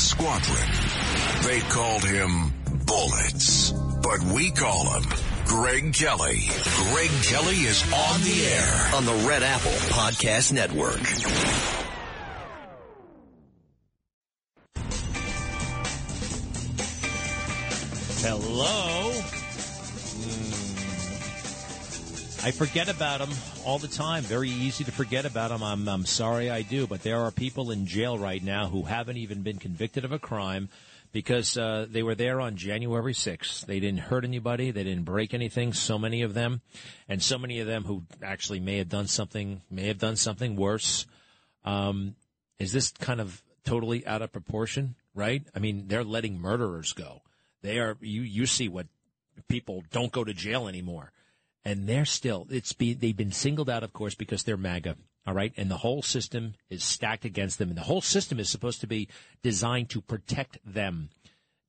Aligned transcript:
Squadron, 0.00 0.70
they 1.44 1.60
called 1.60 2.02
him 2.02 2.54
Bullets, 2.86 3.72
but 4.02 4.22
we 4.34 4.50
call 4.50 4.88
him 4.94 5.02
Greg 5.44 5.92
Kelly. 5.92 6.40
Greg 6.90 7.10
Kelly 7.24 7.56
is 7.56 7.82
on 7.92 8.20
the 8.22 8.46
air 8.46 8.90
on 8.94 9.04
the 9.04 9.28
Red 9.28 9.42
Apple 9.42 9.70
Podcast 9.92 10.52
Network. 10.52 11.00
Hello. 18.22 19.39
I 22.42 22.52
forget 22.52 22.88
about 22.88 23.18
them 23.18 23.28
all 23.66 23.78
the 23.78 23.86
time. 23.86 24.22
Very 24.22 24.48
easy 24.48 24.82
to 24.84 24.90
forget 24.90 25.26
about 25.26 25.50
them. 25.50 25.62
I'm, 25.62 25.86
I'm 25.86 26.06
sorry 26.06 26.48
I 26.48 26.62
do, 26.62 26.86
but 26.86 27.02
there 27.02 27.20
are 27.20 27.30
people 27.30 27.70
in 27.70 27.84
jail 27.84 28.16
right 28.16 28.42
now 28.42 28.68
who 28.68 28.84
haven't 28.84 29.18
even 29.18 29.42
been 29.42 29.58
convicted 29.58 30.06
of 30.06 30.12
a 30.12 30.18
crime 30.18 30.70
because 31.12 31.58
uh, 31.58 31.86
they 31.90 32.02
were 32.02 32.14
there 32.14 32.40
on 32.40 32.56
January 32.56 33.12
6th. 33.12 33.66
They 33.66 33.78
didn't 33.78 34.00
hurt 34.00 34.24
anybody. 34.24 34.70
They 34.70 34.84
didn't 34.84 35.04
break 35.04 35.34
anything. 35.34 35.74
So 35.74 35.98
many 35.98 36.22
of 36.22 36.32
them, 36.32 36.62
and 37.10 37.22
so 37.22 37.36
many 37.36 37.60
of 37.60 37.66
them 37.66 37.84
who 37.84 38.04
actually 38.22 38.60
may 38.60 38.78
have 38.78 38.88
done 38.88 39.06
something, 39.06 39.60
may 39.70 39.88
have 39.88 39.98
done 39.98 40.16
something 40.16 40.56
worse. 40.56 41.04
Um, 41.66 42.14
is 42.58 42.72
this 42.72 42.90
kind 42.90 43.20
of 43.20 43.42
totally 43.64 44.06
out 44.06 44.22
of 44.22 44.32
proportion? 44.32 44.94
Right? 45.14 45.42
I 45.54 45.58
mean, 45.58 45.88
they're 45.88 46.04
letting 46.04 46.40
murderers 46.40 46.94
go. 46.94 47.20
They 47.60 47.78
are. 47.80 47.98
You 48.00 48.22
you 48.22 48.46
see 48.46 48.68
what 48.68 48.86
people 49.48 49.84
don't 49.90 50.10
go 50.10 50.24
to 50.24 50.32
jail 50.32 50.68
anymore 50.68 51.12
and 51.64 51.88
they're 51.88 52.04
still 52.04 52.46
it's 52.50 52.72
be 52.72 52.94
they've 52.94 53.16
been 53.16 53.32
singled 53.32 53.70
out, 53.70 53.82
of 53.82 53.92
course, 53.92 54.14
because 54.14 54.42
they're 54.42 54.56
MAGA. 54.56 54.96
All 55.26 55.34
right, 55.34 55.52
and 55.56 55.70
the 55.70 55.76
whole 55.76 56.02
system 56.02 56.54
is 56.70 56.82
stacked 56.82 57.26
against 57.26 57.58
them, 57.58 57.68
and 57.68 57.76
the 57.76 57.82
whole 57.82 58.00
system 58.00 58.40
is 58.40 58.48
supposed 58.48 58.80
to 58.80 58.86
be 58.86 59.08
designed 59.42 59.90
to 59.90 60.00
protect 60.00 60.58
them, 60.64 61.10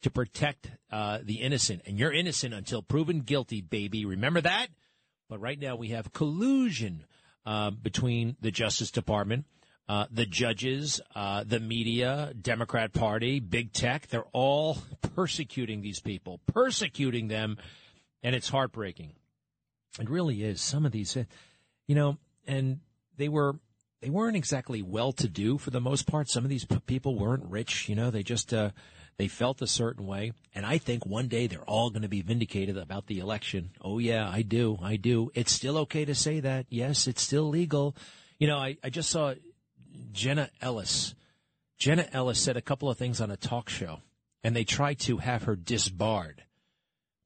to 0.03 0.09
protect 0.09 0.71
uh, 0.89 1.19
the 1.21 1.35
innocent. 1.35 1.81
And 1.85 1.99
you're 1.99 2.13
innocent 2.13 2.53
until 2.53 2.81
proven 2.81 3.21
guilty, 3.21 3.61
baby. 3.61 4.05
Remember 4.05 4.41
that. 4.41 4.67
But 5.29 5.39
right 5.39 5.59
now 5.59 5.75
we 5.75 5.89
have 5.89 6.11
collusion 6.11 7.05
uh, 7.45 7.71
between 7.71 8.35
the 8.41 8.51
Justice 8.51 8.91
Department, 8.91 9.45
uh, 9.87 10.05
the 10.11 10.25
judges, 10.25 11.01
uh, 11.15 11.43
the 11.45 11.59
media, 11.59 12.33
Democrat 12.39 12.93
Party, 12.93 13.39
big 13.39 13.73
tech. 13.73 14.07
They're 14.07 14.23
all 14.31 14.77
persecuting 15.15 15.81
these 15.81 15.99
people, 15.99 16.39
persecuting 16.47 17.27
them, 17.27 17.57
and 18.23 18.35
it's 18.35 18.49
heartbreaking. 18.49 19.13
It 19.99 20.09
really 20.09 20.43
is. 20.43 20.61
Some 20.61 20.85
of 20.85 20.91
these, 20.91 21.17
uh, 21.17 21.23
you 21.87 21.95
know, 21.95 22.17
and 22.47 22.79
they 23.17 23.29
were 23.29 23.59
they 24.01 24.09
weren't 24.09 24.37
exactly 24.37 24.81
well 24.81 25.11
to 25.13 25.27
do 25.27 25.57
for 25.57 25.69
the 25.69 25.81
most 25.81 26.07
part. 26.07 26.29
Some 26.29 26.43
of 26.43 26.49
these 26.49 26.65
people 26.85 27.17
weren't 27.17 27.45
rich. 27.45 27.87
You 27.87 27.95
know, 27.95 28.09
they 28.09 28.23
just 28.23 28.53
uh, 28.53 28.71
they 29.17 29.27
felt 29.27 29.61
a 29.61 29.67
certain 29.67 30.07
way. 30.07 30.33
And 30.55 30.65
I 30.65 30.77
think 30.77 31.05
one 31.05 31.27
day 31.27 31.47
they're 31.47 31.61
all 31.61 31.89
going 31.89 32.01
to 32.01 32.07
be 32.07 32.21
vindicated 32.21 32.77
about 32.77 33.07
the 33.07 33.19
election. 33.19 33.71
Oh 33.81 33.99
yeah, 33.99 34.27
I 34.27 34.41
do, 34.41 34.77
I 34.81 34.95
do. 34.95 35.29
It's 35.35 35.51
still 35.51 35.77
okay 35.79 36.05
to 36.05 36.15
say 36.15 36.39
that. 36.39 36.65
Yes, 36.69 37.07
it's 37.07 37.21
still 37.21 37.47
legal. 37.47 37.95
You 38.39 38.47
know, 38.47 38.57
I, 38.57 38.77
I 38.83 38.89
just 38.89 39.09
saw 39.09 39.35
Jenna 40.11 40.49
Ellis. 40.61 41.13
Jenna 41.77 42.07
Ellis 42.11 42.39
said 42.39 42.57
a 42.57 42.61
couple 42.61 42.89
of 42.89 42.97
things 42.97 43.21
on 43.21 43.29
a 43.29 43.37
talk 43.37 43.69
show, 43.69 43.99
and 44.43 44.55
they 44.55 44.63
tried 44.63 44.99
to 44.99 45.17
have 45.17 45.43
her 45.43 45.55
disbarred 45.55 46.43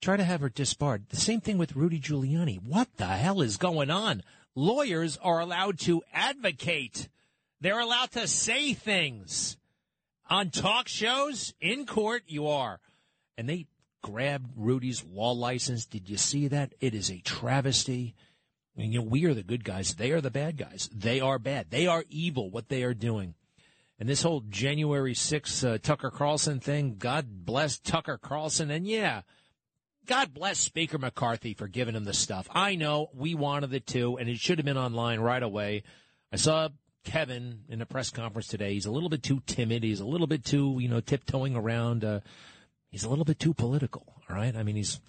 try 0.05 0.15
to 0.17 0.23
have 0.23 0.41
her 0.41 0.49
disbarred. 0.49 1.09
The 1.09 1.15
same 1.15 1.41
thing 1.41 1.57
with 1.57 1.75
Rudy 1.75 1.99
Giuliani. 1.99 2.61
What 2.61 2.89
the 2.97 3.07
hell 3.07 3.41
is 3.41 3.57
going 3.57 3.89
on? 3.89 4.21
Lawyers 4.53 5.17
are 5.17 5.39
allowed 5.39 5.79
to 5.79 6.03
advocate. 6.13 7.09
They're 7.59 7.79
allowed 7.79 8.11
to 8.11 8.27
say 8.27 8.75
things 8.75 9.57
on 10.29 10.51
talk 10.51 10.87
shows 10.87 11.55
in 11.59 11.87
court. 11.87 12.21
You 12.27 12.47
are, 12.49 12.79
and 13.35 13.49
they 13.49 13.65
grabbed 14.03 14.51
Rudy's 14.55 15.03
law 15.03 15.31
license. 15.31 15.87
Did 15.87 16.07
you 16.07 16.17
see 16.17 16.49
that? 16.49 16.75
It 16.79 16.93
is 16.93 17.09
a 17.09 17.21
travesty. 17.21 18.13
And, 18.77 18.93
you 18.93 18.99
know, 18.99 19.05
we 19.05 19.25
are 19.25 19.33
the 19.33 19.41
good 19.41 19.63
guys. 19.63 19.95
They 19.95 20.11
are 20.11 20.21
the 20.21 20.29
bad 20.29 20.55
guys. 20.55 20.87
They 20.93 21.19
are 21.19 21.39
bad. 21.39 21.71
They 21.71 21.87
are 21.87 22.03
evil. 22.11 22.51
What 22.51 22.69
they 22.69 22.83
are 22.83 22.93
doing. 22.93 23.33
And 23.97 24.07
this 24.07 24.21
whole 24.21 24.41
January 24.41 25.15
6th 25.15 25.67
uh, 25.67 25.77
Tucker 25.79 26.11
Carlson 26.11 26.59
thing, 26.59 26.97
God 26.99 27.45
bless 27.45 27.79
Tucker 27.79 28.19
Carlson. 28.19 28.69
And 28.69 28.85
yeah, 28.85 29.21
God 30.05 30.33
bless 30.33 30.59
Speaker 30.59 30.97
McCarthy 30.97 31.53
for 31.53 31.67
giving 31.67 31.95
him 31.95 32.03
the 32.03 32.13
stuff. 32.13 32.47
I 32.51 32.75
know 32.75 33.09
we 33.13 33.35
wanted 33.35 33.73
it 33.73 33.87
too, 33.87 34.17
and 34.17 34.29
it 34.29 34.39
should 34.39 34.57
have 34.57 34.65
been 34.65 34.77
online 34.77 35.19
right 35.19 35.41
away. 35.41 35.83
I 36.31 36.35
saw 36.35 36.69
Kevin 37.03 37.61
in 37.69 37.81
a 37.81 37.85
press 37.85 38.09
conference 38.09 38.47
today. 38.47 38.73
He's 38.73 38.85
a 38.85 38.91
little 38.91 39.09
bit 39.09 39.23
too 39.23 39.41
timid. 39.45 39.83
He's 39.83 39.99
a 39.99 40.05
little 40.05 40.27
bit 40.27 40.43
too, 40.43 40.77
you 40.79 40.89
know, 40.89 40.99
tiptoeing 40.99 41.55
around. 41.55 42.03
Uh, 42.03 42.19
he's 42.89 43.03
a 43.03 43.09
little 43.09 43.25
bit 43.25 43.39
too 43.39 43.53
political. 43.53 44.05
All 44.29 44.35
right. 44.35 44.55
I 44.55 44.63
mean, 44.63 44.75
he's. 44.75 44.99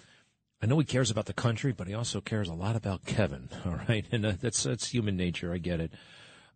I 0.63 0.67
know 0.67 0.79
he 0.79 0.87
cares 0.87 1.11
about 1.11 1.27
the 1.27 1.35
country, 1.35 1.73
but 1.73 1.87
he 1.87 1.93
also 1.93 2.23
cares 2.23 2.49
a 2.49 2.55
lot 2.55 2.77
about 2.77 3.05
Kevin. 3.05 3.51
All 3.67 3.79
right, 3.89 4.07
and 4.11 4.25
uh, 4.25 4.33
that's 4.41 4.63
that's 4.63 4.89
human 4.89 5.15
nature. 5.15 5.53
I 5.53 5.59
get 5.59 5.81
it. 5.81 5.93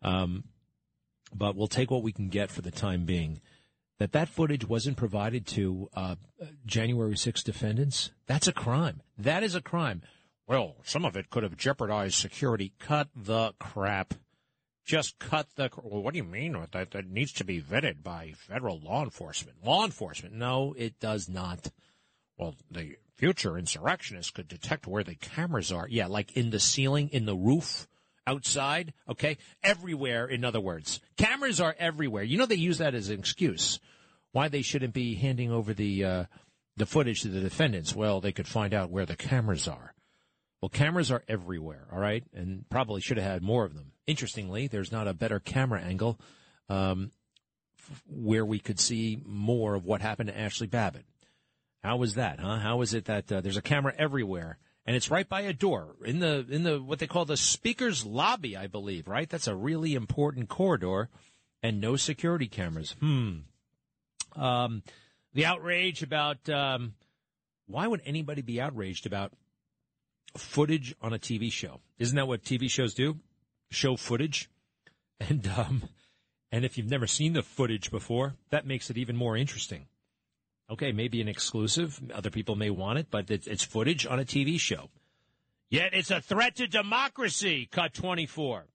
Um, 0.02 0.44
but 1.34 1.54
we'll 1.54 1.68
take 1.68 1.90
what 1.90 2.02
we 2.02 2.12
can 2.12 2.28
get 2.28 2.50
for 2.50 2.62
the 2.62 2.70
time 2.70 3.04
being 3.04 3.42
that 4.00 4.12
that 4.12 4.30
footage 4.30 4.66
wasn't 4.66 4.96
provided 4.96 5.46
to 5.46 5.90
uh, 5.94 6.16
January 6.64 7.16
6 7.16 7.42
defendants, 7.42 8.10
that's 8.26 8.48
a 8.48 8.52
crime. 8.52 9.02
That 9.18 9.42
is 9.42 9.54
a 9.54 9.60
crime. 9.60 10.00
Well, 10.46 10.76
some 10.84 11.04
of 11.04 11.16
it 11.16 11.28
could 11.28 11.42
have 11.42 11.56
jeopardized 11.58 12.14
security. 12.14 12.72
Cut 12.80 13.08
the 13.14 13.52
crap. 13.60 14.14
Just 14.86 15.18
cut 15.18 15.48
the. 15.54 15.70
Well, 15.76 16.02
what 16.02 16.14
do 16.14 16.18
you 16.18 16.24
mean 16.24 16.58
with 16.58 16.70
that? 16.72 16.92
That 16.92 17.10
needs 17.10 17.32
to 17.34 17.44
be 17.44 17.60
vetted 17.60 18.02
by 18.02 18.32
federal 18.36 18.80
law 18.80 19.04
enforcement. 19.04 19.58
Law 19.62 19.84
enforcement? 19.84 20.34
No, 20.34 20.74
it 20.76 20.98
does 20.98 21.28
not. 21.28 21.70
Well, 22.38 22.56
the 22.70 22.96
future 23.16 23.58
insurrectionists 23.58 24.32
could 24.32 24.48
detect 24.48 24.86
where 24.86 25.04
the 25.04 25.14
cameras 25.14 25.70
are. 25.70 25.86
Yeah, 25.86 26.06
like 26.06 26.36
in 26.38 26.48
the 26.48 26.58
ceiling, 26.58 27.10
in 27.12 27.26
the 27.26 27.36
roof 27.36 27.86
outside, 28.26 28.92
okay? 29.08 29.38
Everywhere, 29.62 30.26
in 30.26 30.44
other 30.44 30.60
words. 30.60 31.00
Cameras 31.16 31.60
are 31.60 31.75
everywhere. 31.78 32.22
You 32.22 32.38
know, 32.38 32.47
they 32.47 32.54
use 32.56 32.78
that 32.78 32.94
as 32.94 33.08
an 33.08 33.19
excuse 33.19 33.81
why 34.32 34.48
they 34.48 34.62
shouldn't 34.62 34.94
be 34.94 35.14
handing 35.16 35.50
over 35.50 35.75
the, 35.75 36.04
uh, 36.04 36.25
the 36.76 36.86
footage 36.86 37.22
to 37.22 37.28
the 37.28 37.41
defendants. 37.41 37.94
Well, 37.94 38.20
they 38.20 38.32
could 38.32 38.47
find 38.47 38.72
out 38.72 38.91
where 38.91 39.06
the 39.06 39.16
cameras 39.16 39.66
are. 39.66 39.94
Well, 40.60 40.69
cameras 40.69 41.10
are 41.10 41.25
everywhere, 41.26 41.86
all 41.92 41.98
right? 41.98 42.22
And 42.34 42.69
probably 42.69 43.00
should 43.00 43.16
have 43.16 43.30
had 43.30 43.42
more 43.42 43.64
of 43.64 43.75
them. 43.75 43.92
Interestingly, 44.06 44.66
there's 44.66 44.92
not 44.92 45.09
a 45.09 45.14
better 45.14 45.41
camera 45.41 45.80
angle 45.80 46.20
um, 46.69 47.12
f- 47.78 48.03
where 48.06 48.44
we 48.44 48.59
could 48.59 48.78
see 48.78 49.22
more 49.25 49.75
of 49.75 49.84
what 49.84 50.03
happened 50.03 50.28
to 50.28 50.38
Ashley 50.38 50.66
Babbitt. 50.66 51.06
How 51.82 51.97
was 51.97 52.14
that, 52.14 52.38
huh? 52.41 52.59
How 52.59 52.82
is 52.82 52.92
it 52.92 53.06
that 53.06 53.32
uh, 53.32 53.41
there's 53.41 53.56
a 53.56 53.62
camera 53.62 53.94
everywhere 53.98 54.59
and 54.86 54.96
it's 54.96 55.10
right 55.10 55.28
by 55.28 55.42
a 55.42 55.52
door 55.52 55.96
in 56.04 56.18
the 56.20 56.46
in 56.48 56.62
the 56.62 56.82
what 56.82 56.98
they 56.98 57.06
call 57.06 57.24
the 57.24 57.36
speaker's 57.36 58.04
lobby, 58.04 58.56
I 58.56 58.66
believe. 58.66 59.08
Right, 59.08 59.28
that's 59.28 59.46
a 59.46 59.54
really 59.54 59.94
important 59.94 60.48
corridor, 60.48 61.08
and 61.62 61.80
no 61.80 61.96
security 61.96 62.48
cameras. 62.48 62.96
Hmm. 63.00 63.38
Um, 64.36 64.82
the 65.34 65.47
outrage 65.47 66.03
about 66.03 66.48
um, 66.48 66.94
why 67.66 67.86
would 67.86 68.03
anybody 68.04 68.42
be 68.42 68.60
outraged 68.60 69.06
about 69.06 69.32
footage 70.36 70.94
on 71.00 71.12
a 71.12 71.18
TV 71.18 71.53
show? 71.53 71.80
Isn't 71.98 72.16
that 72.16 72.28
what 72.28 72.42
TV 72.42 72.71
shows 72.71 72.94
do? 72.94 73.18
Show 73.71 73.97
footage, 73.97 74.50
and 75.21 75.47
um, 75.56 75.82
and 76.50 76.65
if 76.65 76.77
you've 76.77 76.91
never 76.91 77.06
seen 77.06 77.32
the 77.32 77.42
footage 77.42 77.91
before, 77.91 78.34
that 78.50 78.66
makes 78.66 78.91
it 78.91 78.98
even 78.98 79.16
more 79.16 79.36
interesting. 79.36 79.86
Okay, 80.70 80.92
maybe 80.92 81.20
an 81.20 81.28
exclusive. 81.28 82.00
Other 82.14 82.30
people 82.30 82.54
may 82.54 82.70
want 82.70 82.98
it, 82.98 83.08
but 83.10 83.30
it's 83.30 83.64
footage 83.64 84.06
on 84.06 84.20
a 84.20 84.24
TV 84.24 84.58
show. 84.58 84.88
Yet 85.68 85.94
it's 85.94 86.10
a 86.10 86.20
threat 86.20 86.56
to 86.56 86.66
democracy. 86.66 87.68
Cut 87.70 87.94
24. 87.94 88.66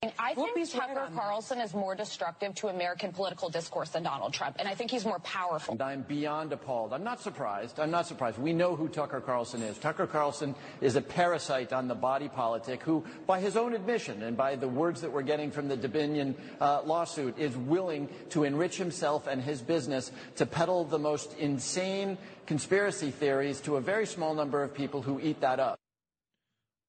I 0.00 0.34
think 0.34 0.70
Tucker 0.70 1.08
Carlson 1.12 1.60
is 1.60 1.74
more 1.74 1.96
destructive 1.96 2.54
to 2.56 2.68
American 2.68 3.10
political 3.10 3.48
discourse 3.48 3.88
than 3.88 4.04
Donald 4.04 4.32
Trump, 4.32 4.54
and 4.60 4.68
I 4.68 4.74
think 4.76 4.92
he's 4.92 5.04
more 5.04 5.18
powerful. 5.18 5.72
And 5.72 5.82
I'm 5.82 6.02
beyond 6.02 6.52
appalled. 6.52 6.92
I'm 6.92 7.02
not 7.02 7.20
surprised. 7.20 7.80
I'm 7.80 7.90
not 7.90 8.06
surprised. 8.06 8.38
We 8.38 8.52
know 8.52 8.76
who 8.76 8.88
Tucker 8.88 9.20
Carlson 9.20 9.60
is. 9.60 9.76
Tucker 9.76 10.06
Carlson 10.06 10.54
is 10.80 10.94
a 10.94 11.00
parasite 11.00 11.72
on 11.72 11.88
the 11.88 11.96
body 11.96 12.28
politic 12.28 12.82
who, 12.82 13.04
by 13.26 13.40
his 13.40 13.56
own 13.56 13.74
admission 13.74 14.22
and 14.22 14.36
by 14.36 14.54
the 14.54 14.68
words 14.68 15.00
that 15.00 15.12
we're 15.12 15.22
getting 15.22 15.50
from 15.50 15.66
the 15.66 15.76
Dominion 15.76 16.36
uh, 16.60 16.82
lawsuit, 16.84 17.36
is 17.36 17.56
willing 17.56 18.08
to 18.30 18.44
enrich 18.44 18.76
himself 18.76 19.26
and 19.26 19.42
his 19.42 19.60
business 19.60 20.12
to 20.36 20.46
peddle 20.46 20.84
the 20.84 20.98
most 21.00 21.36
insane 21.38 22.18
conspiracy 22.46 23.10
theories 23.10 23.60
to 23.62 23.76
a 23.76 23.80
very 23.80 24.06
small 24.06 24.34
number 24.34 24.62
of 24.62 24.72
people 24.72 25.02
who 25.02 25.18
eat 25.18 25.40
that 25.40 25.58
up. 25.58 25.80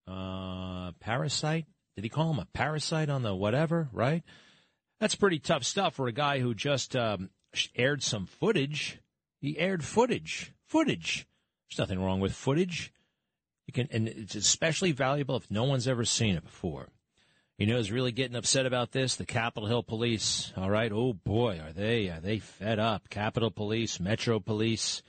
Uh, 0.07 0.91
parasite? 0.99 1.65
Did 1.99 2.05
he 2.05 2.09
call 2.09 2.31
him 2.31 2.39
a 2.39 2.47
parasite 2.53 3.09
on 3.09 3.23
the 3.23 3.35
whatever, 3.35 3.89
right? 3.91 4.23
That's 5.01 5.15
pretty 5.15 5.39
tough 5.39 5.65
stuff 5.65 5.95
for 5.95 6.07
a 6.07 6.13
guy 6.13 6.39
who 6.39 6.53
just 6.53 6.95
um, 6.95 7.29
aired 7.75 8.01
some 8.01 8.25
footage. 8.25 8.99
He 9.41 9.59
aired 9.59 9.83
footage. 9.83 10.53
Footage. 10.65 11.27
There's 11.69 11.79
nothing 11.79 12.01
wrong 12.01 12.21
with 12.21 12.33
footage. 12.33 12.93
You 13.67 13.73
can, 13.73 13.89
and 13.91 14.07
it's 14.07 14.35
especially 14.35 14.93
valuable 14.93 15.35
if 15.35 15.51
no 15.51 15.65
one's 15.65 15.89
ever 15.89 16.05
seen 16.05 16.35
it 16.35 16.45
before. 16.45 16.87
You 17.57 17.67
know 17.67 17.75
who's 17.75 17.91
really 17.91 18.13
getting 18.13 18.37
upset 18.37 18.65
about 18.65 18.93
this? 18.93 19.17
The 19.17 19.25
Capitol 19.25 19.67
Hill 19.67 19.83
Police. 19.83 20.53
All 20.55 20.69
right. 20.69 20.93
Oh 20.93 21.11
boy, 21.11 21.59
are 21.59 21.73
they 21.73 22.07
are 22.07 22.21
they 22.21 22.39
fed 22.39 22.79
up? 22.79 23.09
Capitol 23.09 23.51
Police, 23.51 23.99
Metro 23.99 24.39
Police. 24.39 25.03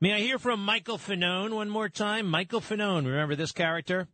May 0.00 0.14
I 0.14 0.18
hear 0.18 0.40
from 0.40 0.64
Michael 0.64 0.98
Fanone 0.98 1.54
one 1.54 1.70
more 1.70 1.88
time? 1.88 2.26
Michael 2.26 2.60
Fanone. 2.60 3.06
Remember 3.06 3.36
this 3.36 3.52
character? 3.52 4.08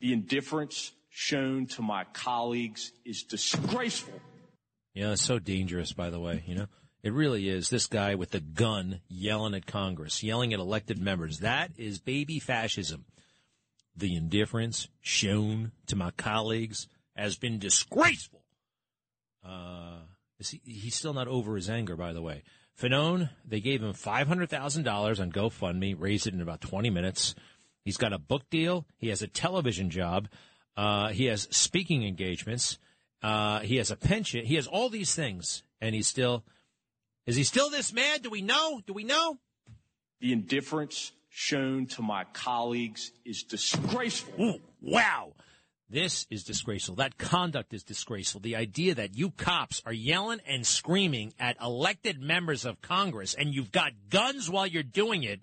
The 0.00 0.12
indifference 0.12 0.92
shown 1.10 1.66
to 1.66 1.82
my 1.82 2.04
colleagues 2.12 2.92
is 3.04 3.24
disgraceful. 3.24 4.20
Yeah, 4.94 5.12
it's 5.12 5.22
so 5.22 5.38
dangerous, 5.38 5.92
by 5.92 6.10
the 6.10 6.20
way, 6.20 6.42
you 6.46 6.54
know? 6.54 6.66
It 7.02 7.12
really 7.12 7.48
is. 7.48 7.70
This 7.70 7.86
guy 7.86 8.14
with 8.14 8.30
the 8.30 8.40
gun 8.40 9.00
yelling 9.08 9.54
at 9.54 9.66
Congress, 9.66 10.22
yelling 10.22 10.52
at 10.52 10.60
elected 10.60 10.98
members. 10.98 11.38
That 11.38 11.70
is 11.78 11.98
baby 11.98 12.38
fascism. 12.38 13.06
The 13.96 14.16
indifference 14.16 14.88
shown 15.00 15.72
to 15.86 15.96
my 15.96 16.10
colleagues 16.12 16.88
has 17.16 17.36
been 17.36 17.58
disgraceful. 17.58 18.42
Uh, 19.44 20.00
he, 20.38 20.60
he's 20.64 20.94
still 20.94 21.14
not 21.14 21.28
over 21.28 21.56
his 21.56 21.70
anger, 21.70 21.96
by 21.96 22.12
the 22.12 22.22
way. 22.22 22.42
Fanone, 22.80 23.30
they 23.46 23.60
gave 23.60 23.82
him 23.82 23.92
$500,000 23.92 25.20
on 25.20 25.32
GoFundMe, 25.32 25.94
raised 25.98 26.26
it 26.26 26.34
in 26.34 26.40
about 26.40 26.60
20 26.60 26.90
minutes. 26.90 27.34
He's 27.84 27.96
got 27.96 28.12
a 28.12 28.18
book 28.18 28.48
deal. 28.50 28.86
He 28.98 29.08
has 29.08 29.22
a 29.22 29.26
television 29.26 29.90
job. 29.90 30.28
Uh, 30.76 31.08
he 31.08 31.26
has 31.26 31.48
speaking 31.50 32.04
engagements. 32.04 32.78
Uh, 33.22 33.60
he 33.60 33.76
has 33.76 33.90
a 33.90 33.96
pension. 33.96 34.44
He 34.44 34.54
has 34.54 34.66
all 34.66 34.88
these 34.88 35.14
things, 35.14 35.62
and 35.80 35.94
he's 35.94 36.06
still. 36.06 36.44
Is 37.26 37.36
he 37.36 37.44
still 37.44 37.70
this 37.70 37.92
mad? 37.92 38.22
Do 38.22 38.30
we 38.30 38.42
know? 38.42 38.80
Do 38.86 38.92
we 38.92 39.04
know? 39.04 39.38
The 40.20 40.32
indifference 40.32 41.12
shown 41.28 41.86
to 41.86 42.02
my 42.02 42.24
colleagues 42.32 43.12
is 43.24 43.44
disgraceful. 43.44 44.44
Ooh, 44.44 44.60
wow. 44.80 45.32
This 45.88 46.26
is 46.30 46.44
disgraceful. 46.44 46.96
That 46.96 47.18
conduct 47.18 47.74
is 47.74 47.82
disgraceful. 47.82 48.40
The 48.40 48.54
idea 48.54 48.94
that 48.94 49.16
you 49.16 49.30
cops 49.30 49.82
are 49.84 49.92
yelling 49.92 50.40
and 50.46 50.64
screaming 50.64 51.34
at 51.38 51.60
elected 51.60 52.20
members 52.20 52.64
of 52.64 52.80
Congress 52.80 53.34
and 53.34 53.52
you've 53.52 53.72
got 53.72 53.92
guns 54.08 54.48
while 54.48 54.68
you're 54.68 54.84
doing 54.84 55.24
it 55.24 55.40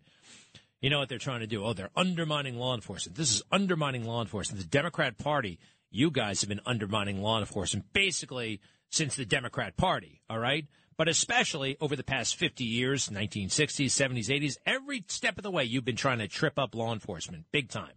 you 0.81 0.89
know 0.89 0.99
what 0.99 1.09
they're 1.09 1.17
trying 1.17 1.39
to 1.39 1.47
do? 1.47 1.63
Oh, 1.63 1.73
they're 1.73 1.89
undermining 1.95 2.57
law 2.57 2.75
enforcement. 2.75 3.17
This 3.17 3.31
is 3.31 3.41
undermining 3.51 4.05
law 4.05 4.21
enforcement. 4.21 4.61
The 4.61 4.69
Democrat 4.69 5.17
Party, 5.17 5.59
you 5.89 6.11
guys 6.11 6.41
have 6.41 6.49
been 6.49 6.61
undermining 6.65 7.21
law 7.21 7.39
enforcement 7.39 7.85
basically 7.93 8.61
since 8.89 9.15
the 9.15 9.25
Democrat 9.25 9.75
Party, 9.77 10.21
all 10.29 10.39
right? 10.39 10.65
But 10.97 11.07
especially 11.07 11.77
over 11.79 11.95
the 11.95 12.03
past 12.03 12.35
50 12.35 12.63
years, 12.63 13.09
1960s, 13.09 13.87
70s, 13.87 14.29
80s, 14.29 14.57
every 14.65 15.03
step 15.07 15.37
of 15.37 15.43
the 15.43 15.51
way, 15.51 15.63
you've 15.63 15.85
been 15.85 15.95
trying 15.95 16.19
to 16.19 16.27
trip 16.27 16.57
up 16.57 16.73
law 16.73 16.93
enforcement 16.93 17.45
big 17.51 17.69
time. 17.69 17.93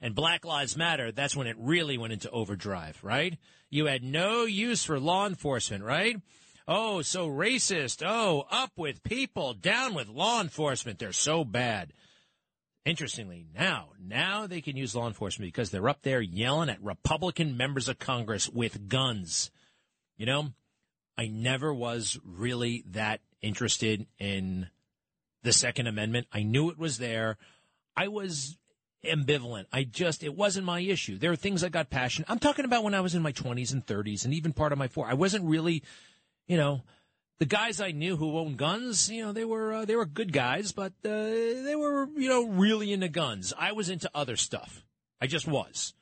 And 0.00 0.14
Black 0.14 0.44
Lives 0.44 0.76
Matter, 0.76 1.10
that's 1.10 1.34
when 1.34 1.46
it 1.46 1.56
really 1.58 1.98
went 1.98 2.12
into 2.12 2.30
overdrive, 2.30 3.02
right? 3.02 3.36
You 3.70 3.86
had 3.86 4.04
no 4.04 4.44
use 4.44 4.84
for 4.84 5.00
law 5.00 5.26
enforcement, 5.26 5.82
right? 5.82 6.20
Oh, 6.68 7.02
so 7.02 7.28
racist. 7.28 8.02
Oh, 8.06 8.44
up 8.50 8.72
with 8.76 9.02
people, 9.02 9.54
down 9.54 9.94
with 9.94 10.08
law 10.08 10.40
enforcement. 10.40 10.98
They're 10.98 11.12
so 11.12 11.44
bad. 11.44 11.92
Interestingly, 12.86 13.48
now, 13.52 13.88
now 14.00 14.46
they 14.46 14.60
can 14.60 14.76
use 14.76 14.94
law 14.94 15.08
enforcement 15.08 15.48
because 15.48 15.70
they're 15.70 15.88
up 15.88 16.02
there 16.02 16.20
yelling 16.20 16.70
at 16.70 16.80
Republican 16.80 17.56
members 17.56 17.88
of 17.88 17.98
Congress 17.98 18.48
with 18.48 18.88
guns. 18.88 19.50
You 20.16 20.24
know, 20.24 20.52
I 21.18 21.26
never 21.26 21.74
was 21.74 22.16
really 22.24 22.84
that 22.92 23.22
interested 23.42 24.06
in 24.20 24.68
the 25.42 25.52
Second 25.52 25.88
Amendment. 25.88 26.28
I 26.32 26.44
knew 26.44 26.70
it 26.70 26.78
was 26.78 26.98
there. 26.98 27.38
I 27.96 28.06
was 28.06 28.56
ambivalent. 29.04 29.66
I 29.72 29.82
just, 29.82 30.22
it 30.22 30.36
wasn't 30.36 30.66
my 30.66 30.78
issue. 30.78 31.18
There 31.18 31.32
are 31.32 31.36
things 31.36 31.64
I 31.64 31.70
got 31.70 31.90
passionate. 31.90 32.30
I'm 32.30 32.38
talking 32.38 32.64
about 32.64 32.84
when 32.84 32.94
I 32.94 33.00
was 33.00 33.16
in 33.16 33.22
my 33.22 33.32
20s 33.32 33.72
and 33.72 33.84
30s 33.84 34.24
and 34.24 34.32
even 34.32 34.52
part 34.52 34.70
of 34.70 34.78
my 34.78 34.86
four. 34.86 35.08
I 35.08 35.14
wasn't 35.14 35.44
really, 35.44 35.82
you 36.46 36.56
know, 36.56 36.82
the 37.38 37.46
guys 37.46 37.80
I 37.80 37.90
knew 37.90 38.16
who 38.16 38.38
owned 38.38 38.56
guns, 38.56 39.10
you 39.10 39.24
know, 39.24 39.32
they 39.32 39.44
were 39.44 39.72
uh, 39.72 39.84
they 39.84 39.96
were 39.96 40.06
good 40.06 40.32
guys, 40.32 40.72
but 40.72 40.92
uh, 41.04 41.10
they 41.10 41.74
were 41.76 42.08
you 42.16 42.28
know 42.28 42.46
really 42.46 42.92
into 42.92 43.08
guns. 43.08 43.52
I 43.58 43.72
was 43.72 43.90
into 43.90 44.10
other 44.14 44.36
stuff. 44.36 44.84
I 45.20 45.26
just 45.26 45.46
was, 45.46 45.94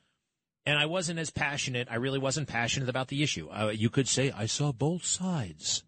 and 0.65 0.79
I 0.79 0.87
wasn't 0.87 1.19
as 1.19 1.31
passionate. 1.31 1.89
I 1.91 1.97
really 1.97 2.19
wasn't 2.19 2.49
passionate 2.49 2.89
about 2.89 3.09
the 3.09 3.23
issue. 3.23 3.49
Uh, 3.51 3.73
you 3.75 3.91
could 3.91 4.09
say 4.09 4.31
I 4.31 4.47
saw 4.47 4.73
both 4.73 5.05
sides. 5.05 5.83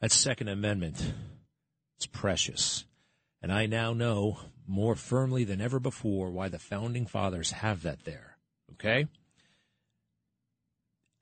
That 0.00 0.12
Second 0.12 0.48
Amendment, 0.48 1.14
it's 1.96 2.06
precious, 2.06 2.84
and 3.40 3.52
I 3.52 3.66
now 3.66 3.92
know 3.92 4.38
more 4.66 4.96
firmly 4.96 5.44
than 5.44 5.60
ever 5.60 5.78
before 5.78 6.30
why 6.30 6.48
the 6.48 6.58
founding 6.58 7.06
fathers 7.06 7.52
have 7.52 7.82
that 7.82 8.04
there. 8.04 8.36
Okay, 8.72 9.06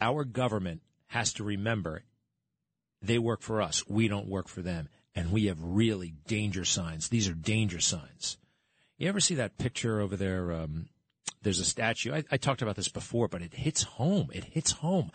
our 0.00 0.24
government 0.24 0.80
has 1.08 1.32
to 1.34 1.44
remember 1.44 2.04
they 3.02 3.18
work 3.18 3.42
for 3.42 3.62
us. 3.62 3.86
We 3.88 4.08
don't 4.08 4.28
work 4.28 4.48
for 4.48 4.62
them. 4.62 4.88
And 5.14 5.32
we 5.32 5.46
have 5.46 5.58
really 5.60 6.14
danger 6.26 6.64
signs. 6.64 7.08
These 7.08 7.28
are 7.28 7.34
danger 7.34 7.80
signs. 7.80 8.38
You 8.96 9.08
ever 9.08 9.20
see 9.20 9.34
that 9.36 9.58
picture 9.58 10.00
over 10.00 10.16
there? 10.16 10.52
Um, 10.52 10.88
there's 11.42 11.58
a 11.58 11.64
statue. 11.64 12.12
I, 12.12 12.24
I 12.30 12.36
talked 12.36 12.62
about 12.62 12.76
this 12.76 12.88
before, 12.88 13.28
but 13.28 13.42
it 13.42 13.54
hits 13.54 13.82
home. 13.82 14.30
It 14.32 14.44
hits 14.44 14.72
home. 14.72 15.10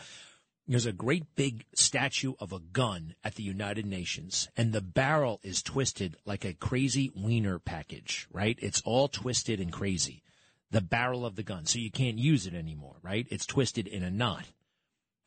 There's 0.67 0.87
a 0.87 0.91
great 0.91 1.35
big 1.35 1.65
statue 1.75 2.33
of 2.39 2.51
a 2.51 2.59
gun 2.59 3.13
at 3.23 3.35
the 3.35 3.43
United 3.43 3.85
Nations, 3.85 4.49
and 4.57 4.73
the 4.73 4.81
barrel 4.81 5.39
is 5.43 5.61
twisted 5.61 6.17
like 6.25 6.43
a 6.43 6.53
crazy 6.53 7.11
wiener 7.15 7.59
package, 7.59 8.27
right? 8.31 8.57
It's 8.59 8.81
all 8.83 9.07
twisted 9.07 9.59
and 9.59 9.71
crazy. 9.71 10.23
The 10.71 10.81
barrel 10.81 11.23
of 11.23 11.35
the 11.35 11.43
gun. 11.43 11.67
So 11.67 11.77
you 11.77 11.91
can't 11.91 12.17
use 12.17 12.47
it 12.47 12.55
anymore, 12.55 12.95
right? 13.03 13.27
It's 13.29 13.45
twisted 13.45 13.85
in 13.85 14.01
a 14.01 14.09
knot. 14.09 14.45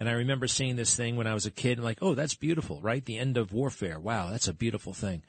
And 0.00 0.08
I 0.08 0.12
remember 0.12 0.46
seeing 0.46 0.76
this 0.76 0.94
thing 0.94 1.16
when 1.16 1.26
I 1.26 1.34
was 1.34 1.46
a 1.46 1.50
kid, 1.50 1.78
and 1.78 1.84
like, 1.84 1.98
oh, 2.00 2.14
that's 2.14 2.34
beautiful, 2.34 2.80
right? 2.80 3.04
The 3.04 3.18
end 3.18 3.36
of 3.36 3.52
warfare. 3.52 3.98
Wow, 3.98 4.30
that's 4.30 4.48
a 4.48 4.54
beautiful 4.54 4.92
thing. 4.92 5.22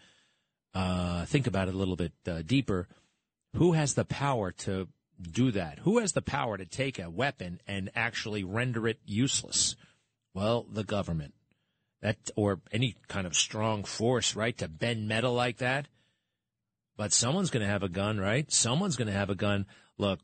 Uh, 0.74 1.26
think 1.26 1.48
about 1.48 1.68
it 1.68 1.74
a 1.74 1.78
little 1.78 1.96
bit 1.96 2.14
uh, 2.28 2.44
deeper. 2.46 2.88
Who 3.56 3.74
has 3.74 3.96
the 3.96 4.06
power 4.06 4.52
to 4.52 4.88
do 5.20 5.52
that? 5.52 5.80
Who 5.80 5.98
has 6.00 6.12
the 6.12 6.22
power 6.22 6.58
to 6.58 6.66
take 6.66 7.00
a 7.00 7.10
weapon 7.10 7.62
and 7.68 7.90
actually 7.96 8.44
render 8.44 8.88
it 8.88 9.00
useless? 9.06 9.76
Well, 10.36 10.68
the 10.72 10.84
government. 10.84 11.34
That 12.02 12.18
or 12.36 12.62
any 12.72 12.96
kind 13.08 13.28
of 13.28 13.36
strong 13.36 13.84
force, 13.84 14.36
right? 14.36 14.58
To 14.60 14.68
bend 14.68 15.08
metal 15.08 15.34
like 15.34 15.58
that. 15.58 15.88
But 16.96 17.12
someone's 17.12 17.50
going 17.50 17.66
to 17.66 17.72
have 17.72 17.84
a 17.84 17.90
gun, 17.90 18.20
right? 18.20 18.50
Someone's 18.52 18.96
going 18.96 19.08
to 19.08 19.14
have 19.14 19.30
a 19.30 19.36
gun. 19.36 19.66
Look, 19.98 20.20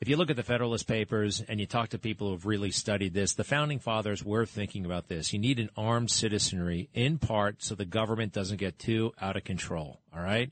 if 0.00 0.08
you 0.08 0.16
look 0.16 0.28
at 0.28 0.36
the 0.36 0.42
Federalist 0.42 0.86
Papers 0.86 1.42
and 1.48 1.58
you 1.58 1.66
talk 1.66 1.88
to 1.90 1.98
people 1.98 2.28
who've 2.28 2.44
really 2.44 2.70
studied 2.70 3.14
this, 3.14 3.32
the 3.32 3.44
founding 3.44 3.78
fathers 3.78 4.22
were 4.22 4.44
thinking 4.44 4.84
about 4.84 5.08
this. 5.08 5.32
You 5.32 5.38
need 5.38 5.58
an 5.58 5.70
armed 5.76 6.10
citizenry 6.10 6.90
in 6.92 7.18
part 7.18 7.62
so 7.62 7.74
the 7.74 7.86
government 7.86 8.32
doesn't 8.32 8.58
get 8.58 8.78
too 8.78 9.12
out 9.20 9.36
of 9.36 9.44
control. 9.44 10.00
All 10.14 10.22
right. 10.22 10.50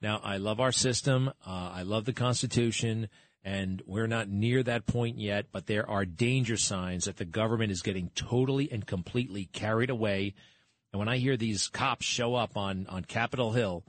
Now, 0.00 0.20
I 0.22 0.36
love 0.36 0.60
our 0.60 0.72
system. 0.72 1.28
Uh, 1.44 1.72
I 1.74 1.82
love 1.82 2.04
the 2.04 2.12
Constitution, 2.12 3.08
and 3.42 3.82
we're 3.86 4.06
not 4.06 4.28
near 4.28 4.62
that 4.62 4.86
point 4.86 5.18
yet, 5.18 5.46
but 5.50 5.66
there 5.66 5.88
are 5.88 6.04
danger 6.04 6.56
signs 6.56 7.06
that 7.06 7.16
the 7.16 7.24
government 7.24 7.72
is 7.72 7.82
getting 7.82 8.10
totally 8.14 8.70
and 8.70 8.86
completely 8.86 9.46
carried 9.46 9.90
away. 9.90 10.34
And 10.92 11.00
when 11.00 11.08
I 11.08 11.16
hear 11.16 11.36
these 11.36 11.66
cops 11.66 12.06
show 12.06 12.36
up 12.36 12.56
on, 12.56 12.86
on 12.88 13.04
Capitol 13.04 13.52
Hill 13.52 13.84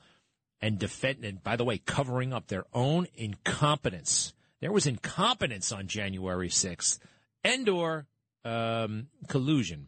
and 0.60 0.80
defend, 0.80 1.24
and 1.24 1.44
by 1.44 1.56
the 1.56 1.66
way, 1.66 1.78
covering 1.78 2.34
up 2.34 2.48
their 2.48 2.66
own 2.74 3.06
incompetence, 3.14 4.34
there 4.62 4.72
was 4.72 4.88
incompetence 4.88 5.72
on 5.72 5.88
January 5.88 6.50
6th 6.50 7.00
and 7.44 7.70
or 7.70 8.08
um, 8.44 9.08
collusion. 9.28 9.88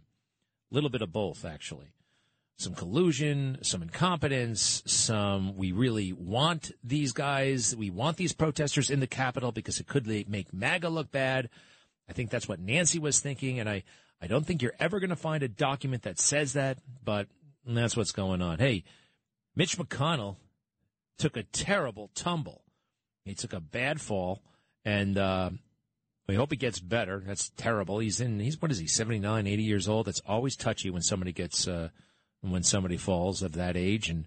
A 0.72 0.76
little 0.76 0.90
bit 0.90 1.02
of 1.02 1.12
both, 1.12 1.46
actually. 1.46 1.94
Some 2.58 2.76
collusion, 2.76 3.58
some 3.62 3.82
incompetence, 3.82 4.84
some 4.86 5.56
we 5.56 5.72
really 5.72 6.12
want 6.12 6.72
these 6.84 7.14
guys, 7.14 7.76
we 7.76 7.90
want 7.90 8.18
these 8.18 8.34
protesters 8.34 8.90
in 8.90 9.00
the 9.00 9.08
Capitol 9.08 9.52
because 9.52 9.80
it 9.80 9.88
could 9.88 10.06
make 10.06 10.54
MAGA 10.54 10.90
look 10.90 11.10
bad. 11.10 11.50
I 12.10 12.14
think 12.14 12.30
that's 12.30 12.50
what 12.50 12.60
Nancy 12.60 13.00
was 13.00 13.22
thinking, 13.22 13.60
and 13.60 13.70
I, 13.70 13.84
I 14.22 14.28
don't 14.28 14.46
think 14.46 14.62
you're 14.62 14.74
ever 14.80 15.00
going 15.00 15.10
to 15.10 15.16
find 15.16 15.42
a 15.42 15.48
document 15.48 16.04
that 16.04 16.20
says 16.20 16.54
that, 16.54 16.80
but 17.04 17.28
that's 17.66 17.96
what's 17.96 18.12
going 18.12 18.42
on. 18.42 18.60
Hey, 18.60 18.84
Mitch 19.56 19.78
McConnell 19.78 20.36
took 21.18 21.38
a 21.38 21.44
terrible 21.44 22.10
tumble. 22.14 22.64
He 23.24 23.36
took 23.36 23.54
a 23.54 23.60
bad 23.60 24.02
fall, 24.02 24.42
and 24.86 25.18
uh, 25.18 25.50
we 26.28 26.36
hope 26.36 26.52
he 26.52 26.58
gets 26.58 26.80
better. 26.80 27.24
That's 27.26 27.50
terrible. 27.58 28.00
He's 28.00 28.20
in. 28.20 28.40
He's 28.40 28.62
what 28.62 28.72
is 28.72 28.80
he? 28.80 28.88
79, 28.88 29.48
80 29.48 29.64
years 29.64 29.88
old. 29.88 30.08
That's 30.08 30.22
always 30.28 30.56
touchy 30.56 30.90
when 30.90 31.02
somebody 31.02 31.32
gets 31.32 31.68
uh, 31.68 31.90
when 32.42 32.64
somebody 32.64 32.98
falls 32.98 33.42
of 33.42 33.54
that 33.54 33.76
age. 33.76 34.10
And 34.10 34.26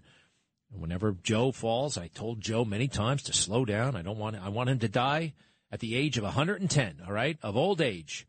whenever 0.71 1.15
Joe 1.23 1.51
falls, 1.51 1.97
I 1.97 2.07
told 2.07 2.41
Joe 2.41 2.65
many 2.65 2.87
times 2.87 3.23
to 3.23 3.33
slow 3.33 3.65
down. 3.65 3.95
I 3.95 4.01
don't 4.01 4.17
want. 4.17 4.35
I 4.35 4.49
want 4.49 4.69
him 4.69 4.79
to 4.79 4.89
die 4.89 5.33
at 5.71 5.79
the 5.79 5.95
age 5.95 6.17
of 6.17 6.23
110. 6.23 7.01
All 7.05 7.13
right, 7.13 7.37
of 7.41 7.57
old 7.57 7.81
age, 7.81 8.27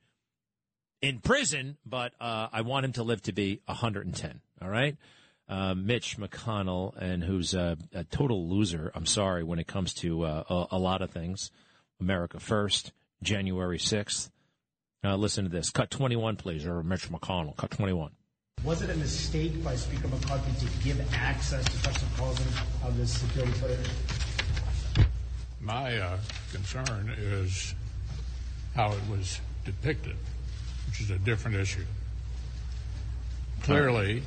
in 1.02 1.20
prison. 1.20 1.76
But 1.84 2.12
uh, 2.20 2.48
I 2.52 2.62
want 2.62 2.84
him 2.86 2.92
to 2.92 3.02
live 3.02 3.22
to 3.22 3.32
be 3.32 3.60
110. 3.66 4.40
All 4.62 4.68
right 4.68 4.96
uh, 5.48 5.74
Mitch 5.74 6.16
McConnell, 6.18 6.96
and 6.96 7.22
who's 7.22 7.54
a, 7.54 7.76
a, 7.92 8.04
total 8.04 8.48
loser. 8.48 8.90
I'm 8.94 9.06
sorry 9.06 9.42
when 9.42 9.58
it 9.58 9.66
comes 9.66 9.92
to 9.94 10.24
uh, 10.24 10.44
a, 10.48 10.76
a, 10.76 10.78
lot 10.78 11.02
of 11.02 11.10
things. 11.10 11.50
America 12.00 12.40
First, 12.40 12.92
January 13.22 13.78
6th. 13.78 14.30
Uh, 15.02 15.16
listen 15.16 15.44
to 15.44 15.50
this. 15.50 15.70
Cut 15.70 15.90
21, 15.90 16.36
please, 16.36 16.66
or 16.66 16.82
Mitch 16.82 17.10
McConnell. 17.10 17.56
Cut 17.56 17.70
21. 17.70 18.12
Was 18.64 18.80
it 18.80 18.88
a 18.88 18.96
mistake 18.96 19.62
by 19.62 19.76
Speaker 19.76 20.08
McCarthy 20.08 20.66
to 20.66 20.72
give 20.82 21.14
access 21.14 21.64
to 21.66 21.82
Tucker 21.82 22.06
Carlson 22.16 22.46
of 22.82 22.96
this 22.96 23.20
security 23.20 23.52
footage? 23.52 23.86
My 25.60 25.98
uh, 25.98 26.18
concern 26.52 27.14
is 27.18 27.74
how 28.74 28.92
it 28.92 29.00
was 29.10 29.40
depicted, 29.66 30.16
which 30.86 31.02
is 31.02 31.10
a 31.10 31.18
different 31.18 31.58
issue. 31.58 31.84
Clearly, 33.62 34.22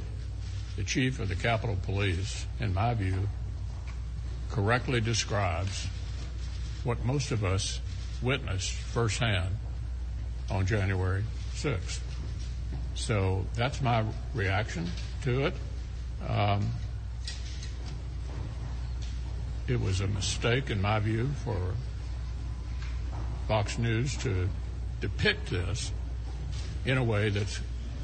the 0.76 0.84
chief 0.84 1.20
of 1.20 1.30
the 1.30 1.36
Capitol 1.36 1.78
Police, 1.84 2.46
in 2.60 2.74
my 2.76 2.94
view, 2.94 3.28
correctly 4.52 5.02
describes 5.02 5.88
what 6.88 7.04
most 7.04 7.32
of 7.32 7.44
us 7.44 7.82
witnessed 8.22 8.72
firsthand 8.72 9.54
on 10.50 10.66
January 10.66 11.22
6th. 11.54 12.00
So 12.96 13.46
that's 13.56 13.82
my 13.82 14.06
reaction 14.34 14.88
to 15.24 15.48
it. 15.48 15.54
Um, 16.28 16.66
it 19.68 19.82
was 19.82 20.00
a 20.00 20.08
mistake, 20.08 20.70
in 20.70 20.82
my 20.82 21.00
view, 21.00 21.28
for 21.44 21.76
Fox 23.50 23.78
News 23.78 24.16
to 24.18 24.48
depict 25.02 25.50
this 25.50 25.92
in 26.86 26.98
a 26.98 27.04
way 27.04 27.30
that's 27.30 27.60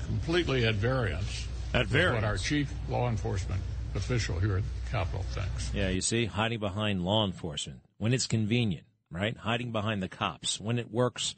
completely 0.05 0.65
at 0.65 0.75
variance 0.75 1.47
at 1.73 1.87
variance. 1.87 2.21
What 2.21 2.23
our 2.25 2.37
chief 2.37 2.71
law 2.89 3.09
enforcement 3.09 3.61
official 3.95 4.39
here 4.39 4.57
at 4.57 4.63
the 4.63 4.91
Capitol 4.91 5.23
thinks. 5.31 5.71
Yeah, 5.73 5.87
you 5.87 6.01
see, 6.01 6.25
hiding 6.25 6.59
behind 6.59 7.05
law 7.05 7.25
enforcement 7.25 7.79
when 7.97 8.13
it's 8.13 8.27
convenient, 8.27 8.85
right? 9.11 9.35
Hiding 9.37 9.71
behind 9.71 10.01
the 10.01 10.09
cops 10.09 10.59
when 10.59 10.79
it 10.79 10.91
works 10.91 11.35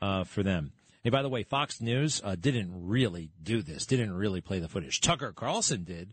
uh, 0.00 0.24
for 0.24 0.42
them. 0.42 0.72
Hey, 1.02 1.10
by 1.10 1.22
the 1.22 1.28
way, 1.28 1.42
Fox 1.42 1.80
News 1.80 2.20
uh, 2.24 2.34
didn't 2.34 2.70
really 2.72 3.30
do 3.42 3.62
this, 3.62 3.86
didn't 3.86 4.14
really 4.14 4.40
play 4.40 4.58
the 4.58 4.68
footage. 4.68 5.00
Tucker 5.00 5.32
Carlson 5.32 5.84
did. 5.84 6.12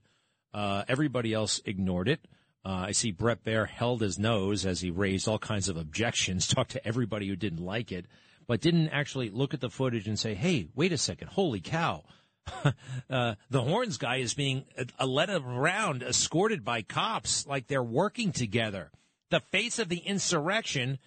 Uh, 0.54 0.84
everybody 0.88 1.34
else 1.34 1.60
ignored 1.66 2.08
it. 2.08 2.28
Uh, 2.66 2.86
I 2.88 2.92
see 2.92 3.12
Bret 3.12 3.44
Baier 3.44 3.68
held 3.68 4.02
his 4.02 4.20
nose 4.20 4.66
as 4.66 4.82
he 4.82 4.92
raised 4.92 5.28
all 5.28 5.40
kinds 5.40 5.68
of 5.68 5.78
objections, 5.78 6.48
talked 6.48 6.72
to 6.72 6.88
everybody 6.88 7.28
who 7.28 7.36
didn't 7.36 7.64
like 7.64 7.92
it, 7.92 8.06
but 8.48 8.62
didn't 8.62 8.90
actually 8.90 9.30
look 9.30 9.54
at 9.54 9.62
the 9.62 9.70
footage 9.70 10.08
and 10.08 10.20
say, 10.20 10.36
hey, 10.36 10.68
wait 10.76 10.94
a 10.94 10.98
second, 10.98 11.30
holy 11.30 11.60
cow 11.60 12.04
uh, 13.10 13.36
the 13.50 13.62
horns 13.62 13.98
guy 13.98 14.18
is 14.18 14.34
being 14.34 14.66
uh, 15.00 15.06
led 15.06 15.30
around, 15.30 16.04
escorted 16.04 16.64
by 16.64 16.82
cops 16.82 17.46
like 17.48 17.68
they're 17.68 17.84
working 17.84 18.32
together. 18.32 18.92
The 19.34 19.40
face 19.40 19.80
of 19.80 19.90
the 19.90 19.98
insurrection 19.98 21.00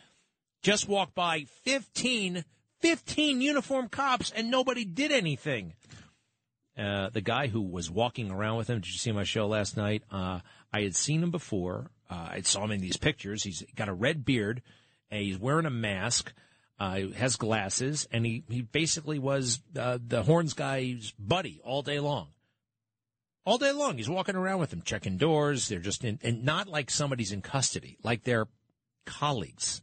just 0.60 0.88
walked 0.88 1.14
by 1.14 1.44
15, 1.62 2.44
15 2.80 3.40
uniformed 3.40 3.92
cops 3.92 4.32
and 4.34 4.50
nobody 4.50 4.84
did 4.84 5.12
anything. 5.12 5.74
Uh, 6.76 7.08
the 7.10 7.20
guy 7.20 7.46
who 7.46 7.60
was 7.60 7.88
walking 7.88 8.32
around 8.32 8.56
with 8.56 8.68
him, 8.68 8.80
did 8.80 8.90
you 8.90 8.98
see 8.98 9.12
my 9.12 9.22
show 9.22 9.46
last 9.46 9.76
night? 9.76 10.02
Uh, 10.10 10.40
I 10.72 10.80
had 10.80 10.96
seen 10.96 11.22
him 11.22 11.30
before. 11.30 11.92
Uh, 12.10 12.30
I 12.32 12.40
saw 12.40 12.64
him 12.64 12.72
in 12.72 12.80
these 12.80 12.96
pictures. 12.96 13.44
He's 13.44 13.62
got 13.76 13.88
a 13.88 13.94
red 13.94 14.24
beard 14.24 14.60
and 15.08 15.22
he's 15.22 15.38
wearing 15.38 15.64
a 15.64 15.70
mask 15.70 16.32
uh, 16.80 17.02
has 17.14 17.36
glasses, 17.36 18.08
and 18.10 18.26
he, 18.26 18.42
he 18.48 18.60
basically 18.60 19.20
was 19.20 19.62
uh, 19.78 19.98
the 20.04 20.24
horns 20.24 20.52
guy's 20.52 21.14
buddy 21.16 21.60
all 21.62 21.82
day 21.82 22.00
long. 22.00 22.26
All 23.46 23.58
day 23.58 23.70
long, 23.70 23.96
he's 23.96 24.08
walking 24.08 24.34
around 24.34 24.58
with 24.58 24.70
them, 24.70 24.82
checking 24.82 25.18
doors. 25.18 25.68
They're 25.68 25.78
just 25.78 26.02
in, 26.02 26.18
and 26.22 26.44
not 26.44 26.66
like 26.66 26.90
somebody's 26.90 27.30
in 27.30 27.42
custody, 27.42 27.96
like 28.02 28.24
they're 28.24 28.48
colleagues. 29.06 29.82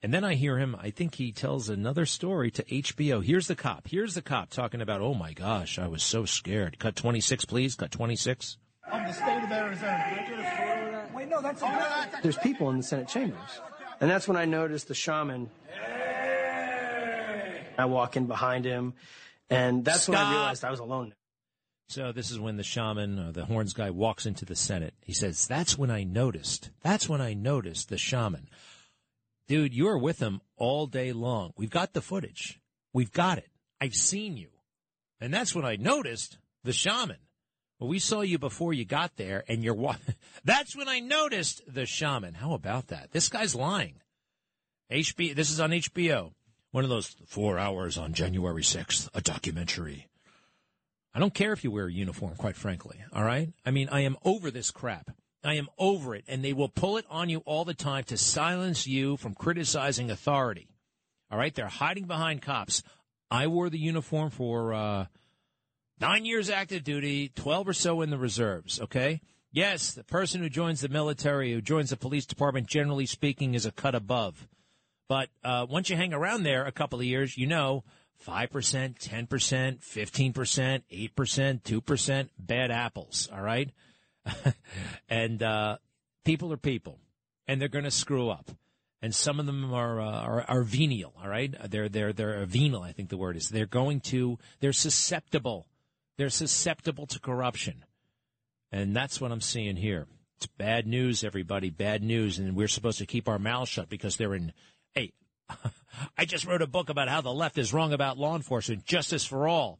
And 0.00 0.14
then 0.14 0.22
I 0.22 0.34
hear 0.34 0.58
him, 0.58 0.76
I 0.80 0.90
think 0.90 1.16
he 1.16 1.32
tells 1.32 1.68
another 1.68 2.06
story 2.06 2.52
to 2.52 2.62
HBO. 2.62 3.24
Here's 3.24 3.48
the 3.48 3.56
cop. 3.56 3.88
Here's 3.88 4.14
the 4.14 4.22
cop 4.22 4.50
talking 4.50 4.80
about, 4.80 5.00
oh 5.00 5.12
my 5.12 5.32
gosh, 5.32 5.76
I 5.76 5.88
was 5.88 6.04
so 6.04 6.24
scared. 6.24 6.78
Cut 6.78 6.94
26, 6.94 7.46
please. 7.46 7.74
Cut 7.74 7.90
26. 7.90 8.58
Of 8.92 9.06
the 9.06 9.12
state 9.12 9.42
of 9.42 9.50
Arizona. 9.50 11.08
Wait, 11.12 11.28
no, 11.28 11.42
that's 11.42 11.62
a 11.62 11.66
oh, 11.66 12.18
There's 12.22 12.38
people 12.38 12.70
in 12.70 12.76
the 12.76 12.82
Senate 12.84 13.08
chambers. 13.08 13.60
And 14.00 14.08
that's 14.08 14.28
when 14.28 14.36
I 14.36 14.44
noticed 14.44 14.86
the 14.86 14.94
shaman 14.94 15.50
I 17.76 17.86
walk 17.86 18.16
in 18.16 18.26
behind 18.26 18.64
him, 18.64 18.94
and 19.50 19.84
that's 19.84 20.02
Stop. 20.02 20.14
when 20.14 20.24
I 20.24 20.30
realized 20.30 20.64
I 20.64 20.70
was 20.70 20.80
alone. 20.80 21.14
So 21.88 22.12
this 22.12 22.30
is 22.30 22.38
when 22.38 22.56
the 22.56 22.62
shaman, 22.62 23.18
uh, 23.18 23.32
the 23.32 23.44
horns 23.44 23.74
guy, 23.74 23.90
walks 23.90 24.24
into 24.24 24.44
the 24.44 24.56
Senate. 24.56 24.94
He 25.02 25.12
says, 25.12 25.46
"That's 25.46 25.76
when 25.76 25.90
I 25.90 26.04
noticed. 26.04 26.70
That's 26.80 27.08
when 27.08 27.20
I 27.20 27.34
noticed 27.34 27.88
the 27.88 27.98
shaman." 27.98 28.48
Dude, 29.48 29.74
you 29.74 29.84
were 29.84 29.98
with 29.98 30.20
him 30.20 30.40
all 30.56 30.86
day 30.86 31.12
long. 31.12 31.52
We've 31.56 31.70
got 31.70 31.92
the 31.92 32.00
footage. 32.00 32.60
We've 32.92 33.12
got 33.12 33.38
it. 33.38 33.50
I've 33.80 33.94
seen 33.94 34.36
you, 34.36 34.50
and 35.20 35.34
that's 35.34 35.54
when 35.54 35.64
I 35.64 35.76
noticed 35.76 36.38
the 36.64 36.72
shaman. 36.72 37.18
Well, 37.78 37.88
we 37.88 37.98
saw 37.98 38.20
you 38.20 38.38
before 38.38 38.72
you 38.72 38.84
got 38.84 39.16
there, 39.16 39.44
and 39.48 39.64
you're. 39.64 39.74
Wa- 39.74 39.96
that's 40.44 40.76
when 40.76 40.88
I 40.88 41.00
noticed 41.00 41.62
the 41.66 41.84
shaman. 41.84 42.34
How 42.34 42.52
about 42.54 42.88
that? 42.88 43.10
This 43.12 43.28
guy's 43.28 43.54
lying. 43.54 44.00
HBO. 44.90 45.34
This 45.34 45.50
is 45.50 45.60
on 45.60 45.70
HBO. 45.70 46.32
One 46.70 46.84
of 46.84 46.90
those 46.90 47.16
four 47.26 47.58
hours 47.58 47.98
on 47.98 48.14
January 48.14 48.62
6th, 48.62 49.08
a 49.14 49.20
documentary. 49.20 50.08
I 51.14 51.18
don't 51.18 51.34
care 51.34 51.52
if 51.52 51.62
you 51.62 51.70
wear 51.70 51.86
a 51.86 51.92
uniform, 51.92 52.34
quite 52.36 52.56
frankly. 52.56 52.98
All 53.12 53.24
right? 53.24 53.52
I 53.66 53.70
mean, 53.70 53.88
I 53.90 54.00
am 54.00 54.16
over 54.24 54.50
this 54.50 54.70
crap. 54.70 55.10
I 55.44 55.54
am 55.54 55.68
over 55.78 56.14
it. 56.14 56.24
And 56.26 56.42
they 56.42 56.52
will 56.52 56.68
pull 56.68 56.96
it 56.96 57.04
on 57.10 57.28
you 57.28 57.38
all 57.38 57.64
the 57.64 57.74
time 57.74 58.04
to 58.04 58.16
silence 58.16 58.86
you 58.86 59.16
from 59.16 59.34
criticizing 59.34 60.10
authority. 60.10 60.68
All 61.30 61.38
right? 61.38 61.54
They're 61.54 61.66
hiding 61.66 62.06
behind 62.06 62.40
cops. 62.40 62.82
I 63.30 63.46
wore 63.46 63.68
the 63.68 63.78
uniform 63.78 64.30
for 64.30 64.72
uh, 64.72 65.06
nine 66.00 66.24
years 66.24 66.48
active 66.48 66.84
duty, 66.84 67.30
12 67.34 67.68
or 67.68 67.72
so 67.74 68.00
in 68.00 68.10
the 68.10 68.18
reserves. 68.18 68.80
Okay? 68.80 69.20
Yes, 69.50 69.92
the 69.92 70.04
person 70.04 70.40
who 70.40 70.48
joins 70.48 70.80
the 70.80 70.88
military, 70.88 71.52
who 71.52 71.60
joins 71.60 71.90
the 71.90 71.96
police 71.98 72.24
department, 72.24 72.68
generally 72.68 73.04
speaking, 73.04 73.54
is 73.54 73.66
a 73.66 73.72
cut 73.72 73.94
above. 73.94 74.48
But 75.08 75.28
uh, 75.44 75.66
once 75.68 75.90
you 75.90 75.96
hang 75.96 76.14
around 76.14 76.44
there 76.44 76.64
a 76.64 76.72
couple 76.72 76.98
of 76.98 77.04
years, 77.04 77.36
you 77.36 77.46
know 77.46 77.84
5%, 78.24 78.98
10%, 78.98 79.28
15%, 79.28 80.82
8%, 81.14 81.62
2%, 81.62 82.28
bad 82.38 82.70
apples, 82.70 83.28
all 83.32 83.42
right? 83.42 83.70
and 85.08 85.42
uh, 85.42 85.78
people 86.24 86.52
are 86.52 86.58
people, 86.58 86.98
and 87.46 87.60
they're 87.60 87.68
going 87.68 87.84
to 87.84 87.90
screw 87.90 88.28
up. 88.28 88.50
And 89.00 89.12
some 89.12 89.40
of 89.40 89.46
them 89.46 89.74
are, 89.74 90.00
uh, 90.00 90.20
are, 90.20 90.44
are 90.48 90.62
venial, 90.62 91.12
all 91.20 91.28
right? 91.28 91.52
They're 91.68 91.88
they're 91.88 92.12
they're 92.12 92.46
venal, 92.46 92.82
I 92.82 92.92
think 92.92 93.08
the 93.08 93.16
word 93.16 93.36
is. 93.36 93.48
They're 93.48 93.66
going 93.66 94.00
to 94.02 94.38
they're 94.60 94.72
susceptible. 94.72 95.66
They're 96.18 96.30
susceptible 96.30 97.06
to 97.08 97.18
corruption. 97.18 97.84
And 98.70 98.94
that's 98.94 99.20
what 99.20 99.32
I'm 99.32 99.40
seeing 99.40 99.74
here. 99.74 100.06
It's 100.36 100.46
bad 100.46 100.86
news, 100.86 101.24
everybody, 101.24 101.68
bad 101.68 102.02
news, 102.02 102.38
and 102.38 102.54
we're 102.54 102.68
supposed 102.68 102.98
to 102.98 103.06
keep 103.06 103.28
our 103.28 103.40
mouths 103.40 103.70
shut 103.70 103.88
because 103.88 104.16
they're 104.16 104.34
in 104.34 104.52
Hey, 104.94 105.12
I 106.18 106.24
just 106.24 106.46
wrote 106.46 106.62
a 106.62 106.66
book 106.66 106.88
about 106.88 107.08
how 107.08 107.20
the 107.20 107.32
left 107.32 107.58
is 107.58 107.72
wrong 107.72 107.92
about 107.92 108.18
law 108.18 108.36
enforcement, 108.36 108.84
Justice 108.84 109.24
for 109.24 109.46
All, 109.48 109.78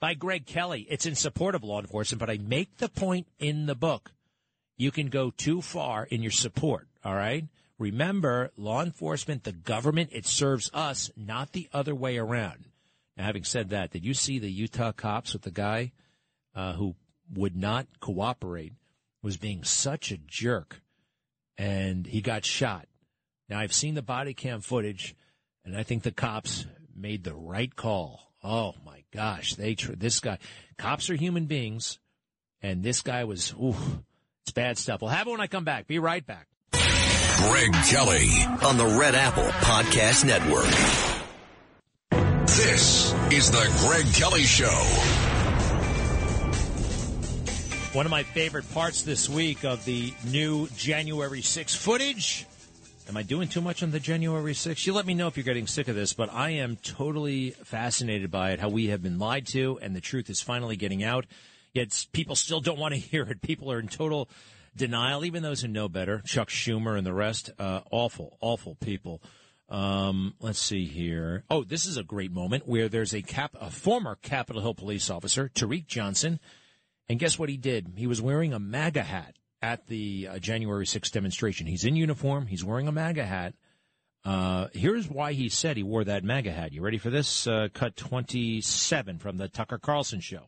by 0.00 0.14
Greg 0.14 0.46
Kelly. 0.46 0.86
It's 0.88 1.06
in 1.06 1.14
support 1.14 1.54
of 1.54 1.64
law 1.64 1.80
enforcement, 1.80 2.20
but 2.20 2.30
I 2.30 2.38
make 2.38 2.78
the 2.78 2.88
point 2.88 3.26
in 3.38 3.66
the 3.66 3.74
book 3.74 4.12
you 4.76 4.90
can 4.90 5.08
go 5.08 5.30
too 5.30 5.62
far 5.62 6.04
in 6.04 6.22
your 6.22 6.32
support, 6.32 6.86
all 7.04 7.14
right? 7.14 7.44
Remember, 7.78 8.52
law 8.56 8.82
enforcement, 8.82 9.44
the 9.44 9.52
government, 9.52 10.10
it 10.12 10.26
serves 10.26 10.70
us, 10.72 11.10
not 11.16 11.52
the 11.52 11.68
other 11.72 11.94
way 11.94 12.16
around. 12.16 12.66
Now, 13.16 13.24
having 13.24 13.44
said 13.44 13.70
that, 13.70 13.90
did 13.90 14.04
you 14.04 14.14
see 14.14 14.38
the 14.38 14.50
Utah 14.50 14.92
cops 14.92 15.32
with 15.32 15.42
the 15.42 15.50
guy 15.50 15.92
uh, 16.54 16.74
who 16.74 16.94
would 17.34 17.56
not 17.56 17.86
cooperate, 18.00 18.72
was 19.22 19.36
being 19.36 19.64
such 19.64 20.10
a 20.10 20.18
jerk, 20.18 20.80
and 21.58 22.06
he 22.06 22.20
got 22.20 22.44
shot? 22.44 22.86
Now, 23.48 23.60
I've 23.60 23.72
seen 23.72 23.94
the 23.94 24.02
body 24.02 24.34
cam 24.34 24.60
footage, 24.60 25.14
And 25.64 25.76
I 25.76 25.82
think 25.82 26.02
the 26.02 26.12
cops 26.12 26.66
made 26.94 27.24
the 27.24 27.34
right 27.34 27.74
call. 27.74 28.32
Oh 28.42 28.74
my 28.84 29.02
gosh, 29.12 29.54
they 29.54 29.74
tr- 29.74 29.92
this 29.92 30.20
guy. 30.20 30.38
Cops 30.78 31.10
are 31.10 31.16
human 31.16 31.46
beings, 31.46 31.98
and 32.62 32.82
this 32.82 33.02
guy 33.02 33.24
was. 33.24 33.52
Ooh, 33.54 33.74
it's 34.44 34.52
bad 34.52 34.78
stuff. 34.78 35.00
We'll 35.00 35.10
have 35.10 35.26
it 35.26 35.30
when 35.30 35.40
I 35.40 35.48
come 35.48 35.64
back. 35.64 35.88
Be 35.88 35.98
right 35.98 36.24
back. 36.24 36.46
Greg 36.72 37.72
Kelly 37.88 38.30
on 38.64 38.76
the 38.78 38.96
Red 38.98 39.14
Apple 39.14 39.44
Podcast 39.44 40.24
Network. 40.24 40.70
This 42.46 43.12
is 43.32 43.50
the 43.50 43.68
Greg 43.80 44.06
Kelly 44.14 44.44
Show. 44.44 44.66
One 47.92 48.06
of 48.06 48.10
my 48.10 48.22
favorite 48.22 48.70
parts 48.72 49.02
this 49.02 49.28
week 49.28 49.64
of 49.64 49.84
the 49.84 50.12
new 50.26 50.68
January 50.76 51.42
6 51.42 51.74
footage. 51.74 52.46
Am 53.08 53.16
I 53.16 53.22
doing 53.22 53.46
too 53.46 53.60
much 53.60 53.84
on 53.84 53.92
the 53.92 54.00
January 54.00 54.52
6th? 54.52 54.84
You 54.84 54.92
let 54.92 55.06
me 55.06 55.14
know 55.14 55.28
if 55.28 55.36
you're 55.36 55.44
getting 55.44 55.68
sick 55.68 55.86
of 55.86 55.94
this, 55.94 56.12
but 56.12 56.32
I 56.32 56.50
am 56.50 56.74
totally 56.74 57.50
fascinated 57.50 58.32
by 58.32 58.50
it, 58.50 58.58
how 58.58 58.68
we 58.68 58.88
have 58.88 59.00
been 59.00 59.20
lied 59.20 59.46
to, 59.48 59.78
and 59.80 59.94
the 59.94 60.00
truth 60.00 60.28
is 60.28 60.42
finally 60.42 60.74
getting 60.74 61.04
out. 61.04 61.24
Yet 61.72 62.04
people 62.12 62.34
still 62.34 62.60
don't 62.60 62.80
want 62.80 62.94
to 62.94 63.00
hear 63.12 63.22
it. 63.22 63.42
People 63.42 63.70
are 63.70 63.78
in 63.78 63.86
total 63.86 64.28
denial, 64.74 65.24
even 65.24 65.44
those 65.44 65.62
who 65.62 65.68
know 65.68 65.88
better. 65.88 66.20
Chuck 66.26 66.48
Schumer 66.48 66.98
and 66.98 67.06
the 67.06 67.14
rest, 67.14 67.50
uh, 67.60 67.82
awful, 67.92 68.38
awful 68.40 68.74
people. 68.74 69.22
Um, 69.68 70.34
let's 70.40 70.58
see 70.58 70.86
here. 70.86 71.44
Oh, 71.48 71.62
this 71.62 71.86
is 71.86 71.96
a 71.96 72.02
great 72.02 72.32
moment 72.32 72.66
where 72.66 72.88
there's 72.88 73.14
a 73.14 73.22
cap, 73.22 73.54
a 73.60 73.70
former 73.70 74.16
Capitol 74.16 74.62
Hill 74.62 74.74
police 74.74 75.10
officer, 75.10 75.48
Tarik 75.48 75.86
Johnson, 75.86 76.40
and 77.08 77.20
guess 77.20 77.38
what 77.38 77.50
he 77.50 77.56
did? 77.56 77.92
He 77.94 78.08
was 78.08 78.20
wearing 78.20 78.52
a 78.52 78.58
MAGA 78.58 79.04
hat 79.04 79.35
at 79.62 79.86
the 79.86 80.28
uh, 80.30 80.38
January 80.38 80.86
6th 80.86 81.10
demonstration. 81.10 81.66
He's 81.66 81.84
in 81.84 81.96
uniform. 81.96 82.46
He's 82.46 82.64
wearing 82.64 82.88
a 82.88 82.92
MAGA 82.92 83.24
hat. 83.24 83.54
Uh, 84.24 84.68
here's 84.72 85.08
why 85.08 85.32
he 85.32 85.48
said 85.48 85.76
he 85.76 85.82
wore 85.82 86.04
that 86.04 86.24
MAGA 86.24 86.52
hat. 86.52 86.72
You 86.72 86.82
ready 86.82 86.98
for 86.98 87.10
this? 87.10 87.46
Uh, 87.46 87.68
cut 87.72 87.96
27 87.96 89.18
from 89.18 89.36
the 89.36 89.48
Tucker 89.48 89.78
Carlson 89.78 90.20
show. 90.20 90.46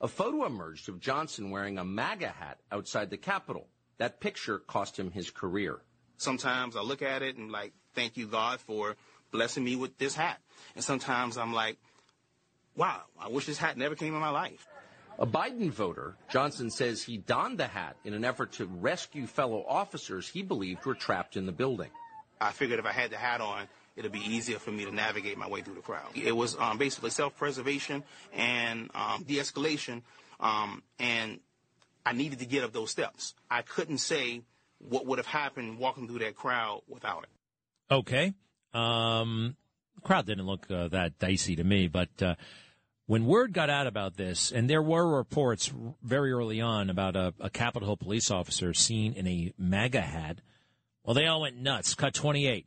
A 0.00 0.08
photo 0.08 0.44
emerged 0.44 0.88
of 0.88 1.00
Johnson 1.00 1.50
wearing 1.50 1.78
a 1.78 1.84
MAGA 1.84 2.28
hat 2.28 2.58
outside 2.70 3.10
the 3.10 3.16
Capitol. 3.16 3.66
That 3.98 4.20
picture 4.20 4.58
cost 4.58 4.98
him 4.98 5.10
his 5.10 5.30
career. 5.30 5.80
Sometimes 6.18 6.76
I 6.76 6.82
look 6.82 7.00
at 7.00 7.22
it 7.22 7.36
and 7.36 7.50
like, 7.50 7.72
thank 7.94 8.16
you, 8.16 8.26
God, 8.26 8.60
for 8.60 8.96
blessing 9.30 9.64
me 9.64 9.76
with 9.76 9.96
this 9.98 10.14
hat. 10.14 10.38
And 10.74 10.84
sometimes 10.84 11.38
I'm 11.38 11.54
like, 11.54 11.78
wow, 12.76 13.02
I 13.18 13.28
wish 13.28 13.46
this 13.46 13.58
hat 13.58 13.78
never 13.78 13.94
came 13.94 14.14
in 14.14 14.20
my 14.20 14.30
life. 14.30 14.66
A 15.18 15.26
Biden 15.26 15.70
voter, 15.70 16.16
Johnson 16.28 16.70
says 16.70 17.02
he 17.02 17.18
donned 17.18 17.58
the 17.58 17.68
hat 17.68 17.96
in 18.04 18.14
an 18.14 18.24
effort 18.24 18.52
to 18.52 18.66
rescue 18.66 19.26
fellow 19.26 19.64
officers 19.68 20.28
he 20.28 20.42
believed 20.42 20.84
were 20.84 20.94
trapped 20.94 21.36
in 21.36 21.46
the 21.46 21.52
building. 21.52 21.90
I 22.40 22.50
figured 22.50 22.80
if 22.80 22.86
I 22.86 22.92
had 22.92 23.10
the 23.10 23.16
hat 23.16 23.40
on, 23.40 23.68
it'd 23.96 24.10
be 24.10 24.18
easier 24.18 24.58
for 24.58 24.72
me 24.72 24.84
to 24.84 24.92
navigate 24.92 25.38
my 25.38 25.48
way 25.48 25.62
through 25.62 25.76
the 25.76 25.82
crowd. 25.82 26.08
It 26.16 26.34
was 26.34 26.56
um, 26.58 26.78
basically 26.78 27.10
self-preservation 27.10 28.02
and 28.32 28.90
um, 28.94 29.22
de-escalation, 29.22 30.02
um, 30.40 30.82
and 30.98 31.38
I 32.04 32.12
needed 32.12 32.40
to 32.40 32.46
get 32.46 32.64
up 32.64 32.72
those 32.72 32.90
steps. 32.90 33.34
I 33.50 33.62
couldn't 33.62 33.98
say 33.98 34.42
what 34.78 35.06
would 35.06 35.18
have 35.18 35.26
happened 35.26 35.78
walking 35.78 36.08
through 36.08 36.18
that 36.18 36.34
crowd 36.34 36.82
without 36.88 37.22
it. 37.22 37.94
Okay. 37.94 38.34
Um, 38.74 39.56
crowd 40.02 40.26
didn't 40.26 40.46
look 40.46 40.70
uh, 40.70 40.88
that 40.88 41.18
dicey 41.18 41.56
to 41.56 41.64
me, 41.64 41.86
but 41.86 42.10
uh, 42.20 42.34
when 43.06 43.26
word 43.26 43.52
got 43.52 43.68
out 43.68 43.86
about 43.86 44.16
this, 44.16 44.50
and 44.50 44.68
there 44.68 44.82
were 44.82 45.16
reports 45.16 45.70
very 46.02 46.32
early 46.32 46.60
on 46.60 46.88
about 46.88 47.16
a, 47.16 47.34
a 47.38 47.50
Capitol 47.50 47.88
Hill 47.88 47.96
police 47.96 48.30
officer 48.30 48.72
seen 48.72 49.12
in 49.12 49.26
a 49.26 49.52
MAGA 49.58 50.00
hat, 50.00 50.40
well, 51.04 51.14
they 51.14 51.26
all 51.26 51.42
went 51.42 51.56
nuts. 51.58 51.94
Cut 51.94 52.14
28. 52.14 52.66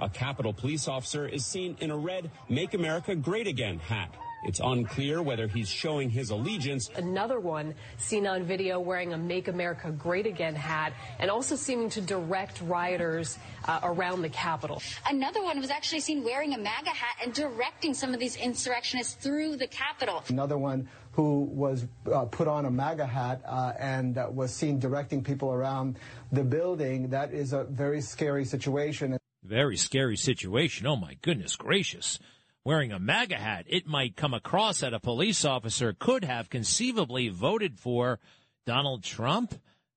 A 0.00 0.08
Capitol 0.08 0.52
police 0.52 0.88
officer 0.88 1.28
is 1.28 1.46
seen 1.46 1.76
in 1.80 1.92
a 1.92 1.96
red 1.96 2.30
Make 2.48 2.74
America 2.74 3.14
Great 3.14 3.46
Again 3.46 3.78
hat. 3.78 4.12
It's 4.44 4.60
unclear 4.62 5.22
whether 5.22 5.48
he's 5.48 5.68
showing 5.68 6.10
his 6.10 6.30
allegiance. 6.30 6.90
Another 6.94 7.40
one 7.40 7.74
seen 7.96 8.26
on 8.26 8.44
video 8.44 8.78
wearing 8.78 9.14
a 9.14 9.18
Make 9.18 9.48
America 9.48 9.90
Great 9.90 10.26
Again 10.26 10.54
hat 10.54 10.92
and 11.18 11.30
also 11.30 11.56
seeming 11.56 11.88
to 11.90 12.00
direct 12.02 12.60
rioters 12.60 13.38
uh, 13.66 13.80
around 13.82 14.22
the 14.22 14.28
Capitol. 14.28 14.82
Another 15.08 15.42
one 15.42 15.58
was 15.60 15.70
actually 15.70 16.00
seen 16.00 16.22
wearing 16.22 16.52
a 16.52 16.58
MAGA 16.58 16.90
hat 16.90 17.16
and 17.22 17.32
directing 17.32 17.94
some 17.94 18.12
of 18.12 18.20
these 18.20 18.36
insurrectionists 18.36 19.14
through 19.14 19.56
the 19.56 19.66
Capitol. 19.66 20.22
Another 20.28 20.58
one 20.58 20.88
who 21.12 21.44
was 21.44 21.86
uh, 22.12 22.24
put 22.26 22.46
on 22.46 22.66
a 22.66 22.70
MAGA 22.70 23.06
hat 23.06 23.40
uh, 23.46 23.72
and 23.78 24.18
uh, 24.18 24.28
was 24.30 24.52
seen 24.52 24.78
directing 24.78 25.22
people 25.22 25.52
around 25.52 25.96
the 26.32 26.44
building. 26.44 27.08
That 27.08 27.32
is 27.32 27.52
a 27.52 27.64
very 27.64 28.02
scary 28.02 28.44
situation. 28.44 29.16
Very 29.42 29.76
scary 29.76 30.16
situation. 30.16 30.86
Oh, 30.86 30.96
my 30.96 31.16
goodness 31.22 31.56
gracious 31.56 32.18
wearing 32.64 32.92
a 32.92 32.98
MAGA 32.98 33.36
hat, 33.36 33.66
it 33.68 33.86
might 33.86 34.16
come 34.16 34.34
across 34.34 34.80
that 34.80 34.94
a 34.94 35.00
police 35.00 35.44
officer 35.44 35.92
could 35.92 36.24
have 36.24 36.50
conceivably 36.50 37.28
voted 37.28 37.78
for 37.78 38.18
Donald 38.66 39.02
Trump. 39.02 39.54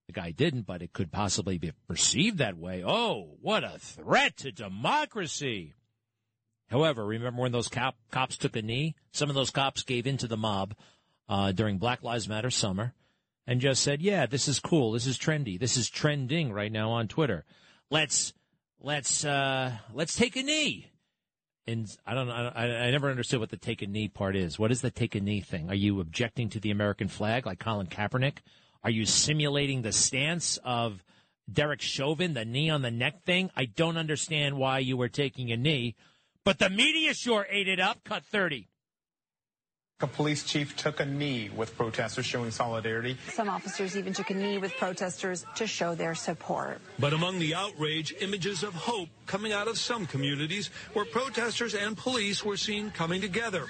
The 0.08 0.14
guy 0.14 0.32
didn't, 0.32 0.64
but 0.64 0.82
it 0.82 0.94
could 0.94 1.12
possibly 1.12 1.58
be 1.58 1.72
perceived 1.88 2.38
that 2.38 2.58
way. 2.58 2.84
Oh, 2.86 3.38
what 3.42 3.64
a 3.64 3.78
threat 3.80 4.38
to 4.38 4.52
democracy. 4.52 5.74
However, 6.70 7.06
remember 7.06 7.42
when 7.42 7.52
those 7.52 7.70
cop, 7.70 7.96
cops 8.12 8.38
took 8.38 8.56
a 8.56 8.62
knee? 8.62 8.96
Some 9.12 9.30
of 9.30 9.36
those 9.36 9.52
cops 9.52 9.84
gave 9.84 10.06
in 10.06 10.18
to 10.18 10.28
the 10.28 10.38
mob 10.38 10.76
uh, 11.30 11.52
during 11.54 11.78
Black 11.78 12.04
Lives 12.04 12.28
Matter 12.28 12.50
summer 12.50 12.94
and 13.46 13.62
just 13.62 13.82
said, 13.82 14.02
"Yeah, 14.02 14.26
this 14.26 14.50
is 14.50 14.60
cool. 14.60 14.92
This 14.92 15.08
is 15.08 15.18
trendy. 15.18 15.58
This 15.58 15.78
is 15.78 15.90
trending 15.90 16.52
right 16.52 16.72
now 16.72 16.92
on 16.92 17.08
Twitter. 17.08 17.46
Let's 17.90 18.34
let's 18.82 19.24
uh, 19.24 19.78
let's 19.94 20.16
take 20.16 20.36
a 20.36 20.44
knee." 20.44 20.92
And 21.68 21.94
I 22.06 22.14
don't 22.14 22.28
know. 22.28 22.52
I, 22.56 22.66
I 22.66 22.92
never 22.92 23.10
understood 23.10 23.42
what 23.42 23.50
the 23.50 23.58
take 23.58 23.82
a 23.82 23.88
knee 23.88 24.08
part 24.08 24.36
is. 24.36 24.58
What 24.58 24.72
is 24.72 24.82
the 24.82 24.90
take 24.90 25.16
a 25.16 25.20
knee 25.20 25.42
thing? 25.42 25.70
Are 25.70 25.76
you 25.76 26.00
objecting 26.00 26.50
to 26.50 26.60
the 26.60 26.72
American 26.72 27.10
flag 27.10 27.46
like 27.46 27.60
Colin 27.60 27.88
Kaepernick? 27.88 28.38
Are 28.84 28.90
you 28.90 29.06
simulating 29.06 29.82
the 29.82 29.92
stance 29.92 30.58
of 30.64 31.04
Derek 31.52 31.82
Chauvin, 31.82 32.34
the 32.34 32.46
knee 32.46 32.70
on 32.70 32.84
the 32.84 32.92
neck 32.92 33.24
thing? 33.26 33.52
I 33.56 33.66
don't 33.66 33.98
understand 33.98 34.58
why 34.58 34.80
you 34.80 34.96
were 34.96 35.10
taking 35.10 35.52
a 35.52 35.58
knee, 35.58 35.96
but 36.46 36.60
the 36.60 36.70
media 36.70 37.14
sure 37.14 37.46
ate 37.50 37.68
it 37.68 37.82
up. 37.82 38.04
Cut 38.06 38.24
30. 38.24 38.70
A 40.00 40.06
police 40.06 40.44
chief 40.44 40.76
took 40.76 41.00
a 41.00 41.06
knee 41.08 41.50
with 41.50 41.76
protesters 41.76 42.24
showing 42.24 42.52
solidarity. 42.52 43.18
Some 43.34 43.50
officers 43.50 43.98
even 43.98 44.14
took 44.14 44.30
a 44.30 44.36
knee 44.36 44.60
with 44.60 44.72
protesters 44.78 45.44
to 45.56 45.66
show 45.66 45.96
their 45.96 46.14
support. 46.14 46.80
But 47.00 47.14
among 47.14 47.40
the 47.40 47.56
outrage, 47.56 48.14
images 48.22 48.62
of 48.62 48.76
hope 48.76 49.10
coming 49.26 49.54
out 49.54 49.68
of 49.68 49.80
some 49.80 50.06
communities 50.06 50.70
where 50.94 51.04
protesters 51.04 51.74
and 51.74 51.98
police 51.98 52.46
were 52.46 52.58
seen 52.58 52.92
coming 52.92 53.22
together. 53.22 53.66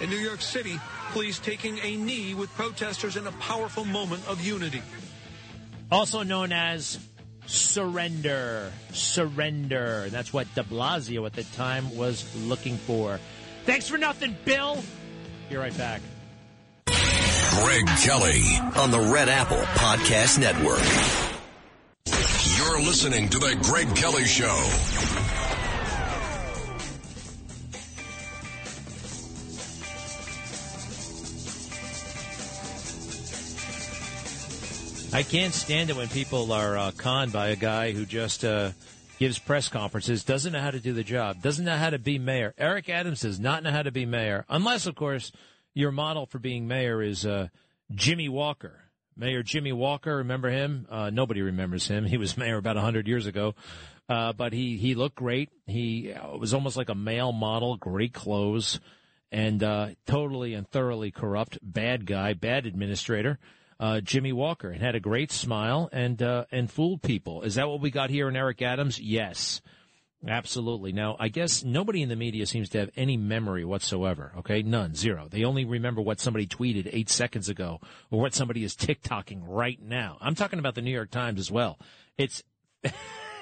In 0.00 0.08
New 0.08 0.16
York 0.16 0.40
City, 0.40 0.80
police 1.12 1.38
taking 1.38 1.78
a 1.80 1.96
knee 1.96 2.32
with 2.32 2.48
protesters 2.54 3.18
in 3.18 3.26
a 3.26 3.32
powerful 3.32 3.84
moment 3.84 4.26
of 4.26 4.40
unity. 4.40 4.80
Also 5.92 6.22
known 6.22 6.52
as 6.52 6.98
surrender, 7.46 8.72
surrender. 8.92 10.08
That's 10.10 10.32
what 10.32 10.52
de 10.54 10.62
Blasio 10.62 11.26
at 11.26 11.32
the 11.32 11.44
time 11.44 11.96
was 11.96 12.24
looking 12.36 12.76
for. 12.76 13.18
Thanks 13.64 13.88
for 13.88 13.98
nothing, 13.98 14.36
Bill. 14.44 14.82
Be 15.48 15.56
right 15.56 15.76
back. 15.76 16.00
Greg 16.86 17.86
Kelly 17.86 18.42
on 18.76 18.90
the 18.90 19.00
Red 19.12 19.28
Apple 19.28 19.56
Podcast 19.56 20.38
Network. 20.38 20.82
You're 22.58 22.80
listening 22.80 23.28
to 23.30 23.38
the 23.38 23.56
Greg 23.62 23.94
Kelly 23.96 24.24
Show. 24.24 25.25
I 35.16 35.22
can't 35.22 35.54
stand 35.54 35.88
it 35.88 35.96
when 35.96 36.08
people 36.08 36.52
are 36.52 36.76
uh, 36.76 36.90
conned 36.90 37.32
by 37.32 37.48
a 37.48 37.56
guy 37.56 37.92
who 37.92 38.04
just 38.04 38.44
uh, 38.44 38.72
gives 39.18 39.38
press 39.38 39.70
conferences, 39.70 40.24
doesn't 40.24 40.52
know 40.52 40.60
how 40.60 40.70
to 40.70 40.78
do 40.78 40.92
the 40.92 41.02
job, 41.02 41.40
doesn't 41.40 41.64
know 41.64 41.78
how 41.78 41.88
to 41.88 41.98
be 41.98 42.18
mayor. 42.18 42.52
Eric 42.58 42.90
Adams 42.90 43.22
does 43.22 43.40
not 43.40 43.62
know 43.62 43.70
how 43.70 43.82
to 43.82 43.90
be 43.90 44.04
mayor, 44.04 44.44
unless, 44.50 44.84
of 44.84 44.94
course, 44.94 45.32
your 45.72 45.90
model 45.90 46.26
for 46.26 46.38
being 46.38 46.68
mayor 46.68 47.00
is 47.00 47.24
uh, 47.24 47.48
Jimmy 47.94 48.28
Walker. 48.28 48.90
Mayor 49.16 49.42
Jimmy 49.42 49.72
Walker, 49.72 50.16
remember 50.18 50.50
him? 50.50 50.86
Uh, 50.90 51.08
nobody 51.08 51.40
remembers 51.40 51.88
him. 51.88 52.04
He 52.04 52.18
was 52.18 52.36
mayor 52.36 52.58
about 52.58 52.76
100 52.76 53.08
years 53.08 53.24
ago. 53.24 53.54
Uh, 54.10 54.34
but 54.34 54.52
he, 54.52 54.76
he 54.76 54.94
looked 54.94 55.16
great. 55.16 55.48
He 55.66 56.12
uh, 56.12 56.36
was 56.36 56.52
almost 56.52 56.76
like 56.76 56.90
a 56.90 56.94
male 56.94 57.32
model, 57.32 57.78
great 57.78 58.12
clothes, 58.12 58.80
and 59.32 59.60
totally 60.06 60.52
and 60.52 60.68
thoroughly 60.68 61.10
corrupt, 61.10 61.58
bad 61.62 62.04
guy, 62.04 62.34
bad 62.34 62.66
administrator 62.66 63.38
uh, 63.78 64.00
Jimmy 64.00 64.32
Walker 64.32 64.70
and 64.70 64.82
had 64.82 64.94
a 64.94 65.00
great 65.00 65.30
smile 65.30 65.88
and 65.92 66.22
uh, 66.22 66.44
and 66.50 66.70
fooled 66.70 67.02
people. 67.02 67.42
Is 67.42 67.56
that 67.56 67.68
what 67.68 67.80
we 67.80 67.90
got 67.90 68.10
here 68.10 68.28
in 68.28 68.36
Eric 68.36 68.62
Adams? 68.62 68.98
Yes, 68.98 69.60
absolutely. 70.26 70.92
Now, 70.92 71.16
I 71.18 71.28
guess 71.28 71.62
nobody 71.62 72.02
in 72.02 72.08
the 72.08 72.16
media 72.16 72.46
seems 72.46 72.68
to 72.70 72.78
have 72.78 72.90
any 72.96 73.16
memory 73.16 73.64
whatsoever. 73.64 74.32
Okay, 74.38 74.62
none, 74.62 74.94
zero. 74.94 75.28
They 75.30 75.44
only 75.44 75.64
remember 75.64 76.00
what 76.00 76.20
somebody 76.20 76.46
tweeted 76.46 76.88
eight 76.92 77.10
seconds 77.10 77.48
ago 77.48 77.80
or 78.10 78.20
what 78.20 78.34
somebody 78.34 78.64
is 78.64 78.74
TikToking 78.74 79.42
right 79.46 79.80
now. 79.82 80.18
I'm 80.20 80.34
talking 80.34 80.58
about 80.58 80.74
the 80.74 80.82
New 80.82 80.92
York 80.92 81.10
Times 81.10 81.38
as 81.38 81.50
well. 81.50 81.78
It's 82.16 82.42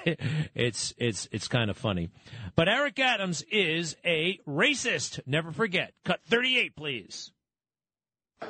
it's 0.05 0.93
it's 0.97 1.27
it's 1.31 1.47
kind 1.47 1.69
of 1.69 1.77
funny. 1.77 2.09
But 2.55 2.69
Eric 2.69 2.99
Adams 2.99 3.41
is 3.43 3.95
a 4.05 4.39
racist. 4.47 5.19
Never 5.25 5.51
forget. 5.51 5.93
Cut 6.03 6.21
38, 6.25 6.75
please. 6.75 7.31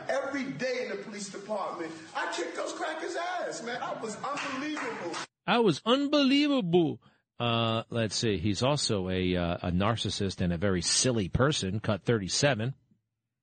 Every 0.10 0.44
day 0.44 0.84
in 0.84 0.90
the 0.90 1.04
police 1.04 1.30
department, 1.30 1.92
I 2.16 2.32
kicked 2.36 2.56
those 2.56 2.74
crackers' 2.74 3.16
ass, 3.16 3.64
man. 3.64 3.80
I 3.82 4.00
was 4.02 4.18
unbelievable. 4.24 5.16
I 5.48 5.60
was 5.60 5.82
unbelievable. 5.86 7.00
Uh, 7.40 7.84
let's 7.90 8.16
see. 8.16 8.38
He's 8.38 8.64
also 8.64 9.10
a 9.10 9.36
uh, 9.36 9.58
a 9.64 9.72
narcissist 9.72 10.42
and 10.42 10.54
a 10.54 10.58
very 10.58 10.82
silly 10.82 11.28
person. 11.28 11.80
Cut 11.80 12.04
37. 12.04 12.74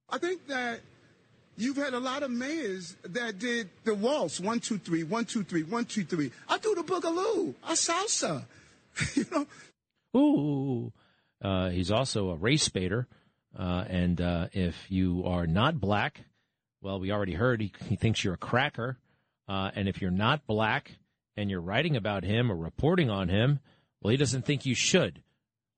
I 0.08 0.18
think 0.18 0.46
that 0.48 0.80
you've 1.56 1.76
had 1.76 1.94
a 1.94 2.00
lot 2.00 2.22
of 2.22 2.30
mayors 2.30 2.96
that 3.04 3.38
did 3.38 3.68
the 3.84 3.94
waltz 3.94 4.40
one 4.40 4.60
two 4.60 4.78
three 4.78 5.04
one 5.04 5.24
two 5.24 5.44
three 5.44 5.62
one 5.62 5.84
two 5.84 6.04
three. 6.04 6.32
I 6.48 6.58
do 6.58 6.74
the 6.74 6.82
boogaloo. 6.82 7.54
I 7.64 7.74
salsa. 7.74 8.44
you 9.14 9.26
know. 9.30 9.46
Ooh. 10.18 10.92
Uh, 11.42 11.70
he's 11.70 11.90
also 11.90 12.30
a 12.30 12.36
race 12.36 12.68
baiter. 12.68 13.06
Uh, 13.58 13.84
and 13.88 14.20
uh, 14.20 14.48
if 14.52 14.90
you 14.90 15.24
are 15.26 15.46
not 15.46 15.78
black, 15.78 16.20
well, 16.82 17.00
we 17.00 17.12
already 17.12 17.34
heard 17.34 17.60
he, 17.60 17.72
he 17.88 17.96
thinks 17.96 18.22
you're 18.22 18.34
a 18.34 18.38
cracker. 18.38 18.98
Uh, 19.48 19.70
and 19.74 19.88
if 19.88 20.02
you're 20.02 20.10
not 20.10 20.46
black 20.46 20.98
and 21.36 21.50
you're 21.50 21.60
writing 21.60 21.96
about 21.96 22.24
him 22.24 22.50
or 22.50 22.56
reporting 22.56 23.08
on 23.08 23.28
him, 23.28 23.60
well, 24.00 24.10
he 24.10 24.16
doesn't 24.16 24.44
think 24.44 24.66
you 24.66 24.74
should. 24.74 25.22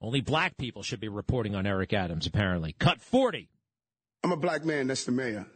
Only 0.00 0.20
black 0.20 0.56
people 0.56 0.82
should 0.82 1.00
be 1.00 1.08
reporting 1.08 1.54
on 1.54 1.66
Eric 1.66 1.92
Adams, 1.92 2.26
apparently. 2.26 2.74
Cut 2.78 3.00
40. 3.00 3.48
I'm 4.22 4.32
a 4.32 4.36
black 4.36 4.64
man, 4.64 4.86
that's 4.86 5.04
the 5.04 5.12
mayor. 5.12 5.46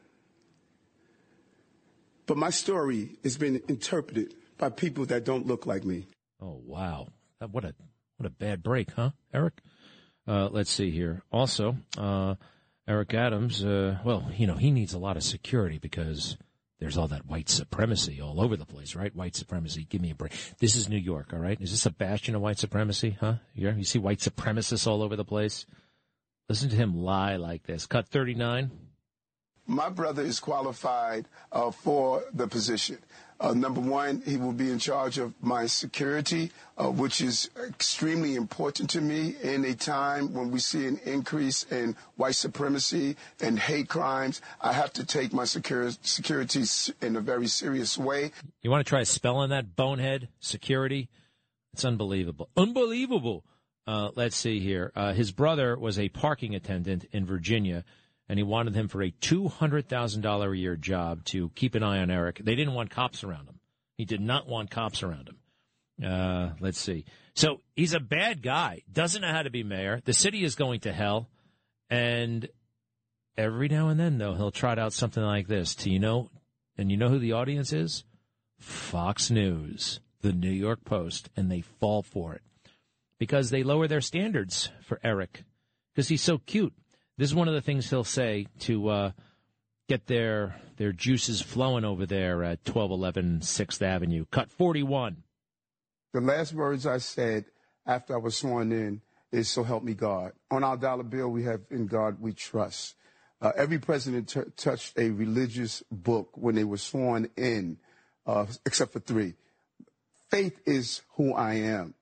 But 2.26 2.36
my 2.36 2.50
story 2.50 3.16
has 3.22 3.38
been 3.38 3.62
interpreted 3.68 4.34
by 4.58 4.68
people 4.68 5.06
that 5.06 5.24
don't 5.24 5.46
look 5.46 5.64
like 5.64 5.84
me. 5.84 6.06
Oh, 6.40 6.60
wow. 6.64 7.08
What 7.50 7.64
a 7.64 7.74
what 8.18 8.26
a 8.26 8.30
bad 8.30 8.62
break, 8.62 8.90
huh, 8.90 9.10
Eric? 9.32 9.60
Uh, 10.26 10.48
let's 10.50 10.70
see 10.70 10.90
here. 10.90 11.22
Also, 11.30 11.76
uh, 11.96 12.34
Eric 12.88 13.12
Adams, 13.12 13.62
uh, 13.62 13.98
well, 14.02 14.30
you 14.34 14.46
know, 14.46 14.54
he 14.54 14.70
needs 14.70 14.94
a 14.94 14.98
lot 14.98 15.18
of 15.18 15.22
security 15.22 15.76
because 15.76 16.38
there's 16.80 16.96
all 16.96 17.08
that 17.08 17.26
white 17.26 17.50
supremacy 17.50 18.18
all 18.18 18.40
over 18.40 18.56
the 18.56 18.64
place, 18.64 18.96
right? 18.96 19.14
White 19.14 19.36
supremacy. 19.36 19.86
Give 19.90 20.00
me 20.00 20.10
a 20.10 20.14
break. 20.14 20.32
This 20.58 20.74
is 20.74 20.88
New 20.88 20.96
York, 20.96 21.34
all 21.34 21.38
right? 21.38 21.60
Is 21.60 21.70
this 21.70 21.84
a 21.84 21.90
bastion 21.90 22.34
of 22.34 22.40
white 22.40 22.58
supremacy, 22.58 23.18
huh? 23.20 23.34
Yeah, 23.54 23.74
you 23.74 23.84
see 23.84 23.98
white 23.98 24.20
supremacists 24.20 24.86
all 24.86 25.02
over 25.02 25.16
the 25.16 25.24
place? 25.24 25.66
Listen 26.48 26.70
to 26.70 26.76
him 26.76 26.96
lie 26.96 27.36
like 27.36 27.64
this. 27.64 27.84
Cut 27.84 28.08
39. 28.08 28.70
My 29.66 29.90
brother 29.90 30.22
is 30.22 30.40
qualified 30.40 31.28
uh, 31.52 31.70
for 31.70 32.24
the 32.32 32.48
position. 32.48 33.00
Uh, 33.40 33.54
number 33.54 33.80
one, 33.80 34.20
he 34.26 34.36
will 34.36 34.52
be 34.52 34.70
in 34.70 34.78
charge 34.78 35.16
of 35.18 35.32
my 35.40 35.66
security, 35.66 36.50
uh, 36.76 36.90
which 36.90 37.20
is 37.20 37.48
extremely 37.68 38.34
important 38.34 38.90
to 38.90 39.00
me 39.00 39.36
in 39.42 39.64
a 39.64 39.74
time 39.74 40.34
when 40.34 40.50
we 40.50 40.58
see 40.58 40.86
an 40.86 40.98
increase 41.04 41.62
in 41.70 41.94
white 42.16 42.34
supremacy 42.34 43.16
and 43.40 43.58
hate 43.58 43.88
crimes. 43.88 44.42
I 44.60 44.72
have 44.72 44.92
to 44.94 45.06
take 45.06 45.32
my 45.32 45.44
secur- 45.44 45.96
security 46.02 46.64
in 47.00 47.14
a 47.14 47.20
very 47.20 47.46
serious 47.46 47.96
way. 47.96 48.32
You 48.62 48.70
want 48.70 48.84
to 48.84 48.88
try 48.88 49.04
spelling 49.04 49.50
that 49.50 49.76
bonehead 49.76 50.28
security? 50.40 51.08
It's 51.74 51.84
unbelievable. 51.84 52.48
Unbelievable. 52.56 53.44
Uh, 53.86 54.10
let's 54.16 54.36
see 54.36 54.58
here. 54.58 54.92
Uh, 54.96 55.12
his 55.12 55.30
brother 55.30 55.78
was 55.78 55.98
a 55.98 56.08
parking 56.08 56.54
attendant 56.54 57.06
in 57.12 57.24
Virginia, 57.24 57.84
and 58.28 58.38
he 58.38 58.42
wanted 58.42 58.74
him 58.74 58.88
for 58.88 59.02
a 59.02 59.10
$200,000 59.10 60.52
a 60.52 60.56
year 60.56 60.76
job 60.76 61.24
to 61.26 61.50
keep 61.50 61.74
an 61.74 61.82
eye 61.82 61.98
on 61.98 62.10
Eric. 62.10 62.40
They 62.42 62.54
didn't 62.54 62.74
want 62.74 62.90
cops 62.90 63.24
around 63.24 63.48
him. 63.48 63.60
He 63.96 64.04
did 64.04 64.20
not 64.20 64.46
want 64.46 64.70
cops 64.70 65.02
around 65.02 65.28
him. 65.28 65.38
Uh, 66.04 66.50
let's 66.60 66.78
see. 66.78 67.04
So 67.34 67.60
he's 67.74 67.94
a 67.94 68.00
bad 68.00 68.42
guy, 68.42 68.82
doesn't 68.92 69.22
know 69.22 69.32
how 69.32 69.42
to 69.42 69.50
be 69.50 69.64
mayor. 69.64 70.00
The 70.04 70.12
city 70.12 70.44
is 70.44 70.54
going 70.54 70.80
to 70.80 70.92
hell. 70.92 71.28
And 71.90 72.48
every 73.36 73.68
now 73.68 73.88
and 73.88 73.98
then, 73.98 74.18
though, 74.18 74.34
he'll 74.34 74.50
trot 74.50 74.78
out 74.78 74.92
something 74.92 75.22
like 75.22 75.48
this 75.48 75.74
to, 75.76 75.90
you 75.90 75.98
know, 75.98 76.30
and 76.76 76.90
you 76.90 76.96
know 76.96 77.08
who 77.08 77.18
the 77.18 77.32
audience 77.32 77.72
is? 77.72 78.04
Fox 78.58 79.30
News, 79.30 80.00
the 80.20 80.32
New 80.32 80.50
York 80.50 80.84
Post, 80.84 81.30
and 81.36 81.50
they 81.50 81.62
fall 81.62 82.02
for 82.02 82.34
it 82.34 82.42
because 83.18 83.50
they 83.50 83.62
lower 83.62 83.88
their 83.88 84.00
standards 84.00 84.70
for 84.82 85.00
Eric 85.02 85.42
because 85.92 86.08
he's 86.08 86.22
so 86.22 86.38
cute. 86.38 86.72
This 87.18 87.30
is 87.30 87.34
one 87.34 87.48
of 87.48 87.54
the 87.54 87.60
things 87.60 87.90
he'll 87.90 88.04
say 88.04 88.46
to 88.60 88.88
uh, 88.88 89.10
get 89.88 90.06
their 90.06 90.54
their 90.76 90.92
juices 90.92 91.42
flowing 91.42 91.84
over 91.84 92.06
there 92.06 92.44
at 92.44 92.60
1211 92.64 93.40
6th 93.40 93.82
Avenue. 93.82 94.24
Cut 94.30 94.52
41. 94.52 95.24
The 96.14 96.20
last 96.20 96.52
words 96.52 96.86
I 96.86 96.98
said 96.98 97.46
after 97.84 98.14
I 98.14 98.18
was 98.18 98.36
sworn 98.36 98.70
in 98.70 99.00
is 99.32 99.50
"So 99.50 99.64
help 99.64 99.82
me 99.82 99.94
God." 99.94 100.30
On 100.52 100.62
our 100.62 100.76
dollar 100.76 101.02
bill, 101.02 101.28
we 101.28 101.42
have 101.42 101.62
"In 101.72 101.88
God 101.88 102.20
We 102.20 102.34
Trust." 102.34 102.94
Uh, 103.42 103.50
every 103.56 103.80
president 103.80 104.28
t- 104.28 104.40
touched 104.56 104.96
a 104.96 105.10
religious 105.10 105.82
book 105.90 106.30
when 106.34 106.54
they 106.54 106.64
were 106.64 106.78
sworn 106.78 107.28
in, 107.36 107.78
uh, 108.26 108.46
except 108.64 108.92
for 108.92 109.00
three. 109.00 109.34
Faith 110.30 110.60
is 110.66 111.02
who 111.16 111.34
I 111.34 111.54
am, 111.54 111.94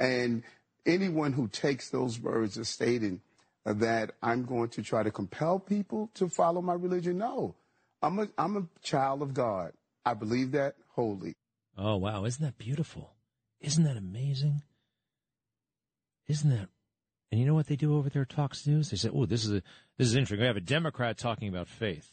and 0.00 0.42
anyone 0.86 1.34
who 1.34 1.46
takes 1.48 1.90
those 1.90 2.18
words 2.18 2.56
as 2.56 2.70
stating 2.70 3.20
that 3.64 4.12
I'm 4.22 4.44
going 4.44 4.68
to 4.70 4.82
try 4.82 5.02
to 5.02 5.10
compel 5.10 5.58
people 5.58 6.10
to 6.14 6.28
follow 6.28 6.60
my 6.62 6.74
religion, 6.74 7.18
no, 7.18 7.54
I'm 8.02 8.18
a 8.18 8.28
I'm 8.36 8.56
a 8.56 8.66
child 8.82 9.22
of 9.22 9.34
God. 9.34 9.72
I 10.04 10.14
believe 10.14 10.52
that 10.52 10.74
wholly. 10.88 11.36
Oh, 11.78 11.96
wow. 11.96 12.24
Isn't 12.24 12.44
that 12.44 12.58
beautiful? 12.58 13.14
Isn't 13.60 13.84
that 13.84 13.96
amazing? 13.96 14.62
Isn't 16.26 16.50
that? 16.50 16.68
And 17.30 17.40
you 17.40 17.46
know 17.46 17.54
what 17.54 17.66
they 17.66 17.76
do 17.76 17.96
over 17.96 18.10
there 18.10 18.22
at 18.22 18.32
Fox 18.32 18.66
News? 18.66 18.90
They 18.90 18.96
say, 18.96 19.08
"Oh, 19.12 19.24
this 19.24 19.44
is 19.44 19.52
a 19.52 19.62
this 19.96 20.08
is 20.08 20.14
interesting. 20.14 20.40
We 20.40 20.46
have 20.46 20.56
a 20.56 20.60
Democrat 20.60 21.16
talking 21.16 21.48
about 21.48 21.66
faith." 21.66 22.12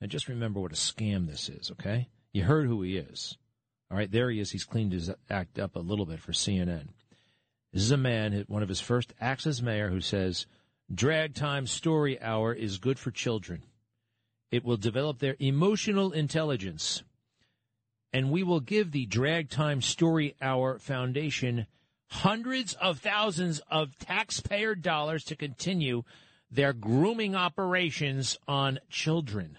Now, 0.00 0.06
just 0.06 0.28
remember 0.28 0.60
what 0.60 0.72
a 0.72 0.76
scam 0.76 1.26
this 1.26 1.48
is. 1.48 1.70
Okay, 1.70 2.08
you 2.32 2.44
heard 2.44 2.66
who 2.66 2.82
he 2.82 2.98
is. 2.98 3.38
All 3.90 3.96
right, 3.96 4.10
there 4.10 4.30
he 4.30 4.38
is. 4.38 4.50
He's 4.50 4.64
cleaned 4.64 4.92
his 4.92 5.10
act 5.30 5.58
up 5.58 5.76
a 5.76 5.80
little 5.80 6.04
bit 6.06 6.20
for 6.20 6.32
CNN. 6.32 6.88
This 7.72 7.82
is 7.82 7.90
a 7.90 7.96
man, 7.96 8.44
one 8.48 8.62
of 8.62 8.68
his 8.68 8.80
first 8.80 9.14
acts 9.20 9.46
as 9.46 9.62
mayor, 9.62 9.88
who 9.88 10.00
says, 10.00 10.46
"Drag 10.92 11.34
time 11.34 11.66
story 11.66 12.20
hour 12.20 12.52
is 12.52 12.78
good 12.78 12.98
for 12.98 13.10
children. 13.10 13.62
It 14.50 14.64
will 14.64 14.76
develop 14.76 15.18
their 15.18 15.36
emotional 15.38 16.12
intelligence." 16.12 17.02
and 18.12 18.30
we 18.30 18.42
will 18.42 18.60
give 18.60 18.90
the 18.90 19.06
Drag 19.06 19.50
Time 19.50 19.80
Story 19.80 20.34
Hour 20.40 20.78
Foundation 20.78 21.66
hundreds 22.08 22.74
of 22.74 22.98
thousands 22.98 23.60
of 23.70 23.96
taxpayer 23.98 24.74
dollars 24.74 25.24
to 25.24 25.36
continue 25.36 26.02
their 26.50 26.72
grooming 26.72 27.36
operations 27.36 28.36
on 28.48 28.80
children. 28.88 29.56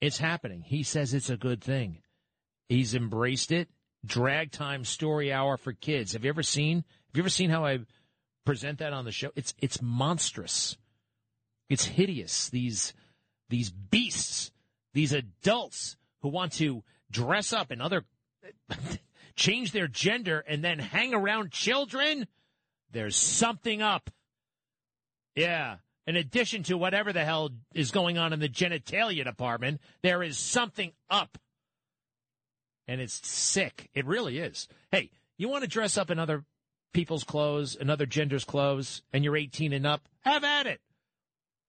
It's 0.00 0.18
happening. 0.18 0.62
He 0.62 0.82
says 0.82 1.14
it's 1.14 1.30
a 1.30 1.36
good 1.36 1.62
thing. 1.62 1.98
He's 2.68 2.94
embraced 2.94 3.52
it. 3.52 3.68
Drag 4.04 4.50
Time 4.50 4.84
Story 4.84 5.32
Hour 5.32 5.56
for 5.56 5.72
kids. 5.72 6.12
Have 6.12 6.24
you 6.24 6.28
ever 6.28 6.42
seen? 6.42 6.78
Have 6.78 7.16
you 7.16 7.22
ever 7.22 7.30
seen 7.30 7.50
how 7.50 7.64
I 7.64 7.78
present 8.44 8.78
that 8.78 8.92
on 8.92 9.04
the 9.04 9.12
show? 9.12 9.30
It's 9.34 9.54
it's 9.58 9.80
monstrous. 9.80 10.76
It's 11.68 11.84
hideous. 11.84 12.48
These 12.50 12.94
these 13.48 13.70
beasts, 13.70 14.50
these 14.94 15.12
adults 15.12 15.96
who 16.20 16.28
want 16.28 16.52
to 16.54 16.82
dress 17.10 17.52
up 17.52 17.70
and 17.70 17.82
other 17.82 18.04
change 19.36 19.72
their 19.72 19.88
gender 19.88 20.44
and 20.46 20.62
then 20.64 20.78
hang 20.78 21.14
around 21.14 21.50
children, 21.50 22.26
there's 22.90 23.16
something 23.16 23.82
up. 23.82 24.10
Yeah. 25.34 25.76
In 26.06 26.16
addition 26.16 26.64
to 26.64 26.76
whatever 26.76 27.12
the 27.12 27.24
hell 27.24 27.50
is 27.74 27.90
going 27.90 28.18
on 28.18 28.32
in 28.32 28.40
the 28.40 28.48
genitalia 28.48 29.24
department, 29.24 29.80
there 30.02 30.22
is 30.22 30.36
something 30.36 30.92
up. 31.08 31.38
And 32.88 33.00
it's 33.00 33.26
sick. 33.26 33.88
It 33.94 34.04
really 34.06 34.38
is. 34.38 34.66
Hey, 34.90 35.10
you 35.38 35.48
want 35.48 35.62
to 35.62 35.68
dress 35.68 35.96
up 35.96 36.10
in 36.10 36.18
other 36.18 36.44
people's 36.92 37.24
clothes, 37.24 37.74
in 37.74 37.90
other 37.90 38.06
genders' 38.06 38.44
clothes, 38.44 39.02
and 39.12 39.24
you're 39.24 39.36
18 39.36 39.72
and 39.72 39.86
up? 39.86 40.08
Have 40.20 40.44
at 40.44 40.66
it. 40.66 40.80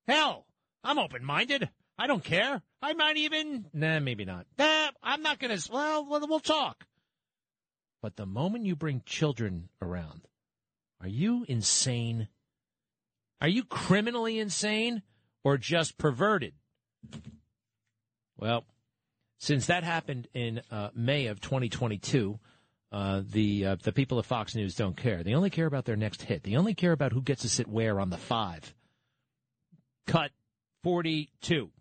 Hell, 0.08 0.46
I'm 0.84 1.00
open 1.00 1.24
minded. 1.24 1.70
I 1.98 2.08
don't 2.08 2.24
care. 2.24 2.62
I 2.82 2.94
might 2.94 3.18
even, 3.18 3.66
nah, 3.74 4.00
maybe 4.00 4.26
not. 4.26 4.46
Nah, 4.58 4.90
I'm 5.02 5.22
not 5.22 5.40
going 5.40 5.58
to, 5.58 5.72
well, 5.72 6.06
we'll 6.06 6.28
we'll 6.28 6.40
talk. 6.40 6.86
But 8.02 8.18
the 8.18 8.26
moment 8.26 8.66
you 8.66 8.76
bring 8.76 9.02
children 9.06 9.70
around, 9.82 10.28
are 11.00 11.08
you 11.08 11.46
insane? 11.48 12.28
Are 13.40 13.48
you 13.48 13.64
criminally 13.64 14.40
insane 14.40 15.04
or 15.44 15.58
just 15.58 15.98
perverted? 15.98 16.54
Well, 18.38 18.66
since 19.38 19.68
that 19.68 19.84
happened 19.84 20.28
in 20.34 20.62
uh, 20.72 20.90
May 20.94 21.28
of 21.28 21.40
2022, 21.40 22.40
uh, 22.94 23.24
the 23.28 23.66
uh, 23.66 23.76
the 23.82 23.92
people 23.92 24.20
of 24.20 24.26
Fox 24.26 24.54
News 24.54 24.76
don't 24.76 24.96
care. 24.96 25.24
They 25.24 25.34
only 25.34 25.50
care 25.50 25.66
about 25.66 25.86
their 25.86 25.96
next 25.96 26.22
hit. 26.22 26.44
They 26.44 26.56
only 26.56 26.76
care 26.76 26.92
about 26.92 27.12
who 27.12 27.22
gets 27.22 27.42
to 27.42 27.50
sit 27.50 27.68
where 27.68 28.00
on 28.00 28.12
the 28.12 28.18
five. 28.18 28.74
Cut 30.06 30.32
42. 30.84 31.72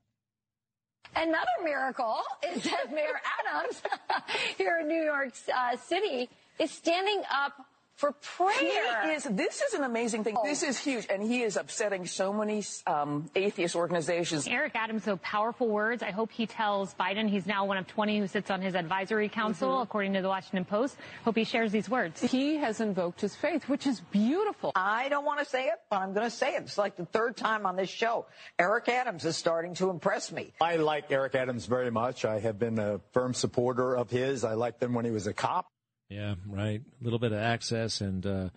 Another 1.14 1.46
miracle 1.62 2.22
is 2.55 2.64
that 2.64 2.90
Mayor 2.94 3.20
Adams 3.46 3.83
here 4.57 4.79
in 4.81 4.88
New 4.88 5.03
York 5.03 5.35
uh, 5.55 5.77
City 5.77 6.31
is 6.59 6.70
standing 6.70 7.22
up 7.31 7.53
for 8.02 8.10
prayer. 8.36 9.04
He 9.04 9.10
is, 9.12 9.22
this 9.30 9.62
is 9.62 9.74
an 9.74 9.84
amazing 9.84 10.24
thing. 10.24 10.36
This 10.42 10.64
is 10.64 10.76
huge, 10.76 11.06
and 11.08 11.22
he 11.22 11.42
is 11.42 11.56
upsetting 11.56 12.04
so 12.04 12.32
many 12.32 12.64
um, 12.84 13.30
atheist 13.36 13.76
organizations. 13.76 14.48
Eric 14.48 14.72
Adams, 14.74 15.04
so 15.04 15.18
powerful 15.18 15.68
words. 15.68 16.02
I 16.02 16.10
hope 16.10 16.32
he 16.32 16.48
tells 16.48 16.94
Biden 16.94 17.28
he's 17.28 17.46
now 17.46 17.64
one 17.64 17.76
of 17.76 17.86
20 17.86 18.18
who 18.18 18.26
sits 18.26 18.50
on 18.50 18.60
his 18.60 18.74
advisory 18.74 19.28
council, 19.28 19.68
Mhm. 19.78 19.82
according 19.84 20.12
to 20.14 20.20
the 20.20 20.26
Washington 20.26 20.64
Post. 20.64 20.96
Hope 21.24 21.36
he 21.36 21.44
shares 21.44 21.70
these 21.70 21.88
words. 21.88 22.20
He 22.20 22.56
has 22.56 22.80
invoked 22.80 23.20
his 23.20 23.36
faith, 23.36 23.68
which 23.68 23.86
is 23.86 24.00
beautiful. 24.00 24.72
I 24.74 25.08
don't 25.08 25.24
want 25.24 25.38
to 25.38 25.44
say 25.44 25.66
it, 25.66 25.78
but 25.88 26.00
I'm 26.00 26.12
going 26.12 26.26
to 26.26 26.36
say 26.36 26.56
it. 26.56 26.62
It's 26.62 26.78
like 26.78 26.96
the 26.96 27.06
third 27.06 27.36
time 27.36 27.66
on 27.66 27.76
this 27.76 27.88
show. 27.88 28.26
Eric 28.58 28.88
Adams 28.88 29.24
is 29.24 29.36
starting 29.36 29.74
to 29.74 29.90
impress 29.90 30.32
me. 30.32 30.52
I 30.60 30.74
like 30.74 31.12
Eric 31.12 31.36
Adams 31.36 31.66
very 31.66 31.92
much. 31.92 32.24
I 32.24 32.40
have 32.40 32.58
been 32.58 32.80
a 32.80 32.98
firm 33.12 33.32
supporter 33.32 33.94
of 33.96 34.10
his. 34.10 34.42
I 34.42 34.54
liked 34.54 34.82
him 34.82 34.92
when 34.92 35.04
he 35.04 35.12
was 35.12 35.28
a 35.28 35.32
cop. 35.32 35.66
Yeah, 36.12 36.35
right. 36.46 36.81
A 36.81 37.05
little 37.05 37.18
bit 37.18 37.33
of 37.33 37.38
access, 37.38 38.03
and 38.03 38.25
uh, 38.27 38.48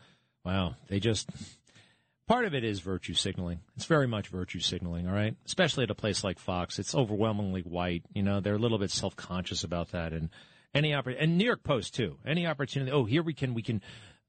wow, 0.44 0.76
they 0.90 1.00
just 1.00 1.30
part 2.28 2.44
of 2.44 2.54
it 2.54 2.66
is 2.66 2.82
virtue 2.82 3.14
signaling. 3.14 3.62
It's 3.78 3.86
very 3.86 4.08
much 4.08 4.28
virtue 4.28 4.60
signaling, 4.60 5.08
all 5.08 5.14
right. 5.14 5.36
Especially 5.46 5.84
at 5.86 5.92
a 5.92 5.96
place 5.96 6.24
like 6.24 6.38
Fox, 6.38 6.80
it's 6.80 6.94
overwhelmingly 6.94 7.62
white. 7.62 8.04
You 8.14 8.24
know, 8.24 8.42
they're 8.42 8.56
a 8.56 8.60
little 8.60 8.78
bit 8.78 8.92
self 8.92 9.16
conscious 9.16 9.64
about 9.64 9.92
that, 9.92 10.12
and 10.12 10.30
any 10.74 10.92
oppor- 10.92 11.16
and 11.18 11.38
New 11.38 11.46
York 11.46 11.64
Post 11.64 11.96
too. 11.96 12.18
Any 12.26 12.46
opportunity. 12.46 12.92
Oh, 12.92 13.06
here 13.06 13.24
we 13.24 13.34
can 13.34 13.54
we 13.54 13.62
can. 13.62 13.82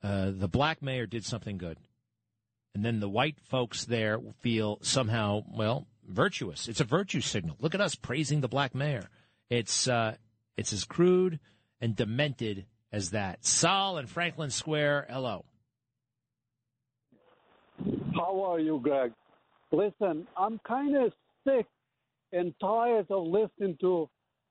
Uh, 0.05 0.31
the 0.33 0.49
black 0.49 0.81
mayor 0.83 1.07
did 1.07 1.25
something 1.25 1.59
good, 1.59 1.79
and 2.77 2.85
then 2.85 3.01
the 3.01 3.09
white 3.09 3.41
folks 3.41 3.87
there 3.87 4.21
feel 4.41 4.79
somehow 4.83 5.43
well 5.49 5.89
virtuous. 6.09 6.69
It's 6.69 6.81
a 6.81 6.85
virtue 6.85 7.21
signal. 7.21 7.57
Look 7.59 7.75
at 7.75 7.81
us 7.81 7.97
praising 7.97 8.41
the 8.41 8.49
black 8.49 8.73
mayor. 8.73 9.11
It's 9.51 9.89
uh, 9.89 10.15
it's 10.57 10.73
as 10.73 10.85
crude 10.85 11.41
and 11.81 11.97
demented 11.97 12.67
as 12.93 13.11
that. 13.11 13.45
Sol 13.45 13.99
and 13.99 14.09
Franklin 14.09 14.51
Square. 14.51 15.07
Hello. 15.11 15.45
How 18.15 18.43
are 18.45 18.61
you, 18.61 18.81
Greg? 18.83 19.13
Listen, 19.73 20.27
I'm 20.37 20.61
kind 20.67 20.97
of 20.97 21.13
sick 21.47 21.67
and 22.33 22.55
tired 22.61 23.07
of 23.11 23.27
listening 23.27 23.77
to 23.81 24.09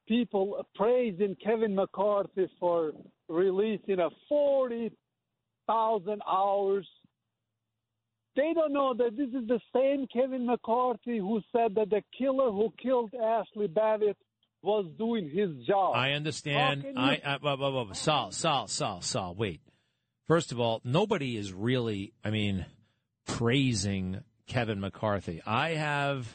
people 0.08 0.66
praising 0.76 1.36
Kevin 1.44 1.76
McCarthy 1.76 2.50
for 2.60 2.92
releasing 3.28 4.00
a 4.00 4.10
40,000 4.30 6.22
hours. 6.30 6.88
They 8.36 8.52
don't 8.54 8.74
know 8.74 8.94
that 8.94 9.16
this 9.18 9.30
is 9.30 9.48
the 9.48 9.60
same 9.74 10.08
Kevin 10.14 10.46
McCarthy 10.46 11.18
who 11.18 11.42
said 11.52 11.74
that 11.76 11.90
the 11.90 12.02
killer 12.18 12.52
who 12.52 12.72
killed 12.82 13.14
Ashley 13.16 13.68
Babbitt 13.68 14.18
was 14.66 14.86
doing 14.98 15.30
his 15.30 15.66
job. 15.66 15.96
I 15.96 16.12
understand. 16.12 16.84
How 16.84 16.88
can 16.90 16.98
you- 16.98 17.02
I, 17.02 17.22
I 17.24 17.38
whoa, 17.38 17.56
whoa, 17.56 17.72
whoa. 17.86 17.94
Sol, 17.94 18.32
Sol, 18.32 18.68
Sol, 18.68 19.02
Sol. 19.02 19.36
Wait. 19.36 19.62
First 20.28 20.52
of 20.52 20.60
all, 20.60 20.82
nobody 20.84 21.38
is 21.38 21.54
really, 21.54 22.14
I 22.24 22.32
mean, 22.32 22.66
praising 23.28 24.22
Kevin 24.48 24.80
McCarthy. 24.80 25.42
I 25.46 25.72
have, 25.72 26.28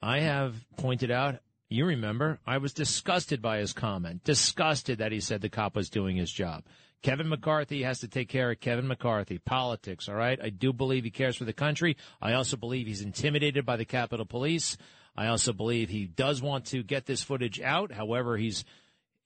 I 0.00 0.20
have 0.20 0.54
pointed 0.76 1.10
out. 1.10 1.40
You 1.68 1.86
remember, 1.86 2.38
I 2.46 2.58
was 2.58 2.74
disgusted 2.74 3.40
by 3.40 3.58
his 3.58 3.72
comment. 3.72 4.24
Disgusted 4.24 4.98
that 4.98 5.10
he 5.10 5.20
said 5.20 5.40
the 5.40 5.48
cop 5.48 5.74
was 5.74 5.88
doing 5.88 6.16
his 6.16 6.30
job. 6.30 6.64
Kevin 7.02 7.28
McCarthy 7.28 7.82
has 7.82 8.00
to 8.00 8.08
take 8.08 8.28
care 8.28 8.50
of 8.52 8.60
Kevin 8.60 8.86
McCarthy. 8.86 9.38
Politics, 9.38 10.08
all 10.08 10.14
right? 10.14 10.38
I 10.40 10.50
do 10.50 10.72
believe 10.72 11.02
he 11.02 11.10
cares 11.10 11.34
for 11.34 11.44
the 11.44 11.52
country. 11.52 11.96
I 12.20 12.34
also 12.34 12.56
believe 12.56 12.86
he's 12.86 13.00
intimidated 13.02 13.64
by 13.64 13.76
the 13.76 13.84
Capitol 13.84 14.26
Police. 14.26 14.76
I 15.16 15.26
also 15.26 15.52
believe 15.52 15.90
he 15.90 16.06
does 16.06 16.40
want 16.40 16.66
to 16.66 16.82
get 16.82 17.06
this 17.06 17.22
footage 17.22 17.60
out. 17.60 17.92
However, 17.92 18.36
he's, 18.36 18.64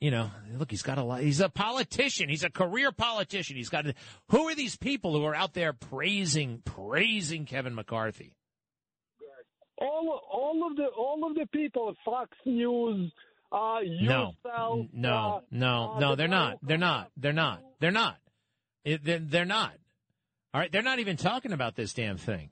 you 0.01 0.11
know, 0.11 0.31
look, 0.57 0.71
he's 0.71 0.83
got 0.83 0.99
a 0.99 1.05
lot. 1.05 1.21
He's 1.21 1.41
a 1.41 1.49
politician. 1.49 2.29
He's 2.29 2.45
a 2.45 2.51
career 2.51 2.93
politician. 2.93 3.57
He's 3.57 3.69
got. 3.69 3.87
Who 4.31 4.49
are 4.49 4.55
these 4.55 4.77
people 4.77 5.13
who 5.13 5.25
are 5.25 5.35
out 5.35 5.55
there 5.55 5.73
praising, 5.73 6.63
praising 6.65 7.45
Kevin 7.47 7.75
McCarthy? 7.75 8.37
all 9.79 10.21
all 10.31 10.67
of 10.71 10.77
the 10.77 10.87
all 10.87 11.29
of 11.29 11.35
the 11.35 11.47
people 11.47 11.91
at 11.91 11.97
Fox 12.05 12.31
News, 12.45 13.13
uh, 13.53 13.79
No, 13.83 14.33
yourself, 14.45 14.87
no, 14.93 15.11
uh, 15.11 15.41
no, 15.51 15.93
uh, 15.95 15.99
no. 15.99 16.11
the 16.11 16.17
They're 16.17 16.29
not. 16.29 16.59
They're 16.63 16.79
not. 16.79 17.11
They're 17.17 17.33
not. 17.33 17.61
They're 17.81 17.91
not. 17.91 18.17
They're 18.85 19.45
not. 19.45 19.73
All 20.55 20.61
right. 20.61 20.73
They're 20.73 20.83
not 20.83 20.99
even 20.99 21.17
talking 21.17 21.53
about 21.53 21.77
this 21.77 21.93
damn 21.93 22.17
thing. 22.17 22.51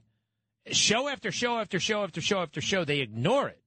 Show 0.70 1.08
after 1.08 1.30
show 1.30 1.58
after 1.58 1.78
show 1.78 2.02
after 2.04 2.20
show 2.20 2.40
after 2.40 2.60
show, 2.60 2.84
they 2.84 3.00
ignore 3.00 3.48
it. 3.48 3.60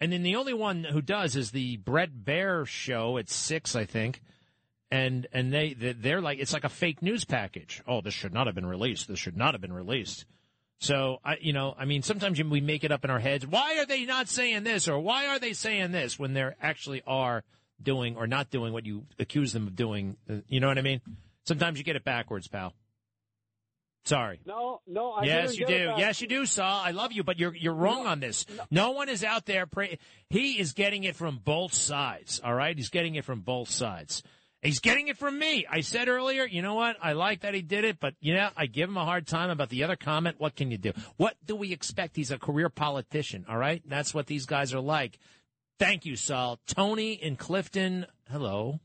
And 0.00 0.12
then 0.12 0.22
the 0.22 0.36
only 0.36 0.54
one 0.54 0.84
who 0.84 1.02
does 1.02 1.36
is 1.36 1.50
the 1.50 1.76
Bret 1.76 2.10
Baier 2.24 2.66
show 2.66 3.18
at 3.18 3.28
six, 3.28 3.74
I 3.74 3.84
think. 3.84 4.22
And 4.90 5.26
and 5.32 5.52
they 5.52 5.74
they're 5.74 6.20
like 6.20 6.38
it's 6.38 6.52
like 6.52 6.64
a 6.64 6.70
fake 6.70 7.02
news 7.02 7.24
package. 7.24 7.82
Oh, 7.86 8.00
this 8.00 8.14
should 8.14 8.32
not 8.32 8.46
have 8.46 8.54
been 8.54 8.66
released. 8.66 9.06
This 9.06 9.18
should 9.18 9.36
not 9.36 9.54
have 9.54 9.60
been 9.60 9.72
released. 9.72 10.24
So 10.80 11.18
I, 11.24 11.36
you 11.40 11.52
know, 11.52 11.74
I 11.76 11.84
mean, 11.84 12.02
sometimes 12.02 12.42
we 12.42 12.60
make 12.60 12.84
it 12.84 12.92
up 12.92 13.04
in 13.04 13.10
our 13.10 13.18
heads. 13.18 13.46
Why 13.46 13.78
are 13.78 13.86
they 13.86 14.04
not 14.04 14.28
saying 14.28 14.62
this, 14.62 14.88
or 14.88 14.98
why 14.98 15.26
are 15.26 15.38
they 15.38 15.52
saying 15.52 15.92
this 15.92 16.18
when 16.18 16.32
they 16.34 16.48
actually 16.62 17.02
are 17.06 17.42
doing 17.82 18.16
or 18.16 18.26
not 18.26 18.50
doing 18.50 18.72
what 18.72 18.86
you 18.86 19.04
accuse 19.18 19.52
them 19.52 19.66
of 19.66 19.76
doing? 19.76 20.16
Uh, 20.30 20.36
You 20.48 20.60
know 20.60 20.68
what 20.68 20.78
I 20.78 20.82
mean? 20.82 21.00
Sometimes 21.44 21.78
you 21.78 21.84
get 21.84 21.96
it 21.96 22.04
backwards, 22.04 22.46
pal. 22.48 22.74
Sorry. 24.08 24.40
No, 24.46 24.80
no. 24.86 25.12
I 25.12 25.24
yes, 25.24 25.58
you 25.58 25.66
do. 25.66 25.92
Yes, 25.98 26.22
you 26.22 26.28
do, 26.28 26.46
Saul. 26.46 26.80
I 26.82 26.92
love 26.92 27.12
you, 27.12 27.22
but 27.22 27.38
you're 27.38 27.54
you're 27.54 27.74
wrong 27.74 28.06
on 28.06 28.20
this. 28.20 28.46
No. 28.70 28.92
one 28.92 29.10
is 29.10 29.22
out 29.22 29.44
there. 29.44 29.66
Pray- 29.66 29.98
he 30.30 30.58
is 30.58 30.72
getting 30.72 31.04
it 31.04 31.14
from 31.14 31.40
both 31.44 31.74
sides. 31.74 32.40
All 32.42 32.54
right, 32.54 32.74
he's 32.74 32.88
getting 32.88 33.16
it 33.16 33.26
from 33.26 33.40
both 33.40 33.68
sides. 33.68 34.22
He's 34.62 34.80
getting 34.80 35.08
it 35.08 35.18
from 35.18 35.38
me. 35.38 35.66
I 35.70 35.82
said 35.82 36.08
earlier, 36.08 36.44
you 36.46 36.62
know 36.62 36.74
what? 36.74 36.96
I 37.02 37.12
like 37.12 37.42
that 37.42 37.52
he 37.52 37.60
did 37.60 37.84
it, 37.84 38.00
but 38.00 38.14
you 38.20 38.32
know, 38.32 38.48
I 38.56 38.64
give 38.64 38.88
him 38.88 38.96
a 38.96 39.04
hard 39.04 39.26
time 39.26 39.50
about 39.50 39.68
the 39.68 39.84
other 39.84 39.96
comment. 39.96 40.36
What 40.38 40.56
can 40.56 40.70
you 40.70 40.78
do? 40.78 40.92
What 41.18 41.36
do 41.44 41.54
we 41.54 41.72
expect? 41.72 42.16
He's 42.16 42.30
a 42.30 42.38
career 42.38 42.70
politician. 42.70 43.44
All 43.46 43.58
right, 43.58 43.82
that's 43.86 44.14
what 44.14 44.26
these 44.26 44.46
guys 44.46 44.72
are 44.72 44.80
like. 44.80 45.18
Thank 45.78 46.06
you, 46.06 46.16
Saul. 46.16 46.58
Tony 46.66 47.12
in 47.12 47.36
Clifton. 47.36 48.06
Hello. 48.30 48.80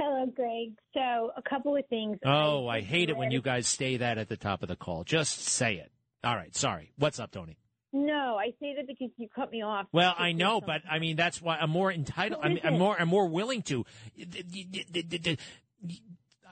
Hello, 0.00 0.24
Greg. 0.34 0.72
So, 0.94 1.30
a 1.36 1.42
couple 1.42 1.76
of 1.76 1.86
things. 1.88 2.16
Oh, 2.24 2.66
I 2.66 2.80
hate 2.80 3.10
it 3.10 3.18
when 3.18 3.30
you 3.30 3.42
guys 3.42 3.68
say 3.68 3.98
that 3.98 4.16
at 4.16 4.30
the 4.30 4.36
top 4.38 4.62
of 4.62 4.70
the 4.70 4.76
call. 4.76 5.04
Just 5.04 5.40
say 5.40 5.74
it. 5.74 5.92
All 6.24 6.34
right. 6.34 6.56
Sorry. 6.56 6.90
What's 6.96 7.20
up, 7.20 7.32
Tony? 7.32 7.58
No, 7.92 8.38
I 8.38 8.52
say 8.60 8.74
that 8.76 8.86
because 8.86 9.10
you 9.18 9.28
cut 9.34 9.50
me 9.50 9.62
off. 9.62 9.88
Well, 9.92 10.14
I 10.16 10.32
know, 10.32 10.62
but 10.62 10.82
I 10.88 11.00
mean 11.00 11.16
that's 11.16 11.42
why 11.42 11.56
I'm 11.56 11.70
more 11.70 11.92
entitled. 11.92 12.40
I'm, 12.42 12.58
I'm 12.62 12.78
more. 12.78 12.96
I'm 12.98 13.08
more 13.08 13.26
willing 13.26 13.62
to. 13.62 13.84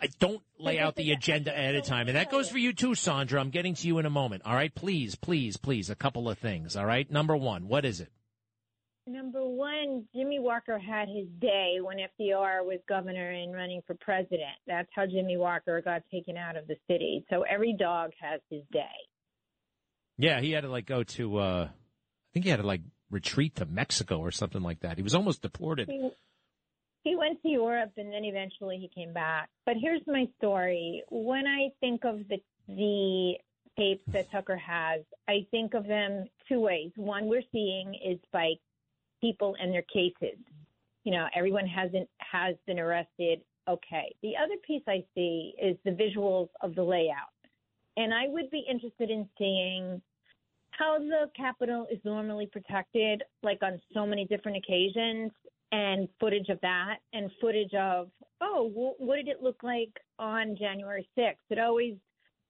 I 0.01 0.09
don't 0.19 0.43
lay 0.59 0.79
out 0.79 0.97
the 0.97 1.13
agenda 1.13 1.53
ahead 1.53 1.75
of 1.77 1.85
time, 1.85 2.09
and 2.09 2.17
that 2.17 2.31
goes 2.31 2.51
for 2.51 2.59
you 2.59 2.73
too, 2.73 2.95
Sandra. 2.97 3.41
I'm 3.41 3.51
getting 3.51 3.75
to 3.77 3.87
you 3.87 3.99
in 3.99 4.05
a 4.05 4.11
moment. 4.11 4.43
All 4.45 4.55
right, 4.55 4.75
please, 4.75 5.15
please, 5.15 5.57
please. 5.57 5.91
A 5.91 5.95
couple 5.95 6.29
of 6.29 6.39
things. 6.39 6.77
All 6.77 6.87
right. 6.87 7.11
Number 7.11 7.37
one, 7.37 7.69
what 7.69 7.85
is 7.85 8.01
it? 8.01 8.11
Number 9.09 9.43
one, 9.43 10.07
Jimmy 10.15 10.39
Walker 10.39 10.79
had 10.79 11.09
his 11.09 11.27
day 11.41 11.79
when 11.81 11.97
FDR 11.97 12.63
was 12.63 12.79
governor 12.87 13.31
and 13.31 13.55
running 13.55 13.81
for 13.87 13.95
president. 13.95 14.59
That's 14.67 14.89
how 14.95 15.07
Jimmy 15.07 15.39
Walker 15.39 15.81
got 15.81 16.03
taken 16.13 16.37
out 16.37 16.57
of 16.57 16.67
the 16.67 16.77
city. 16.87 17.25
So 17.31 17.43
every 17.43 17.75
dog 17.79 18.11
has 18.21 18.41
his 18.51 18.63
day. 18.71 18.85
Yeah, 20.19 20.41
he 20.41 20.51
had 20.53 20.63
to 20.63 20.69
like 20.69 20.85
go 20.85 21.05
to. 21.05 21.39
uh 21.39 21.69
I 21.71 22.31
think 22.35 22.45
he 22.45 22.51
had 22.51 22.61
to 22.61 22.67
like 22.67 22.83
retreat 23.11 23.57
to 23.57 23.65
Mexico 23.65 24.19
or 24.19 24.31
something 24.31 24.63
like 24.63 24.81
that. 24.81 24.99
He 24.99 25.03
was 25.03 25.15
almost 25.15 25.41
deported. 25.41 25.89
He, 25.89 26.11
he 27.05 27.17
went 27.17 27.41
to 27.43 27.49
Europe 27.49 27.93
and 27.97 28.13
then 28.13 28.25
eventually 28.25 28.77
he 28.77 28.91
came 28.95 29.15
back. 29.15 29.49
But 29.65 29.77
here's 29.81 30.03
my 30.07 30.27
story. 30.37 31.03
When 31.11 31.47
I 31.47 31.71
think 31.81 32.05
of 32.05 32.21
the 32.29 32.39
the 32.69 33.37
tapes 33.79 34.03
that 34.09 34.31
Tucker 34.31 34.57
has, 34.57 35.01
I 35.27 35.47
think 35.51 35.73
of 35.73 35.87
them 35.87 36.27
two 36.49 36.61
ways. 36.61 36.91
One 36.97 37.27
we're 37.27 37.43
seeing 37.51 37.95
is 37.95 38.19
by 38.33 38.55
people 39.21 39.57
and 39.61 39.73
their 39.73 39.83
cases. 39.83 40.39
You 41.05 41.13
know, 41.13 41.27
everyone 41.35 41.67
hasn't 41.67 42.09
has 42.19 42.57
been 42.67 42.79
arrested. 42.79 43.41
Okay. 43.69 44.15
The 44.23 44.33
other 44.37 44.55
piece 44.67 44.83
I 44.89 45.05
see 45.15 45.55
is 45.61 45.77
the 45.85 45.91
visuals 45.91 46.49
of 46.63 46.75
the 46.75 46.83
layout. 46.83 47.33
And 47.97 48.15
I 48.15 48.29
would 48.29 48.51
be 48.51 48.65
interested 48.71 49.11
in 49.11 49.29
seeing 49.37 50.01
how 50.71 50.99
the 50.99 51.31
Capitol 51.37 51.87
is 51.91 51.99
normally 52.05 52.47
protected, 52.47 53.23
like 53.43 53.59
on 53.63 53.81
so 53.93 54.07
many 54.07 54.25
different 54.25 54.59
occasions, 54.59 55.33
and 55.73 56.09
footage 56.21 56.49
of 56.49 56.61
that, 56.61 56.99
and 57.13 57.31
footage 57.41 57.75
of, 57.75 58.09
oh, 58.41 58.71
wh- 58.71 59.01
what 59.01 59.17
did 59.17 59.29
it 59.29 59.43
look 59.43 59.63
like 59.63 59.91
on 60.19 60.57
January 60.57 61.07
6th? 61.19 61.35
It 61.51 61.59
always, 61.59 61.97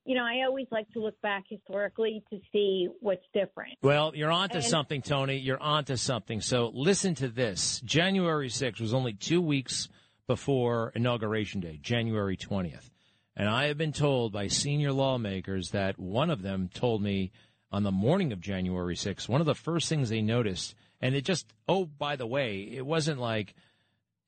you 0.09 0.15
know, 0.15 0.25
I 0.25 0.47
always 0.47 0.67
like 0.71 0.91
to 0.95 1.01
look 1.01 1.21
back 1.21 1.45
historically 1.51 2.25
to 2.31 2.39
see 2.51 2.89
what's 3.01 3.25
different. 3.35 3.75
Well, 3.83 4.13
you're 4.17 4.33
onto 4.33 4.57
And- 4.57 4.65
something, 4.65 5.03
Tony. 5.03 5.37
You're 5.37 5.63
onto 5.63 5.97
something. 5.97 6.41
So 6.41 6.71
listen 6.75 7.15
to 7.17 7.29
this. 7.29 7.81
January 7.85 8.49
6th 8.49 8.81
was 8.81 8.95
only 8.95 9.13
two 9.13 9.43
weeks 9.43 9.89
before 10.27 10.93
Inauguration 10.95 11.61
Day, 11.61 11.79
January 11.83 12.39
20th. 12.39 12.91
And 13.37 13.49
I 13.51 13.67
have 13.67 13.77
been 13.77 13.93
told 13.93 14.33
by 14.33 14.49
senior 14.49 14.93
lawmakers 14.93 15.71
that 15.73 15.99
one 15.99 16.31
of 16.31 16.41
them 16.43 16.69
told 16.73 17.03
me 17.03 17.31
on 17.71 17.83
the 17.83 17.93
morning 17.93 18.33
of 18.33 18.41
January 18.41 18.97
6th, 18.97 19.29
one 19.29 19.41
of 19.43 19.47
the 19.47 19.55
first 19.55 19.91
things 19.91 20.09
they 20.09 20.23
noticed, 20.23 20.75
and 21.03 21.15
it 21.15 21.21
just, 21.27 21.53
oh, 21.69 21.85
by 21.85 22.17
the 22.17 22.27
way, 22.27 22.61
it 22.63 22.85
wasn't 22.87 23.21
like, 23.21 23.55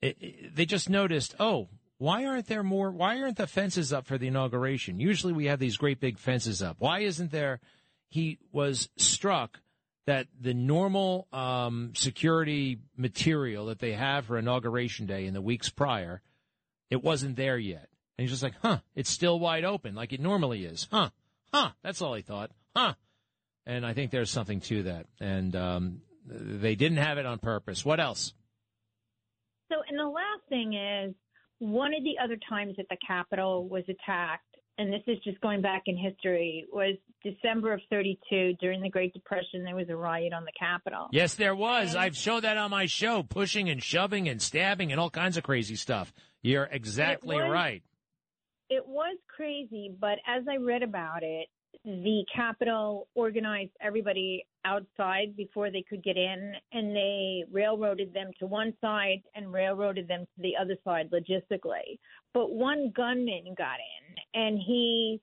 it, 0.01 0.15
it- 0.21 0.55
they 0.55 0.65
just 0.67 0.91
noticed, 0.91 1.33
oh, 1.39 1.69
Why 2.01 2.25
aren't 2.25 2.47
there 2.47 2.63
more? 2.63 2.89
Why 2.89 3.21
aren't 3.21 3.37
the 3.37 3.45
fences 3.45 3.93
up 3.93 4.07
for 4.07 4.17
the 4.17 4.25
inauguration? 4.25 4.99
Usually 4.99 5.33
we 5.33 5.45
have 5.45 5.59
these 5.59 5.77
great 5.77 5.99
big 5.99 6.17
fences 6.17 6.59
up. 6.59 6.77
Why 6.79 7.01
isn't 7.01 7.29
there? 7.29 7.59
He 8.09 8.39
was 8.51 8.89
struck 8.97 9.59
that 10.07 10.25
the 10.39 10.55
normal 10.55 11.27
um, 11.31 11.91
security 11.93 12.79
material 12.97 13.67
that 13.67 13.77
they 13.77 13.91
have 13.91 14.25
for 14.25 14.39
inauguration 14.39 15.05
day 15.05 15.27
in 15.27 15.35
the 15.35 15.43
weeks 15.43 15.69
prior, 15.69 16.23
it 16.89 17.03
wasn't 17.03 17.35
there 17.35 17.59
yet. 17.59 17.87
And 18.17 18.23
he's 18.23 18.31
just 18.31 18.41
like, 18.41 18.55
huh, 18.63 18.79
it's 18.95 19.11
still 19.11 19.39
wide 19.39 19.63
open 19.63 19.93
like 19.93 20.11
it 20.11 20.19
normally 20.19 20.65
is. 20.65 20.87
Huh, 20.91 21.11
huh. 21.53 21.69
That's 21.83 22.01
all 22.01 22.15
he 22.15 22.23
thought. 22.23 22.49
Huh. 22.75 22.95
And 23.67 23.85
I 23.85 23.93
think 23.93 24.09
there's 24.09 24.31
something 24.31 24.61
to 24.61 24.83
that. 24.83 25.05
And 25.19 25.55
um, 25.55 26.01
they 26.25 26.73
didn't 26.73 26.97
have 26.97 27.19
it 27.19 27.27
on 27.27 27.37
purpose. 27.37 27.85
What 27.85 27.99
else? 27.99 28.33
So, 29.71 29.75
and 29.87 29.99
the 29.99 30.09
last 30.09 30.49
thing 30.49 30.73
is 30.73 31.13
one 31.61 31.93
of 31.93 32.03
the 32.03 32.15
other 32.21 32.37
times 32.49 32.75
that 32.77 32.87
the 32.89 32.97
Capitol 33.05 33.67
was 33.67 33.83
attacked, 33.87 34.43
and 34.79 34.91
this 34.91 35.03
is 35.05 35.19
just 35.23 35.39
going 35.41 35.61
back 35.61 35.83
in 35.85 35.95
history, 35.95 36.65
was 36.73 36.95
December 37.23 37.73
of 37.73 37.81
32 37.91 38.53
during 38.59 38.81
the 38.81 38.89
Great 38.89 39.13
Depression. 39.13 39.63
There 39.63 39.75
was 39.75 39.87
a 39.89 39.95
riot 39.95 40.33
on 40.33 40.43
the 40.43 40.51
Capitol. 40.57 41.07
Yes, 41.11 41.35
there 41.35 41.53
was. 41.53 41.95
I've 41.95 42.17
shown 42.17 42.41
that 42.41 42.57
on 42.57 42.71
my 42.71 42.87
show, 42.87 43.21
pushing 43.21 43.69
and 43.69 43.81
shoving 43.81 44.27
and 44.27 44.41
stabbing 44.41 44.91
and 44.91 44.99
all 44.99 45.11
kinds 45.11 45.37
of 45.37 45.43
crazy 45.43 45.75
stuff. 45.75 46.11
You're 46.41 46.67
exactly 46.71 47.35
was- 47.35 47.51
right. 47.51 47.83
It 48.69 48.87
was 48.87 49.17
crazy, 49.35 49.93
but 49.99 50.17
as 50.25 50.45
I 50.49 50.55
read 50.55 50.81
about 50.81 51.23
it, 51.23 51.47
the 51.83 52.23
Capitol 52.33 53.07
organized 53.15 53.71
everybody 53.81 54.45
outside 54.65 55.35
before 55.35 55.71
they 55.71 55.83
could 55.87 56.03
get 56.03 56.17
in, 56.17 56.53
and 56.71 56.95
they 56.95 57.43
railroaded 57.51 58.13
them 58.13 58.31
to 58.39 58.45
one 58.45 58.73
side 58.81 59.21
and 59.35 59.51
railroaded 59.51 60.07
them 60.07 60.21
to 60.21 60.41
the 60.41 60.53
other 60.59 60.75
side 60.83 61.09
logistically. 61.11 61.97
But 62.33 62.51
one 62.51 62.91
gunman 62.95 63.55
got 63.57 63.77
in, 63.79 64.41
and 64.41 64.59
he 64.59 65.19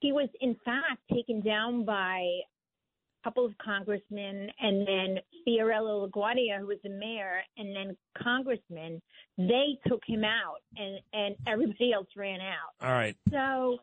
he 0.00 0.10
was 0.10 0.28
in 0.40 0.56
fact 0.64 1.00
taken 1.12 1.40
down 1.40 1.84
by 1.84 2.18
a 2.18 3.24
couple 3.24 3.46
of 3.46 3.56
congressmen, 3.58 4.48
and 4.60 4.86
then 4.86 5.18
Fiorello 5.46 6.10
LaGuardia, 6.10 6.58
who 6.58 6.66
was 6.66 6.78
the 6.82 6.90
mayor, 6.90 7.42
and 7.56 7.74
then 7.76 7.96
congressmen. 8.20 9.00
They 9.38 9.78
took 9.86 10.02
him 10.04 10.24
out, 10.24 10.58
and 10.76 10.98
and 11.12 11.36
everybody 11.46 11.92
else 11.92 12.08
ran 12.16 12.40
out. 12.40 12.84
All 12.84 12.92
right. 12.92 13.16
So 13.30 13.78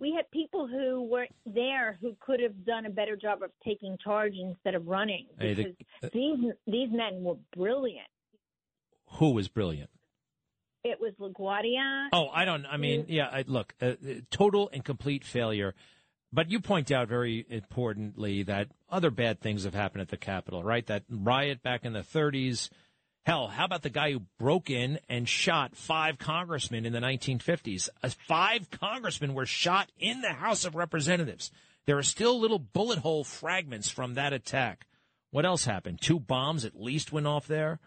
we 0.00 0.12
had 0.16 0.28
people 0.30 0.66
who 0.66 1.02
were 1.02 1.26
there 1.46 1.98
who 2.00 2.16
could 2.20 2.40
have 2.40 2.64
done 2.64 2.86
a 2.86 2.90
better 2.90 3.16
job 3.16 3.42
of 3.42 3.50
taking 3.64 3.96
charge 4.02 4.32
instead 4.40 4.74
of 4.74 4.86
running 4.88 5.26
Hey, 5.38 5.54
the- 5.54 5.74
because 6.00 6.10
these 6.12 6.52
these 6.66 6.88
men 6.90 7.22
were 7.22 7.36
brilliant. 7.56 8.08
Who 9.18 9.32
was 9.32 9.48
brilliant? 9.48 9.90
It 10.82 10.98
was 10.98 11.12
LaGuardia. 11.20 12.08
Oh, 12.12 12.28
I 12.32 12.44
don't. 12.46 12.64
I 12.64 12.78
mean, 12.78 13.04
yeah. 13.08 13.28
I, 13.30 13.44
look, 13.46 13.74
uh, 13.82 13.86
uh, 13.86 13.94
total 14.30 14.70
and 14.72 14.82
complete 14.82 15.24
failure. 15.24 15.74
But 16.32 16.50
you 16.50 16.60
point 16.60 16.90
out 16.90 17.08
very 17.08 17.44
importantly 17.50 18.44
that 18.44 18.68
other 18.88 19.10
bad 19.10 19.40
things 19.40 19.64
have 19.64 19.74
happened 19.74 20.02
at 20.02 20.08
the 20.08 20.16
Capitol, 20.16 20.62
right? 20.62 20.86
That 20.86 21.02
riot 21.10 21.62
back 21.62 21.84
in 21.84 21.92
the 21.92 22.00
30s. 22.00 22.70
Hell, 23.24 23.48
how 23.48 23.66
about 23.66 23.82
the 23.82 23.90
guy 23.90 24.12
who 24.12 24.22
broke 24.38 24.70
in 24.70 24.98
and 25.08 25.28
shot 25.28 25.76
five 25.76 26.18
congressmen 26.18 26.86
in 26.86 26.92
the 26.92 27.00
1950s? 27.00 27.88
Uh, 28.02 28.08
Five 28.26 28.70
congressmen 28.70 29.34
were 29.34 29.46
shot 29.46 29.90
in 29.98 30.22
the 30.22 30.32
House 30.32 30.64
of 30.64 30.74
Representatives. 30.74 31.50
There 31.86 31.98
are 31.98 32.02
still 32.02 32.40
little 32.40 32.58
bullet 32.58 32.98
hole 32.98 33.24
fragments 33.24 33.90
from 33.90 34.14
that 34.14 34.32
attack. 34.32 34.86
What 35.30 35.44
else 35.44 35.64
happened? 35.64 36.00
Two 36.00 36.18
bombs 36.18 36.64
at 36.64 36.80
least 36.80 37.12
went 37.12 37.26
off 37.26 37.46
there. 37.46 37.78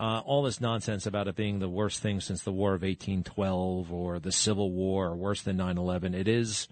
Uh, 0.00 0.20
all 0.24 0.42
this 0.42 0.60
nonsense 0.60 1.06
about 1.06 1.28
it 1.28 1.36
being 1.36 1.58
the 1.58 1.68
worst 1.68 2.00
thing 2.00 2.20
since 2.20 2.42
the 2.42 2.50
War 2.50 2.70
of 2.74 2.82
1812 2.82 3.92
or 3.92 4.18
the 4.18 4.32
Civil 4.32 4.72
War 4.72 5.08
or 5.08 5.16
worse 5.16 5.42
than 5.42 5.58
9/11. 5.58 6.14
It 6.14 6.26
is, 6.28 6.66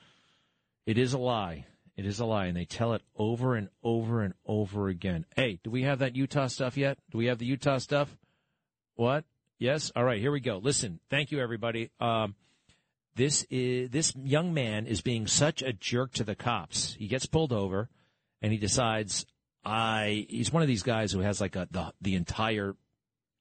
it 0.86 0.98
is 0.98 1.12
a 1.12 1.18
lie. 1.18 1.66
It 2.00 2.06
is 2.06 2.18
a 2.18 2.24
lie, 2.24 2.46
and 2.46 2.56
they 2.56 2.64
tell 2.64 2.94
it 2.94 3.02
over 3.14 3.56
and 3.56 3.68
over 3.82 4.22
and 4.22 4.32
over 4.46 4.88
again. 4.88 5.26
Hey, 5.36 5.60
do 5.62 5.68
we 5.68 5.82
have 5.82 5.98
that 5.98 6.16
Utah 6.16 6.46
stuff 6.46 6.78
yet? 6.78 6.96
Do 7.10 7.18
we 7.18 7.26
have 7.26 7.36
the 7.36 7.44
Utah 7.44 7.76
stuff? 7.76 8.16
What? 8.94 9.26
Yes. 9.58 9.92
All 9.94 10.02
right. 10.02 10.18
Here 10.18 10.32
we 10.32 10.40
go. 10.40 10.56
Listen. 10.56 10.98
Thank 11.10 11.30
you, 11.30 11.40
everybody. 11.40 11.90
Um, 12.00 12.36
this 13.16 13.44
is 13.50 13.90
this 13.90 14.16
young 14.16 14.54
man 14.54 14.86
is 14.86 15.02
being 15.02 15.26
such 15.26 15.60
a 15.60 15.74
jerk 15.74 16.14
to 16.14 16.24
the 16.24 16.34
cops. 16.34 16.94
He 16.98 17.06
gets 17.06 17.26
pulled 17.26 17.52
over, 17.52 17.90
and 18.40 18.50
he 18.50 18.56
decides 18.56 19.26
I. 19.62 20.24
He's 20.30 20.50
one 20.50 20.62
of 20.62 20.68
these 20.68 20.82
guys 20.82 21.12
who 21.12 21.20
has 21.20 21.38
like 21.38 21.54
a 21.54 21.68
the 21.70 21.92
the 22.00 22.14
entire 22.14 22.76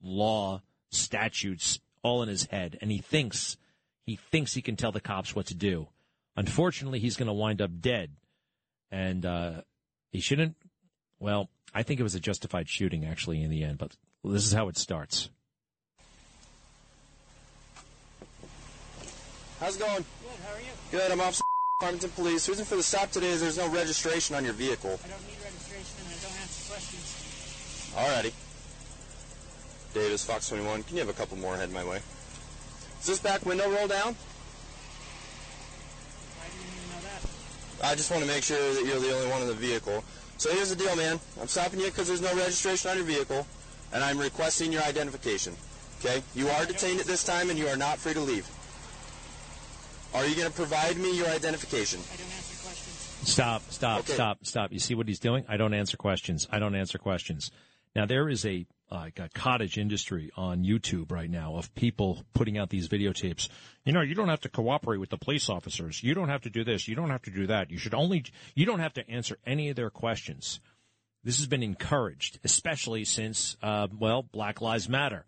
law 0.02 0.62
statutes 0.90 1.80
all 2.04 2.24
in 2.24 2.28
his 2.28 2.44
head, 2.48 2.78
and 2.82 2.92
he 2.92 2.98
thinks 2.98 3.56
he 4.06 4.18
thinks 4.18 4.54
he 4.54 4.62
can 4.62 4.76
tell 4.76 4.92
the 4.92 5.00
cops 5.00 5.34
what 5.34 5.46
to 5.46 5.56
do. 5.56 5.88
Unfortunately, 6.36 7.00
he's 7.00 7.16
going 7.16 7.28
to 7.28 7.34
wind 7.34 7.62
up 7.62 7.80
dead, 7.80 8.12
and 8.92 9.26
uh, 9.26 9.62
he 10.12 10.20
shouldn't. 10.20 10.56
Well, 11.20 11.50
I 11.74 11.84
think 11.84 12.00
it 12.00 12.04
was 12.04 12.16
a 12.16 12.20
justified 12.20 12.70
shooting 12.70 13.06
actually 13.06 13.44
in 13.44 13.50
the 13.50 13.64
end, 13.64 13.78
but 13.78 13.96
this 14.24 14.46
is 14.46 14.54
how 14.54 14.68
it 14.68 14.78
starts. 14.78 15.30
How's 19.60 19.76
it 19.76 19.80
going? 19.80 20.06
Good, 20.22 20.40
how 20.48 20.56
are 20.56 20.62
you? 20.62 20.72
Good, 20.92 21.12
I'm 21.12 21.20
Officer 21.20 21.44
Farmington 21.82 22.10
Police. 22.12 22.48
Reason 22.48 22.66
for 22.66 22.78
the 22.78 22.84
stop 22.84 23.12
today 23.12 23.28
is 23.28 23.42
there's 23.42 23.58
no 23.58 23.68
registration 23.70 24.36
on 24.36 24.46
your 24.46 24.54
vehicle. 24.54 25.00
I 25.04 25.08
don't 25.08 25.22
need 25.28 25.38
registration 25.44 26.00
and 26.06 26.16
I 26.16 26.18
don't 26.24 26.42
answer 26.42 26.72
questions. 26.72 27.20
Alrighty. 27.96 28.34
Davis, 29.94 30.24
Fox 30.24 30.48
21. 30.50 30.84
Can 30.84 30.96
you 30.96 31.02
have 31.02 31.10
a 31.10 31.14
couple 31.14 31.38
more 31.38 31.56
heading 31.56 31.74
my 31.74 31.84
way? 31.84 32.00
Is 33.02 33.08
this 33.08 33.20
back 33.20 33.46
window 33.46 33.70
roll 33.70 33.88
down? 33.88 34.16
Why 36.38 36.46
do 36.48 36.56
you 36.56 36.64
need 36.64 36.80
to 36.84 36.90
know 36.96 37.02
that? 37.04 37.22
I 37.84 37.96
just 37.96 38.12
want 38.12 38.24
to 38.24 38.28
make 38.30 38.44
sure 38.44 38.58
that 38.74 38.84
you're 38.86 39.00
the 39.00 39.16
only 39.16 39.30
one 39.30 39.42
in 39.42 39.48
the 39.48 39.54
vehicle. 39.54 40.04
So 40.38 40.52
here's 40.52 40.70
the 40.70 40.76
deal, 40.76 40.96
man. 40.96 41.20
I'm 41.42 41.48
stopping 41.48 41.80
you 41.80 41.88
because 41.88 42.08
there's 42.08 42.22
no 42.22 42.34
registration 42.36 42.92
on 42.92 42.98
your 42.98 43.06
vehicle, 43.06 43.46
and 43.94 44.04
I'm 44.04 44.18
requesting 44.18 44.72
your 44.72 44.82
identification. 44.84 45.56
Okay? 46.00 46.22
You 46.36 46.48
are 46.50 46.66
detained 46.66 47.00
at 47.00 47.06
this 47.06 47.24
time, 47.24 47.50
and 47.50 47.60
you 47.60 47.68
are 47.68 47.78
not 47.78 47.98
free 47.98 48.14
to 48.14 48.22
leave. 48.22 48.48
Are 50.14 50.26
you 50.26 50.36
going 50.36 50.48
to 50.48 50.54
provide 50.56 50.98
me 50.98 51.16
your 51.16 51.28
identification? 51.28 52.00
I 52.12 52.16
don't 52.18 52.26
answer 52.32 52.64
questions. 52.64 53.20
Stop, 53.24 53.62
stop, 53.70 54.00
Okay. 54.00 54.14
stop, 54.14 54.38
stop. 54.44 54.72
You 54.72 54.80
see 54.80 54.96
what 54.96 55.08
he's 55.08 55.20
doing? 55.20 55.44
I 55.48 55.58
don't 55.58 55.74
answer 55.74 55.98
questions. 55.98 56.48
I 56.52 56.60
don't 56.60 56.74
answer 56.76 56.98
questions. 56.98 57.52
Now 57.96 58.06
there 58.06 58.30
is 58.30 58.46
a 58.46 58.66
like 58.92 59.20
a 59.20 59.30
cottage 59.34 59.78
industry 59.78 60.32
on 60.36 60.64
YouTube 60.64 61.12
right 61.12 61.30
now 61.30 61.56
of 61.56 61.74
people 61.76 62.24
putting 62.34 62.58
out 62.58 62.70
these 62.70 62.88
videotapes. 62.88 63.50
You 63.86 63.94
know, 63.94 64.02
you 64.02 64.16
don't 64.16 64.30
have 64.30 64.42
to 64.42 64.50
cooperate 64.50 64.98
with 64.98 65.10
the 65.10 65.18
police 65.18 65.50
officers. 65.50 66.04
You 66.04 66.14
don't 66.14 66.30
have 66.30 66.42
to 66.42 66.50
do 66.50 66.64
this. 66.64 66.88
You 66.88 66.96
don't 66.96 67.10
have 67.10 67.22
to 67.24 67.32
do 67.32 67.48
that. 67.48 67.72
You 67.72 67.78
should 67.78 67.94
only 67.94 68.26
you 68.56 68.66
don't 68.66 68.80
have 68.80 68.94
to 68.94 69.10
answer 69.10 69.38
any 69.46 69.70
of 69.70 69.76
their 69.76 69.90
questions. 69.90 70.60
This 71.24 71.38
has 71.38 71.48
been 71.48 71.64
encouraged, 71.64 72.40
especially 72.44 73.04
since 73.04 73.58
uh, 73.62 73.88
well, 73.98 74.24
Black 74.24 74.62
Lives 74.62 74.88
Matter, 74.88 75.26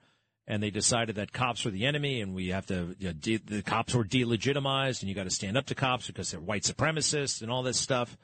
and 0.47 0.63
they 0.63 0.69
decided 0.69 1.15
that 1.17 1.33
cops 1.33 1.65
were 1.65 1.71
the 1.71 1.85
enemy, 1.85 2.21
and 2.21 2.33
we 2.33 2.49
have 2.49 2.65
to 2.67 2.95
you 2.97 3.07
know, 3.07 3.13
de- 3.13 3.37
the 3.37 3.61
cops 3.61 3.93
were 3.93 4.05
delegitimized, 4.05 5.01
and 5.01 5.09
you 5.09 5.15
got 5.15 5.25
to 5.25 5.29
stand 5.29 5.57
up 5.57 5.65
to 5.67 5.75
cops 5.75 6.07
because 6.07 6.31
they're 6.31 6.39
white 6.39 6.63
supremacists 6.63 7.41
and 7.41 7.51
all 7.51 7.63
this 7.63 7.79
stuff. 7.79 8.17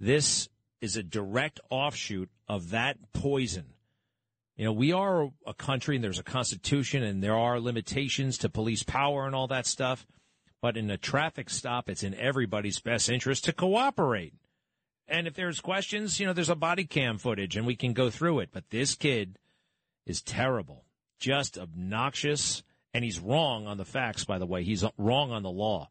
This 0.00 0.48
is 0.80 0.96
a 0.96 1.02
direct 1.02 1.60
offshoot 1.70 2.30
of 2.48 2.70
that 2.70 2.96
poison. 3.12 3.73
You 4.56 4.64
know, 4.64 4.72
we 4.72 4.92
are 4.92 5.30
a 5.46 5.54
country 5.54 5.96
and 5.96 6.04
there's 6.04 6.18
a 6.18 6.24
constitution 6.24 7.02
and 7.02 7.22
there 7.22 7.36
are 7.36 7.58
limitations 7.58 8.38
to 8.38 8.48
police 8.48 8.84
power 8.84 9.26
and 9.26 9.34
all 9.34 9.48
that 9.48 9.66
stuff. 9.66 10.06
But 10.62 10.76
in 10.76 10.90
a 10.90 10.96
traffic 10.96 11.50
stop, 11.50 11.90
it's 11.90 12.02
in 12.02 12.14
everybody's 12.14 12.80
best 12.80 13.10
interest 13.10 13.44
to 13.44 13.52
cooperate. 13.52 14.34
And 15.08 15.26
if 15.26 15.34
there's 15.34 15.60
questions, 15.60 16.18
you 16.18 16.26
know, 16.26 16.32
there's 16.32 16.50
a 16.50 16.54
body 16.54 16.84
cam 16.84 17.18
footage 17.18 17.56
and 17.56 17.66
we 17.66 17.76
can 17.76 17.92
go 17.92 18.10
through 18.10 18.40
it. 18.40 18.50
But 18.52 18.70
this 18.70 18.94
kid 18.94 19.38
is 20.06 20.22
terrible, 20.22 20.84
just 21.18 21.58
obnoxious. 21.58 22.62
And 22.94 23.04
he's 23.04 23.18
wrong 23.18 23.66
on 23.66 23.76
the 23.76 23.84
facts, 23.84 24.24
by 24.24 24.38
the 24.38 24.46
way. 24.46 24.62
He's 24.62 24.84
wrong 24.96 25.32
on 25.32 25.42
the 25.42 25.50
law. 25.50 25.90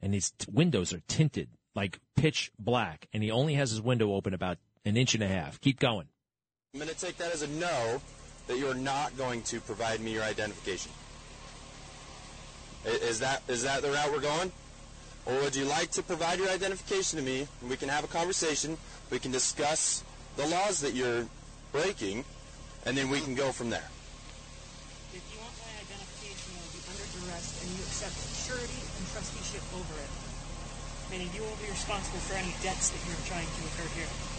And 0.00 0.14
his 0.14 0.30
t- 0.30 0.46
windows 0.50 0.94
are 0.94 1.02
tinted 1.06 1.50
like 1.74 2.00
pitch 2.16 2.50
black. 2.58 3.08
And 3.12 3.22
he 3.22 3.30
only 3.30 3.54
has 3.54 3.70
his 3.70 3.82
window 3.82 4.14
open 4.14 4.32
about 4.32 4.56
an 4.86 4.96
inch 4.96 5.14
and 5.14 5.22
a 5.22 5.28
half. 5.28 5.60
Keep 5.60 5.78
going. 5.78 6.08
I'm 6.74 6.80
going 6.80 6.90
to 6.90 6.98
take 6.98 7.18
that 7.18 7.32
as 7.32 7.42
a 7.42 7.46
no, 7.46 8.02
that 8.48 8.58
you're 8.58 8.74
not 8.74 9.16
going 9.16 9.42
to 9.42 9.60
provide 9.60 10.00
me 10.00 10.10
your 10.10 10.24
identification. 10.24 10.90
Is 12.84 13.20
that 13.20 13.42
is 13.46 13.62
that 13.62 13.80
the 13.82 13.92
route 13.92 14.10
we're 14.10 14.18
going? 14.18 14.50
Or 15.24 15.38
would 15.38 15.54
you 15.54 15.66
like 15.66 15.92
to 15.92 16.02
provide 16.02 16.40
your 16.40 16.50
identification 16.50 17.20
to 17.20 17.24
me, 17.24 17.46
and 17.62 17.70
we 17.70 17.76
can 17.76 17.88
have 17.88 18.02
a 18.02 18.08
conversation, 18.10 18.76
we 19.08 19.20
can 19.20 19.30
discuss 19.30 20.02
the 20.36 20.48
laws 20.48 20.80
that 20.80 20.94
you're 20.94 21.30
breaking, 21.70 22.24
and 22.84 22.98
then 22.98 23.08
we 23.08 23.20
can 23.20 23.36
go 23.36 23.52
from 23.52 23.70
there. 23.70 23.86
If 25.14 25.22
you 25.30 25.38
want 25.38 25.54
my 25.62 25.78
identification, 25.78 26.58
I'll 26.58 26.74
be 26.74 26.82
under 26.90 27.06
duress 27.14 27.54
and 27.62 27.70
you 27.70 27.86
accept 27.86 28.18
surety 28.50 28.82
and 28.82 29.04
trusteeship 29.14 29.62
over 29.78 29.94
it. 30.02 30.10
Meaning 31.06 31.30
you 31.38 31.46
will 31.46 31.56
be 31.62 31.70
responsible 31.70 32.18
for 32.26 32.34
any 32.34 32.50
debts 32.66 32.90
that 32.90 32.98
you're 33.06 33.24
trying 33.30 33.46
to 33.46 33.60
incur 33.62 33.88
here. 33.94 34.33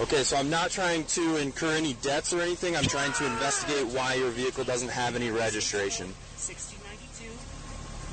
Okay, 0.00 0.22
so 0.22 0.36
I'm 0.36 0.48
not 0.48 0.70
trying 0.70 1.04
to 1.18 1.36
incur 1.38 1.72
any 1.74 1.94
debts 1.94 2.32
or 2.32 2.40
anything. 2.40 2.76
I'm 2.76 2.84
trying 2.84 3.12
to 3.14 3.26
investigate 3.26 3.86
why 3.88 4.14
your 4.14 4.30
vehicle 4.30 4.62
doesn't 4.62 4.90
have 4.90 5.16
any 5.16 5.30
registration. 5.30 6.06
1692, 6.38 7.26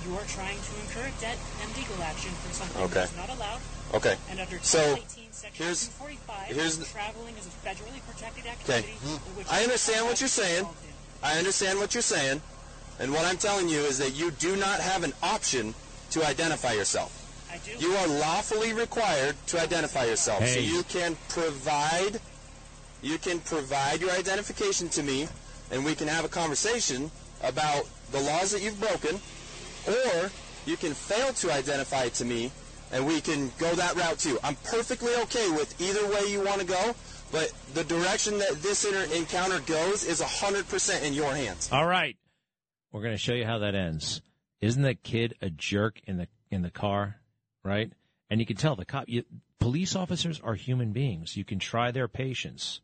you 0.10 0.18
are 0.18 0.26
trying 0.26 0.58
to 0.58 0.72
incur 0.82 1.06
debt 1.22 1.38
and 1.62 1.70
legal 1.78 2.02
action 2.02 2.32
for 2.42 2.54
something 2.54 2.82
Okay. 2.90 3.06
that's 3.06 3.16
not 3.16 3.30
allowed. 3.30 3.62
Okay. 3.94 4.18
And 4.32 4.40
under 4.40 4.58
So, 4.64 4.80
Title 4.82 5.06
18, 5.14 5.30
Section 5.32 5.64
here's- 5.64 5.88
245, 5.94 6.56
here's 6.56 6.92
traveling 6.92 7.36
is 7.38 7.46
a 7.46 7.54
federally 7.62 8.02
protected 8.10 8.46
activity. 8.48 8.94
Hmm. 9.06 9.14
in 9.14 9.36
which 9.38 9.48
I 9.52 9.62
understand 9.62 10.06
what 10.08 10.20
you're 10.20 10.28
saying. 10.28 10.68
I 11.22 11.38
understand 11.38 11.78
what 11.80 11.94
you're 11.94 12.02
saying. 12.04 12.42
And 13.00 13.14
what 13.14 13.26
I'm 13.26 13.38
telling 13.38 13.70
you 13.70 13.80
is 13.82 14.00
that 14.00 14.12
you 14.16 14.32
do 14.32 14.56
not 14.56 14.80
have 14.80 15.04
an 15.04 15.14
option 15.22 15.76
to 16.12 16.26
identify 16.26 16.74
yourself. 16.74 17.12
You 17.80 17.92
are 17.94 18.08
lawfully 18.08 18.74
required 18.74 19.36
to 19.48 19.62
identify 19.62 20.06
yourself. 20.06 20.46
So 20.48 20.60
you 20.60 20.84
can 20.84 21.18
provide 21.30 22.20
you 23.02 23.18
can 23.20 23.40
provide 23.40 24.02
your 24.02 24.12
identification 24.12 24.90
to 24.90 25.04
me 25.04 25.28
and 25.72 25.86
we 25.86 25.94
can 25.94 26.08
have 26.08 26.26
a 26.26 26.28
conversation 26.30 27.12
about 27.44 27.88
the 28.12 28.20
laws 28.20 28.52
that 28.52 28.64
you've 28.64 28.80
broken 28.80 29.20
or 29.88 30.32
you 30.66 30.76
can 30.76 30.94
fail 30.94 31.32
to 31.34 31.52
identify 31.52 32.10
to 32.10 32.26
me 32.26 32.52
and 32.92 33.06
we 33.06 33.22
can 33.22 33.52
go 33.58 33.74
that 33.76 33.96
route 33.96 34.18
too. 34.20 34.40
I'm 34.44 34.56
perfectly 34.64 35.14
okay 35.24 35.50
with 35.52 35.80
either 35.80 36.08
way 36.10 36.32
you 36.32 36.42
want 36.44 36.62
to 36.62 36.68
go, 36.68 36.96
but 37.32 37.52
the 37.74 37.84
direction 37.84 38.40
that 38.40 38.62
this 38.62 38.86
inter- 38.86 39.14
encounter 39.14 39.60
goes 39.62 40.04
is 40.04 40.22
100% 40.22 41.04
in 41.04 41.14
your 41.14 41.34
hands. 41.36 41.70
All 41.72 41.86
right. 41.86 42.16
We're 42.92 43.02
going 43.02 43.14
to 43.14 43.20
show 43.20 43.34
you 43.34 43.46
how 43.46 43.60
that 43.60 43.76
ends. 43.76 44.22
Isn't 44.62 44.84
that 44.84 45.04
kid 45.04 45.36
a 45.42 45.50
jerk 45.50 46.00
in 46.06 46.18
the 46.18 46.28
in 46.50 46.62
the 46.62 46.72
car, 46.72 47.18
right? 47.66 47.92
And 48.30 48.40
you 48.40 48.46
can 48.46 48.56
tell 48.56 48.76
the 48.76 48.86
cop 48.86 49.10
you, 49.10 49.24
police 49.60 49.96
officers 49.96 50.40
are 50.44 50.56
human 50.56 50.92
beings. 50.92 51.36
You 51.36 51.44
can 51.44 51.60
try 51.60 51.92
their 51.92 52.08
patience. 52.08 52.80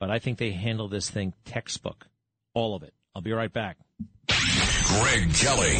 But 0.00 0.10
I 0.10 0.18
think 0.18 0.38
they 0.38 0.50
handle 0.50 0.88
this 0.88 1.08
thing 1.08 1.32
textbook. 1.44 2.06
All 2.52 2.74
of 2.74 2.82
it. 2.82 2.92
I'll 3.14 3.22
be 3.22 3.32
right 3.32 3.52
back. 3.52 3.78
Greg 4.28 5.32
Kelly. 5.34 5.78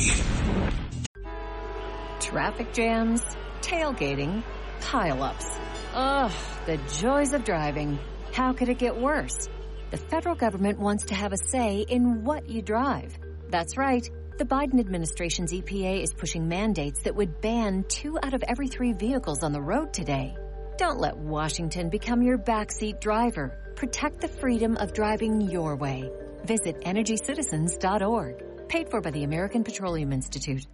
Traffic 2.21 2.73
jams, 2.73 3.23
tailgating, 3.61 4.43
pileups. 4.81 5.59
Ugh, 5.95 6.33
the 6.67 6.79
joys 6.99 7.33
of 7.33 7.45
driving. 7.45 7.99
How 8.33 8.53
could 8.53 8.69
it 8.69 8.79
get 8.79 8.97
worse? 8.97 9.49
The 9.91 9.97
federal 9.97 10.35
government 10.35 10.79
wants 10.79 11.05
to 11.07 11.15
have 11.15 11.33
a 11.33 11.37
say 11.37 11.85
in 11.89 12.25
what 12.25 12.49
you 12.49 12.62
drive. 12.62 13.17
That's 13.51 13.77
right. 13.77 14.09
The 14.37 14.45
Biden 14.45 14.80
administration's 14.80 15.53
EPA 15.53 16.03
is 16.03 16.12
pushing 16.12 16.49
mandates 16.49 17.03
that 17.05 17.14
would 17.14 17.41
ban 17.41 17.85
two 17.87 18.18
out 18.20 18.35
of 18.35 18.43
every 18.43 18.66
three 18.66 18.93
vehicles 18.93 19.45
on 19.45 19.53
the 19.53 19.61
road 19.61 19.93
today. 19.93 20.37
Don't 20.76 20.99
let 20.99 21.16
Washington 21.16 21.89
become 21.89 22.20
your 22.20 22.37
backseat 22.37 23.01
driver. 23.01 23.72
Protect 23.76 24.20
the 24.20 24.26
freedom 24.26 24.76
of 24.76 24.93
driving 24.93 25.41
your 25.41 25.76
way. 25.76 26.11
Visit 26.45 26.80
EnergyCitizens.org. 26.80 28.68
Paid 28.68 28.91
for 28.91 29.01
by 29.01 29.12
the 29.12 29.22
American 29.22 29.62
Petroleum 29.62 30.12
Institute. 30.12 30.66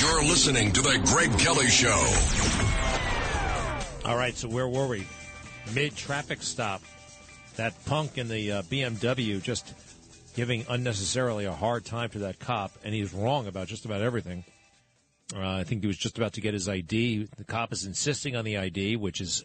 You're 0.00 0.22
listening 0.22 0.70
to 0.70 0.82
the 0.82 1.00
Greg 1.04 1.36
Kelly 1.36 1.68
Show. 1.68 2.53
All 4.04 4.16
right, 4.16 4.36
so 4.36 4.48
where 4.48 4.68
were 4.68 4.86
we? 4.86 5.06
Mid 5.74 5.96
traffic 5.96 6.42
stop. 6.42 6.82
That 7.56 7.72
punk 7.86 8.18
in 8.18 8.28
the 8.28 8.52
uh, 8.52 8.62
BMW 8.62 9.40
just 9.42 9.72
giving 10.34 10.66
unnecessarily 10.68 11.44
a 11.46 11.52
hard 11.52 11.84
time 11.84 12.10
to 12.10 12.18
that 12.20 12.38
cop, 12.38 12.72
and 12.84 12.92
he's 12.92 13.14
wrong 13.14 13.46
about 13.46 13.68
just 13.68 13.84
about 13.84 14.02
everything. 14.02 14.44
Uh, 15.34 15.40
I 15.40 15.64
think 15.64 15.80
he 15.80 15.86
was 15.86 15.96
just 15.96 16.18
about 16.18 16.34
to 16.34 16.40
get 16.40 16.52
his 16.52 16.68
ID. 16.68 17.28
The 17.36 17.44
cop 17.44 17.72
is 17.72 17.86
insisting 17.86 18.36
on 18.36 18.44
the 18.44 18.58
ID, 18.58 18.96
which 18.96 19.20
is 19.20 19.44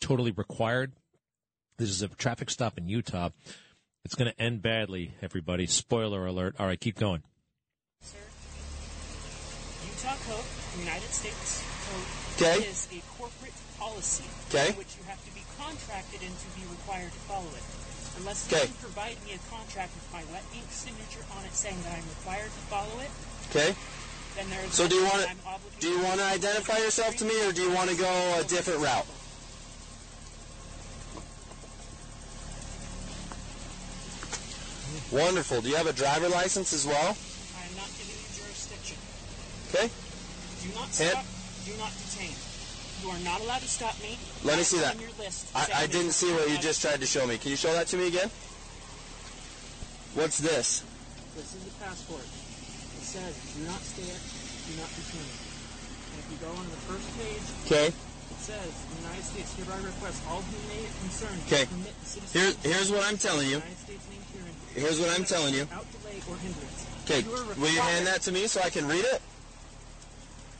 totally 0.00 0.30
required. 0.30 0.92
This 1.78 1.88
is 1.88 2.02
a 2.02 2.08
traffic 2.08 2.50
stop 2.50 2.78
in 2.78 2.86
Utah. 2.86 3.30
It's 4.04 4.14
going 4.14 4.30
to 4.30 4.40
end 4.40 4.62
badly, 4.62 5.12
everybody. 5.22 5.66
Spoiler 5.66 6.26
alert. 6.26 6.54
All 6.58 6.66
right, 6.66 6.78
keep 6.80 6.96
going. 6.98 7.22
Utah 9.88 10.14
Code, 10.28 10.44
United 10.78 11.08
States 11.10 11.64
Code, 12.38 12.46
Okay. 12.48 12.64
is 12.64 12.88
a 12.92 13.00
corporate 13.00 13.11
policy 13.82 14.24
Okay. 14.48 14.70
which 14.78 14.94
you 14.94 15.02
have 15.10 15.18
to 15.26 15.32
be 15.34 15.42
contracted 15.58 16.22
in 16.22 16.30
to 16.30 16.48
be 16.54 16.62
required 16.70 17.10
to 17.10 17.22
follow 17.26 17.50
it. 17.50 17.66
Unless 18.22 18.46
Okay. 18.46 18.68
you 18.68 18.70
can 18.70 18.82
provide 18.94 19.16
me 19.26 19.34
a 19.34 19.42
contract 19.50 19.90
with 19.98 20.06
my 20.14 20.22
wet 20.30 20.44
ink 20.54 20.68
signature 20.70 21.24
on 21.34 21.42
it 21.42 21.54
saying 21.54 21.80
that 21.82 21.92
I'm 21.98 22.06
required 22.22 22.52
to 22.54 22.62
follow 22.70 22.96
it, 23.02 23.10
Okay? 23.50 23.74
then 24.36 24.46
there 24.50 24.62
is 24.64 24.72
So 24.72 24.86
do 24.86 24.94
you 24.94 25.04
want 25.04 25.26
to 25.26 25.30
do 25.80 25.88
you 25.88 26.00
want 26.06 26.20
to 26.20 26.26
identify 26.26 26.78
yourself 26.78 27.16
to 27.16 27.24
me 27.24 27.34
or 27.44 27.50
do 27.52 27.62
you 27.62 27.72
want 27.74 27.90
to 27.90 27.96
go 27.96 28.12
a 28.38 28.44
different 28.44 28.80
route? 28.80 29.08
Wonderful. 35.10 35.60
Do 35.60 35.68
you 35.68 35.76
have 35.76 35.86
a 35.86 35.92
driver 35.92 36.28
license 36.28 36.72
as 36.72 36.86
well? 36.86 37.16
I 37.56 37.64
am 37.68 37.76
not 37.76 37.88
giving 38.00 38.16
you 38.16 38.28
jurisdiction. 38.32 38.96
Okay. 39.68 39.88
Do 40.62 40.68
not 40.78 40.88
stop. 40.92 41.24
Do 41.66 41.72
not 41.76 41.92
detain. 41.92 42.32
You 43.02 43.10
are 43.10 43.18
not 43.26 43.40
allowed 43.40 43.60
to 43.62 43.68
stop 43.68 43.98
me. 44.00 44.14
Let 44.44 44.58
me 44.58 44.62
see 44.64 44.78
that. 44.78 44.94
your 45.00 45.10
list 45.18 45.50
I, 45.56 45.84
I 45.84 45.86
didn't 45.86 46.12
see 46.12 46.30
what 46.32 46.48
you 46.48 46.58
just 46.58 46.80
tried 46.80 47.00
to 47.00 47.06
show 47.06 47.26
me. 47.26 47.36
Can 47.36 47.50
you 47.50 47.56
show 47.56 47.72
that 47.72 47.88
to 47.88 47.96
me 47.96 48.06
again? 48.06 48.30
What's 50.14 50.38
this? 50.38 50.84
This 51.34 51.50
is 51.56 51.64
the 51.66 51.74
passport. 51.82 52.22
It 52.22 53.02
says, 53.02 53.34
do 53.58 53.64
not 53.66 53.80
stare, 53.82 54.06
do 54.14 54.72
not 54.78 54.86
detain. 54.94 55.26
And 55.26 56.16
if 56.22 56.26
you 56.30 56.38
go 56.46 56.52
on 56.54 56.62
the 56.70 56.80
first 56.86 57.08
page, 57.18 57.42
Okay. 57.66 57.86
it 57.90 58.38
says, 58.38 58.70
the 58.70 58.96
United 59.02 59.24
States 59.24 59.50
hereby 59.58 59.80
requests 59.82 60.22
all 60.30 60.42
who 60.46 60.58
may 60.70 60.84
concern 61.02 61.34
Okay. 61.50 61.64
permit 61.66 61.96
the 61.98 62.06
citizens 62.06 62.30
Here's 62.38 62.54
here's 62.62 62.90
what 62.92 63.02
I'm 63.08 63.18
telling 63.18 63.48
you. 63.50 63.58
the 63.58 63.66
United 63.66 63.82
States 63.82 64.04
named 64.14 64.26
herein 64.30 64.54
Here's 64.78 65.00
what 65.02 65.10
I'm 65.10 65.24
telling 65.26 65.54
you. 65.58 65.66
without 65.66 65.88
delay 65.90 66.18
or 66.30 66.36
hindrance. 66.38 66.80
Okay. 67.02 67.20
Will 67.58 67.72
you 67.72 67.80
hand 67.82 68.06
that 68.06 68.22
to 68.28 68.32
me 68.32 68.46
so 68.46 68.60
I 68.62 68.70
can 68.70 68.86
read 68.86 69.04
it? 69.10 69.18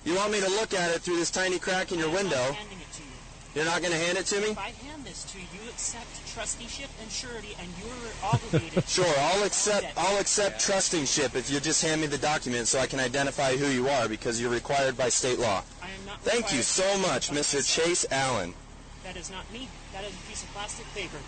You 0.05 0.17
want 0.17 0.33
me 0.33 0.41
to 0.41 0.49
look 0.49 0.75
at 0.75 0.91
it 0.91 1.01
through 1.03 1.17
this 1.17 1.31
tiny 1.31 1.59
crack 1.59 1.93
in 1.93 1.99
your 1.99 2.11
window? 2.11 2.37
handing 2.37 2.79
it 2.81 2.93
to 2.95 3.03
you. 3.03 3.09
You're 3.55 3.65
not 3.65 3.83
going 3.83 3.93
to 3.93 3.99
hand 3.99 4.19
it 4.19 4.27
to 4.27 4.41
me? 4.41 4.49
If 4.49 4.59
I 4.59 4.73
hand 4.89 5.05
this 5.05 5.25
to 5.31 5.39
you, 5.39 5.45
you 5.55 5.69
accept 5.71 6.07
trusteeship 6.35 6.91
and 7.01 7.11
surety, 7.11 7.55
and 7.61 7.69
you're 7.79 8.13
obligated. 8.33 8.85
Sure, 8.89 9.15
I'll 9.19 9.45
accept 9.45 9.87
I'll 9.97 10.19
accept 10.19 10.61
trusting 10.61 11.05
ship 11.05 11.37
if 11.37 11.51
you 11.51 11.61
just 11.61 11.85
hand 11.85 12.01
me 12.01 12.07
the 12.07 12.19
document 12.19 12.67
so 12.67 12.79
I 12.79 12.87
can 12.87 12.99
identify 12.99 13.57
who 13.57 13.67
you 13.67 13.89
are 13.89 14.09
because 14.09 14.41
you're 14.41 14.51
required 14.51 14.97
by 14.97 15.09
state 15.09 15.39
law. 15.39 15.63
I 15.83 15.87
am 15.87 16.07
not 16.07 16.21
Thank 16.23 16.53
you 16.53 16.63
so 16.63 16.99
much, 16.99 17.31
Mr. 17.31 17.65
Chase 17.65 18.07
Allen. 18.11 18.55
That 19.05 19.17
is 19.17 19.31
not 19.31 19.51
me. 19.53 19.69
That 19.93 20.05
is 20.05 20.13
a 20.13 20.29
piece 20.29 20.43
of 20.43 20.49
plastic 20.51 20.87
paper. 20.95 21.19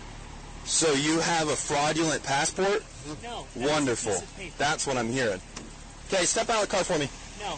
So 0.65 0.91
you 0.93 1.19
have 1.19 1.49
a 1.49 1.55
fraudulent 1.55 2.23
passport? 2.23 2.83
No. 3.23 3.45
that 3.55 3.69
Wonderful. 3.69 4.13
piece 4.13 4.21
of 4.23 4.37
paper. 4.37 4.55
That's 4.57 4.87
what 4.87 4.97
I'm 4.97 5.09
hearing. 5.09 5.39
Okay, 6.11 6.25
step 6.25 6.49
out 6.49 6.63
of 6.63 6.69
the 6.69 6.75
car 6.75 6.83
for 6.83 6.97
me. 6.97 7.07
No. 7.39 7.57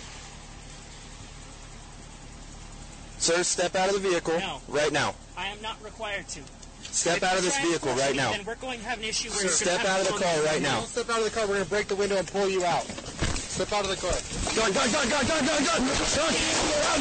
Sir, 3.19 3.43
step 3.43 3.75
out 3.75 3.89
of 3.89 3.95
the 4.01 4.09
vehicle 4.09 4.37
No. 4.39 4.61
right 4.67 4.91
now. 4.91 5.15
I 5.35 5.47
am 5.47 5.61
not 5.61 5.81
required 5.83 6.27
to. 6.29 6.41
Step 6.83 7.17
If 7.17 7.23
out 7.23 7.31
you 7.33 7.37
of 7.39 7.43
this 7.43 7.53
try 7.53 7.61
and 7.63 7.69
vehicle 7.71 7.89
force 7.89 8.01
right 8.01 8.11
me, 8.11 8.17
now. 8.17 8.31
Then 8.31 8.45
we're 8.45 8.55
going 8.55 8.79
to 8.79 8.85
have 8.85 8.97
an 8.99 9.03
issue 9.05 9.29
where 9.29 9.37
Sir, 9.39 9.43
you're 9.45 9.51
step 9.53 9.77
gonna 9.77 9.89
have 9.89 9.99
out 9.99 10.01
of 10.01 10.07
the 10.07 10.13
go 10.13 10.25
car 10.25 10.43
right 10.45 10.61
now. 10.61 10.79
Don't 10.79 10.87
Step 10.87 11.09
out 11.09 11.17
of 11.19 11.23
the 11.25 11.29
car. 11.31 11.43
We're 11.47 11.53
going 11.55 11.63
to 11.65 11.69
break 11.69 11.87
the 11.87 11.95
window 11.95 12.15
and 12.17 12.27
pull 12.27 12.49
you 12.49 12.63
out. 12.63 12.83
Step 12.85 13.71
out 13.73 13.83
of 13.85 13.89
the 13.89 13.97
car. 13.97 14.13
Gun, 14.55 14.71
gun, 14.73 14.91
gun, 14.91 15.09
gun, 15.09 15.25
gun, 15.27 15.45
gun, 15.45 15.65
gun, 15.65 15.83
gun. 15.85 16.97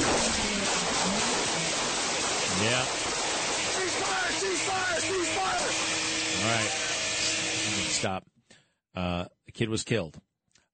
Yeah. 2.64 2.83
Ceasefire, 3.77 4.31
ceasefire, 4.41 4.99
ceasefire. 5.05 6.43
All 6.43 6.51
right. 6.57 6.71
You 7.69 7.83
can 7.83 7.91
Stop. 7.93 8.25
Uh, 8.95 9.25
the 9.45 9.53
kid 9.53 9.69
was 9.69 9.85
killed. 9.85 10.19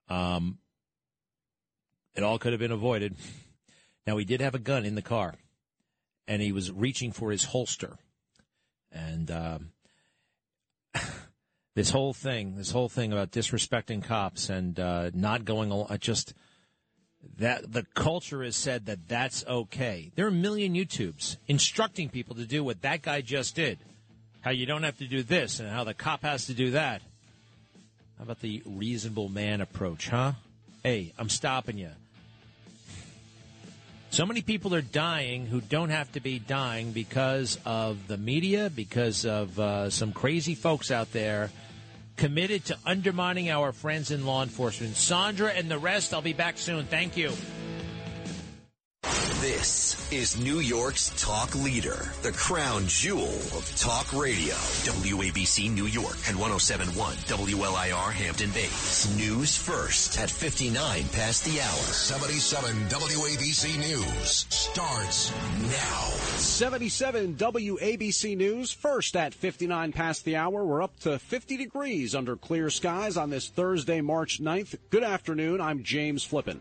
Um, 0.09 0.59
it 2.15 2.23
all 2.23 2.39
could 2.39 2.53
have 2.53 2.61
been 2.61 2.71
avoided. 2.73 3.17
Now, 4.07 4.17
he 4.17 4.25
did 4.25 4.41
have 4.41 4.55
a 4.55 4.59
gun 4.59 4.85
in 4.85 4.95
the 4.95 5.03
car, 5.03 5.35
and 6.27 6.43
he 6.43 6.53
was 6.53 6.73
reaching 6.73 7.13
for 7.13 7.31
his 7.31 7.45
holster. 7.45 7.99
And 8.91 9.31
um, 9.31 9.71
this 11.75 11.91
whole 11.91 12.13
thing, 12.13 12.57
this 12.57 12.71
whole 12.71 12.89
thing 12.89 13.13
about 13.13 13.31
disrespecting 13.31 14.05
cops 14.05 14.49
and 14.49 14.79
uh, 14.79 15.11
not 15.15 15.45
going 15.45 15.71
along, 15.71 15.97
just 16.01 16.35
that 17.39 17.73
the 17.73 17.85
culture 17.95 18.43
has 18.43 18.57
said 18.57 18.87
that 18.87 19.09
that's 19.09 19.45
okay. 19.47 20.11
There 20.15 20.27
are 20.27 20.31
a 20.31 20.33
million 20.33 20.75
YouTubes 20.75 21.37
instructing 21.47 22.09
people 22.09 22.37
to 22.37 22.45
do 22.45 22.65
what 22.65 22.83
that 22.83 23.03
guy 23.03 23.21
just 23.21 23.55
did. 23.55 23.79
How 24.41 24.51
you 24.51 24.67
don't 24.67 24.83
have 24.83 24.99
to 24.99 25.07
do 25.07 25.23
this 25.23 25.61
and 25.61 25.69
how 25.71 25.85
the 25.85 25.95
cop 25.95 26.23
has 26.23 26.47
to 26.47 26.55
do 26.55 26.73
that. 26.73 27.01
How 28.19 28.25
about 28.25 28.41
the 28.41 28.63
reasonable 28.67 29.29
man 29.29 29.61
approach, 29.61 30.09
huh? 30.09 30.33
Hey, 30.83 31.13
I'm 31.17 31.29
stopping 31.29 31.79
you. 31.79 31.91
So 34.13 34.27
many 34.27 34.43
people 34.43 34.75
are 34.75 34.83
dying 34.83 35.47
who 35.47 35.63
don't 35.63 35.89
have 35.89 36.13
to 36.13 36.21
be 36.21 36.39
dying 36.39 36.93
because 36.93 37.59
of 37.65 38.09
the 38.09 38.19
media, 38.19 38.69
because 38.69 39.25
of 39.25 39.59
uh, 39.59 39.89
some 39.89 40.13
crazy 40.13 40.55
folks 40.55 40.91
out 40.91 41.13
there 41.13 41.51
committed 42.19 42.67
to 42.67 42.77
undermining 42.85 43.49
our 43.49 43.73
friends 43.73 44.11
in 44.11 44.27
law 44.27 44.43
enforcement. 44.43 44.97
Sandra 44.97 45.49
and 45.49 45.71
the 45.71 45.79
rest, 45.79 46.13
I'll 46.13 46.21
be 46.21 46.35
back 46.35 46.59
soon. 46.59 46.85
Thank 46.85 47.17
you. 47.17 47.33
This 49.43 49.97
is 50.13 50.39
New 50.39 50.61
York's 50.61 51.11
talk 51.21 51.57
leader, 51.57 52.13
the 52.23 52.31
crown 52.31 52.87
jewel 52.87 53.35
of 53.57 53.69
talk 53.77 54.13
radio. 54.13 54.55
WABC 54.55 55.69
New 55.69 55.87
York 55.87 56.17
and 56.29 56.39
1071 56.39 57.17
WLIR 57.17 58.13
Hampton 58.13 58.51
Bays. 58.53 59.13
News 59.19 59.57
first 59.57 60.17
at 60.21 60.31
59 60.31 61.09
past 61.09 61.45
the 61.45 61.61
hour. 61.61 61.83
77 61.91 62.73
WABC 62.89 63.79
News 63.79 64.47
starts 64.49 65.33
now. 65.61 66.05
77 66.37 67.35
WABC 67.35 68.37
News, 68.37 68.71
first 68.71 69.17
at 69.17 69.35
59 69.35 69.91
past 69.91 70.25
the 70.25 70.37
hour. 70.37 70.65
We're 70.65 70.83
up 70.83 70.97
to 71.01 71.19
50 71.19 71.57
degrees 71.57 72.15
under 72.15 72.37
clear 72.37 72.71
skies 72.71 73.17
on 73.17 73.31
this 73.31 73.49
Thursday, 73.49 74.03
March 74.03 74.41
9th. 74.41 74.79
Good 74.91 75.03
afternoon. 75.03 75.61
I'm 75.61 75.83
James 75.83 76.23
Flippin. 76.23 76.61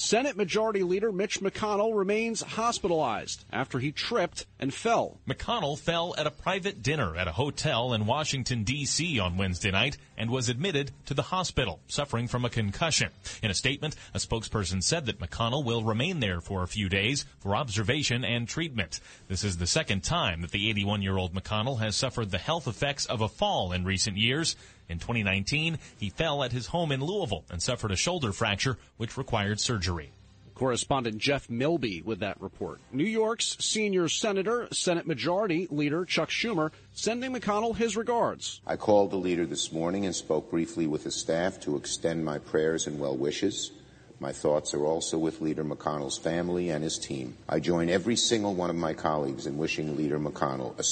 Senate 0.00 0.34
Majority 0.34 0.82
Leader 0.82 1.12
Mitch 1.12 1.40
McConnell 1.40 1.94
remains 1.94 2.40
hospitalized 2.40 3.44
after 3.52 3.78
he 3.78 3.92
tripped 3.92 4.46
and 4.58 4.72
fell. 4.72 5.20
McConnell 5.28 5.78
fell 5.78 6.14
at 6.16 6.26
a 6.26 6.30
private 6.30 6.82
dinner 6.82 7.14
at 7.16 7.28
a 7.28 7.32
hotel 7.32 7.92
in 7.92 8.06
Washington, 8.06 8.64
D.C. 8.64 9.20
on 9.20 9.36
Wednesday 9.36 9.70
night 9.70 9.98
and 10.16 10.30
was 10.30 10.48
admitted 10.48 10.92
to 11.04 11.12
the 11.12 11.20
hospital, 11.20 11.80
suffering 11.86 12.28
from 12.28 12.46
a 12.46 12.50
concussion. 12.50 13.10
In 13.42 13.50
a 13.50 13.54
statement, 13.54 13.94
a 14.14 14.18
spokesperson 14.18 14.82
said 14.82 15.04
that 15.04 15.20
McConnell 15.20 15.66
will 15.66 15.84
remain 15.84 16.20
there 16.20 16.40
for 16.40 16.62
a 16.62 16.68
few 16.68 16.88
days 16.88 17.26
for 17.38 17.54
observation 17.54 18.24
and 18.24 18.48
treatment. 18.48 19.00
This 19.28 19.44
is 19.44 19.58
the 19.58 19.66
second 19.66 20.02
time 20.02 20.40
that 20.40 20.50
the 20.50 20.70
81 20.70 21.02
year 21.02 21.18
old 21.18 21.34
McConnell 21.34 21.80
has 21.80 21.94
suffered 21.94 22.30
the 22.30 22.38
health 22.38 22.66
effects 22.66 23.04
of 23.04 23.20
a 23.20 23.28
fall 23.28 23.72
in 23.72 23.84
recent 23.84 24.16
years. 24.16 24.56
In 24.90 24.98
2019, 24.98 25.78
he 25.98 26.10
fell 26.10 26.42
at 26.42 26.50
his 26.50 26.66
home 26.66 26.90
in 26.90 27.00
Louisville 27.00 27.44
and 27.48 27.62
suffered 27.62 27.92
a 27.92 27.96
shoulder 27.96 28.32
fracture, 28.32 28.76
which 28.96 29.16
required 29.16 29.60
surgery. 29.60 30.10
Correspondent 30.56 31.16
Jeff 31.18 31.48
Milby 31.48 32.02
with 32.02 32.18
that 32.18 32.38
report. 32.42 32.80
New 32.92 33.04
York's 33.04 33.56
senior 33.60 34.08
senator, 34.08 34.68
Senate 34.72 35.06
Majority 35.06 35.68
Leader 35.70 36.04
Chuck 36.04 36.28
Schumer, 36.28 36.72
sending 36.92 37.32
McConnell 37.32 37.74
his 37.74 37.96
regards. 37.96 38.60
I 38.66 38.76
called 38.76 39.12
the 39.12 39.16
leader 39.16 39.46
this 39.46 39.72
morning 39.72 40.04
and 40.04 40.14
spoke 40.14 40.50
briefly 40.50 40.86
with 40.86 41.04
his 41.04 41.14
staff 41.14 41.60
to 41.60 41.76
extend 41.76 42.24
my 42.24 42.38
prayers 42.38 42.88
and 42.88 42.98
well 42.98 43.16
wishes. 43.16 43.70
My 44.18 44.32
thoughts 44.32 44.74
are 44.74 44.84
also 44.84 45.16
with 45.16 45.40
Leader 45.40 45.64
McConnell's 45.64 46.18
family 46.18 46.68
and 46.68 46.84
his 46.84 46.98
team. 46.98 47.38
I 47.48 47.60
join 47.60 47.88
every 47.88 48.16
single 48.16 48.54
one 48.54 48.68
of 48.68 48.76
my 48.76 48.92
colleagues 48.92 49.46
in 49.46 49.56
wishing 49.56 49.96
Leader 49.96 50.18
McConnell 50.18 50.74
a. 50.78 50.84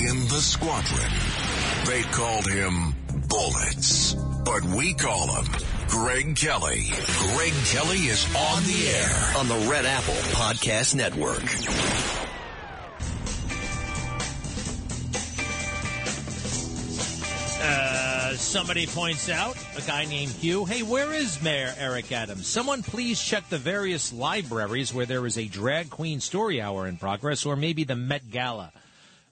In 0.00 0.20
the 0.28 0.40
squadron, 0.40 1.12
they 1.86 2.02
called 2.02 2.46
him 2.46 2.94
Bullets, 3.28 4.14
but 4.44 4.64
we 4.64 4.94
call 4.94 5.28
him 5.28 5.52
Greg 5.88 6.36
Kelly. 6.36 6.84
Greg 7.34 7.52
Kelly 7.66 7.98
is 8.06 8.24
on 8.34 8.62
the 8.64 8.88
air 8.88 9.32
on 9.36 9.48
the 9.48 9.68
Red 9.70 9.84
Apple 9.84 10.14
Podcast 10.34 10.94
Network. 10.94 11.42
Uh, 17.62 18.34
somebody 18.36 18.86
points 18.86 19.28
out, 19.28 19.56
a 19.76 19.82
guy 19.82 20.04
named 20.06 20.32
Hugh, 20.32 20.64
hey, 20.64 20.82
where 20.82 21.12
is 21.12 21.42
Mayor 21.42 21.74
Eric 21.78 22.12
Adams? 22.12 22.46
Someone 22.46 22.82
please 22.82 23.22
check 23.22 23.48
the 23.48 23.58
various 23.58 24.12
libraries 24.12 24.92
where 24.92 25.06
there 25.06 25.26
is 25.26 25.38
a 25.38 25.48
drag 25.48 25.90
queen 25.90 26.20
story 26.20 26.60
hour 26.60 26.86
in 26.86 26.96
progress, 26.96 27.44
or 27.46 27.56
maybe 27.56 27.84
the 27.84 27.96
Met 27.96 28.30
Gala. 28.30 28.72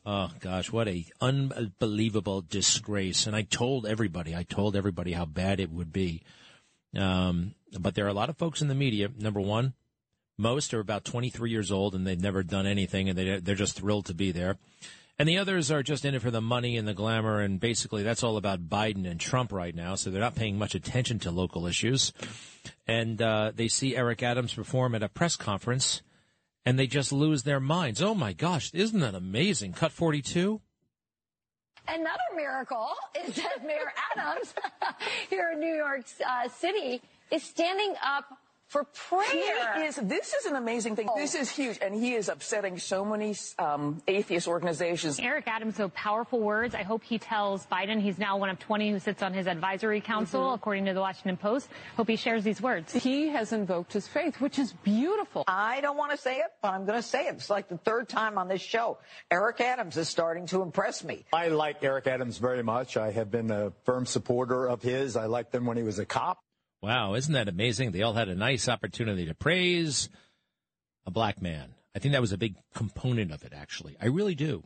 Oh 0.05 0.31
gosh, 0.41 0.73
what 0.73 0.89
a 0.89 1.07
unbelievable 1.21 2.41
disgrace! 2.41 3.27
And 3.27 3.37
I 3.37 3.43
told 3.43 3.87
everybody, 3.87 4.35
I 4.35 4.43
told 4.43 4.75
everybody 4.75 5.13
how 5.13 5.27
bad 5.27 5.61
it 5.61 5.71
would 5.71 5.93
be. 5.93 6.23
Um, 6.97 7.55
but 7.79 7.95
there 7.95 8.05
are 8.05 8.09
a 8.09 8.15
lot 8.15 8.29
of 8.29 8.37
folks 8.37 8.61
in 8.61 8.69
the 8.69 8.75
media. 8.75 9.09
Number 9.17 9.41
one, 9.41 9.75
most 10.37 10.75
are 10.75 10.81
about 10.81 11.05
23 11.05 11.51
years 11.51 11.71
old 11.71 11.95
and 11.95 12.07
they've 12.07 12.21
never 12.21 12.43
done 12.43 12.67
anything, 12.67 13.09
and 13.09 13.17
they 13.17 13.39
they're 13.39 13.55
just 13.55 13.77
thrilled 13.77 14.07
to 14.07 14.15
be 14.15 14.33
there. 14.33 14.59
And 15.19 15.29
the 15.29 15.39
others 15.39 15.71
are 15.71 15.85
just 15.85 16.05
in 16.05 16.17
it 16.17 16.23
for 16.23 16.33
the 16.33 16.41
money 16.41 16.77
and 16.77 16.89
the 16.89 16.95
glamour, 16.95 17.41
and 17.41 17.61
basically 17.61 18.03
that's 18.03 18.25
all 18.25 18.37
about 18.37 18.69
Biden 18.69 19.09
and 19.09 19.21
Trump 19.21 19.53
right 19.53 19.75
now. 19.75 19.95
So 19.95 20.11
they're 20.11 20.21
not 20.21 20.35
paying 20.35 20.59
much 20.59 20.75
attention 20.75 21.21
to 21.21 21.31
local 21.31 21.67
issues. 21.69 22.13
And 22.89 23.23
uh, 23.23 23.53
they 23.55 23.69
see 23.69 23.95
Eric 23.95 24.25
Adams 24.25 24.55
perform 24.55 24.97
at 24.97 25.03
a 25.05 25.09
press 25.09 25.37
conference 25.37 26.03
and 26.65 26.79
they 26.79 26.87
just 26.87 27.13
lose 27.13 27.43
their 27.43 27.61
minds. 27.61 28.03
Oh 28.03 28.15
my 28.15 28.33
gosh, 28.33 28.73
isn't 28.75 29.01
that 29.01 29.15
amazing? 29.15 29.73
Cut 29.73 29.93
42. 29.93 30.61
Another 31.89 32.19
miracle 32.37 32.91
is 33.27 33.35
that 33.37 33.67
Mayor 33.67 33.93
Adams 34.15 34.55
here 35.31 35.51
in 35.53 35.61
New 35.61 35.75
York 35.75 36.05
uh, 36.25 36.49
City 36.49 37.03
is 37.31 37.43
standing 37.43 37.95
up 38.05 38.25
for 38.73 38.85
prayer. 38.85 39.77
He 39.77 39.83
is, 39.83 39.97
this 39.97 40.33
is 40.33 40.47
an 40.47 40.57
amazing 40.57 40.97
thing. 40.97 41.07
This 41.15 41.35
is 41.35 41.51
huge, 41.51 41.79
and 41.83 41.95
he 41.95 42.15
is 42.15 42.31
upsetting 42.31 42.79
so 42.79 43.05
many 43.05 43.37
um, 43.59 44.01
atheist 44.09 44.49
organizations. 44.49 45.21
Eric 45.21 45.47
Adams, 45.47 45.77
so 45.77 45.91
powerful 45.91 46.41
words. 46.41 46.75
I 46.75 46.83
hope 46.83 47.05
he 47.05 47.19
tells 47.19 47.67
Biden 47.67 48.01
he's 48.01 48.19
now 48.19 48.39
one 48.39 48.49
of 48.49 48.59
20 48.59 48.91
who 48.91 48.99
sits 48.99 49.23
on 49.23 49.35
his 49.35 49.47
advisory 49.47 50.01
council, 50.01 50.41
mm-hmm. 50.41 50.55
according 50.55 50.87
to 50.87 50.95
the 50.95 51.01
Washington 51.01 51.37
Post. 51.37 51.69
Hope 51.99 52.09
he 52.09 52.17
shares 52.17 52.45
these 52.45 52.63
words. 52.63 52.95
He 52.95 53.29
has 53.29 53.53
invoked 53.53 53.93
his 53.93 54.09
faith, 54.09 54.41
which 54.41 54.59
is 54.59 54.73
beautiful. 54.73 55.45
I 55.47 55.83
don't 55.83 55.99
want 55.99 56.13
to 56.13 56.17
say 56.17 56.39
it, 56.39 56.51
but 56.63 56.73
I'm 56.73 56.87
going 56.87 56.99
to 56.99 57.07
say 57.07 57.27
it. 57.27 57.35
It's 57.35 57.51
like 57.51 57.69
the 57.69 57.77
third 57.77 58.09
time 58.09 58.39
on 58.39 58.49
this 58.49 58.63
show. 58.63 58.97
Eric 59.31 59.61
Adams 59.61 59.99
is 59.99 60.09
starting 60.09 60.47
to 60.47 60.63
impress 60.63 61.05
me. 61.05 61.27
I 61.31 61.49
like 61.49 61.85
Eric 61.85 62.07
Adams 62.07 62.39
very 62.39 62.63
much. 62.63 62.97
I 62.97 63.11
have 63.11 63.31
been 63.31 63.51
a 63.51 63.75
firm 63.85 64.07
supporter 64.07 64.67
of 64.67 64.81
his. 64.81 65.15
I 65.15 65.27
liked 65.27 65.55
him 65.55 65.67
when 65.67 65.77
he 65.77 65.83
was 65.83 65.99
a 65.99 66.07
cop. 66.07 66.39
Wow, 66.83 67.15
isn't 67.15 67.33
that 67.33 67.49
amazing? 67.49 67.93
They 67.93 68.03
all 68.03 68.15
had 68.15 68.29
a 68.29 68.35
nice 68.35 68.69
opportunity 68.69 69.27
to 69.27 69.35
praise 69.35 70.09
a 71.07 71.13
black 71.13 71.41
man. 71.41 71.75
I 71.95 72.01
think 72.01 72.13
that 72.13 72.21
was 72.21 72.33
a 72.33 72.39
big 72.39 72.57
component 72.75 73.31
of 73.31 73.45
it, 73.45 73.53
actually. 73.55 73.97
I 74.01 74.07
really 74.07 74.35
do. 74.35 74.65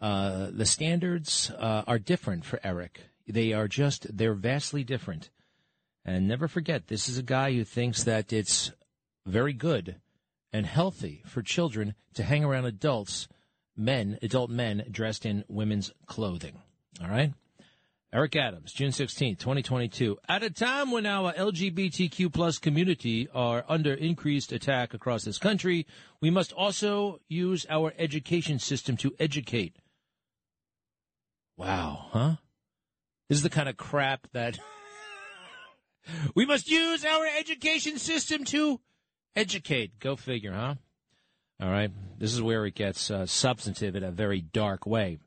Uh, 0.00 0.48
the 0.50 0.64
standards 0.64 1.50
uh, 1.50 1.82
are 1.86 1.98
different 1.98 2.46
for 2.46 2.58
Eric. 2.64 3.00
They 3.28 3.52
are 3.52 3.68
just, 3.68 4.06
they're 4.16 4.34
vastly 4.34 4.82
different. 4.82 5.28
And 6.04 6.26
never 6.26 6.48
forget, 6.48 6.88
this 6.88 7.08
is 7.08 7.18
a 7.18 7.22
guy 7.22 7.52
who 7.52 7.64
thinks 7.64 8.04
that 8.04 8.32
it's 8.32 8.72
very 9.26 9.52
good 9.52 9.96
and 10.52 10.64
healthy 10.64 11.22
for 11.26 11.42
children 11.42 11.94
to 12.14 12.22
hang 12.22 12.44
around 12.44 12.64
adults, 12.64 13.28
men, 13.76 14.18
adult 14.22 14.50
men 14.50 14.86
dressed 14.90 15.26
in 15.26 15.44
women's 15.48 15.92
clothing. 16.06 16.58
All 17.02 17.08
right? 17.08 17.34
Eric 18.14 18.36
Adams, 18.36 18.72
June 18.74 18.92
16, 18.92 19.36
2022. 19.36 20.18
At 20.28 20.42
a 20.42 20.50
time 20.50 20.90
when 20.90 21.06
our 21.06 21.32
LGBTQ 21.32 22.30
plus 22.30 22.58
community 22.58 23.26
are 23.34 23.64
under 23.70 23.94
increased 23.94 24.52
attack 24.52 24.92
across 24.92 25.24
this 25.24 25.38
country, 25.38 25.86
we 26.20 26.28
must 26.28 26.52
also 26.52 27.20
use 27.28 27.64
our 27.70 27.94
education 27.98 28.58
system 28.58 28.98
to 28.98 29.14
educate. 29.18 29.76
Wow, 31.56 32.06
huh? 32.10 32.36
This 33.30 33.38
is 33.38 33.42
the 33.42 33.48
kind 33.48 33.68
of 33.68 33.78
crap 33.78 34.28
that 34.34 34.58
we 36.34 36.44
must 36.44 36.68
use 36.68 37.06
our 37.06 37.26
education 37.38 37.96
system 37.96 38.44
to 38.44 38.78
educate. 39.34 39.98
Go 39.98 40.16
figure, 40.16 40.52
huh? 40.52 40.74
All 41.62 41.70
right. 41.70 41.90
This 42.18 42.34
is 42.34 42.42
where 42.42 42.66
it 42.66 42.74
gets 42.74 43.10
uh, 43.10 43.24
substantive 43.24 43.96
in 43.96 44.04
a 44.04 44.10
very 44.10 44.42
dark 44.42 44.84
way. 44.84 45.18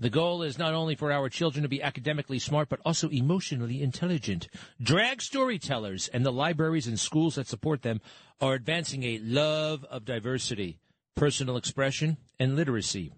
The 0.00 0.08
goal 0.08 0.42
is 0.42 0.58
not 0.58 0.72
only 0.72 0.94
for 0.94 1.12
our 1.12 1.28
children 1.28 1.62
to 1.62 1.68
be 1.68 1.82
academically 1.82 2.38
smart, 2.38 2.70
but 2.70 2.80
also 2.86 3.10
emotionally 3.10 3.82
intelligent. 3.82 4.48
Drag 4.82 5.20
storytellers 5.20 6.08
and 6.08 6.24
the 6.24 6.32
libraries 6.32 6.86
and 6.86 6.98
schools 6.98 7.34
that 7.34 7.46
support 7.46 7.82
them 7.82 8.00
are 8.40 8.54
advancing 8.54 9.02
a 9.02 9.18
love 9.18 9.84
of 9.84 10.06
diversity, 10.06 10.78
personal 11.16 11.58
expression, 11.58 12.16
and 12.38 12.56
literacy. 12.56 13.12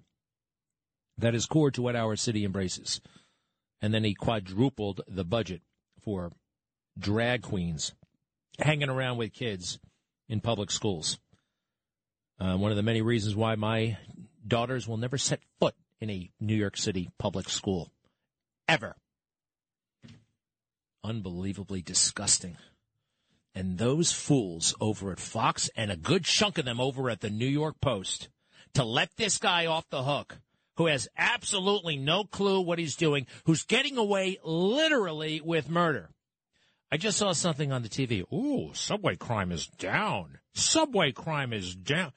That 1.16 1.36
is 1.36 1.46
core 1.46 1.70
to 1.70 1.82
what 1.82 1.94
our 1.94 2.16
city 2.16 2.44
embraces. 2.44 3.00
And 3.80 3.94
then 3.94 4.02
he 4.02 4.14
quadrupled 4.14 5.02
the 5.06 5.24
budget 5.24 5.62
for 6.00 6.32
drag 6.98 7.42
queens 7.42 7.92
hanging 8.58 8.88
around 8.88 9.18
with 9.18 9.32
kids 9.32 9.78
in 10.28 10.40
public 10.40 10.72
schools. 10.72 11.20
Uh, 12.40 12.56
one 12.56 12.72
of 12.72 12.76
the 12.76 12.82
many 12.82 13.02
reasons 13.02 13.36
why 13.36 13.54
my 13.54 13.98
daughters 14.44 14.88
will 14.88 14.96
never 14.96 15.16
set 15.16 15.40
foot 15.60 15.76
in 16.02 16.10
a 16.10 16.28
New 16.40 16.56
York 16.56 16.76
City 16.76 17.08
public 17.16 17.48
school. 17.48 17.92
Ever. 18.68 18.96
Unbelievably 21.04 21.82
disgusting. 21.82 22.56
And 23.54 23.78
those 23.78 24.10
fools 24.12 24.74
over 24.80 25.12
at 25.12 25.20
Fox 25.20 25.70
and 25.76 25.92
a 25.92 25.96
good 25.96 26.24
chunk 26.24 26.58
of 26.58 26.64
them 26.64 26.80
over 26.80 27.08
at 27.08 27.20
the 27.20 27.30
New 27.30 27.46
York 27.46 27.76
Post 27.80 28.28
to 28.74 28.82
let 28.82 29.10
this 29.16 29.38
guy 29.38 29.66
off 29.66 29.88
the 29.90 30.02
hook 30.02 30.38
who 30.76 30.86
has 30.86 31.06
absolutely 31.16 31.96
no 31.96 32.24
clue 32.24 32.60
what 32.60 32.80
he's 32.80 32.96
doing, 32.96 33.26
who's 33.44 33.62
getting 33.62 33.96
away 33.96 34.38
literally 34.42 35.40
with 35.40 35.70
murder. 35.70 36.10
I 36.90 36.96
just 36.96 37.18
saw 37.18 37.32
something 37.32 37.70
on 37.70 37.82
the 37.82 37.88
TV. 37.88 38.24
Ooh, 38.32 38.74
subway 38.74 39.14
crime 39.14 39.52
is 39.52 39.68
down. 39.68 40.40
Subway 40.52 41.12
crime 41.12 41.52
is 41.52 41.76
down. 41.76 42.10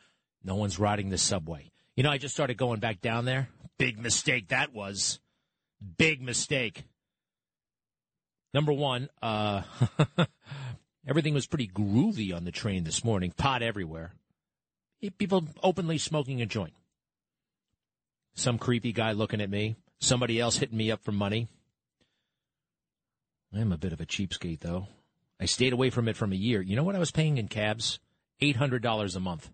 No 0.43 0.55
one's 0.55 0.79
riding 0.79 1.09
the 1.09 1.19
subway. 1.19 1.71
You 1.95 2.03
know, 2.03 2.09
I 2.09 2.17
just 2.17 2.33
started 2.33 2.57
going 2.57 2.79
back 2.79 2.99
down 2.99 3.25
there. 3.25 3.49
Big 3.77 3.99
mistake 3.99 4.49
that 4.49 4.73
was. 4.73 5.19
Big 5.97 6.21
mistake. 6.21 6.83
Number 8.53 8.71
one, 8.71 9.09
uh, 9.21 9.63
everything 11.07 11.33
was 11.33 11.47
pretty 11.47 11.67
groovy 11.67 12.33
on 12.33 12.45
the 12.45 12.51
train 12.51 12.85
this 12.85 13.03
morning. 13.03 13.31
Pot 13.31 13.61
everywhere. 13.61 14.13
People 15.17 15.45
openly 15.61 15.97
smoking 15.97 16.41
a 16.41 16.45
joint. 16.45 16.73
Some 18.33 18.57
creepy 18.57 18.93
guy 18.93 19.11
looking 19.11 19.41
at 19.41 19.49
me. 19.49 19.75
Somebody 19.99 20.39
else 20.39 20.57
hitting 20.57 20.77
me 20.77 20.91
up 20.91 21.03
for 21.03 21.11
money. 21.11 21.47
I'm 23.53 23.71
a 23.71 23.77
bit 23.77 23.93
of 23.93 24.01
a 24.01 24.05
cheapskate, 24.05 24.59
though. 24.59 24.87
I 25.39 25.45
stayed 25.45 25.73
away 25.73 25.89
from 25.89 26.07
it 26.07 26.17
from 26.17 26.31
a 26.31 26.37
year. 26.37 26.61
You 26.61 26.75
know 26.75 26.83
what 26.83 26.95
I 26.95 26.99
was 26.99 27.11
paying 27.11 27.37
in 27.37 27.47
cabs? 27.47 27.99
$800 28.41 29.15
a 29.15 29.19
month. 29.19 29.49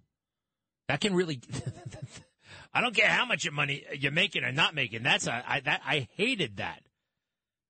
That 0.87 1.01
can 1.01 1.13
really. 1.13 1.39
I 2.73 2.81
don't 2.81 2.95
care 2.95 3.09
how 3.09 3.25
much 3.25 3.49
money 3.51 3.83
you're 3.97 4.11
making 4.11 4.43
or 4.43 4.51
not 4.51 4.73
making. 4.73 5.03
That's 5.03 5.27
a, 5.27 5.43
I, 5.45 5.59
that, 5.61 5.81
I 5.85 6.07
hated 6.15 6.57
that. 6.57 6.81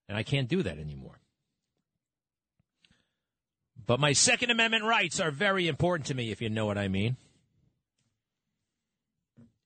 And 0.08 0.16
I 0.16 0.22
can't 0.22 0.48
do 0.48 0.62
that 0.62 0.78
anymore. 0.78 1.18
But 3.84 3.98
my 3.98 4.12
Second 4.12 4.50
Amendment 4.50 4.84
rights 4.84 5.18
are 5.20 5.30
very 5.30 5.66
important 5.66 6.06
to 6.06 6.14
me, 6.14 6.30
if 6.30 6.40
you 6.40 6.48
know 6.50 6.66
what 6.66 6.78
I 6.78 6.88
mean. 6.88 7.16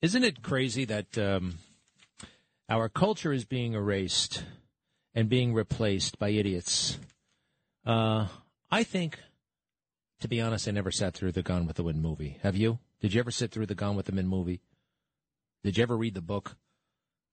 Isn't 0.01 0.25
it 0.25 0.43
crazy 0.43 0.85
that 0.87 1.19
um, 1.19 1.59
our 2.69 2.89
culture 2.89 3.33
is 3.33 3.45
being 3.45 3.75
erased 3.75 4.45
and 5.15 5.29
being 5.29 5.53
replaced 5.53 6.19
by 6.19 6.31
idiots? 6.31 6.99
Uh, 7.85 8.29
I 8.71 8.85
think, 8.85 9.19
to 10.21 10.29
be 10.29 10.41
honest, 10.41 10.67
I 10.67 10.71
never 10.71 10.91
sat 10.91 11.15
through 11.15 11.33
the 11.33 11.43
Gone 11.43 11.67
with 11.67 11.77
the 11.77 11.83
Wind 11.83 12.01
movie. 12.03 12.39
Have 12.43 12.57
you? 12.57 12.79
Did 13.01 13.13
you 13.13 13.21
ever 13.21 13.31
sit 13.31 13.51
through 13.51 13.67
the 13.67 13.75
Gone 13.75 13.97
with 13.97 14.07
the 14.07 14.13
Wind 14.13 14.29
movie? 14.29 14.61
Did 15.67 15.79
you 15.79 15.83
ever 15.83 15.97
read 15.97 16.15
the 16.15 16.23
book? 16.23 16.57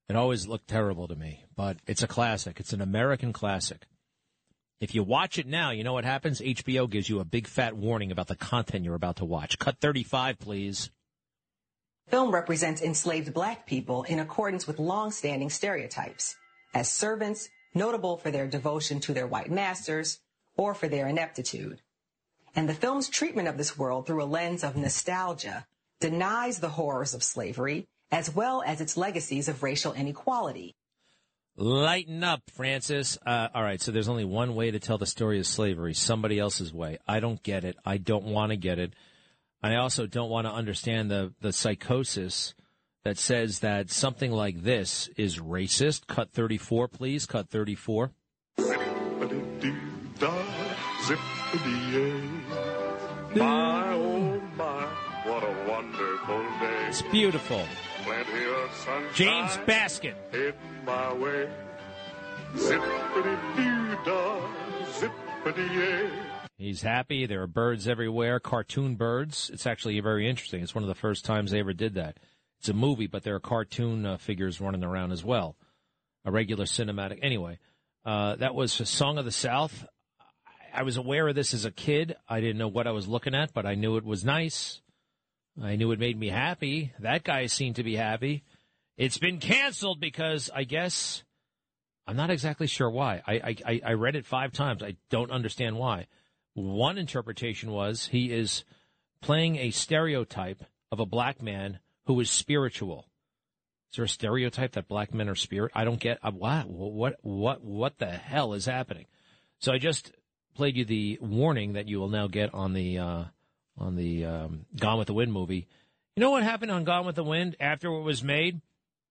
It 0.09 0.15
always 0.15 0.47
looked 0.47 0.67
terrible 0.67 1.07
to 1.07 1.15
me, 1.15 1.45
but 1.55 1.77
it's 1.85 2.01
a 2.01 2.07
classic. 2.07 2.59
It's 2.59 2.73
an 2.73 2.81
American 2.81 3.31
classic. 3.31 3.85
If 4.81 4.95
you 4.95 5.03
watch 5.03 5.37
it 5.37 5.45
now, 5.45 5.69
you 5.69 5.83
know 5.83 5.93
what 5.93 6.03
happens? 6.03 6.41
HBO 6.41 6.89
gives 6.89 7.07
you 7.07 7.19
a 7.19 7.25
big 7.25 7.45
fat 7.45 7.77
warning 7.77 8.11
about 8.11 8.29
the 8.29 8.35
content 8.35 8.85
you're 8.85 8.95
about 8.95 9.17
to 9.17 9.25
watch. 9.25 9.59
Cut 9.59 9.77
35, 9.79 10.39
please. 10.39 10.89
Film 12.07 12.33
represents 12.33 12.81
enslaved 12.81 13.35
black 13.35 13.67
people 13.67 14.01
in 14.01 14.17
accordance 14.17 14.65
with 14.65 14.79
long-standing 14.79 15.51
stereotypes 15.51 16.35
as 16.73 16.91
servants, 16.91 17.49
notable 17.75 18.17
for 18.17 18.31
their 18.31 18.47
devotion 18.47 18.99
to 19.01 19.13
their 19.13 19.27
white 19.27 19.51
masters 19.51 20.21
or 20.57 20.73
for 20.73 20.87
their 20.87 21.07
ineptitude. 21.07 21.83
And 22.55 22.67
the 22.67 22.73
film's 22.73 23.09
treatment 23.09 23.47
of 23.47 23.59
this 23.59 23.77
world 23.77 24.07
through 24.07 24.23
a 24.23 24.25
lens 24.25 24.63
of 24.63 24.75
nostalgia 24.75 25.67
denies 25.99 26.61
the 26.61 26.69
horrors 26.69 27.13
of 27.13 27.21
slavery 27.21 27.87
as 28.13 28.33
well 28.33 28.63
as 28.63 28.79
its 28.79 28.95
legacies 28.95 29.49
of 29.49 29.63
racial 29.63 29.91
inequality. 29.91 30.75
Lighten 31.57 32.23
up, 32.23 32.41
Francis. 32.51 33.17
Uh, 33.25 33.47
all 33.53 33.63
right, 33.63 33.81
so 33.81 33.91
there's 33.91 34.07
only 34.07 34.23
one 34.23 34.53
way 34.53 34.69
to 34.69 34.79
tell 34.79 34.99
the 34.99 35.07
story 35.07 35.39
of 35.39 35.47
slavery 35.47 35.95
somebody 35.95 36.37
else's 36.37 36.71
way. 36.71 36.99
I 37.07 37.19
don't 37.19 37.41
get 37.41 37.63
it. 37.63 37.75
I 37.83 37.97
don't 37.97 38.25
want 38.25 38.51
to 38.51 38.55
get 38.55 38.77
it. 38.77 38.93
I 39.63 39.75
also 39.75 40.05
don't 40.05 40.29
want 40.29 40.45
to 40.45 40.53
understand 40.53 41.09
the, 41.09 41.33
the 41.41 41.51
psychosis 41.51 42.53
that 43.03 43.17
says 43.17 43.59
that 43.59 43.89
something 43.89 44.31
like 44.31 44.61
this 44.61 45.09
is 45.17 45.39
racist. 45.39 46.05
Cut 46.05 46.31
34, 46.31 46.89
please. 46.89 47.25
Cut 47.25 47.49
34. 47.49 48.11
My, 53.35 53.93
oh 53.93 54.41
my, 54.55 54.85
what 55.25 55.43
a 55.43 55.65
wonderful 55.67 56.43
day. 56.59 56.85
It's 56.87 57.01
beautiful. 57.01 57.65
Plenty 58.03 58.45
of 58.45 58.73
sunshine. 58.73 59.13
James 59.13 59.57
Baskin. 59.65 60.15
In 60.33 60.53
my 60.85 61.13
way. 61.13 61.49
He's 66.57 66.81
happy. 66.81 67.25
There 67.25 67.41
are 67.41 67.47
birds 67.47 67.87
everywhere, 67.87 68.39
cartoon 68.39 68.95
birds. 68.95 69.49
It's 69.51 69.65
actually 69.65 69.99
very 70.01 70.29
interesting. 70.29 70.61
It's 70.61 70.75
one 70.75 70.83
of 70.83 70.87
the 70.87 70.95
first 70.95 71.25
times 71.25 71.51
they 71.51 71.59
ever 71.59 71.73
did 71.73 71.95
that. 71.95 72.19
It's 72.59 72.69
a 72.69 72.73
movie, 72.73 73.07
but 73.07 73.23
there 73.23 73.35
are 73.35 73.39
cartoon 73.39 74.05
uh, 74.05 74.17
figures 74.17 74.61
running 74.61 74.83
around 74.83 75.11
as 75.11 75.23
well. 75.23 75.55
A 76.25 76.31
regular 76.31 76.65
cinematic. 76.65 77.19
Anyway, 77.21 77.57
uh, 78.05 78.35
that 78.35 78.53
was 78.53 78.79
a 78.79 78.85
Song 78.85 79.17
of 79.17 79.25
the 79.25 79.31
South. 79.31 79.85
I 80.73 80.83
was 80.83 80.97
aware 80.97 81.27
of 81.27 81.35
this 81.35 81.53
as 81.53 81.65
a 81.65 81.71
kid. 81.71 82.15
I 82.29 82.39
didn't 82.39 82.57
know 82.57 82.67
what 82.67 82.87
I 82.87 82.91
was 82.91 83.07
looking 83.07 83.35
at, 83.35 83.53
but 83.53 83.65
I 83.65 83.75
knew 83.75 83.97
it 83.97 84.05
was 84.05 84.23
nice. 84.23 84.81
I 85.61 85.75
knew 85.75 85.91
it 85.91 85.99
made 85.99 86.19
me 86.19 86.29
happy. 86.29 86.93
That 86.99 87.23
guy 87.23 87.45
seemed 87.45 87.75
to 87.75 87.83
be 87.83 87.95
happy. 87.95 88.43
It's 88.97 89.17
been 89.17 89.39
canceled 89.39 89.99
because 89.99 90.49
I 90.53 90.63
guess 90.63 91.23
I'm 92.07 92.15
not 92.15 92.29
exactly 92.29 92.67
sure 92.67 92.89
why. 92.89 93.21
I, 93.25 93.55
I, 93.65 93.81
I 93.85 93.93
read 93.93 94.15
it 94.15 94.25
five 94.25 94.51
times. 94.51 94.83
I 94.83 94.97
don't 95.09 95.31
understand 95.31 95.77
why. 95.77 96.07
One 96.53 96.97
interpretation 96.97 97.71
was 97.71 98.07
he 98.07 98.31
is 98.31 98.63
playing 99.21 99.57
a 99.57 99.71
stereotype 99.71 100.63
of 100.91 100.99
a 100.99 101.05
black 101.05 101.41
man 101.41 101.79
who 102.05 102.19
is 102.19 102.29
spiritual. 102.29 103.07
Is 103.91 103.97
there 103.97 104.05
a 104.05 104.09
stereotype 104.09 104.73
that 104.73 104.87
black 104.87 105.13
men 105.13 105.29
are 105.29 105.35
spirit? 105.35 105.71
I 105.73 105.85
don't 105.85 105.99
get 105.99 106.19
uh, 106.23 106.31
what 106.31 106.67
what 106.67 107.15
what 107.21 107.63
what 107.63 107.97
the 107.99 108.11
hell 108.11 108.53
is 108.53 108.65
happening. 108.65 109.05
So 109.59 109.71
I 109.71 109.77
just 109.77 110.11
played 110.55 110.75
you 110.75 110.85
the 110.85 111.19
warning 111.21 111.73
that 111.73 111.87
you 111.87 111.99
will 111.99 112.09
now 112.09 112.27
get 112.27 112.53
on 112.53 112.73
the 112.73 112.97
uh, 112.97 113.23
on 113.77 113.95
the 113.95 114.25
um, 114.25 114.65
Gone 114.77 114.97
with 114.97 115.07
the 115.07 115.13
Wind 115.13 115.33
movie. 115.33 115.67
You 116.15 116.21
know 116.21 116.31
what 116.31 116.43
happened 116.43 116.71
on 116.71 116.83
Gone 116.83 117.05
with 117.05 117.15
the 117.15 117.23
Wind 117.23 117.55
after 117.59 117.87
it 117.87 118.01
was 118.01 118.23
made? 118.23 118.61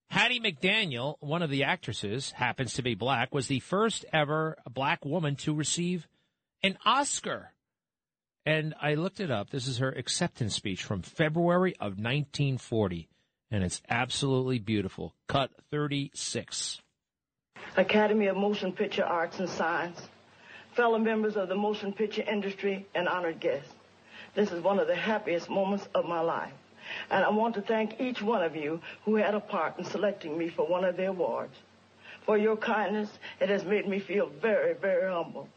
Hattie 0.09 0.41
McDaniel, 0.41 1.17
one 1.21 1.43
of 1.43 1.49
the 1.49 1.65
actresses, 1.65 2.33
happens 2.33 2.75
to 2.75 2.83
be 2.83 2.95
black, 2.95 3.35
was 3.35 3.47
the 3.47 3.61
first 3.61 4.05
ever 4.13 4.57
black 4.71 5.05
woman 5.05 5.37
to 5.37 5.55
receive 5.55 6.07
an 6.63 6.77
Oscar. 6.85 7.53
And 8.45 8.75
I 8.81 8.95
looked 8.95 9.21
it 9.21 9.31
up. 9.31 9.51
This 9.51 9.67
is 9.67 9.79
her 9.79 9.91
acceptance 9.91 10.55
speech 10.55 10.83
from 10.83 11.03
February 11.03 11.75
of 11.77 11.99
1940, 11.99 13.09
and 13.51 13.65
it's 13.65 13.81
absolutely 13.89 14.59
beautiful. 14.59 15.15
Cut 15.29 15.51
36. 15.71 16.83
Academy 17.77 18.27
of 18.27 18.37
Motion 18.37 18.73
Picture 18.73 19.05
Arts 19.05 19.39
and 19.39 19.49
Science, 19.49 20.09
fellow 20.75 20.99
members 20.99 21.37
of 21.37 21.49
the 21.49 21.55
motion 21.55 21.93
picture 21.93 22.23
industry, 22.23 22.87
and 22.95 23.09
honored 23.09 23.41
guests. 23.41 23.73
This 24.35 24.51
is 24.51 24.63
one 24.63 24.79
of 24.79 24.87
the 24.87 24.97
happiest 24.97 25.51
moments 25.51 25.89
of 25.95 26.05
my 26.07 26.21
life. 26.21 26.53
And 27.11 27.25
I 27.25 27.31
want 27.31 27.55
to 27.55 27.63
thank 27.63 28.01
each 28.01 28.23
one 28.23 28.43
of 28.43 28.57
you 28.57 28.81
who 29.05 29.17
had 29.17 29.35
a 29.35 29.41
part 29.41 29.79
in 29.79 29.85
selecting 29.85 30.37
me 30.37 30.49
for 30.49 30.67
one 30.67 30.85
of 30.85 30.97
the 30.97 31.07
awards. 31.07 31.57
For 32.25 32.37
your 32.37 32.57
kindness, 32.57 33.11
it 33.41 33.49
has 33.49 33.65
made 33.65 33.87
me 33.87 33.99
feel 33.99 34.31
very, 34.41 34.75
very 34.75 35.11
humble. 35.11 35.49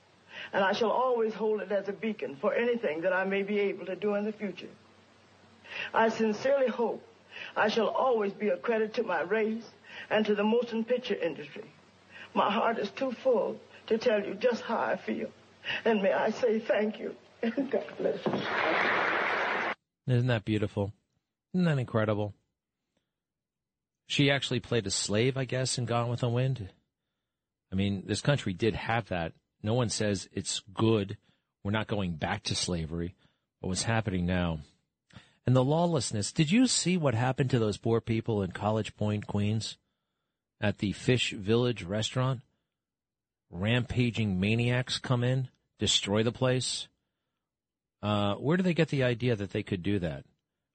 And 0.52 0.64
I 0.64 0.74
shall 0.74 0.92
always 0.92 1.34
hold 1.34 1.62
it 1.62 1.72
as 1.72 1.88
a 1.88 1.94
beacon 1.94 2.36
for 2.42 2.54
anything 2.54 3.02
that 3.02 3.14
I 3.14 3.24
may 3.24 3.44
be 3.44 3.60
able 3.60 3.86
to 3.86 3.96
do 3.96 4.16
in 4.16 4.26
the 4.26 4.34
future. 4.34 4.70
I 5.94 6.10
sincerely 6.10 6.68
hope 6.68 7.02
I 7.56 7.68
shall 7.70 7.88
always 7.88 8.34
be 8.34 8.50
a 8.50 8.58
credit 8.58 8.94
to 8.96 9.04
my 9.04 9.22
race 9.22 9.70
and 10.10 10.26
to 10.26 10.36
the 10.36 10.44
motion 10.44 10.84
picture 10.84 11.16
industry. 11.16 11.66
My 12.34 12.52
heart 12.52 12.78
is 12.78 12.90
too 12.92 13.12
full 13.12 13.60
to 13.88 13.98
tell 13.98 14.24
you 14.24 14.36
just 14.36 14.62
how 14.62 14.78
I 14.78 14.98
feel. 14.98 15.30
And 15.84 16.02
may 16.02 16.14
I 16.14 16.32
say 16.32 16.60
thank 16.60 17.00
you. 17.00 17.16
Isn't 20.08 20.28
that 20.28 20.46
beautiful? 20.46 20.94
Isn't 21.54 21.66
that 21.66 21.80
incredible? 21.80 22.34
She 24.08 24.32
actually 24.32 24.60
played 24.60 24.88
a 24.88 24.92
slave, 24.92 25.38
I 25.38 25.46
guess, 25.46 25.78
in 25.78 25.86
Gone 25.86 26.10
with 26.10 26.22
the 26.22 26.30
Wind. 26.30 26.70
I 27.72 27.76
mean, 27.76 28.04
this 28.06 28.22
country 28.22 28.54
did 28.54 28.76
have 28.76 29.10
that. 29.10 29.34
No 29.64 29.74
one 29.74 29.90
says 29.90 30.30
it's 30.32 30.62
good. 30.74 31.18
We're 31.64 31.72
not 31.72 31.88
going 31.88 32.16
back 32.16 32.44
to 32.44 32.56
slavery. 32.56 33.16
But 33.62 33.70
what's 33.70 33.84
happening 33.84 34.26
now? 34.26 34.60
And 35.46 35.56
the 35.56 35.64
lawlessness. 35.64 36.32
Did 36.32 36.52
you 36.52 36.68
see 36.68 36.98
what 36.98 37.16
happened 37.16 37.50
to 37.52 37.60
those 37.60 37.78
poor 37.78 38.02
people 38.02 38.44
in 38.44 38.52
College 38.52 38.96
Point, 38.96 39.28
Queens? 39.28 39.78
At 40.62 40.80
the 40.80 40.94
Fish 40.94 41.32
Village 41.32 41.84
restaurant? 41.84 42.42
Rampaging 43.52 44.40
maniacs 44.40 45.00
come 45.00 45.24
in, 45.24 45.50
destroy 45.80 46.24
the 46.24 46.32
place. 46.32 46.88
Uh, 48.06 48.36
where 48.36 48.56
do 48.56 48.62
they 48.62 48.76
get 48.76 48.90
the 48.90 49.04
idea 49.04 49.36
that 49.36 49.50
they 49.50 49.64
could 49.64 49.82
do 49.82 49.98
that? 49.98 50.26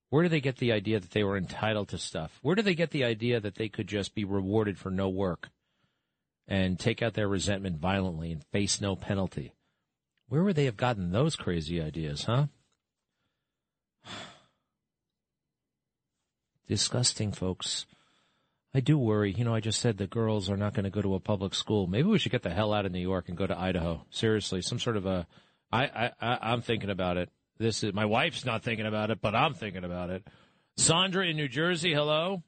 Where 0.08 0.24
do 0.24 0.28
they 0.28 0.40
get 0.40 0.56
the 0.56 0.72
idea 0.72 0.98
that 0.98 1.12
they 1.12 1.22
were 1.22 1.36
entitled 1.36 1.90
to 1.90 1.98
stuff? 1.98 2.36
Where 2.42 2.56
do 2.56 2.62
they 2.62 2.74
get 2.74 2.90
the 2.90 3.04
idea 3.04 3.38
that 3.38 3.54
they 3.54 3.68
could 3.68 3.86
just 3.86 4.16
be 4.16 4.24
rewarded 4.24 4.78
for 4.78 4.90
no 4.90 5.08
work 5.08 5.48
and 6.48 6.76
take 6.76 7.02
out 7.02 7.14
their 7.14 7.28
resentment 7.28 7.78
violently 7.78 8.32
and 8.32 8.42
face 8.50 8.80
no 8.80 8.96
penalty? 8.96 9.52
Where 10.28 10.42
would 10.42 10.56
they 10.56 10.64
have 10.64 10.76
gotten 10.76 11.12
those 11.12 11.36
crazy 11.36 11.80
ideas, 11.80 12.24
huh? 12.24 12.46
Disgusting, 16.66 17.30
folks. 17.30 17.86
I 18.74 18.80
do 18.80 18.98
worry. 18.98 19.30
You 19.30 19.44
know, 19.44 19.54
I 19.54 19.60
just 19.60 19.78
said 19.78 19.98
the 19.98 20.08
girls 20.08 20.50
are 20.50 20.56
not 20.56 20.74
going 20.74 20.82
to 20.82 20.90
go 20.90 21.02
to 21.02 21.14
a 21.14 21.20
public 21.20 21.54
school. 21.54 21.86
Maybe 21.86 22.08
we 22.08 22.18
should 22.18 22.32
get 22.32 22.42
the 22.42 22.50
hell 22.50 22.74
out 22.74 22.86
of 22.86 22.92
New 22.92 22.98
York 22.98 23.28
and 23.28 23.38
go 23.38 23.46
to 23.46 23.56
Idaho. 23.56 24.04
Seriously, 24.10 24.62
some 24.62 24.80
sort 24.80 24.96
of 24.96 25.06
a. 25.06 25.28
I, 25.72 25.84
I, 25.84 26.10
I 26.20 26.38
I'm 26.52 26.62
thinking 26.62 26.90
about 26.90 27.16
it. 27.16 27.30
This 27.58 27.82
is 27.82 27.92
my 27.92 28.06
wife's 28.06 28.44
not 28.44 28.62
thinking 28.62 28.86
about 28.86 29.10
it, 29.10 29.20
but 29.20 29.34
I'm 29.34 29.54
thinking 29.54 29.84
about 29.84 30.10
it. 30.10 30.26
Sandra 30.76 31.26
in 31.26 31.36
New 31.36 31.48
Jersey, 31.48 31.92
hello. 31.92 32.42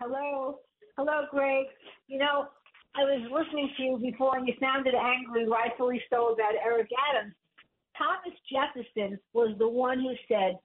Hello. 0.00 0.58
Hello, 0.96 1.22
Greg. 1.30 1.66
You 2.08 2.18
know, 2.18 2.48
I 2.96 3.04
was 3.04 3.22
listening 3.30 3.70
to 3.76 3.82
you 3.82 3.98
before 3.98 4.36
and 4.36 4.48
you 4.48 4.54
sounded 4.60 4.94
angry, 4.94 5.46
rightfully 5.48 6.02
so, 6.10 6.28
about 6.28 6.54
Eric 6.64 6.88
Adams. 7.10 7.34
Thomas 7.96 8.38
Jefferson 8.50 9.18
was 9.32 9.54
the 9.58 9.68
one 9.68 10.00
who 10.00 10.14
said, 10.28 10.58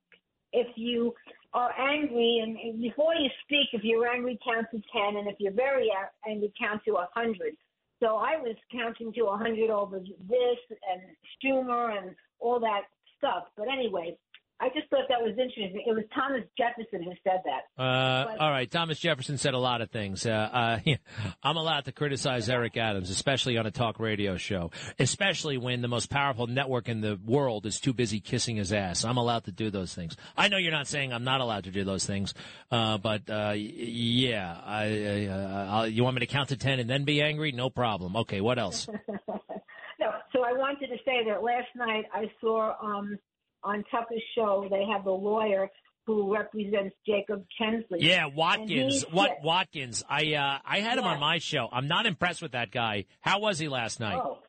if 0.54 0.68
you 0.76 1.14
are 1.54 1.72
angry, 1.80 2.42
and, 2.44 2.58
and 2.58 2.82
before 2.82 3.14
you 3.16 3.30
speak, 3.44 3.68
if 3.74 3.84
you're 3.84 4.08
angry, 4.08 4.40
count 4.44 4.68
to 4.72 4.82
10, 4.92 5.18
and 5.18 5.28
if 5.28 5.36
you're 5.40 5.54
very 5.54 5.90
angry, 6.28 6.52
count 6.60 6.82
to 6.86 6.92
a 6.92 7.08
100. 7.14 7.56
So 8.02 8.18
I 8.18 8.38
was 8.42 8.56
counting 8.72 9.14
to 9.14 9.24
100 9.24 9.70
over 9.70 10.00
this 10.00 10.78
and 10.92 11.02
Schumer 11.44 11.98
and 11.98 12.16
all 12.40 12.60
that 12.60 12.82
stuff. 13.18 13.44
But 13.56 13.68
anyway, 13.72 14.18
I 14.62 14.70
just 14.76 14.88
thought 14.92 15.06
that 15.10 15.20
was 15.20 15.32
interesting. 15.32 15.84
It 15.88 15.92
was 15.92 16.04
Thomas 16.14 16.44
Jefferson 16.56 17.02
who 17.02 17.14
said 17.24 17.42
that. 17.46 17.82
Uh, 17.84 18.26
But- 18.26 18.40
all 18.40 18.52
right, 18.52 18.70
Thomas 18.70 19.00
Jefferson 19.00 19.40
said 19.40 19.56
a 19.56 19.58
lot 19.58 19.82
of 19.82 19.90
things. 19.90 20.24
Uh, 20.24 20.30
uh, 20.30 20.80
I'm 21.44 21.58
allowed 21.58 21.86
to 21.86 21.92
criticize 21.92 22.48
Eric 22.48 22.78
Adams, 22.78 23.10
especially 23.10 23.58
on 23.58 23.66
a 23.66 23.72
talk 23.72 24.00
radio 24.00 24.38
show, 24.38 24.70
especially 25.00 25.58
when 25.58 25.82
the 25.82 25.88
most 25.88 26.12
powerful 26.12 26.46
network 26.46 26.90
in 26.90 27.02
the 27.02 27.20
world 27.26 27.66
is 27.66 27.80
too 27.80 27.92
busy 27.92 28.20
kissing 28.20 28.58
his 28.58 28.72
ass. 28.72 29.04
I'm 29.04 29.18
allowed 29.18 29.46
to 29.46 29.52
do 29.52 29.72
those 29.72 29.96
things. 29.96 30.16
I 30.38 30.48
know 30.48 30.58
you're 30.58 30.72
not 30.72 30.88
saying 30.88 31.12
I'm 31.12 31.24
not 31.24 31.42
allowed 31.42 31.64
to 31.64 31.72
do 31.72 31.84
those 31.84 32.06
things, 32.06 32.36
uh, 32.70 33.00
but 33.00 33.28
uh, 33.32 33.54
yeah, 33.56 34.62
I, 34.64 34.84
I, 34.84 35.26
uh, 35.26 35.68
I'll, 35.72 35.88
you 35.88 36.04
want 36.04 36.18
me 36.18 36.20
to 36.20 36.28
count 36.28 36.50
to 36.50 36.56
ten 36.58 36.80
and 36.80 36.88
then 36.88 37.04
be 37.04 37.20
angry? 37.24 37.52
No 37.52 37.72
problem. 37.72 38.16
Okay, 38.16 38.42
what 38.42 38.60
else? 38.60 38.88
no, 39.18 40.12
so 40.34 40.44
I 40.44 40.54
wanted 40.54 40.88
to 40.90 40.98
say 41.04 41.24
that 41.28 41.42
last 41.42 41.70
night 41.76 42.06
I 42.14 42.30
saw 42.40 42.76
um, 42.80 43.18
on 43.64 43.84
Tucker's 43.92 44.24
show 44.36 44.68
they 44.70 44.86
have 44.92 45.06
a 45.06 45.12
lawyer 45.12 45.70
who 46.08 46.34
represents 46.34 46.96
Jacob 47.06 47.46
Chansley. 47.60 47.98
Yeah, 48.00 48.26
Watkins. 48.26 49.06
What 49.12 49.38
Watkins? 49.44 50.04
I 50.10 50.34
uh, 50.34 50.58
I 50.66 50.80
had 50.80 50.98
him 50.98 51.04
Yeah. 51.06 51.12
on 51.12 51.20
my 51.20 51.38
show. 51.38 51.70
I'm 51.72 51.88
not 51.88 52.06
impressed 52.06 52.42
with 52.42 52.54
that 52.54 52.72
guy. 52.72 53.06
How 53.22 53.40
was 53.40 53.60
he 53.60 53.68
last 53.70 54.00
night? 54.00 54.18
Oh, 54.22 54.40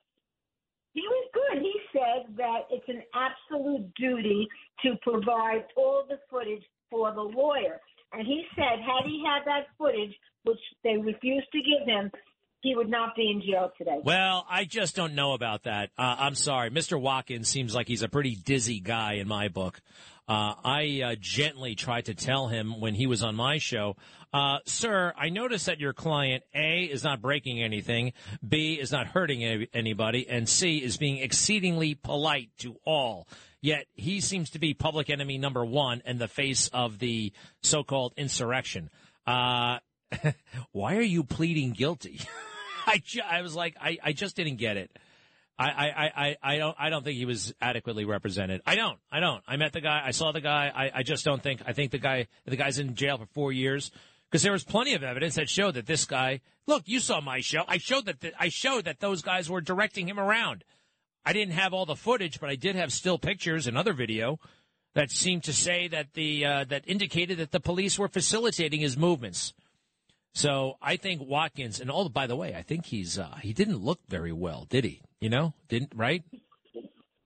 he 0.95 1.03
was 1.03 1.29
good. 1.35 1.63
He 1.63 1.73
said 1.93 2.37
that 2.37 2.61
it's 2.71 2.89
an 2.89 3.03
absolute 3.15 3.93
duty 3.95 4.49
to 4.83 4.95
provide 5.03 5.65
all 5.77 6.05
the 6.09 6.19
footage 6.31 6.65
for 6.91 7.13
the 7.13 7.21
lawyer. 7.23 7.81
And 8.15 8.27
he 8.27 8.45
said, 8.55 8.81
had 8.81 9.05
he 9.07 9.23
had 9.27 9.45
that 9.47 9.69
footage, 9.79 10.15
which 10.45 10.59
they 10.85 10.97
refused 10.99 11.47
to 11.53 11.59
give 11.59 11.87
him, 11.87 12.11
he 12.63 12.77
would 12.77 12.89
not 12.89 13.17
be 13.17 13.29
in 13.31 13.43
jail 13.43 13.73
today. 13.77 13.99
Well, 14.03 14.47
I 14.49 14.65
just 14.65 14.95
don't 14.95 15.15
know 15.15 15.33
about 15.33 15.65
that. 15.65 15.91
Uh, 15.99 16.17
I'm 16.19 16.37
sorry. 16.37 16.71
Mr. 16.71 16.99
Watkins 16.99 17.49
seems 17.49 17.75
like 17.75 17.89
he's 17.89 18.03
a 18.03 18.09
pretty 18.09 18.37
dizzy 18.37 18.79
guy 18.81 19.15
in 19.15 19.27
my 19.27 19.49
book. 19.49 19.81
Uh, 20.29 20.55
I 20.65 21.03
uh, 21.05 21.15
gently 21.19 21.75
tried 21.75 22.05
to 22.05 22.15
tell 22.15 22.47
him 22.47 22.81
when 22.81 22.95
he 22.95 23.09
was 23.09 23.25
on 23.25 23.35
my 23.35 23.59
show, 23.59 23.97
uh, 24.33 24.59
sir, 24.65 25.13
I 25.17 25.29
noticed 25.29 25.67
that 25.67 25.81
your 25.81 25.93
client, 25.93 26.45
A, 26.55 26.85
is 26.85 27.03
not 27.03 27.21
breaking 27.21 27.61
anything, 27.61 28.13
B, 28.47 28.75
is 28.75 28.93
not 28.93 29.09
hurting 29.09 29.45
any- 29.45 29.69
anybody, 29.75 30.29
and 30.29 30.49
C, 30.49 30.79
is 30.79 30.97
being 30.97 31.19
exceedingly 31.19 31.97
polite 31.97 32.51
to 32.59 32.77
all. 32.87 33.27
Yet 33.61 33.87
he 33.95 34.21
seems 34.21 34.51
to 34.51 34.59
be 34.59 34.73
public 34.73 35.11
enemy 35.11 35.37
number 35.37 35.65
one 35.65 36.03
in 36.07 36.19
the 36.19 36.29
face 36.29 36.69
of 36.69 36.99
the 37.01 37.33
so 37.63 37.83
called 37.83 38.15
insurrection. 38.17 38.89
Uh, 39.27 39.81
why 40.73 40.97
are 40.97 41.03
you 41.03 41.25
pleading 41.25 41.73
guilty? 41.73 42.21
I, 42.87 43.03
ju- 43.05 43.21
I 43.29 43.43
was 43.43 43.55
like, 43.55 43.77
I, 43.81 43.99
I 44.03 44.13
just 44.13 44.37
didn't 44.37 44.57
get 44.57 44.77
it. 44.77 44.91
I, 45.59 45.67
I, 45.69 46.05
I, 46.27 46.37
I- 46.43 46.59
don't 46.59 46.77
I 46.79 46.91
don't 46.91 47.05
think 47.05 47.17
he 47.19 47.27
was 47.27 47.55
adequately 47.61 48.05
represented. 48.05 48.63
I 48.67 48.75
don't. 48.75 48.99
I 49.11 49.21
don't. 49.21 49.43
I 49.47 49.57
met 49.57 49.73
the 49.73 49.81
guy. 49.81 50.03
I 50.05 50.11
saw 50.11 50.33
the 50.33 50.41
guy. 50.41 50.73
I, 50.75 50.91
I 51.01 51.03
just 51.03 51.25
don't 51.25 51.43
think. 51.43 51.61
I 51.67 51.73
think 51.73 51.91
the 51.93 51.99
guy 51.99 52.27
the 52.47 52.57
guy's 52.57 52.79
in 52.79 52.95
jail 52.95 53.19
for 53.19 53.27
four 53.27 53.53
years 53.53 53.91
because 54.31 54.43
there 54.43 54.53
was 54.53 54.65
plenty 54.65 54.95
of 54.95 55.03
evidence 55.03 55.35
that 55.37 55.49
showed 55.49 55.75
that 55.75 55.87
this 55.87 56.05
guy. 56.05 56.41
Look, 56.67 56.85
you 56.87 57.01
saw 57.01 57.21
my 57.21 57.41
show. 57.41 57.65
I 57.69 57.79
showed 57.79 58.07
that 58.07 58.21
the, 58.21 58.33
I 58.41 58.49
showed 58.49 58.87
that 58.87 59.01
those 59.01 59.21
guys 59.23 59.51
were 59.51 59.61
directing 59.61 60.09
him 60.09 60.19
around. 60.19 60.65
I 61.25 61.33
didn't 61.33 61.55
have 61.55 61.73
all 61.75 61.87
the 61.87 61.97
footage, 61.97 62.41
but 62.41 62.49
I 62.51 62.57
did 62.57 62.75
have 62.75 62.93
still 62.93 63.19
pictures 63.19 63.67
and 63.67 63.77
other 63.77 63.93
video 63.93 64.41
that 64.95 65.11
seemed 65.11 65.45
to 65.45 65.53
say 65.53 65.87
that 65.89 66.15
the 66.15 66.45
uh, 66.45 66.65
that 66.65 66.85
indicated 66.87 67.39
that 67.39 67.53
the 67.53 67.61
police 67.61 67.99
were 67.99 68.09
facilitating 68.09 68.81
his 68.81 68.97
movements. 68.97 69.53
So 70.35 70.79
I 70.81 70.97
think 70.97 71.23
Watkins, 71.23 71.81
and 71.81 71.91
all 71.91 72.09
by 72.09 72.27
the 72.27 72.37
way, 72.37 72.55
I 72.55 72.63
think 72.63 72.87
he's 72.87 73.19
uh, 73.19 73.37
he 73.43 73.53
didn't 73.53 73.79
look 73.79 74.01
very 74.09 74.33
well, 74.33 74.67
did 74.69 74.85
he? 74.85 75.03
You 75.21 75.29
know, 75.29 75.55
didn't 75.69 75.93
right? 75.95 76.23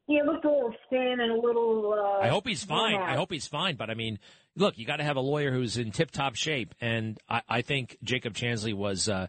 He 0.09 0.23
looked 0.25 0.45
a 0.45 0.51
little 0.51 0.75
thin 0.91 1.17
and 1.21 1.33
a 1.33 1.35
little. 1.35 1.93
Uh, 1.93 2.25
I 2.25 2.29
hope 2.29 2.47
he's 2.47 2.63
fine. 2.65 2.95
worn 2.95 3.09
I 3.09 3.17
hope 3.17 3.33
he's 3.33 3.47
fine. 3.47 3.77
But 3.77 3.91
I 3.91 3.95
mean, 3.95 4.19
look, 4.57 4.79
you 4.79 4.87
got 4.87 4.97
to 4.97 5.05
have 5.05 5.17
a 5.17 5.21
lawyer 5.21 5.53
who's 5.53 5.77
in 5.79 5.93
tip 5.93 6.11
top 6.11 6.37
shape, 6.37 6.75
and 6.81 7.19
I, 7.29 7.43
I 7.49 7.63
think 7.63 7.97
Jacob 8.03 8.35
Chansley 8.35 8.75
was 8.75 9.09
uh, 9.09 9.27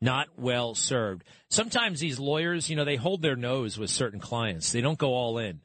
not 0.00 0.28
well 0.36 0.74
served. 0.74 1.24
Sometimes 1.48 2.00
these 2.00 2.18
lawyers, 2.18 2.70
you 2.70 2.76
know, 2.76 2.84
they 2.84 2.96
hold 2.96 3.22
their 3.22 3.36
nose 3.36 3.78
with 3.78 3.90
certain 3.90 4.20
clients. 4.20 4.72
They 4.72 4.80
don't 4.80 4.98
go 4.98 5.14
all 5.14 5.38
in. 5.38 5.60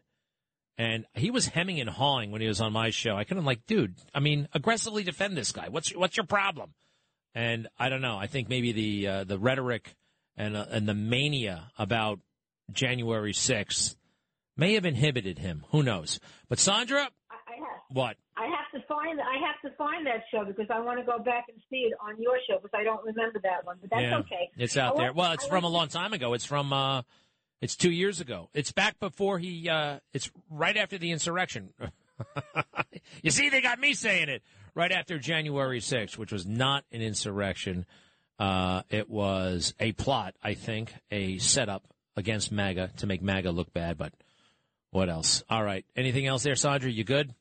And 0.78 1.06
he 1.14 1.32
was 1.32 1.48
hemming 1.48 1.80
and 1.80 1.90
hawing 1.90 2.32
when 2.32 2.42
he 2.42 2.48
was 2.48 2.60
on 2.60 2.74
my 2.74 2.90
show. 2.90 3.16
I 3.16 3.24
couldn't 3.24 3.46
like, 3.46 3.66
dude. 3.66 3.96
I 4.14 4.20
mean, 4.20 4.50
aggressively 4.54 5.04
defend 5.04 5.38
this 5.38 5.54
guy. 5.54 5.70
What's 5.70 5.96
what's 5.96 6.18
your 6.18 6.26
problem? 6.26 6.74
And 7.36 7.68
I 7.78 7.90
don't 7.90 8.02
know. 8.02 8.18
I 8.18 8.28
think 8.28 8.48
maybe 8.48 8.72
the 8.72 9.08
uh, 9.08 9.24
the 9.26 9.38
rhetoric 9.38 9.94
and 10.38 10.56
uh, 10.56 10.66
and 10.72 10.88
the 10.88 10.94
mania 10.94 11.72
about 11.78 12.20
January 12.72 13.34
sixth 13.34 13.98
may 14.56 14.74
have 14.76 14.86
inhibited 14.86 15.38
him. 15.40 15.66
Who 15.72 15.84
knows? 15.84 16.22
But 16.48 16.60
Sandra, 16.60 17.10
I, 17.30 17.36
I 17.36 17.56
have. 17.58 17.82
what? 17.92 18.16
I 18.38 18.46
have 18.46 18.82
to 18.82 18.88
find. 18.88 19.20
I 19.20 19.36
have 19.46 19.70
to 19.70 19.78
find 19.78 20.06
that 20.08 20.24
show 20.32 20.46
because 20.46 20.68
I 20.74 20.80
want 20.80 21.00
to 21.00 21.06
go 21.06 21.20
back 21.20 21.48
and 21.50 21.62
see 21.70 21.88
it 21.90 21.94
on 22.02 22.22
your 22.22 22.38
show 22.50 22.56
because 22.62 22.72
I 22.74 22.84
don't 22.84 23.04
remember 23.06 23.40
that 23.44 23.66
one. 23.66 23.78
But 23.82 23.90
that's 23.90 24.02
yeah, 24.04 24.18
okay. 24.20 24.50
It's 24.58 24.78
out 24.78 24.94
I 24.96 24.98
there. 24.98 25.06
want- 25.08 25.16
Well, 25.18 25.32
it's 25.34 25.46
I 25.46 25.50
from 25.50 25.64
a 25.66 25.70
long 25.70 25.90
time 25.90 26.14
ago. 26.14 26.34
It's 26.34 26.46
from 26.46 26.72
uh, 26.72 27.02
it's 27.62 27.76
two 27.76 27.92
years 27.92 28.22
ago. 28.22 28.50
It's 28.54 28.72
back 28.72 28.98
before 29.00 29.40
he. 29.40 29.68
Uh, 29.70 30.00
it's 30.14 30.32
right 30.50 30.78
after 30.78 30.98
the 30.98 31.12
insurrection. 31.12 31.74
you 33.22 33.32
see, 33.32 33.50
they 33.50 33.60
got 33.60 33.78
me 33.80 33.94
saying 33.94 34.30
it 34.30 34.42
right 34.76 34.92
after 34.92 35.18
January 35.18 35.80
6th, 35.80 36.18
which 36.18 36.32
was 36.32 36.46
not 36.46 36.84
an 36.92 37.02
insurrection. 37.02 37.86
Uh, 38.38 38.84
it 38.90 39.10
was 39.10 39.74
a 39.80 39.94
plot, 39.94 40.36
I 40.44 40.54
think, 40.54 40.94
a 41.10 41.38
setup 41.38 41.84
against 42.18 42.52
MAGA 42.52 42.92
to 42.98 43.08
make 43.08 43.22
MAGA 43.22 43.52
look 43.52 43.74
bad. 43.74 43.98
But 43.98 44.14
what 44.92 45.10
else? 45.10 45.44
All 45.50 45.64
right. 45.64 45.86
Anything 45.96 46.28
else 46.28 46.44
there, 46.44 46.56
Sandra? 46.56 46.92
You 46.92 47.04
good? 47.04 47.34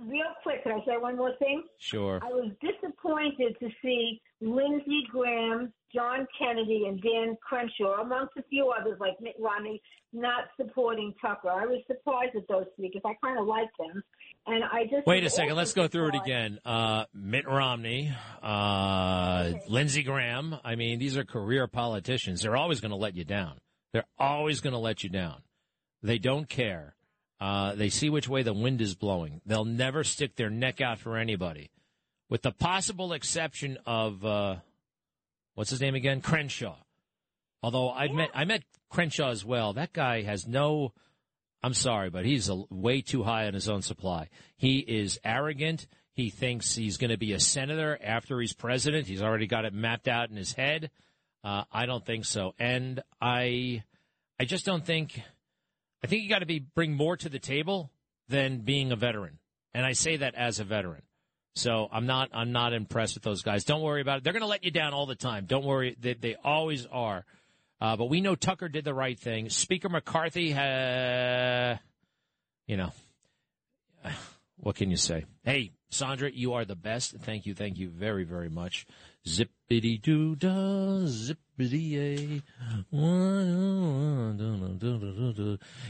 Real 0.00 0.24
quick, 0.42 0.62
can 0.64 0.72
I 0.72 0.84
say 0.84 0.96
one 0.98 1.16
more 1.16 1.34
thing? 1.38 1.62
Sure. 1.78 2.20
I 2.22 2.28
was 2.28 2.50
disappointed 2.60 3.56
to 3.60 3.68
see 3.80 4.20
Lindsey 4.40 5.04
Graham, 5.10 5.72
John 5.94 6.26
Kennedy, 6.36 6.84
and 6.88 7.00
Dan 7.00 7.36
Crenshaw, 7.40 8.02
amongst 8.02 8.36
a 8.36 8.42
few 8.50 8.70
others 8.78 8.98
like 9.00 9.20
Mitt 9.20 9.36
Romney, 9.38 9.80
not 10.12 10.44
supporting 10.56 11.14
Tucker. 11.22 11.48
I 11.48 11.64
was 11.64 11.80
surprised 11.86 12.36
at 12.36 12.46
those 12.48 12.66
three 12.76 12.90
because 12.92 13.02
I 13.04 13.14
kind 13.24 13.38
of 13.38 13.46
like 13.46 13.70
them. 13.78 14.02
And 14.46 14.62
I 14.62 14.84
just 14.84 15.06
Wait 15.06 15.24
a 15.24 15.30
second. 15.30 15.56
Let's 15.56 15.72
go 15.72 15.88
through 15.88 16.08
it 16.08 16.14
again. 16.16 16.58
Uh, 16.66 17.04
Mitt 17.14 17.48
Romney, 17.48 18.12
uh, 18.42 19.52
Lindsey 19.68 20.02
Graham. 20.02 20.56
I 20.62 20.74
mean, 20.74 20.98
these 20.98 21.16
are 21.16 21.24
career 21.24 21.66
politicians. 21.66 22.42
They're 22.42 22.56
always 22.56 22.80
going 22.80 22.90
to 22.90 22.96
let 22.96 23.16
you 23.16 23.24
down. 23.24 23.58
They're 23.94 24.04
always 24.18 24.60
going 24.60 24.74
to 24.74 24.78
let 24.78 25.02
you 25.02 25.08
down. 25.08 25.42
They 26.02 26.18
don't 26.18 26.46
care. 26.48 26.94
Uh, 27.40 27.74
they 27.74 27.88
see 27.88 28.10
which 28.10 28.28
way 28.28 28.42
the 28.42 28.52
wind 28.52 28.80
is 28.80 28.94
blowing. 28.94 29.40
They'll 29.46 29.64
never 29.64 30.04
stick 30.04 30.36
their 30.36 30.50
neck 30.50 30.80
out 30.80 30.98
for 30.98 31.16
anybody, 31.16 31.70
with 32.28 32.42
the 32.42 32.52
possible 32.52 33.12
exception 33.12 33.78
of 33.86 34.24
uh, 34.24 34.56
what's 35.54 35.70
his 35.70 35.80
name 35.80 35.94
again, 35.94 36.20
Crenshaw. 36.20 36.76
Although 37.62 37.90
I 37.90 38.08
met 38.08 38.28
I 38.34 38.44
met 38.44 38.62
Crenshaw 38.90 39.30
as 39.30 39.44
well. 39.44 39.72
That 39.72 39.92
guy 39.92 40.22
has 40.22 40.46
no. 40.46 40.92
I'm 41.64 41.72
sorry, 41.72 42.10
but 42.10 42.26
he's 42.26 42.50
a, 42.50 42.62
way 42.68 43.00
too 43.00 43.22
high 43.22 43.46
on 43.46 43.54
his 43.54 43.70
own 43.70 43.80
supply. 43.80 44.28
He 44.58 44.80
is 44.80 45.18
arrogant. 45.24 45.86
He 46.12 46.28
thinks 46.28 46.74
he's 46.74 46.98
going 46.98 47.10
to 47.10 47.16
be 47.16 47.32
a 47.32 47.40
senator 47.40 47.98
after 48.04 48.38
he's 48.38 48.52
president. 48.52 49.06
He's 49.06 49.22
already 49.22 49.46
got 49.46 49.64
it 49.64 49.72
mapped 49.72 50.06
out 50.06 50.28
in 50.28 50.36
his 50.36 50.52
head. 50.52 50.90
Uh, 51.42 51.64
I 51.72 51.86
don't 51.86 52.04
think 52.04 52.26
so, 52.26 52.54
and 52.58 53.02
I, 53.18 53.82
I 54.38 54.44
just 54.44 54.66
don't 54.66 54.84
think. 54.84 55.18
I 56.02 56.06
think 56.06 56.22
you 56.22 56.28
got 56.28 56.40
to 56.40 56.46
be 56.46 56.58
bring 56.58 56.92
more 56.92 57.16
to 57.16 57.30
the 57.30 57.38
table 57.38 57.90
than 58.28 58.58
being 58.58 58.92
a 58.92 58.96
veteran, 58.96 59.38
and 59.72 59.86
I 59.86 59.92
say 59.92 60.18
that 60.18 60.34
as 60.34 60.60
a 60.60 60.64
veteran. 60.64 61.00
So 61.54 61.88
I'm 61.90 62.04
not 62.04 62.28
I'm 62.34 62.52
not 62.52 62.74
impressed 62.74 63.14
with 63.14 63.22
those 63.22 63.40
guys. 63.40 63.64
Don't 63.64 63.80
worry 63.80 64.02
about 64.02 64.18
it. 64.18 64.24
They're 64.24 64.34
going 64.34 64.42
to 64.42 64.48
let 64.48 64.64
you 64.64 64.70
down 64.70 64.92
all 64.92 65.06
the 65.06 65.14
time. 65.14 65.46
Don't 65.46 65.64
worry. 65.64 65.96
They, 65.98 66.12
they 66.12 66.36
always 66.44 66.84
are. 66.84 67.24
Uh, 67.80 67.96
but 67.96 68.06
we 68.06 68.20
know 68.20 68.34
Tucker 68.34 68.68
did 68.68 68.84
the 68.84 68.94
right 68.94 69.18
thing. 69.18 69.50
Speaker 69.50 69.88
McCarthy, 69.88 70.54
uh, 70.54 71.76
you 72.66 72.76
know, 72.76 72.92
what 74.56 74.76
can 74.76 74.90
you 74.90 74.96
say? 74.96 75.24
Hey, 75.42 75.72
Sandra, 75.90 76.30
you 76.32 76.54
are 76.54 76.64
the 76.64 76.74
best. 76.76 77.16
Thank 77.20 77.46
you, 77.46 77.54
thank 77.54 77.78
you 77.78 77.88
very, 77.88 78.24
very 78.24 78.48
much. 78.48 78.86
Zippity 79.26 80.00
doo 80.00 80.34
dah, 80.34 81.06
zippity 81.06 81.90
yay. 81.90 82.42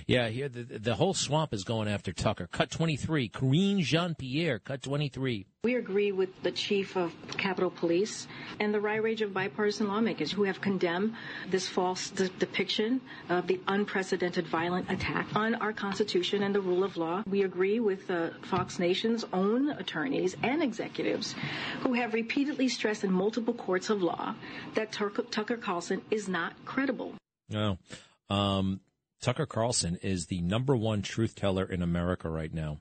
Yeah, 0.06 0.28
here 0.28 0.48
the, 0.48 0.78
the 0.78 0.94
whole 0.94 1.14
swamp 1.14 1.54
is 1.54 1.64
going 1.64 1.88
after 1.88 2.12
Tucker. 2.12 2.46
Cut 2.46 2.70
23. 2.70 3.28
Karine 3.28 3.80
Jean 3.80 4.14
Pierre, 4.14 4.58
cut 4.58 4.82
23. 4.82 5.46
We 5.64 5.76
agree 5.76 6.12
with 6.12 6.42
the 6.42 6.52
chief 6.52 6.94
of 6.94 7.14
Capitol 7.38 7.70
Police 7.70 8.28
and 8.60 8.74
the 8.74 8.80
right 8.80 9.02
range 9.02 9.22
of 9.22 9.32
bipartisan 9.32 9.88
lawmakers 9.88 10.30
who 10.30 10.44
have 10.44 10.60
condemned 10.60 11.14
this 11.48 11.66
false 11.66 12.10
de- 12.10 12.28
depiction 12.28 13.00
of 13.30 13.46
the 13.46 13.58
unprecedented 13.66 14.46
violent 14.46 14.90
attack 14.90 15.26
on 15.34 15.54
our 15.54 15.72
Constitution 15.72 16.42
and 16.42 16.54
the 16.54 16.60
rule 16.60 16.84
of 16.84 16.98
law. 16.98 17.22
We 17.26 17.44
agree 17.44 17.80
with 17.80 18.10
uh, 18.10 18.28
Fox 18.42 18.78
Nation's 18.78 19.24
own 19.32 19.70
attorneys 19.70 20.36
and 20.42 20.62
executives 20.62 21.34
who 21.80 21.94
have 21.94 22.12
repeatedly 22.12 22.68
stressed 22.68 23.02
in 23.02 23.10
multiple 23.10 23.54
courts 23.54 23.88
of 23.88 24.02
law 24.02 24.34
that 24.74 24.92
Tucker, 24.92 25.22
Tucker 25.22 25.56
Carlson 25.56 26.02
is 26.10 26.28
not 26.28 26.52
credible. 26.66 27.14
No. 27.48 27.78
Um, 28.28 28.80
Tucker 29.22 29.46
Carlson 29.46 29.96
is 30.02 30.26
the 30.26 30.42
number 30.42 30.76
one 30.76 31.00
truth 31.00 31.34
teller 31.34 31.64
in 31.64 31.80
America 31.80 32.28
right 32.28 32.52
now. 32.52 32.80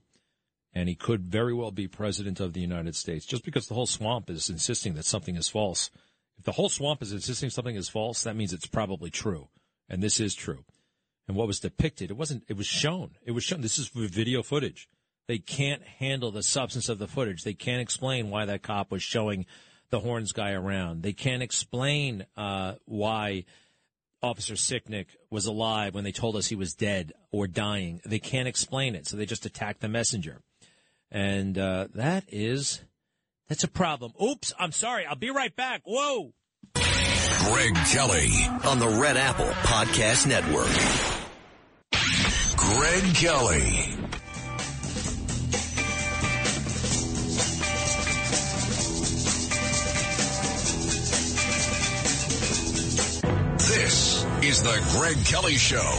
And 0.74 0.90
he 0.90 0.96
could 0.96 1.26
very 1.26 1.54
well 1.54 1.72
be 1.72 1.88
president 1.88 2.40
of 2.40 2.54
the 2.54 2.62
United 2.62 2.96
States 2.96 3.26
just 3.26 3.46
because 3.46 3.68
the 3.68 3.76
whole 3.76 3.86
swamp 3.86 4.30
is 4.30 4.50
insisting 4.50 4.96
that 4.96 5.06
something 5.06 5.36
is 5.36 5.48
false. 5.48 5.92
If 6.38 6.46
the 6.46 6.54
whole 6.54 6.70
swamp 6.70 7.02
is 7.02 7.14
insisting 7.14 7.50
something 7.50 7.76
is 7.76 7.90
false, 7.90 8.24
that 8.24 8.36
means 8.36 8.54
it's 8.54 8.66
probably 8.66 9.12
true. 9.12 9.50
And 9.88 10.02
this 10.02 10.20
is 10.20 10.34
true. 10.34 10.66
And 11.28 11.38
what 11.38 11.48
was 11.48 11.60
depicted, 11.60 12.10
it 12.10 12.18
wasn't, 12.18 12.44
it 12.48 12.58
was 12.58 12.68
shown. 12.68 13.12
It 13.24 13.32
was 13.32 13.44
shown. 13.44 13.62
This 13.62 13.78
is 13.78 13.90
video 13.94 14.42
footage. 14.42 14.90
They 15.28 15.38
can't 15.38 15.84
handle 15.84 16.32
the 16.32 16.44
substance 16.44 16.90
of 16.90 17.00
the 17.00 17.08
footage. 17.08 17.44
They 17.44 17.54
can't 17.54 17.82
explain 17.82 18.30
why 18.30 18.46
that 18.46 18.64
cop 18.64 18.92
was 18.92 19.04
showing 19.04 19.46
the 19.90 20.00
horns 20.00 20.34
guy 20.34 20.52
around. 20.52 21.04
They 21.04 21.14
can't 21.14 21.44
explain 21.44 22.26
uh, 22.36 22.74
why 22.86 23.46
Officer 24.22 24.56
Sicknick 24.56 25.08
was 25.30 25.46
alive 25.46 25.94
when 25.94 26.04
they 26.04 26.12
told 26.12 26.36
us 26.36 26.48
he 26.48 26.56
was 26.56 26.74
dead 26.74 27.14
or 27.32 27.48
dying. 27.48 28.02
They 28.06 28.20
can't 28.20 28.48
explain 28.48 28.96
it, 28.96 29.08
so 29.08 29.16
they 29.16 29.26
just 29.26 29.46
attack 29.46 29.80
the 29.80 29.88
messenger. 29.88 30.42
And 31.14 31.56
uh, 31.60 31.90
that 31.94 32.26
is, 32.30 32.82
that's 33.48 33.64
a 33.64 33.68
problem. 33.68 34.14
Oops, 34.22 34.52
I'm 34.58 34.72
sorry. 34.72 35.06
I'll 35.06 35.16
be 35.16 35.30
right 35.30 35.56
back. 35.56 35.84
Whoa. 35.86 36.34
Greg 36.74 37.76
Kelly 37.92 38.32
on 38.66 38.80
the 38.80 38.88
Red 39.00 39.16
Apple 39.16 39.46
Podcast 39.46 40.26
Network. 40.26 40.66
Greg 42.58 43.14
Kelly. 43.14 43.94
This 53.60 54.26
is 54.42 54.64
the 54.64 54.82
Greg 54.98 55.24
Kelly 55.26 55.56
Show. 55.56 55.92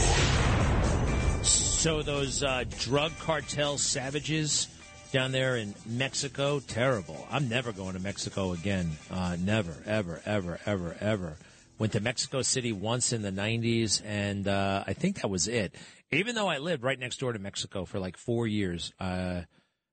So 1.43 2.03
those 2.03 2.43
uh, 2.43 2.65
drug 2.81 3.17
cartel 3.21 3.79
savages 3.79 4.74
down 5.15 5.31
there 5.31 5.57
in 5.57 5.73
Mexico, 5.87 6.59
terrible. 6.59 7.25
I'm 7.31 7.49
never 7.49 7.71
going 7.71 7.93
to 7.95 8.01
Mexico 8.01 8.51
again. 8.51 8.91
Uh, 9.09 9.37
never, 9.39 9.77
ever, 9.87 10.21
ever, 10.27 10.59
ever, 10.67 10.97
ever. 10.99 11.37
Went 11.79 11.93
to 11.93 12.01
Mexico 12.01 12.43
City 12.43 12.73
once 12.73 13.13
in 13.13 13.23
the 13.23 13.31
90s, 13.31 14.03
and 14.05 14.49
uh, 14.49 14.83
I 14.85 14.93
think 14.93 15.21
that 15.21 15.31
was 15.31 15.47
it. 15.47 15.77
Even 16.11 16.35
though 16.35 16.49
I 16.49 16.59
lived 16.59 16.83
right 16.83 16.99
next 16.99 17.21
door 17.21 17.33
to 17.33 17.39
Mexico 17.39 17.85
for 17.85 18.01
like 18.01 18.17
four 18.17 18.49
years. 18.49 18.93
Uh, 18.99 19.43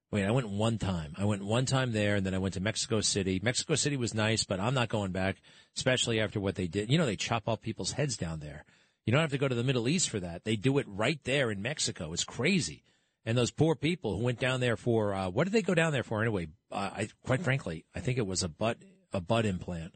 wait, 0.09 0.26
I 0.26 0.32
went 0.32 0.49
one 0.49 0.80
time. 0.80 1.13
I 1.15 1.26
went 1.26 1.45
one 1.45 1.67
time 1.67 1.91
there, 1.91 2.15
and 2.15 2.26
then 2.26 2.34
I 2.34 2.39
went 2.39 2.55
to 2.55 2.59
Mexico 2.59 2.99
City. 2.99 3.39
Mexico 3.43 3.76
City 3.76 3.97
was 3.97 4.15
nice, 4.15 4.43
but 4.43 4.59
I'm 4.59 4.74
not 4.74 4.89
going 4.89 5.11
back, 5.11 5.36
especially 5.78 6.19
after 6.19 6.39
what 6.39 6.55
they 6.55 6.65
did. 6.65 6.89
You 6.89 6.97
know, 6.97 7.05
they 7.05 7.15
chop 7.15 7.47
off 7.47 7.61
people's 7.61 7.91
heads 7.91 8.17
down 8.17 8.39
there. 8.39 8.65
You 9.05 9.13
don't 9.13 9.22
have 9.22 9.30
to 9.30 9.38
go 9.38 9.47
to 9.47 9.53
the 9.53 9.63
Middle 9.63 9.88
East 9.88 10.09
for 10.09 10.19
that. 10.19 10.45
They 10.45 10.55
do 10.55 10.80
it 10.80 10.88
right 10.89 11.19
there 11.26 11.51
in 11.51 11.61
Mexico. 11.61 12.11
It's 12.11 12.24
crazy. 12.24 12.82
And 13.26 13.38
those 13.38 13.51
poor 13.51 13.76
people 13.76 14.17
who 14.17 14.24
went 14.24 14.39
down 14.39 14.59
there 14.61 14.78
for 14.78 15.13
uh, 15.13 15.30
what 15.30 15.43
did 15.43 15.53
they 15.53 15.61
go 15.61 15.76
down 15.76 15.93
there 15.93 16.03
for 16.03 16.22
anyway? 16.22 16.47
Uh, 16.72 16.89
I 16.93 17.09
quite 17.24 17.41
frankly, 17.41 17.86
I 17.95 17.99
think 17.99 18.17
it 18.17 18.26
was 18.26 18.43
a 18.43 18.49
butt 18.49 18.78
a 19.13 19.22
butt 19.22 19.45
implant, 19.45 19.93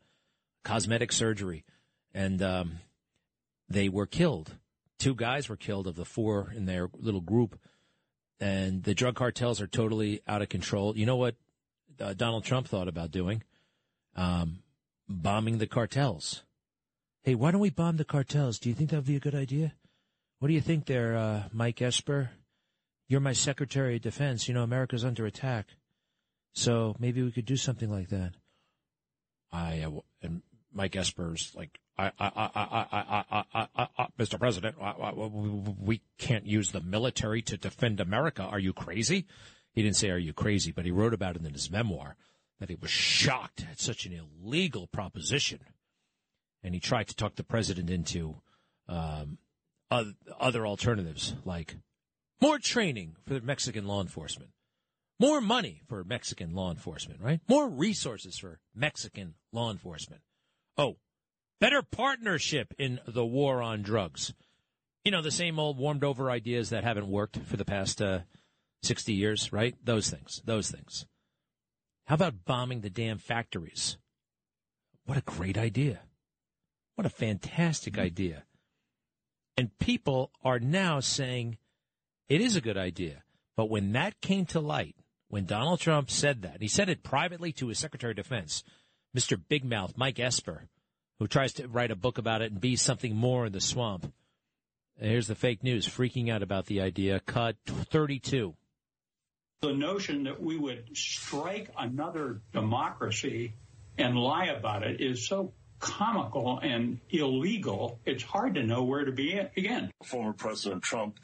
cosmetic 0.63 1.11
surgery, 1.11 1.63
and 2.13 2.41
um, 2.41 2.80
they 3.67 3.89
were 3.89 4.05
killed. 4.05 4.55
Two 4.99 5.15
guys 5.15 5.49
were 5.49 5.55
killed 5.55 5.88
of 5.88 5.95
the 5.95 6.05
four 6.05 6.53
in 6.55 6.65
their 6.65 6.89
little 6.93 7.21
group, 7.21 7.59
and 8.39 8.84
the 8.84 8.93
drug 8.93 9.15
cartels 9.15 9.59
are 9.59 9.67
totally 9.67 10.21
out 10.28 10.41
of 10.41 10.49
control. 10.49 10.95
You 10.95 11.05
know 11.05 11.15
what 11.15 11.36
uh, 11.99 12.13
Donald 12.13 12.43
Trump 12.43 12.67
thought 12.67 12.88
about 12.88 13.11
doing? 13.11 13.43
Um, 14.15 14.59
bombing 15.09 15.57
the 15.57 15.67
cartels. 15.67 16.43
Hey, 17.23 17.36
why 17.36 17.51
don't 17.51 17.61
we 17.61 17.71
bomb 17.71 17.97
the 17.97 18.05
cartels? 18.05 18.59
Do 18.59 18.69
you 18.69 18.76
think 18.76 18.91
that 18.91 18.97
would 18.97 19.05
be 19.05 19.15
a 19.15 19.19
good 19.19 19.36
idea? 19.36 19.73
What 20.39 20.47
do 20.47 20.53
you 20.53 20.61
think 20.61 20.86
there, 20.86 21.17
uh, 21.17 21.43
Mike 21.51 21.82
Esper? 21.82 22.30
you're 23.07 23.21
my 23.21 23.33
Secretary 23.33 23.97
of 23.97 24.01
Defense. 24.01 24.47
You 24.47 24.53
know, 24.53 24.63
America's 24.63 25.05
under 25.05 25.25
attack. 25.25 25.67
So 26.53 26.95
maybe 26.99 27.21
we 27.21 27.31
could 27.31 27.45
do 27.45 27.57
something 27.57 27.89
like 27.89 28.09
that. 28.09 28.33
I, 29.51 29.81
uh, 29.81 29.99
and 30.21 30.41
Mike 30.73 30.95
Esper's 30.95 31.53
like, 31.55 31.79
I, 31.97 32.11
I, 32.19 32.31
I, 32.35 32.49
I, 32.55 33.25
I, 33.31 33.67
I, 33.75 33.87
I, 33.97 34.07
Mr. 34.19 34.37
President, 34.39 34.75
I, 34.81 34.89
I, 34.89 35.11
we 35.13 36.01
can't 36.17 36.45
use 36.45 36.71
the 36.71 36.81
military 36.81 37.41
to 37.43 37.57
defend 37.57 37.99
America. 37.99 38.43
Are 38.43 38.59
you 38.59 38.73
crazy? 38.73 39.25
He 39.73 39.81
didn't 39.81 39.95
say, 39.97 40.09
are 40.09 40.17
you 40.17 40.33
crazy? 40.33 40.71
But 40.71 40.85
he 40.85 40.91
wrote 40.91 41.13
about 41.13 41.35
it 41.35 41.45
in 41.45 41.53
his 41.53 41.71
memoir 41.71 42.15
that 42.59 42.69
he 42.69 42.75
was 42.75 42.91
shocked 42.91 43.65
at 43.69 43.79
such 43.79 44.05
an 44.05 44.13
illegal 44.13 44.87
proposition. 44.87 45.59
And 46.63 46.73
he 46.73 46.79
tried 46.79 47.07
to 47.09 47.15
talk 47.15 47.35
the 47.35 47.43
president 47.43 47.89
into, 47.89 48.35
um, 48.87 49.37
other 49.91 50.65
alternatives 50.65 51.35
like 51.45 51.75
more 52.41 52.59
training 52.59 53.15
for 53.25 53.39
Mexican 53.39 53.86
law 53.86 54.01
enforcement, 54.01 54.51
more 55.19 55.41
money 55.41 55.81
for 55.88 56.03
Mexican 56.03 56.53
law 56.53 56.71
enforcement, 56.71 57.21
right? 57.21 57.39
More 57.47 57.69
resources 57.69 58.38
for 58.38 58.59
Mexican 58.73 59.36
law 59.51 59.71
enforcement. 59.71 60.21
Oh, 60.77 60.97
better 61.61 61.81
partnership 61.81 62.73
in 62.77 62.99
the 63.07 63.25
war 63.25 63.61
on 63.61 63.81
drugs. 63.81 64.33
You 65.03 65.11
know, 65.11 65.21
the 65.21 65.31
same 65.31 65.59
old 65.59 65.77
warmed 65.77 66.03
over 66.03 66.31
ideas 66.31 66.69
that 66.71 66.83
haven't 66.83 67.07
worked 67.07 67.38
for 67.45 67.57
the 67.57 67.65
past 67.65 68.01
uh, 68.01 68.19
60 68.83 69.13
years, 69.13 69.53
right? 69.53 69.75
Those 69.83 70.09
things, 70.09 70.41
those 70.45 70.69
things. 70.69 71.05
How 72.07 72.15
about 72.15 72.45
bombing 72.45 72.81
the 72.81 72.89
damn 72.89 73.17
factories? 73.17 73.97
What 75.05 75.17
a 75.17 75.21
great 75.21 75.57
idea. 75.57 76.01
What 76.95 77.05
a 77.05 77.09
fantastic 77.09 77.97
idea. 77.97 78.43
And 79.57 79.77
people 79.79 80.31
are 80.43 80.59
now 80.59 80.99
saying 80.99 81.57
it 82.30 82.41
is 82.41 82.55
a 82.55 82.61
good 82.61 82.78
idea. 82.78 83.23
But 83.55 83.69
when 83.69 83.93
that 83.93 84.19
came 84.21 84.45
to 84.47 84.59
light, 84.59 84.95
when 85.30 85.45
Donald 85.45 85.80
Trump 85.80 86.09
said 86.09 86.41
that, 86.41 86.61
he 86.61 86.67
said 86.67 86.89
it 86.89 87.03
privately 87.03 87.51
to 87.53 87.67
his 87.67 87.80
Secretary 87.80 88.11
of 88.11 88.17
Defense, 88.17 88.63
Mr. 89.15 89.39
Big 89.47 89.63
Mouth, 89.63 89.93
Mike 89.95 90.19
Esper, 90.19 90.67
who 91.19 91.28
tries 91.28 91.53
to 91.53 91.67
write 91.67 91.91
a 91.91 91.95
book 91.95 92.17
about 92.17 92.41
it 92.41 92.51
and 92.51 92.59
be 92.59 92.76
something 92.76 93.15
more 93.15 93.45
in 93.45 93.53
the 93.53 93.61
swamp. 93.61 94.11
And 94.99 95.11
here's 95.11 95.28
the 95.28 95.36
fake 95.36 95.63
news 95.63 95.88
freaking 95.88 96.32
out 96.32 96.43
about 96.43 96.65
the 96.67 96.82
idea. 96.82 97.19
Cut 97.19 97.55
32. 97.65 98.55
The 99.61 99.73
notion 99.73 100.23
that 100.26 100.41
we 100.41 100.57
would 100.57 100.95
strike 100.95 101.69
another 101.78 102.41
democracy 102.53 103.53
and 103.97 104.17
lie 104.17 104.45
about 104.45 104.84
it 104.84 105.01
is 105.01 105.28
so 105.28 105.53
comical 105.80 106.59
and 106.59 106.99
illegal, 107.09 107.99
it's 108.05 108.23
hard 108.23 108.55
to 108.55 108.63
know 108.63 108.84
where 108.84 109.05
to 109.05 109.11
begin. 109.11 109.91
Former 110.03 110.34
President 110.34 110.84
Trump 110.84 111.19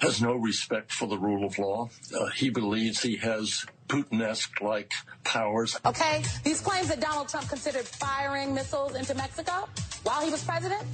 has 0.00 0.22
no 0.22 0.34
respect 0.34 0.92
for 0.92 1.06
the 1.06 1.18
rule 1.18 1.44
of 1.44 1.58
law. 1.58 1.88
Uh, 2.14 2.26
he 2.26 2.50
believes 2.50 3.02
he 3.02 3.16
has 3.16 3.64
Putin-esque 3.88 4.60
like 4.60 4.92
powers. 5.24 5.78
Okay, 5.84 6.22
these 6.44 6.60
claims 6.60 6.88
that 6.88 7.00
Donald 7.00 7.28
Trump 7.28 7.48
considered 7.48 7.86
firing 7.86 8.54
missiles 8.54 8.94
into 8.94 9.14
Mexico 9.14 9.68
while 10.02 10.22
he 10.22 10.30
was 10.30 10.44
president, 10.44 10.84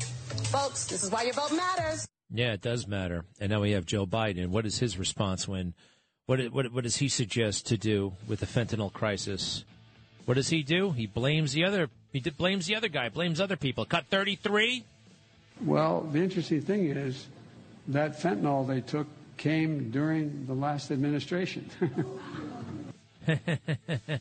folks, 0.50 0.86
this 0.86 1.02
is 1.02 1.10
why 1.10 1.22
your 1.22 1.34
vote 1.34 1.52
matters. 1.52 2.06
Yeah, 2.32 2.52
it 2.52 2.62
does 2.62 2.86
matter. 2.86 3.24
And 3.40 3.50
now 3.50 3.60
we 3.60 3.72
have 3.72 3.86
Joe 3.86 4.06
Biden. 4.06 4.48
What 4.48 4.66
is 4.66 4.78
his 4.78 4.98
response 4.98 5.46
when? 5.46 5.74
What 6.26 6.40
what 6.52 6.72
what 6.72 6.84
does 6.84 6.96
he 6.96 7.08
suggest 7.08 7.66
to 7.66 7.76
do 7.76 8.14
with 8.26 8.40
the 8.40 8.46
fentanyl 8.46 8.92
crisis? 8.92 9.64
What 10.24 10.34
does 10.34 10.48
he 10.48 10.62
do? 10.62 10.90
He 10.90 11.06
blames 11.06 11.52
the 11.52 11.64
other. 11.64 11.90
He 12.12 12.20
blames 12.20 12.66
the 12.66 12.76
other 12.76 12.88
guy. 12.88 13.10
Blames 13.10 13.40
other 13.40 13.56
people. 13.56 13.84
Cut 13.84 14.06
thirty 14.06 14.34
three. 14.34 14.84
Well, 15.60 16.00
the 16.00 16.22
interesting 16.22 16.62
thing 16.62 16.86
is 16.86 17.26
that 17.88 18.20
fentanyl 18.20 18.66
they 18.66 18.80
took 18.80 19.06
came 19.36 19.90
during 19.90 20.46
the 20.46 20.54
last 20.54 20.90
administration. 20.90 21.70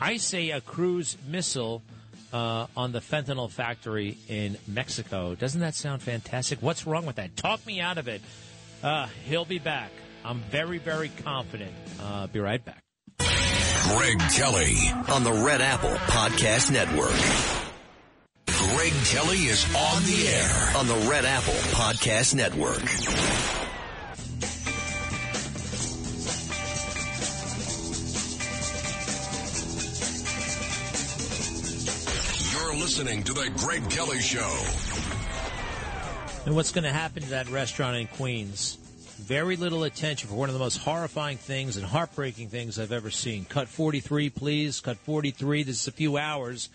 I 0.00 0.16
say 0.16 0.50
a 0.50 0.60
cruise 0.60 1.16
missile 1.26 1.82
uh, 2.32 2.66
on 2.76 2.92
the 2.92 3.00
fentanyl 3.00 3.50
factory 3.50 4.18
in 4.28 4.58
Mexico. 4.66 5.34
Doesn't 5.34 5.60
that 5.60 5.74
sound 5.74 6.02
fantastic? 6.02 6.60
What's 6.62 6.86
wrong 6.86 7.06
with 7.06 7.16
that? 7.16 7.36
Talk 7.36 7.66
me 7.66 7.80
out 7.80 7.98
of 7.98 8.08
it. 8.08 8.22
Uh, 8.82 9.08
he'll 9.26 9.44
be 9.44 9.58
back. 9.58 9.90
I'm 10.24 10.40
very, 10.50 10.78
very 10.78 11.10
confident. 11.24 11.72
Uh, 12.00 12.26
be 12.26 12.40
right 12.40 12.64
back. 12.64 12.82
Greg 13.18 14.18
Kelly 14.32 14.76
on 15.08 15.24
the 15.24 15.32
Red 15.32 15.62
Apple 15.62 15.90
Podcast 15.90 16.70
Network. 16.70 17.67
Greg 18.58 18.92
Kelly 19.04 19.46
is 19.46 19.64
on 19.76 20.02
the 20.02 20.26
air 20.26 20.72
on 20.76 20.88
the 20.88 21.08
Red 21.08 21.24
Apple 21.24 21.54
Podcast 21.70 22.34
Network. 22.34 22.82
You're 32.52 32.74
listening 32.74 33.22
to 33.22 33.32
the 33.32 33.48
Greg 33.58 33.88
Kelly 33.90 34.18
Show. 34.18 34.58
And 36.44 36.56
what's 36.56 36.72
going 36.72 36.82
to 36.82 36.90
happen 36.90 37.22
to 37.22 37.30
that 37.30 37.48
restaurant 37.50 37.96
in 37.96 38.08
Queens? 38.08 38.76
Very 39.18 39.56
little 39.56 39.84
attention 39.84 40.28
for 40.28 40.34
one 40.34 40.48
of 40.48 40.54
the 40.54 40.58
most 40.58 40.78
horrifying 40.78 41.38
things 41.38 41.76
and 41.76 41.86
heartbreaking 41.86 42.48
things 42.48 42.78
I've 42.80 42.90
ever 42.90 43.10
seen. 43.10 43.44
Cut 43.44 43.68
43, 43.68 44.30
please. 44.30 44.80
Cut 44.80 44.96
43. 44.96 45.62
This 45.62 45.82
is 45.82 45.86
a 45.86 45.92
few 45.92 46.16
hours 46.16 46.70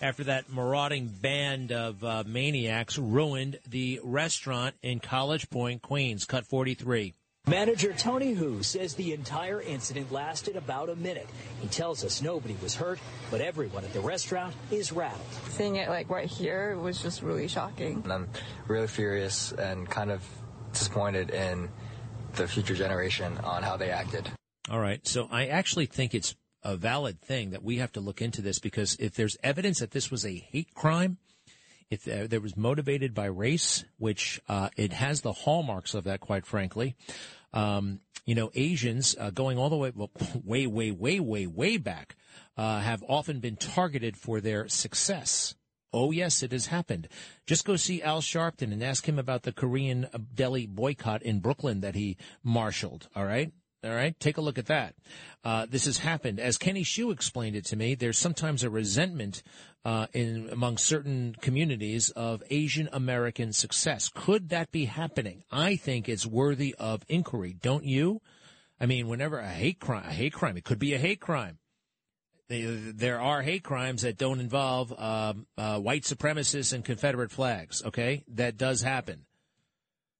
after 0.00 0.24
that 0.24 0.52
marauding 0.52 1.08
band 1.08 1.72
of 1.72 2.02
uh, 2.04 2.24
maniacs 2.26 2.98
ruined 2.98 3.58
the 3.68 4.00
restaurant 4.02 4.74
in 4.82 5.00
College 5.00 5.48
Point, 5.50 5.82
Queens. 5.82 6.24
Cut 6.24 6.46
43. 6.46 7.14
Manager 7.48 7.92
Tony 7.92 8.32
Hu 8.32 8.64
says 8.64 8.94
the 8.94 9.12
entire 9.12 9.62
incident 9.62 10.10
lasted 10.10 10.56
about 10.56 10.88
a 10.88 10.96
minute. 10.96 11.28
He 11.60 11.68
tells 11.68 12.04
us 12.04 12.20
nobody 12.20 12.56
was 12.60 12.74
hurt, 12.74 12.98
but 13.30 13.40
everyone 13.40 13.84
at 13.84 13.92
the 13.92 14.00
restaurant 14.00 14.52
is 14.72 14.90
rattled. 14.90 15.20
Seeing 15.50 15.76
it 15.76 15.88
like 15.88 16.10
right 16.10 16.26
here 16.26 16.76
was 16.76 17.00
just 17.00 17.22
really 17.22 17.46
shocking. 17.46 18.00
And 18.02 18.12
I'm 18.12 18.28
really 18.66 18.88
furious 18.88 19.52
and 19.52 19.88
kind 19.88 20.10
of 20.10 20.24
disappointed 20.72 21.30
in 21.30 21.68
the 22.34 22.48
future 22.48 22.74
generation 22.74 23.38
on 23.44 23.62
how 23.62 23.76
they 23.76 23.90
acted. 23.90 24.28
All 24.68 24.80
right. 24.80 25.06
So 25.06 25.28
I 25.30 25.46
actually 25.46 25.86
think 25.86 26.16
it's 26.16 26.34
a 26.66 26.76
valid 26.76 27.20
thing 27.20 27.50
that 27.50 27.62
we 27.62 27.76
have 27.76 27.92
to 27.92 28.00
look 28.00 28.20
into 28.20 28.42
this 28.42 28.58
because 28.58 28.96
if 28.98 29.14
there's 29.14 29.36
evidence 29.42 29.78
that 29.78 29.92
this 29.92 30.10
was 30.10 30.26
a 30.26 30.34
hate 30.34 30.74
crime, 30.74 31.16
if 31.90 32.02
there, 32.02 32.40
was 32.40 32.56
motivated 32.56 33.14
by 33.14 33.26
race, 33.26 33.84
which 33.98 34.40
uh, 34.48 34.68
it 34.76 34.92
has 34.92 35.20
the 35.20 35.32
hallmarks 35.32 35.94
of 35.94 36.04
that, 36.04 36.18
quite 36.18 36.44
frankly. 36.44 36.96
Um, 37.52 38.00
you 38.24 38.34
know, 38.34 38.50
Asians 38.56 39.14
uh, 39.20 39.30
going 39.30 39.56
all 39.56 39.70
the 39.70 39.76
way, 39.76 39.92
well, 39.94 40.10
way, 40.44 40.66
way, 40.66 40.90
way, 40.90 41.20
way, 41.20 41.46
way 41.46 41.76
back, 41.76 42.16
uh, 42.56 42.80
have 42.80 43.04
often 43.08 43.38
been 43.38 43.54
targeted 43.54 44.16
for 44.16 44.40
their 44.40 44.66
success. 44.66 45.54
Oh, 45.92 46.10
yes, 46.10 46.42
it 46.42 46.50
has 46.50 46.66
happened. 46.66 47.08
Just 47.46 47.64
go 47.64 47.76
see 47.76 48.02
Al 48.02 48.20
Sharpton 48.20 48.72
and 48.72 48.82
ask 48.82 49.08
him 49.08 49.20
about 49.20 49.44
the 49.44 49.52
Korean 49.52 50.08
deli 50.34 50.66
boycott 50.66 51.22
in 51.22 51.38
Brooklyn 51.38 51.80
that 51.82 51.94
he 51.94 52.16
marshaled. 52.42 53.06
All 53.14 53.24
right. 53.24 53.52
All 53.86 53.94
right, 53.94 54.18
take 54.18 54.36
a 54.36 54.40
look 54.40 54.58
at 54.58 54.66
that. 54.66 54.94
Uh, 55.44 55.66
this 55.68 55.84
has 55.84 55.98
happened. 55.98 56.40
As 56.40 56.58
Kenny 56.58 56.82
Xu 56.82 57.12
explained 57.12 57.54
it 57.54 57.64
to 57.66 57.76
me, 57.76 57.94
there's 57.94 58.18
sometimes 58.18 58.64
a 58.64 58.70
resentment 58.70 59.44
uh, 59.84 60.08
in 60.12 60.48
among 60.50 60.76
certain 60.76 61.36
communities 61.40 62.10
of 62.10 62.42
Asian 62.50 62.88
American 62.92 63.52
success. 63.52 64.10
Could 64.12 64.48
that 64.48 64.72
be 64.72 64.86
happening? 64.86 65.44
I 65.52 65.76
think 65.76 66.08
it's 66.08 66.26
worthy 66.26 66.74
of 66.78 67.04
inquiry. 67.08 67.52
Don't 67.52 67.84
you? 67.84 68.20
I 68.80 68.86
mean, 68.86 69.06
whenever 69.06 69.38
a 69.38 69.48
hate 69.48 69.78
crime, 69.78 70.04
a 70.04 70.12
hate 70.12 70.32
crime, 70.32 70.56
it 70.56 70.64
could 70.64 70.80
be 70.80 70.94
a 70.94 70.98
hate 70.98 71.20
crime. 71.20 71.58
There 72.48 73.20
are 73.20 73.42
hate 73.42 73.62
crimes 73.62 74.02
that 74.02 74.18
don't 74.18 74.40
involve 74.40 74.92
um, 74.98 75.46
uh, 75.56 75.78
white 75.78 76.02
supremacists 76.02 76.72
and 76.72 76.84
Confederate 76.84 77.30
flags. 77.30 77.84
Okay, 77.84 78.24
that 78.28 78.56
does 78.56 78.82
happen. 78.82 79.26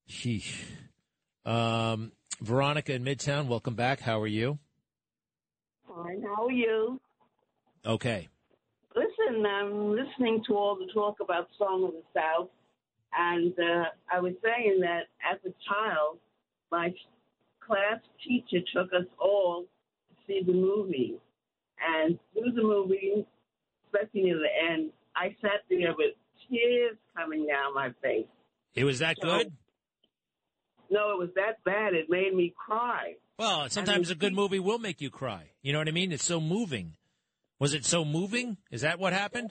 Sheesh. 0.08 0.64
Um, 1.44 2.12
Veronica 2.40 2.92
in 2.92 3.04
Midtown, 3.04 3.46
welcome 3.46 3.74
back. 3.74 4.00
How 4.00 4.20
are 4.20 4.26
you? 4.26 4.58
Fine. 5.88 6.22
How 6.22 6.46
are 6.46 6.52
you? 6.52 7.00
Okay. 7.84 8.28
Listen, 8.94 9.44
I'm 9.46 9.90
listening 9.94 10.42
to 10.46 10.54
all 10.56 10.76
the 10.76 10.90
talk 10.92 11.20
about 11.20 11.48
Song 11.58 11.84
of 11.84 11.92
the 11.92 12.02
South, 12.14 12.48
and 13.16 13.52
uh, 13.58 13.84
I 14.12 14.20
was 14.20 14.32
saying 14.42 14.80
that 14.80 15.04
as 15.30 15.38
a 15.44 15.52
child, 15.68 16.18
my 16.70 16.92
class 17.66 18.00
teacher 18.26 18.64
took 18.74 18.92
us 18.92 19.06
all 19.18 19.62
to 20.08 20.14
see 20.26 20.42
the 20.44 20.52
movie. 20.52 21.14
And 21.78 22.18
through 22.32 22.52
the 22.52 22.62
movie, 22.62 23.26
especially 23.86 24.22
near 24.22 24.38
the 24.38 24.72
end, 24.72 24.90
I 25.14 25.34
sat 25.42 25.62
there 25.68 25.94
with 25.96 26.14
tears 26.48 26.96
coming 27.14 27.46
down 27.46 27.74
my 27.74 27.90
face. 28.02 28.26
It 28.74 28.84
was 28.84 28.98
that 29.00 29.16
So- 29.20 29.26
good? 29.28 29.52
No, 30.90 31.10
it 31.12 31.18
was 31.18 31.30
that 31.36 31.62
bad. 31.64 31.94
It 31.94 32.06
made 32.08 32.34
me 32.34 32.54
cry. 32.56 33.14
Well, 33.38 33.68
sometimes 33.68 34.10
a 34.10 34.14
good 34.14 34.34
movie 34.34 34.58
will 34.60 34.78
make 34.78 35.00
you 35.00 35.10
cry. 35.10 35.50
You 35.62 35.72
know 35.72 35.78
what 35.78 35.88
I 35.88 35.92
mean? 35.92 36.12
It's 36.12 36.24
so 36.24 36.40
moving. 36.40 36.94
Was 37.58 37.74
it 37.74 37.84
so 37.84 38.04
moving? 38.04 38.56
Is 38.70 38.82
that 38.82 38.98
what 38.98 39.12
happened? 39.12 39.50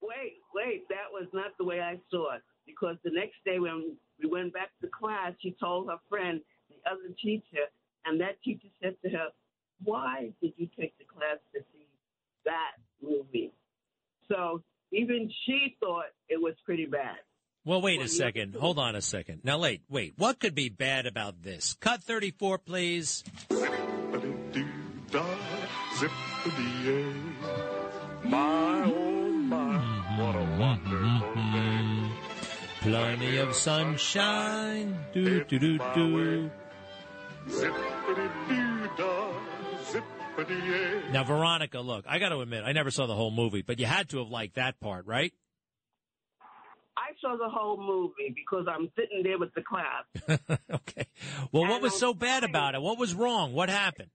Wait, 0.00 0.34
wait, 0.54 0.88
that 0.88 1.12
was 1.12 1.28
not 1.32 1.56
the 1.58 1.64
way 1.64 1.80
I 1.80 1.98
saw 2.10 2.34
it. 2.34 2.42
Because 2.66 2.96
the 3.04 3.10
next 3.10 3.36
day 3.44 3.58
when 3.58 3.96
we 4.22 4.28
went 4.28 4.52
back 4.52 4.70
to 4.80 4.88
class, 4.88 5.32
she 5.40 5.54
told 5.60 5.88
her 5.88 5.98
friend, 6.08 6.40
the 6.68 6.90
other 6.90 7.14
teacher, 7.22 7.64
and 8.04 8.20
that 8.20 8.42
teacher 8.42 8.68
said 8.82 8.96
to 9.02 9.10
her, 9.10 9.28
Why 9.82 10.32
did 10.42 10.52
you 10.56 10.68
take 10.78 10.96
the 10.98 11.04
class 11.04 11.38
to 11.54 11.60
see 11.72 11.86
that 12.44 12.72
movie? 13.02 13.52
So 14.28 14.62
even 14.92 15.30
she 15.44 15.76
thought 15.80 16.06
it 16.28 16.40
was 16.40 16.54
pretty 16.64 16.86
bad. 16.86 17.18
Well, 17.66 17.80
wait 17.80 18.02
a 18.02 18.08
second. 18.08 18.54
Hold 18.54 18.78
on 18.78 18.94
a 18.94 19.00
second. 19.00 19.40
Now, 19.42 19.58
wait, 19.58 19.80
wait. 19.88 20.12
What 20.18 20.38
could 20.38 20.54
be 20.54 20.68
bad 20.68 21.06
about 21.06 21.42
this? 21.42 21.74
Cut 21.80 22.02
34, 22.02 22.58
please. 22.58 23.24
Zippity 25.94 27.14
My, 28.24 28.82
oh 28.84 29.28
my, 29.30 29.78
what 30.18 30.34
a 30.34 30.44
wonderful 30.58 31.34
day. 31.52 32.10
Plenty 32.80 33.38
of 33.38 33.54
sunshine. 33.54 34.98
Do, 35.14 35.44
do, 35.44 35.58
do, 35.58 35.78
do. 35.94 36.50
Now, 41.12 41.24
Veronica, 41.24 41.80
look, 41.80 42.04
I 42.06 42.18
got 42.18 42.30
to 42.30 42.40
admit, 42.40 42.64
I 42.66 42.72
never 42.72 42.90
saw 42.90 43.06
the 43.06 43.14
whole 43.14 43.30
movie, 43.30 43.62
but 43.62 43.78
you 43.78 43.86
had 43.86 44.10
to 44.10 44.18
have 44.18 44.28
liked 44.28 44.56
that 44.56 44.80
part, 44.80 45.06
right? 45.06 45.32
I 47.14 47.20
saw 47.20 47.36
the 47.36 47.48
whole 47.48 47.76
movie 47.76 48.34
because 48.34 48.66
I'm 48.68 48.90
sitting 48.96 49.22
there 49.22 49.38
with 49.38 49.54
the 49.54 49.62
class. 49.62 50.48
okay. 50.70 51.06
Well, 51.52 51.68
what 51.68 51.82
was 51.82 51.98
so 51.98 52.14
bad 52.14 52.44
about 52.44 52.74
it? 52.74 52.82
What 52.82 52.98
was 52.98 53.14
wrong? 53.14 53.52
What 53.52 53.68
happened? 53.68 54.10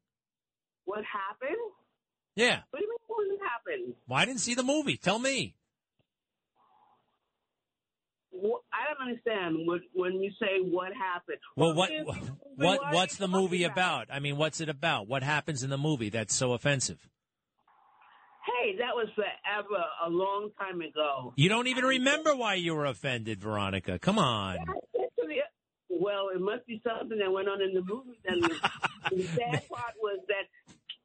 What 0.85 1.03
happened? 1.05 1.57
Yeah. 2.35 2.61
What 2.71 2.79
do 2.79 2.85
you 2.85 2.89
mean 2.89 2.97
what 3.07 3.49
happened? 3.49 3.93
Well, 4.07 4.19
I 4.19 4.25
didn't 4.25 4.41
see 4.41 4.55
the 4.55 4.63
movie. 4.63 4.97
Tell 4.97 5.19
me. 5.19 5.55
Wh- 8.33 8.63
I 8.73 8.87
don't 8.87 9.07
understand 9.07 9.67
what, 9.67 9.81
when 9.93 10.21
you 10.21 10.31
say 10.39 10.59
what 10.61 10.91
happened. 10.93 11.37
Well, 11.55 11.73
what 11.73 11.91
what 12.55 12.83
are 12.83 12.93
what's 12.93 13.17
the 13.17 13.27
movie 13.27 13.59
talking 13.59 13.71
about? 13.71 14.07
I 14.11 14.19
mean, 14.19 14.37
what's 14.37 14.61
it 14.61 14.69
about? 14.69 15.07
What 15.07 15.23
happens 15.23 15.63
in 15.63 15.69
the 15.69 15.77
movie 15.77 16.09
that's 16.09 16.35
so 16.35 16.53
offensive? 16.53 17.07
Hey, 18.61 18.75
that 18.77 18.95
was 18.95 19.07
forever, 19.15 19.83
a 20.05 20.09
long 20.09 20.49
time 20.57 20.81
ago. 20.81 21.33
You 21.35 21.49
don't 21.49 21.67
even 21.67 21.85
remember 21.85 22.35
why 22.35 22.55
you 22.55 22.73
were 22.75 22.85
offended, 22.85 23.39
Veronica. 23.41 23.99
Come 23.99 24.17
on. 24.17 24.57
Well, 25.89 26.29
it 26.33 26.39
must 26.39 26.65
be 26.65 26.81
something 26.83 27.17
that 27.17 27.31
went 27.31 27.49
on 27.49 27.61
in 27.61 27.73
the 27.73 27.81
movie. 27.81 28.19
Then 28.25 28.39
the, 28.39 28.55
the 29.15 29.23
sad 29.23 29.67
part 29.69 29.93
was 30.01 30.19
that 30.27 30.47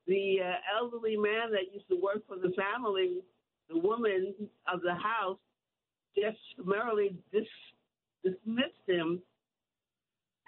the 0.07 0.39
uh, 0.41 0.81
elderly 0.81 1.17
man 1.17 1.51
that 1.53 1.73
used 1.73 1.89
to 1.89 1.97
work 2.01 2.27
for 2.29 2.37
the 2.37 2.55
family, 2.55 3.21
the 3.69 3.79
woman 3.79 4.35
of 4.73 4.83
the 4.83 4.95
house, 4.95 5.39
just 6.17 6.37
summarily 6.57 7.17
dis- 7.33 7.47
dismissed 8.23 8.87
him. 8.87 9.21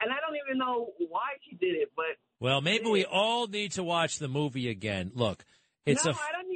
And 0.00 0.12
I 0.12 0.16
don't 0.20 0.36
even 0.46 0.58
know 0.58 0.92
why 1.08 1.30
she 1.48 1.56
did 1.56 1.74
it, 1.74 1.90
but 1.96 2.04
Well, 2.38 2.60
maybe 2.60 2.88
we 2.88 3.04
all 3.04 3.48
need 3.48 3.72
to 3.72 3.82
watch 3.82 4.18
the 4.18 4.28
movie 4.28 4.68
again. 4.68 5.10
Look, 5.14 5.44
it's 5.86 6.04
no, 6.04 6.10
a 6.10 6.14
I 6.14 6.32
don't 6.32 6.48
need 6.48 6.55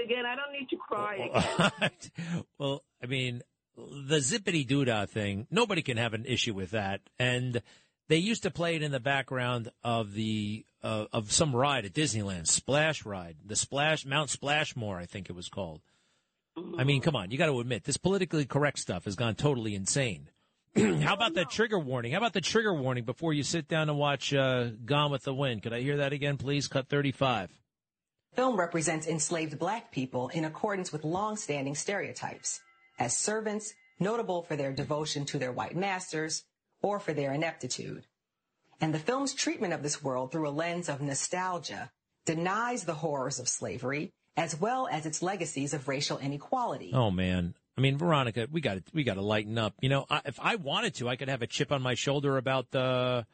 it 0.00 0.04
again. 0.04 0.24
I 0.26 0.34
don't 0.34 0.52
need 0.52 0.68
to 0.70 0.76
cry 0.76 1.30
again. 1.80 2.44
well, 2.58 2.82
I 3.02 3.06
mean, 3.06 3.42
the 3.76 4.18
zippity 4.18 4.66
doodah 4.66 5.08
thing, 5.08 5.46
nobody 5.50 5.82
can 5.82 5.96
have 5.96 6.14
an 6.14 6.24
issue 6.26 6.54
with 6.54 6.70
that. 6.70 7.00
And 7.18 7.62
they 8.08 8.16
used 8.16 8.42
to 8.42 8.50
play 8.50 8.76
it 8.76 8.82
in 8.82 8.92
the 8.92 9.00
background 9.00 9.70
of 9.84 10.14
the 10.14 10.64
uh, 10.82 11.06
of 11.12 11.30
some 11.30 11.54
ride 11.54 11.84
at 11.84 11.92
Disneyland, 11.92 12.46
Splash 12.46 13.04
Ride, 13.04 13.36
the 13.44 13.56
Splash 13.56 14.06
Mount 14.06 14.30
Splashmore, 14.30 14.98
I 14.98 15.06
think 15.06 15.28
it 15.28 15.36
was 15.36 15.48
called. 15.48 15.82
I 16.76 16.84
mean, 16.84 17.00
come 17.00 17.16
on, 17.16 17.30
you 17.30 17.38
got 17.38 17.46
to 17.46 17.60
admit 17.60 17.84
this 17.84 17.96
politically 17.96 18.44
correct 18.44 18.78
stuff 18.78 19.04
has 19.04 19.14
gone 19.14 19.34
totally 19.34 19.74
insane. 19.74 20.28
How 20.76 21.14
about 21.14 21.34
the 21.34 21.44
trigger 21.44 21.78
warning? 21.78 22.12
How 22.12 22.18
about 22.18 22.32
the 22.32 22.40
trigger 22.40 22.74
warning 22.74 23.04
before 23.04 23.32
you 23.32 23.42
sit 23.42 23.68
down 23.68 23.88
and 23.88 23.98
watch 23.98 24.34
uh, 24.34 24.68
Gone 24.84 25.10
with 25.10 25.22
the 25.22 25.34
Wind? 25.34 25.62
Could 25.62 25.72
I 25.72 25.80
hear 25.80 25.98
that 25.98 26.12
again, 26.12 26.36
please? 26.36 26.68
Cut 26.68 26.88
thirty-five. 26.88 27.50
Film 28.34 28.58
represents 28.58 29.06
enslaved 29.06 29.58
black 29.58 29.90
people 29.90 30.28
in 30.28 30.44
accordance 30.44 30.92
with 30.92 31.04
long-standing 31.04 31.74
stereotypes 31.74 32.60
as 32.98 33.16
servants, 33.16 33.74
notable 33.98 34.42
for 34.42 34.56
their 34.56 34.72
devotion 34.72 35.24
to 35.26 35.38
their 35.38 35.52
white 35.52 35.76
masters 35.76 36.44
or 36.82 37.00
for 37.00 37.12
their 37.12 37.32
ineptitude. 37.32 38.06
And 38.80 38.94
the 38.94 38.98
film's 38.98 39.34
treatment 39.34 39.74
of 39.74 39.82
this 39.82 40.02
world 40.02 40.32
through 40.32 40.48
a 40.48 40.50
lens 40.50 40.88
of 40.88 41.02
nostalgia 41.02 41.90
denies 42.24 42.84
the 42.84 42.94
horrors 42.94 43.38
of 43.38 43.48
slavery 43.48 44.12
as 44.36 44.58
well 44.58 44.88
as 44.90 45.06
its 45.06 45.22
legacies 45.22 45.74
of 45.74 45.88
racial 45.88 46.18
inequality. 46.18 46.92
Oh 46.94 47.10
man, 47.10 47.54
I 47.76 47.80
mean, 47.80 47.98
Veronica, 47.98 48.46
we 48.50 48.60
got 48.60 48.78
we 48.92 49.04
got 49.04 49.14
to 49.14 49.22
lighten 49.22 49.58
up. 49.58 49.74
You 49.80 49.88
know, 49.88 50.06
I, 50.08 50.22
if 50.24 50.38
I 50.40 50.56
wanted 50.56 50.94
to, 50.96 51.08
I 51.08 51.16
could 51.16 51.28
have 51.28 51.42
a 51.42 51.46
chip 51.46 51.72
on 51.72 51.82
my 51.82 51.94
shoulder 51.94 52.36
about 52.36 52.70
the 52.70 53.26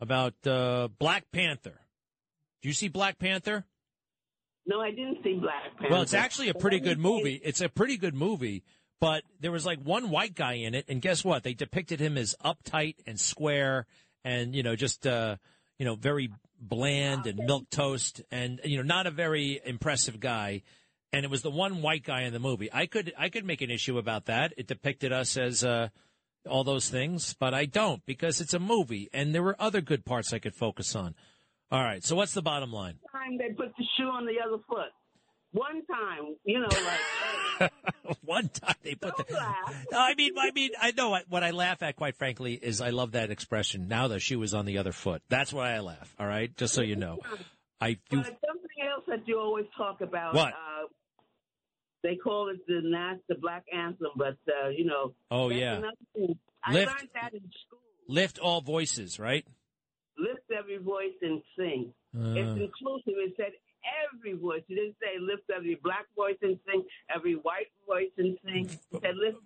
about 0.00 0.34
uh, 0.46 0.88
Black 0.98 1.30
Panther. 1.32 1.80
Do 2.62 2.68
you 2.68 2.74
see 2.74 2.88
Black 2.88 3.18
Panther? 3.18 3.64
No, 4.70 4.80
I 4.80 4.92
didn't 4.92 5.18
see 5.24 5.34
Black 5.34 5.76
Panther. 5.78 5.92
Well, 5.92 6.02
it's 6.02 6.14
actually 6.14 6.48
a 6.48 6.54
pretty 6.54 6.78
good 6.78 7.00
movie. 7.00 7.40
It's 7.42 7.60
a 7.60 7.68
pretty 7.68 7.96
good 7.96 8.14
movie, 8.14 8.62
but 9.00 9.24
there 9.40 9.50
was 9.50 9.66
like 9.66 9.80
one 9.80 10.10
white 10.10 10.36
guy 10.36 10.52
in 10.52 10.76
it, 10.76 10.84
and 10.88 11.02
guess 11.02 11.24
what? 11.24 11.42
They 11.42 11.54
depicted 11.54 11.98
him 11.98 12.16
as 12.16 12.36
uptight 12.44 12.94
and 13.04 13.18
square, 13.18 13.86
and 14.24 14.54
you 14.54 14.62
know, 14.62 14.76
just 14.76 15.08
uh, 15.08 15.36
you 15.76 15.84
know, 15.84 15.96
very 15.96 16.30
bland 16.60 17.26
and 17.26 17.40
milk 17.44 17.68
toast, 17.70 18.22
and 18.30 18.60
you 18.64 18.76
know, 18.76 18.84
not 18.84 19.08
a 19.08 19.10
very 19.10 19.60
impressive 19.66 20.20
guy. 20.20 20.62
And 21.12 21.24
it 21.24 21.30
was 21.32 21.42
the 21.42 21.50
one 21.50 21.82
white 21.82 22.04
guy 22.04 22.22
in 22.22 22.32
the 22.32 22.38
movie. 22.38 22.70
I 22.72 22.86
could 22.86 23.12
I 23.18 23.28
could 23.28 23.44
make 23.44 23.62
an 23.62 23.72
issue 23.72 23.98
about 23.98 24.26
that. 24.26 24.54
It 24.56 24.68
depicted 24.68 25.12
us 25.12 25.36
as 25.36 25.64
uh, 25.64 25.88
all 26.48 26.62
those 26.62 26.88
things, 26.88 27.34
but 27.40 27.54
I 27.54 27.64
don't 27.64 28.06
because 28.06 28.40
it's 28.40 28.54
a 28.54 28.60
movie, 28.60 29.08
and 29.12 29.34
there 29.34 29.42
were 29.42 29.56
other 29.58 29.80
good 29.80 30.04
parts 30.04 30.32
I 30.32 30.38
could 30.38 30.54
focus 30.54 30.94
on. 30.94 31.16
All 31.72 31.82
right, 31.82 32.02
so 32.02 32.16
what's 32.16 32.34
the 32.34 32.42
bottom 32.42 32.72
line? 32.72 32.96
time 33.30 33.38
they 33.38 33.54
put 33.54 33.72
the 33.76 33.84
shoe 33.96 34.04
on 34.04 34.26
the 34.26 34.34
other 34.44 34.62
foot. 34.68 34.90
One 35.52 35.84
time, 35.86 36.36
you 36.44 36.60
know, 36.60 36.68
like 36.68 37.72
One 38.24 38.48
time 38.48 38.76
they 38.82 38.94
put 38.94 39.16
the. 39.16 39.24
No, 39.90 39.98
I 39.98 40.14
mean, 40.14 40.32
I 40.38 40.52
mean, 40.52 40.70
I 40.80 40.92
know 40.92 41.10
what, 41.10 41.24
what 41.28 41.42
I 41.42 41.50
laugh 41.50 41.82
at. 41.82 41.96
Quite 41.96 42.16
frankly, 42.16 42.54
is 42.54 42.80
I 42.80 42.90
love 42.90 43.12
that 43.12 43.30
expression. 43.30 43.88
Now 43.88 44.06
the 44.06 44.20
shoe 44.20 44.40
is 44.42 44.54
on 44.54 44.64
the 44.64 44.78
other 44.78 44.92
foot. 44.92 45.22
That's 45.28 45.52
why 45.52 45.72
I 45.72 45.80
laugh. 45.80 46.14
All 46.20 46.26
right, 46.26 46.56
just 46.56 46.72
so 46.74 46.82
you 46.82 46.94
know, 46.96 47.18
I 47.80 47.94
do. 48.10 48.18
But 48.18 48.38
something 48.46 48.88
else 48.94 49.04
that 49.08 49.26
you 49.26 49.38
always 49.38 49.66
talk 49.76 50.00
about. 50.00 50.34
What? 50.34 50.52
Uh, 50.52 50.86
they 52.02 52.16
call 52.16 52.48
it 52.48 52.64
the 52.66 52.80
the 53.28 53.34
Black 53.34 53.64
Anthem, 53.76 54.08
but 54.16 54.36
uh, 54.48 54.68
you 54.68 54.84
know. 54.84 55.14
Oh, 55.30 55.50
yeah. 55.50 55.80
I 56.64 56.72
learned 56.72 57.08
that 57.14 57.34
in 57.34 57.40
school. 57.66 57.80
Lift 58.06 58.38
all 58.38 58.60
voices, 58.60 59.18
right? 59.18 59.46
Lift 60.20 60.44
every 60.56 60.78
voice 60.78 61.16
and 61.22 61.40
sing. 61.56 61.92
Uh. 62.14 62.34
it's 62.36 62.60
inclusive. 62.60 63.14
It 63.16 63.34
said 63.36 63.52
every 64.12 64.34
voice. 64.34 64.62
It 64.68 64.74
didn't 64.74 64.96
say 65.00 65.18
lift 65.20 65.44
every 65.54 65.78
black 65.82 66.06
voice 66.14 66.36
and 66.42 66.58
sing, 66.66 66.84
every 67.14 67.34
white 67.34 67.70
voice 67.86 68.10
and 68.18 68.36
sing. 68.44 68.66
It 68.92 69.00
said 69.02 69.16
lift 69.16 69.38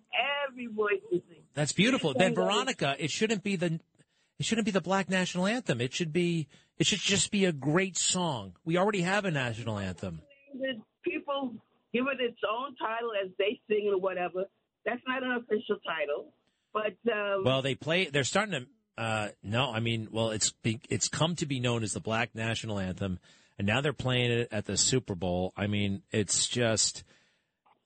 every 0.49 0.67
voice 0.67 1.03
and 1.13 1.23
sing. 1.29 1.43
That's 1.55 1.73
beautiful. 1.73 2.15
Then 2.15 2.35
Veronica, 2.35 2.97
it 2.99 3.11
shouldn't 3.11 3.43
be 3.43 3.57
the 3.57 3.81
it 4.39 4.47
shouldn't 4.47 4.65
be 4.65 4.73
the 4.73 4.81
black 4.81 5.09
national 5.09 5.47
anthem. 5.47 5.81
It 5.81 5.93
should 5.93 6.13
be 6.13 6.49
it 6.79 6.87
should 6.87 7.01
just 7.01 7.31
be 7.31 7.45
a 7.45 7.53
great 7.53 7.97
song. 7.97 8.55
We 8.65 8.77
already 8.77 9.03
have 9.03 9.25
a 9.25 9.31
national 9.31 9.79
anthem. 9.79 10.23
The 10.53 10.81
people 11.05 11.55
give 11.93 12.07
it 12.07 12.21
its 12.21 12.41
own 12.49 12.75
title 12.77 13.11
as 13.25 13.31
they 13.39 13.61
sing 13.69 13.91
or 13.93 13.99
whatever. 14.01 14.45
That's 14.85 15.01
not 15.07 15.23
an 15.23 15.33
official 15.33 15.77
title. 15.87 16.33
But 16.73 16.97
um, 17.13 17.45
Well, 17.45 17.63
they 17.63 17.77
play 17.77 18.07
they're 18.07 18.25
starting 18.25 18.61
to 18.61 18.67
uh 18.97 19.29
no, 19.43 19.73
I 19.73 19.81
mean, 19.81 20.09
well, 20.11 20.31
it's 20.31 20.51
be, 20.51 20.81
it's 20.89 21.09
come 21.09 21.37
to 21.37 21.47
be 21.47 21.61
known 21.61 21.83
as 21.83 21.93
the 21.93 22.01
black 22.01 22.35
national 22.35 22.79
anthem 22.79 23.19
and 23.59 23.67
now 23.67 23.81
they're 23.81 23.93
playing 23.93 24.31
it 24.31 24.49
at 24.51 24.67
the 24.67 24.77
Super 24.77 25.15
Bowl. 25.15 25.53
I 25.57 25.67
mean, 25.67 26.03
it's 26.11 26.49
just 26.49 27.05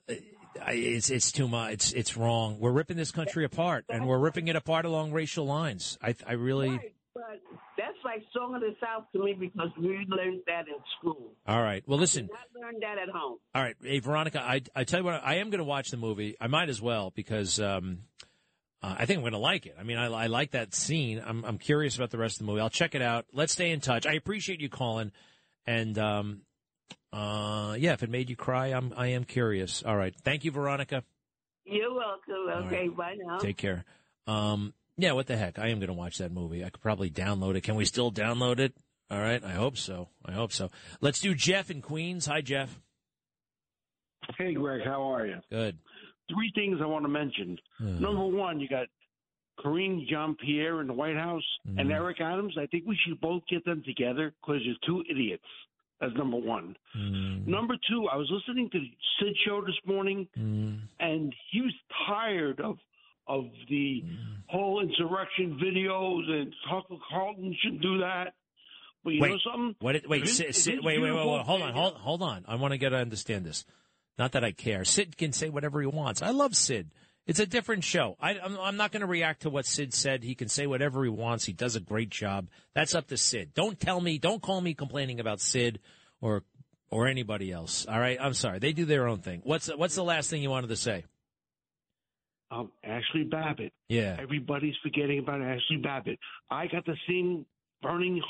it's 0.07 1.09
it's 1.09 1.31
too 1.31 1.47
much. 1.47 1.73
It's 1.73 1.91
it's 1.93 2.17
wrong. 2.17 2.59
We're 2.59 2.71
ripping 2.71 2.97
this 2.97 3.11
country 3.11 3.45
apart, 3.45 3.85
and 3.89 4.07
we're 4.07 4.19
ripping 4.19 4.47
it 4.47 4.55
apart 4.55 4.85
along 4.85 5.11
racial 5.11 5.45
lines. 5.45 5.97
I 6.01 6.15
I 6.25 6.33
really. 6.33 6.69
Right, 6.69 6.93
but 7.13 7.41
that's 7.77 7.97
like 8.03 8.23
Song 8.33 8.55
of 8.55 8.61
the 8.61 8.75
South 8.81 9.05
to 9.13 9.23
me 9.23 9.33
because 9.33 9.69
we 9.77 10.05
learned 10.07 10.41
that 10.47 10.67
in 10.67 10.75
school. 10.99 11.33
All 11.47 11.61
right. 11.61 11.83
Well, 11.87 11.99
listen. 11.99 12.29
Not 12.31 12.61
learned 12.61 12.81
that 12.81 12.97
at 12.97 13.09
home. 13.09 13.37
All 13.53 13.61
right, 13.61 13.75
hey 13.81 13.99
Veronica, 13.99 14.41
I 14.41 14.61
I 14.75 14.83
tell 14.85 15.01
you 15.01 15.05
what, 15.05 15.21
I 15.23 15.35
am 15.35 15.49
going 15.49 15.59
to 15.59 15.65
watch 15.65 15.91
the 15.91 15.97
movie. 15.97 16.35
I 16.41 16.47
might 16.47 16.69
as 16.69 16.81
well 16.81 17.11
because 17.15 17.59
um, 17.59 17.99
uh, 18.81 18.95
I 18.99 19.05
think 19.05 19.17
I'm 19.17 19.23
going 19.23 19.33
to 19.33 19.39
like 19.39 19.65
it. 19.65 19.75
I 19.79 19.83
mean, 19.83 19.97
I, 19.97 20.05
I 20.05 20.27
like 20.27 20.51
that 20.51 20.73
scene. 20.73 21.21
I'm 21.25 21.43
I'm 21.43 21.57
curious 21.57 21.95
about 21.95 22.11
the 22.11 22.17
rest 22.17 22.35
of 22.35 22.39
the 22.39 22.51
movie. 22.51 22.61
I'll 22.61 22.69
check 22.69 22.95
it 22.95 23.01
out. 23.01 23.25
Let's 23.33 23.53
stay 23.53 23.71
in 23.71 23.81
touch. 23.81 24.05
I 24.05 24.13
appreciate 24.13 24.61
you 24.61 24.69
calling, 24.69 25.11
and 25.67 25.97
um, 25.97 26.41
uh, 27.11 27.75
yeah, 27.77 27.93
if 27.93 28.03
it 28.03 28.09
made 28.09 28.29
you 28.29 28.35
cry, 28.35 28.67
I'm 28.67 28.93
I 28.95 29.07
am 29.07 29.25
curious. 29.25 29.83
All 29.83 29.97
right, 29.97 30.15
thank 30.23 30.45
you, 30.45 30.51
Veronica. 30.51 31.03
You're 31.65 31.93
welcome. 31.93 32.65
Okay, 32.67 32.87
bye 32.87 33.15
now. 33.19 33.37
Take 33.37 33.57
care. 33.57 33.85
Um, 34.27 34.73
yeah, 34.97 35.11
what 35.11 35.27
the 35.27 35.37
heck? 35.37 35.59
I 35.59 35.67
am 35.67 35.79
going 35.79 35.87
to 35.87 35.93
watch 35.93 36.17
that 36.17 36.31
movie. 36.31 36.63
I 36.63 36.69
could 36.69 36.81
probably 36.81 37.09
download 37.09 37.55
it. 37.55 37.61
Can 37.61 37.75
we 37.75 37.85
still 37.85 38.11
download 38.11 38.59
it? 38.59 38.73
All 39.11 39.19
right, 39.19 39.43
I 39.43 39.51
hope 39.51 39.77
so. 39.77 40.09
I 40.25 40.33
hope 40.33 40.51
so. 40.51 40.69
Let's 41.01 41.19
do 41.19 41.33
Jeff 41.33 41.71
in 41.71 41.81
Queens. 41.81 42.27
Hi, 42.27 42.41
Jeff. 42.41 42.79
Hey, 44.37 44.53
Greg, 44.53 44.81
how 44.85 45.13
are 45.13 45.25
you? 45.25 45.37
Good. 45.49 45.77
Three 46.33 46.51
things 46.55 46.79
I 46.81 46.85
want 46.85 47.05
to 47.05 47.09
mention. 47.09 47.57
Hmm. 47.77 47.99
Number 48.01 48.25
one, 48.25 48.59
you 48.59 48.67
got 48.67 48.87
Karine 49.63 50.05
Jean 50.09 50.35
Pierre 50.35 50.81
in 50.81 50.87
the 50.87 50.93
White 50.93 51.15
House 51.17 51.43
Hmm. 51.67 51.79
and 51.79 51.91
Eric 51.91 52.21
Adams. 52.21 52.55
I 52.57 52.65
think 52.67 52.85
we 52.87 52.97
should 53.05 53.19
both 53.19 53.43
get 53.49 53.65
them 53.65 53.83
together 53.85 54.33
because 54.41 54.61
you're 54.63 54.75
two 54.85 55.03
idiots. 55.09 55.43
That's 55.99 56.13
number 56.15 56.37
one. 56.37 56.77
Hmm. 56.93 57.49
Number 57.49 57.75
two, 57.89 58.07
I 58.07 58.15
was 58.15 58.29
listening 58.31 58.69
to 58.71 58.79
Sid 59.19 59.35
show 59.45 59.61
this 59.61 59.75
morning, 59.85 60.27
Hmm. 60.35 60.75
and 60.99 61.35
he 61.51 61.61
was 61.61 61.73
tired 62.07 62.59
of 62.61 62.77
of 63.27 63.45
the 63.69 64.03
whole 64.47 64.79
insurrection 64.81 65.59
videos 65.63 66.27
and 66.31 66.51
Tucker 66.67 66.95
Carlson 67.11 67.55
should 67.61 67.79
do 67.79 67.99
that. 67.99 68.33
But 69.03 69.11
you 69.13 69.21
wait, 69.21 69.29
know 69.29 69.37
something? 69.51 69.75
What? 69.81 69.95
It, 69.97 70.09
wait, 70.09 70.27
Sid, 70.27 70.55
Sid, 70.55 70.79
wait, 70.83 70.99
wait, 70.99 71.11
wait, 71.11 71.27
wait, 71.27 71.41
hold 71.45 71.61
on, 71.61 71.73
hold, 71.73 71.93
hold 71.93 72.23
on. 72.23 72.43
I 72.47 72.55
want 72.55 72.71
to 72.71 72.79
get 72.79 72.89
to 72.89 72.95
understand 72.97 73.45
this. 73.45 73.65
Not 74.19 74.33
that 74.33 74.43
I 74.43 74.51
care. 74.51 74.85
Sid 74.85 75.17
can 75.17 75.31
say 75.33 75.49
whatever 75.49 75.81
he 75.81 75.87
wants. 75.87 76.21
I 76.21 76.29
love 76.29 76.55
Sid. 76.55 76.91
It's 77.25 77.39
a 77.39 77.45
different 77.45 77.83
show. 77.83 78.17
I, 78.19 78.37
I'm, 78.39 78.59
I'm 78.59 78.77
not 78.77 78.91
going 78.91 79.01
to 79.01 79.07
react 79.07 79.43
to 79.43 79.49
what 79.49 79.65
Sid 79.65 79.93
said. 79.93 80.23
He 80.23 80.35
can 80.35 80.47
say 80.49 80.67
whatever 80.67 81.03
he 81.03 81.09
wants. 81.09 81.45
He 81.45 81.53
does 81.53 81.75
a 81.75 81.79
great 81.79 82.09
job. 82.09 82.49
That's 82.75 82.93
up 82.93 83.07
to 83.07 83.17
Sid. 83.17 83.53
Don't 83.53 83.79
tell 83.79 84.01
me. 84.01 84.17
Don't 84.17 84.41
call 84.41 84.61
me 84.61 84.73
complaining 84.73 85.19
about 85.19 85.39
Sid 85.41 85.79
or 86.21 86.43
or 86.91 87.07
anybody 87.07 87.51
else. 87.51 87.85
All 87.87 87.99
right. 87.99 88.17
I'm 88.19 88.33
sorry. 88.33 88.59
They 88.59 88.73
do 88.73 88.85
their 88.85 89.07
own 89.07 89.19
thing. 89.19 89.41
What's 89.43 89.67
what's 89.75 89.95
the 89.95 90.03
last 90.03 90.29
thing 90.29 90.41
you 90.43 90.49
wanted 90.49 90.67
to 90.69 90.75
say? 90.75 91.05
um, 92.51 92.71
Ashley 92.83 93.23
Babbitt. 93.23 93.73
Yeah. 93.87 94.17
Everybody's 94.19 94.75
forgetting 94.81 95.19
about 95.19 95.41
Ashley 95.41 95.77
Babbitt. 95.77 96.19
I 96.49 96.67
got 96.67 96.85
the 96.85 96.95
same 97.07 97.45
burning 97.81 98.21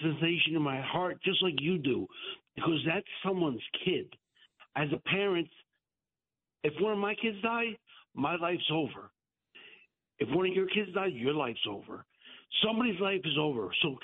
sensation 0.00 0.54
in 0.56 0.62
my 0.62 0.80
heart, 0.80 1.18
just 1.24 1.42
like 1.42 1.54
you 1.58 1.78
do, 1.78 2.06
because 2.54 2.80
that's 2.86 3.06
someone's 3.24 3.62
kid. 3.84 4.06
As 4.76 4.88
a 4.92 4.98
parent, 5.08 5.48
if 6.64 6.72
one 6.80 6.92
of 6.92 6.98
my 6.98 7.14
kids 7.14 7.36
die, 7.42 7.76
my 8.14 8.36
life's 8.36 8.70
over. 8.72 9.10
If 10.18 10.28
one 10.30 10.46
of 10.46 10.54
your 10.54 10.66
kids 10.68 10.92
die, 10.94 11.06
your 11.06 11.34
life's 11.34 11.66
over. 11.68 12.04
Somebody's 12.64 13.00
life 13.00 13.20
is 13.24 13.36
over. 13.38 13.70
So 13.82 13.96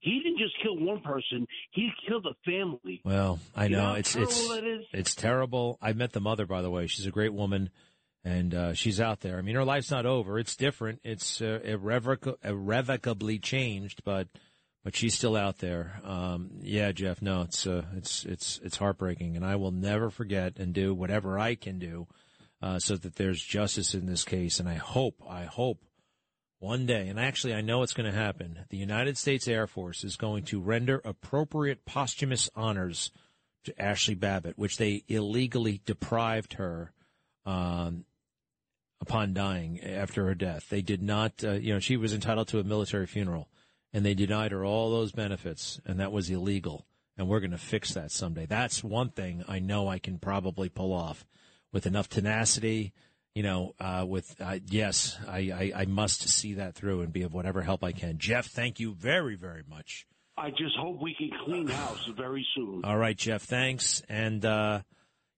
he 0.00 0.20
didn't 0.22 0.38
just 0.38 0.54
kill 0.62 0.76
one 0.78 1.00
person; 1.00 1.46
he 1.72 1.90
killed 2.06 2.26
a 2.26 2.34
family. 2.48 3.00
Well, 3.04 3.40
I 3.56 3.64
You 3.64 3.70
know 3.76 3.88
know 3.90 3.94
it's 3.94 4.14
it's 4.14 4.46
terrible 4.46 4.84
it's 4.92 5.14
terrible. 5.14 5.78
I 5.80 5.92
met 5.94 6.12
the 6.12 6.20
mother, 6.20 6.46
by 6.46 6.62
the 6.62 6.70
way. 6.70 6.86
She's 6.86 7.06
a 7.06 7.10
great 7.10 7.32
woman, 7.32 7.70
and 8.22 8.54
uh, 8.54 8.74
she's 8.74 9.00
out 9.00 9.20
there. 9.20 9.38
I 9.38 9.42
mean, 9.42 9.54
her 9.54 9.64
life's 9.64 9.90
not 9.90 10.04
over. 10.06 10.38
It's 10.38 10.56
different. 10.56 11.00
It's 11.04 11.40
uh, 11.40 11.60
irrevoc- 11.64 12.36
irrevocably 12.44 13.38
changed, 13.38 14.02
but 14.04 14.28
but 14.84 14.94
she's 14.94 15.14
still 15.14 15.34
out 15.34 15.58
there. 15.58 16.00
Um, 16.04 16.50
yeah, 16.60 16.92
Jeff. 16.92 17.22
No, 17.22 17.42
it's 17.42 17.66
uh, 17.66 17.82
it's 17.96 18.24
it's 18.24 18.60
it's 18.62 18.76
heartbreaking, 18.76 19.34
and 19.34 19.44
I 19.44 19.56
will 19.56 19.72
never 19.72 20.10
forget 20.10 20.58
and 20.58 20.72
do 20.72 20.94
whatever 20.94 21.38
I 21.38 21.54
can 21.54 21.78
do 21.78 22.06
uh, 22.62 22.78
so 22.78 22.96
that 22.96 23.16
there's 23.16 23.42
justice 23.42 23.94
in 23.94 24.06
this 24.06 24.24
case. 24.24 24.60
And 24.60 24.68
I 24.68 24.74
hope, 24.74 25.22
I 25.28 25.44
hope 25.44 25.82
one 26.58 26.86
day, 26.86 27.08
and 27.08 27.18
actually 27.18 27.54
I 27.54 27.60
know 27.60 27.82
it's 27.82 27.92
going 27.92 28.10
to 28.10 28.16
happen, 28.16 28.60
the 28.70 28.76
United 28.76 29.18
States 29.18 29.48
Air 29.48 29.66
Force 29.66 30.04
is 30.04 30.16
going 30.16 30.44
to 30.44 30.60
render 30.60 31.00
appropriate 31.04 31.84
posthumous 31.84 32.48
honors 32.54 33.10
to 33.64 33.80
Ashley 33.80 34.14
Babbitt, 34.14 34.58
which 34.58 34.76
they 34.76 35.04
illegally 35.08 35.80
deprived 35.84 36.54
her 36.54 36.92
um, 37.44 38.04
upon 39.00 39.34
dying 39.34 39.82
after 39.82 40.24
her 40.26 40.34
death. 40.34 40.68
They 40.70 40.82
did 40.82 41.02
not, 41.02 41.44
uh, 41.44 41.52
you 41.52 41.74
know, 41.74 41.80
she 41.80 41.96
was 41.96 42.14
entitled 42.14 42.48
to 42.48 42.60
a 42.60 42.64
military 42.64 43.06
funeral, 43.06 43.48
and 43.94 44.04
they 44.04 44.12
denied 44.12 44.50
her 44.50 44.64
all 44.64 44.90
those 44.90 45.12
benefits, 45.12 45.80
and 45.86 46.00
that 46.00 46.12
was 46.12 46.28
illegal. 46.28 46.84
And 47.16 47.28
we're 47.28 47.38
going 47.38 47.52
to 47.52 47.58
fix 47.58 47.94
that 47.94 48.10
someday. 48.10 48.44
That's 48.44 48.82
one 48.82 49.10
thing 49.10 49.44
I 49.46 49.60
know 49.60 49.86
I 49.86 50.00
can 50.00 50.18
probably 50.18 50.68
pull 50.68 50.92
off 50.92 51.24
with 51.72 51.86
enough 51.86 52.08
tenacity. 52.08 52.92
You 53.36 53.44
know, 53.44 53.74
uh, 53.80 54.04
with 54.06 54.34
uh, 54.40 54.58
yes, 54.68 55.16
I, 55.28 55.72
I, 55.74 55.82
I 55.82 55.84
must 55.86 56.28
see 56.28 56.54
that 56.54 56.74
through 56.74 57.02
and 57.02 57.12
be 57.12 57.22
of 57.22 57.32
whatever 57.32 57.62
help 57.62 57.82
I 57.82 57.92
can. 57.92 58.18
Jeff, 58.18 58.46
thank 58.46 58.80
you 58.80 58.94
very, 58.94 59.36
very 59.36 59.62
much. 59.68 60.06
I 60.36 60.50
just 60.50 60.76
hope 60.76 61.00
we 61.00 61.14
can 61.14 61.30
clean 61.44 61.68
house 61.68 62.08
very 62.16 62.44
soon. 62.56 62.84
All 62.84 62.96
right, 62.96 63.16
Jeff, 63.16 63.42
thanks. 63.42 64.02
And 64.08 64.44
uh, 64.44 64.82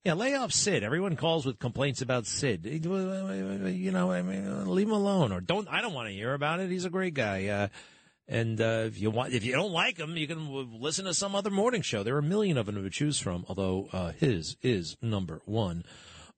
yeah, 0.04 0.14
lay 0.14 0.34
off 0.34 0.52
Sid. 0.52 0.82
Everyone 0.82 1.16
calls 1.16 1.44
with 1.44 1.58
complaints 1.58 2.00
about 2.00 2.26
Sid. 2.26 2.64
You 2.64 3.92
know, 3.92 4.12
I 4.12 4.22
mean, 4.22 4.66
leave 4.66 4.86
him 4.86 4.92
alone, 4.92 5.32
or 5.32 5.40
don't. 5.40 5.68
I 5.68 5.82
don't 5.82 5.92
want 5.92 6.08
to 6.08 6.14
hear 6.14 6.32
about 6.32 6.60
it. 6.60 6.70
He's 6.70 6.86
a 6.86 6.90
great 6.90 7.12
guy. 7.12 7.46
Uh, 7.46 7.68
and 8.28 8.60
uh, 8.60 8.84
if 8.86 9.00
you 9.00 9.10
want, 9.10 9.32
if 9.32 9.44
you 9.44 9.52
don't 9.52 9.72
like 9.72 9.98
him, 9.98 10.16
you 10.16 10.26
can 10.26 10.80
listen 10.80 11.04
to 11.04 11.14
some 11.14 11.34
other 11.34 11.50
morning 11.50 11.82
show. 11.82 12.02
There 12.02 12.16
are 12.16 12.20
a 12.20 12.22
million 12.22 12.58
of 12.58 12.66
them 12.66 12.82
to 12.82 12.90
choose 12.90 13.18
from. 13.18 13.44
Although 13.48 13.88
uh, 13.92 14.12
his 14.12 14.56
is 14.62 14.96
number 15.00 15.40
one. 15.44 15.84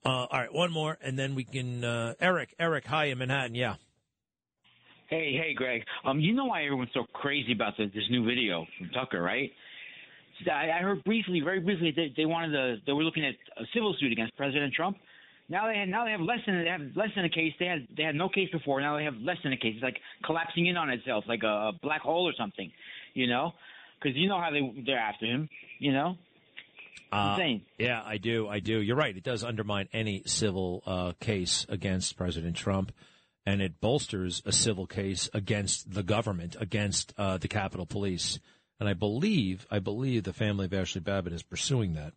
Uh, 0.05 0.09
all 0.09 0.29
right, 0.33 0.53
one 0.53 0.71
more, 0.71 0.97
and 1.03 1.19
then 1.19 1.35
we 1.35 1.45
can. 1.45 1.85
Uh, 1.85 2.15
Eric, 2.21 2.55
Eric, 2.59 2.87
hi 2.87 3.07
in 3.07 3.19
Manhattan. 3.19 3.55
Yeah. 3.55 3.75
Hey, 5.09 5.33
hey, 5.33 5.55
Greg. 5.55 5.83
Um, 6.05 6.21
you 6.21 6.35
know 6.35 6.45
why 6.45 6.65
everyone's 6.65 6.91
so 6.93 7.05
crazy 7.15 7.53
about 7.53 7.79
the, 7.79 7.87
this 7.87 8.05
new 8.11 8.27
video 8.27 8.67
from 8.77 8.91
Tucker, 8.91 9.23
right? 9.23 9.51
I, 10.47 10.71
I 10.71 10.83
heard 10.83 11.03
briefly, 11.05 11.41
very 11.41 11.61
briefly, 11.61 11.93
they, 11.97 12.13
they 12.15 12.27
wanted 12.27 12.53
to, 12.53 12.77
they 12.87 12.93
were 12.93 13.03
looking 13.03 13.25
at 13.25 13.35
a 13.57 13.65
civil 13.75 13.97
suit 13.99 14.13
against 14.13 14.37
President 14.37 14.73
Trump. 14.75 14.99
Now 15.49 15.67
they 15.67 15.79
have, 15.79 15.89
now 15.89 16.05
they 16.05 16.11
have 16.11 16.21
less 16.21 16.41
than 16.47 16.63
they 16.63 16.71
have 16.71 16.81
less 16.95 17.09
than 17.17 17.25
a 17.25 17.31
case. 17.31 17.55
They 17.59 17.67
had 17.67 17.89
they 17.97 18.03
had 18.03 18.15
no 18.15 18.29
case 18.29 18.51
before. 18.51 18.81
Now 18.81 18.97
they 18.97 19.05
have 19.05 19.17
less 19.17 19.39
than 19.43 19.53
a 19.53 19.57
case. 19.57 19.75
It's 19.77 19.83
like 19.83 19.99
collapsing 20.25 20.67
in 20.67 20.77
on 20.77 20.91
itself, 20.91 21.25
like 21.27 21.43
a, 21.43 21.47
a 21.47 21.73
black 21.83 22.03
hole 22.03 22.29
or 22.29 22.35
something, 22.37 22.71
you 23.15 23.27
know? 23.27 23.53
Because 24.01 24.17
you 24.17 24.29
know 24.29 24.41
how 24.41 24.51
they 24.51 24.83
they're 24.85 24.99
after 24.99 25.27
him, 25.27 25.49
you 25.79 25.93
know? 25.93 26.17
Uh, 27.11 27.37
Insane. 27.39 27.63
Yeah, 27.79 28.03
I 28.05 28.19
do. 28.19 28.47
I 28.47 28.61
do. 28.61 28.81
You're 28.83 28.97
right. 28.97 29.17
It 29.17 29.25
does 29.25 29.43
undermine 29.43 29.89
any 29.95 30.23
civil 30.27 30.83
uh, 30.87 31.13
case 31.19 31.65
against 31.71 32.17
President 32.17 32.55
Trump, 32.55 32.93
and 33.47 33.63
it 33.63 33.81
bolsters 33.81 34.43
a 34.45 34.53
civil 34.53 34.87
case 34.87 35.31
against 35.33 35.91
the 35.91 36.03
government, 36.03 36.57
against 36.61 37.15
uh, 37.17 37.39
the 37.39 37.49
Capitol 37.49 37.87
Police. 37.87 38.39
And 38.79 38.89
I 38.89 38.93
believe, 38.93 39.67
I 39.71 39.79
believe 39.79 40.25
the 40.25 40.35
family 40.35 40.67
of 40.67 40.75
Ashley 40.75 41.01
Babbitt 41.01 41.33
is 41.33 41.43
pursuing 41.43 41.95
that. 41.95 42.13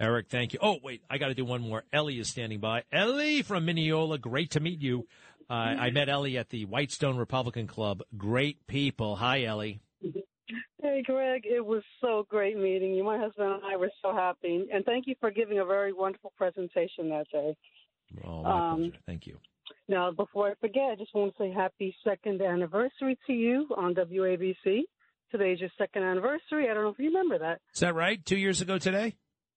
Eric, 0.00 0.26
thank 0.28 0.52
you. 0.52 0.58
Oh, 0.60 0.78
wait, 0.82 1.02
I 1.08 1.18
got 1.18 1.28
to 1.28 1.34
do 1.34 1.44
one 1.44 1.62
more. 1.62 1.84
Ellie 1.92 2.18
is 2.18 2.28
standing 2.28 2.58
by. 2.60 2.82
Ellie 2.92 3.42
from 3.42 3.64
Mineola, 3.64 4.18
great 4.18 4.50
to 4.52 4.60
meet 4.60 4.80
you. 4.80 5.06
Uh, 5.48 5.52
I 5.52 5.90
met 5.90 6.08
Ellie 6.08 6.36
at 6.38 6.48
the 6.48 6.64
Whitestone 6.64 7.16
Republican 7.16 7.66
Club. 7.66 8.02
Great 8.16 8.66
people. 8.66 9.14
Hi, 9.16 9.44
Ellie. 9.44 9.80
Hey, 10.82 11.02
Greg, 11.06 11.42
it 11.46 11.64
was 11.64 11.82
so 12.00 12.26
great 12.28 12.56
meeting 12.58 12.94
you. 12.94 13.04
My 13.04 13.18
husband 13.18 13.52
and 13.52 13.62
I 13.64 13.76
were 13.76 13.90
so 14.02 14.12
happy. 14.14 14.66
And 14.72 14.84
thank 14.84 15.06
you 15.06 15.14
for 15.20 15.30
giving 15.30 15.58
a 15.58 15.64
very 15.64 15.92
wonderful 15.92 16.32
presentation 16.36 17.08
that 17.10 17.26
day. 17.32 17.56
Oh, 18.24 18.42
my 18.42 18.50
Um, 18.72 18.76
pleasure. 18.78 18.96
Thank 19.06 19.26
you. 19.26 19.38
Now, 19.88 20.10
before 20.10 20.50
I 20.50 20.54
forget, 20.60 20.90
I 20.92 20.94
just 20.96 21.14
want 21.14 21.34
to 21.36 21.42
say 21.42 21.50
happy 21.52 21.94
second 22.04 22.40
anniversary 22.42 23.18
to 23.26 23.32
you 23.32 23.66
on 23.76 23.94
WABC. 23.94 24.82
Today's 25.30 25.60
your 25.60 25.70
second 25.78 26.02
anniversary. 26.04 26.68
I 26.70 26.74
don't 26.74 26.84
know 26.84 26.90
if 26.90 26.98
you 26.98 27.06
remember 27.06 27.38
that. 27.38 27.60
Is 27.74 27.80
that 27.80 27.94
right? 27.94 28.22
Two 28.24 28.36
years 28.36 28.60
ago 28.60 28.78
today? 28.78 29.14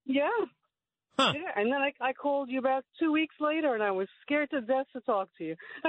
Yeah. 0.07 0.29
Huh. 1.19 1.33
Yeah, 1.35 1.49
and 1.55 1.71
then 1.71 1.81
I, 1.81 1.93
I 1.99 2.13
called 2.13 2.49
you 2.49 2.59
about 2.59 2.85
two 2.99 3.11
weeks 3.11 3.35
later, 3.39 3.73
and 3.73 3.81
I 3.81 3.91
was 3.91 4.07
scared 4.21 4.51
to 4.51 4.61
death 4.61 4.85
to 4.93 5.01
talk 5.01 5.29
to 5.37 5.43
you. 5.43 5.55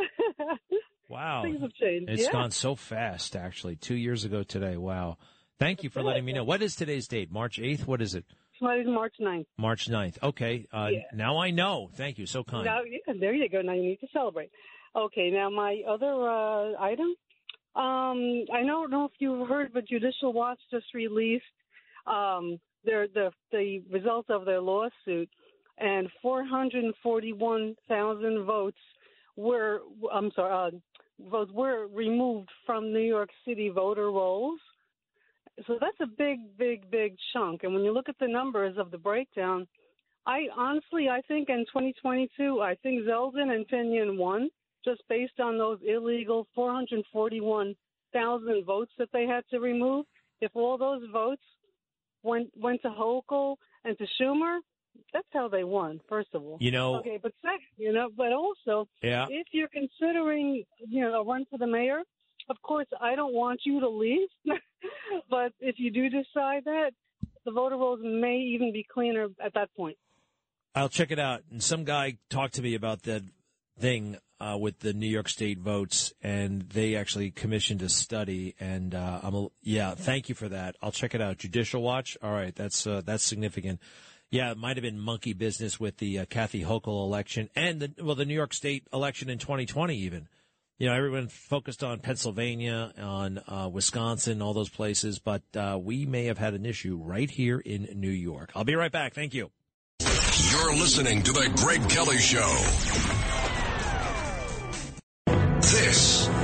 Wow. 1.09 1.43
Things 1.43 1.61
have 1.63 1.73
changed. 1.73 2.11
It's 2.11 2.25
yeah. 2.25 2.33
gone 2.33 2.51
so 2.51 2.75
fast, 2.75 3.35
actually. 3.35 3.77
Two 3.77 3.97
years 3.97 4.25
ago 4.25 4.43
today. 4.43 4.77
Wow. 4.77 5.17
Thank 5.59 5.83
you 5.83 5.91
for 5.91 6.03
letting 6.03 6.25
me 6.25 6.33
know. 6.33 6.45
What 6.45 6.63
is 6.63 6.77
today's 6.77 7.09
date? 7.09 7.33
March 7.33 7.59
8th? 7.59 7.87
What 7.87 8.03
is 8.03 8.15
it? 8.15 8.25
Today's 8.61 8.87
March 8.87 9.15
9th. 9.21 9.47
March 9.57 9.89
9th. 9.89 10.23
Okay. 10.23 10.67
Uh, 10.73 10.89
Yeah. 10.93 10.99
Now 11.15 11.39
I 11.39 11.51
know. 11.51 11.89
Thank 11.95 12.19
you. 12.19 12.27
So 12.27 12.45
kind. 12.45 12.65
Now, 12.65 12.81
yeah, 12.83 13.15
there 13.19 13.35
you 13.35 13.49
go. 13.49 13.63
Now 13.63 13.73
you 13.73 13.83
need 13.83 14.01
to 14.01 14.07
celebrate. 14.13 14.51
Okay, 14.95 15.31
now 15.31 15.49
my 15.49 15.83
other 15.89 16.29
uh, 16.29 16.81
item. 16.81 17.15
Um, 17.75 18.45
I 18.53 18.65
don't 18.67 18.91
know 18.91 19.05
if 19.05 19.13
you've 19.19 19.49
heard, 19.49 19.73
but 19.73 19.87
Judicial 19.87 20.33
Watch 20.33 20.59
just 20.71 20.87
released 20.95 21.45
um, 22.07 22.59
their 22.85 23.09
the 23.09 23.33
the 23.53 23.83
result 23.91 24.31
of 24.31 24.45
their 24.45 24.61
lawsuit, 24.61 25.29
and 25.79 26.09
441,000 26.23 28.45
votes 28.45 28.79
were 29.37 29.81
I'm 30.13 30.31
sorry, 30.35 30.53
uh, 30.53 30.71
votes 31.31 31.53
were 31.53 31.87
removed 31.89 32.51
from 32.67 32.93
New 32.93 33.01
York 33.01 33.31
City 33.47 33.69
voter 33.69 34.11
rolls. 34.11 34.61
So 35.67 35.77
that's 35.81 35.99
a 36.01 36.07
big, 36.07 36.57
big, 36.57 36.89
big 36.91 37.17
chunk. 37.33 37.65
And 37.65 37.75
when 37.75 37.83
you 37.83 37.93
look 37.93 38.09
at 38.09 38.17
the 38.21 38.29
numbers 38.29 38.77
of 38.79 38.93
the 38.93 38.99
breakdown, 38.99 39.67
I 40.25 40.47
honestly, 40.57 41.09
I 41.09 41.21
think 41.23 41.49
in 41.49 41.65
2022, 41.67 42.61
I 42.61 42.77
think 42.77 43.05
Zeldin 43.05 43.53
and 43.53 43.67
Pinion 43.67 44.17
won 44.19 44.51
just 44.85 45.03
based 45.09 45.41
on 45.41 45.59
those 45.59 45.81
illegal 45.87 46.47
441,000 46.55 48.65
votes 48.65 48.93
that 48.99 49.09
they 49.13 49.27
had 49.27 49.43
to 49.51 49.59
remove. 49.59 50.07
If 50.41 50.55
all 50.55 50.79
those 50.79 51.03
votes 51.13 51.43
went 52.23 52.51
went 52.57 52.83
to 52.83 52.89
Hochul 52.89 53.57
and 53.85 53.97
to 53.99 54.07
Schumer, 54.21 54.59
that's 55.13 55.27
how 55.33 55.49
they 55.49 55.65
won. 55.65 56.01
First 56.09 56.29
of 56.35 56.43
all, 56.43 56.59
You 56.61 56.71
know- 56.71 56.97
Okay, 56.97 57.19
but 57.23 57.33
second, 57.43 57.61
you 57.77 57.93
know, 57.93 58.09
but 58.17 58.33
also, 58.33 58.89
Yeah. 59.03 59.27
if 59.31 59.47
you're 59.53 59.69
considering, 59.69 60.65
you 60.87 61.01
know, 61.01 61.21
a 61.21 61.25
run 61.25 61.45
for 61.47 61.59
the 61.59 61.67
mayor, 61.67 62.03
of 62.49 62.61
course, 62.63 62.87
I 63.01 63.15
don't 63.15 63.35
want 63.35 63.61
you 63.65 63.81
to 63.81 63.89
leave. 63.89 64.29
but 65.31 65.53
if 65.61 65.79
you 65.79 65.91
do 65.91 66.09
decide 66.09 66.65
that, 66.65 66.93
the 67.45 67.53
voter 67.53 67.77
rolls 67.77 68.01
may 68.03 68.39
even 68.39 68.73
be 68.73 68.85
cleaner 68.85 69.29
at 69.43 69.55
that 69.55 69.75
point. 69.75 69.97
I'll 70.75 70.89
check 70.89 71.11
it 71.11 71.19
out. 71.19 71.43
And 71.51 71.63
some 71.63 71.85
guy 71.85 72.19
talked 72.29 72.55
to 72.55 72.63
me 72.63 72.75
about 72.75 73.03
that 73.05 73.23
thing 73.79 74.17
uh, 74.41 74.57
with 74.59 74.81
the 74.81 74.93
New 74.93 75.09
York 75.09 75.29
State 75.29 75.59
votes, 75.59 76.13
and 76.23 76.63
they 76.63 76.97
actually 76.97 77.31
commissioned 77.31 77.83
a 77.83 77.89
study. 77.89 78.55
And 78.61 78.95
uh, 78.95 79.21
I'm 79.23 79.35
a, 79.35 79.49
yeah, 79.63 79.95
thank 79.95 80.29
you 80.29 80.35
for 80.35 80.49
that. 80.49 80.77
I'll 80.83 80.93
check 80.93 81.15
it 81.15 81.21
out. 81.21 81.39
Judicial 81.39 81.83
Watch. 81.83 82.17
All 82.23 82.33
right, 82.33 82.55
that's 82.55 82.87
uh, 82.87 83.03
that's 83.05 83.25
significant. 83.25 83.81
Yeah, 84.31 84.51
it 84.51 84.59
might 84.59 84.77
have 84.77 84.83
been 84.83 85.01
monkey 85.01 85.33
business 85.33 85.81
with 85.81 85.97
the 85.97 86.21
uh, 86.21 86.25
Kathy 86.27 86.63
Hochul 86.63 87.05
election 87.05 87.49
and 87.57 87.81
the 87.81 87.93
well, 88.03 88.15
the 88.15 88.27
New 88.27 88.35
York 88.35 88.53
State 88.53 88.87
election 88.93 89.31
in 89.31 89.39
2020 89.39 89.97
even. 89.97 90.29
You 90.79 90.87
know, 90.87 90.95
everyone 90.95 91.27
focused 91.27 91.83
on 91.83 91.99
Pennsylvania, 91.99 92.93
on 92.99 93.39
uh, 93.49 93.69
Wisconsin, 93.69 94.41
all 94.41 94.55
those 94.55 94.69
places, 94.69 95.19
but 95.19 95.43
uh, 95.57 95.77
we 95.83 96.07
may 96.07 96.27
have 96.27 96.39
had 96.39 96.55
an 96.55 96.65
issue 96.65 97.01
right 97.03 97.29
here 97.29 97.59
in 97.59 97.89
New 97.97 98.11
York. 98.11 98.53
I'll 98.55 98.63
be 98.63 98.77
right 98.77 98.93
back. 98.93 99.13
Thank 99.13 99.35
you. 99.35 99.51
You're 100.01 100.75
listening 100.75 101.25
to 101.25 101.33
The 101.33 101.51
Greg 101.57 101.89
Kelly 101.89 102.19
Show. 102.19 103.18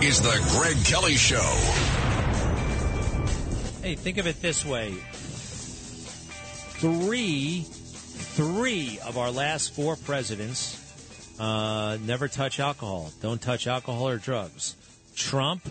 Is 0.04 0.20
The 0.20 0.38
Greg 0.50 0.76
Kelly 0.84 1.14
Show. 1.14 1.40
Hey, 3.80 3.94
think 3.94 4.18
of 4.18 4.26
it 4.26 4.42
this 4.42 4.62
way. 4.62 4.92
Three, 6.76 7.62
three 7.62 8.98
of 9.06 9.16
our 9.16 9.30
last 9.30 9.72
four 9.72 9.96
presidents 9.96 10.78
uh, 11.40 11.96
never 12.02 12.28
touch 12.28 12.60
alcohol. 12.60 13.12
Don't 13.22 13.40
touch 13.40 13.66
alcohol 13.66 14.10
or 14.10 14.18
drugs. 14.18 14.76
Trump, 15.16 15.66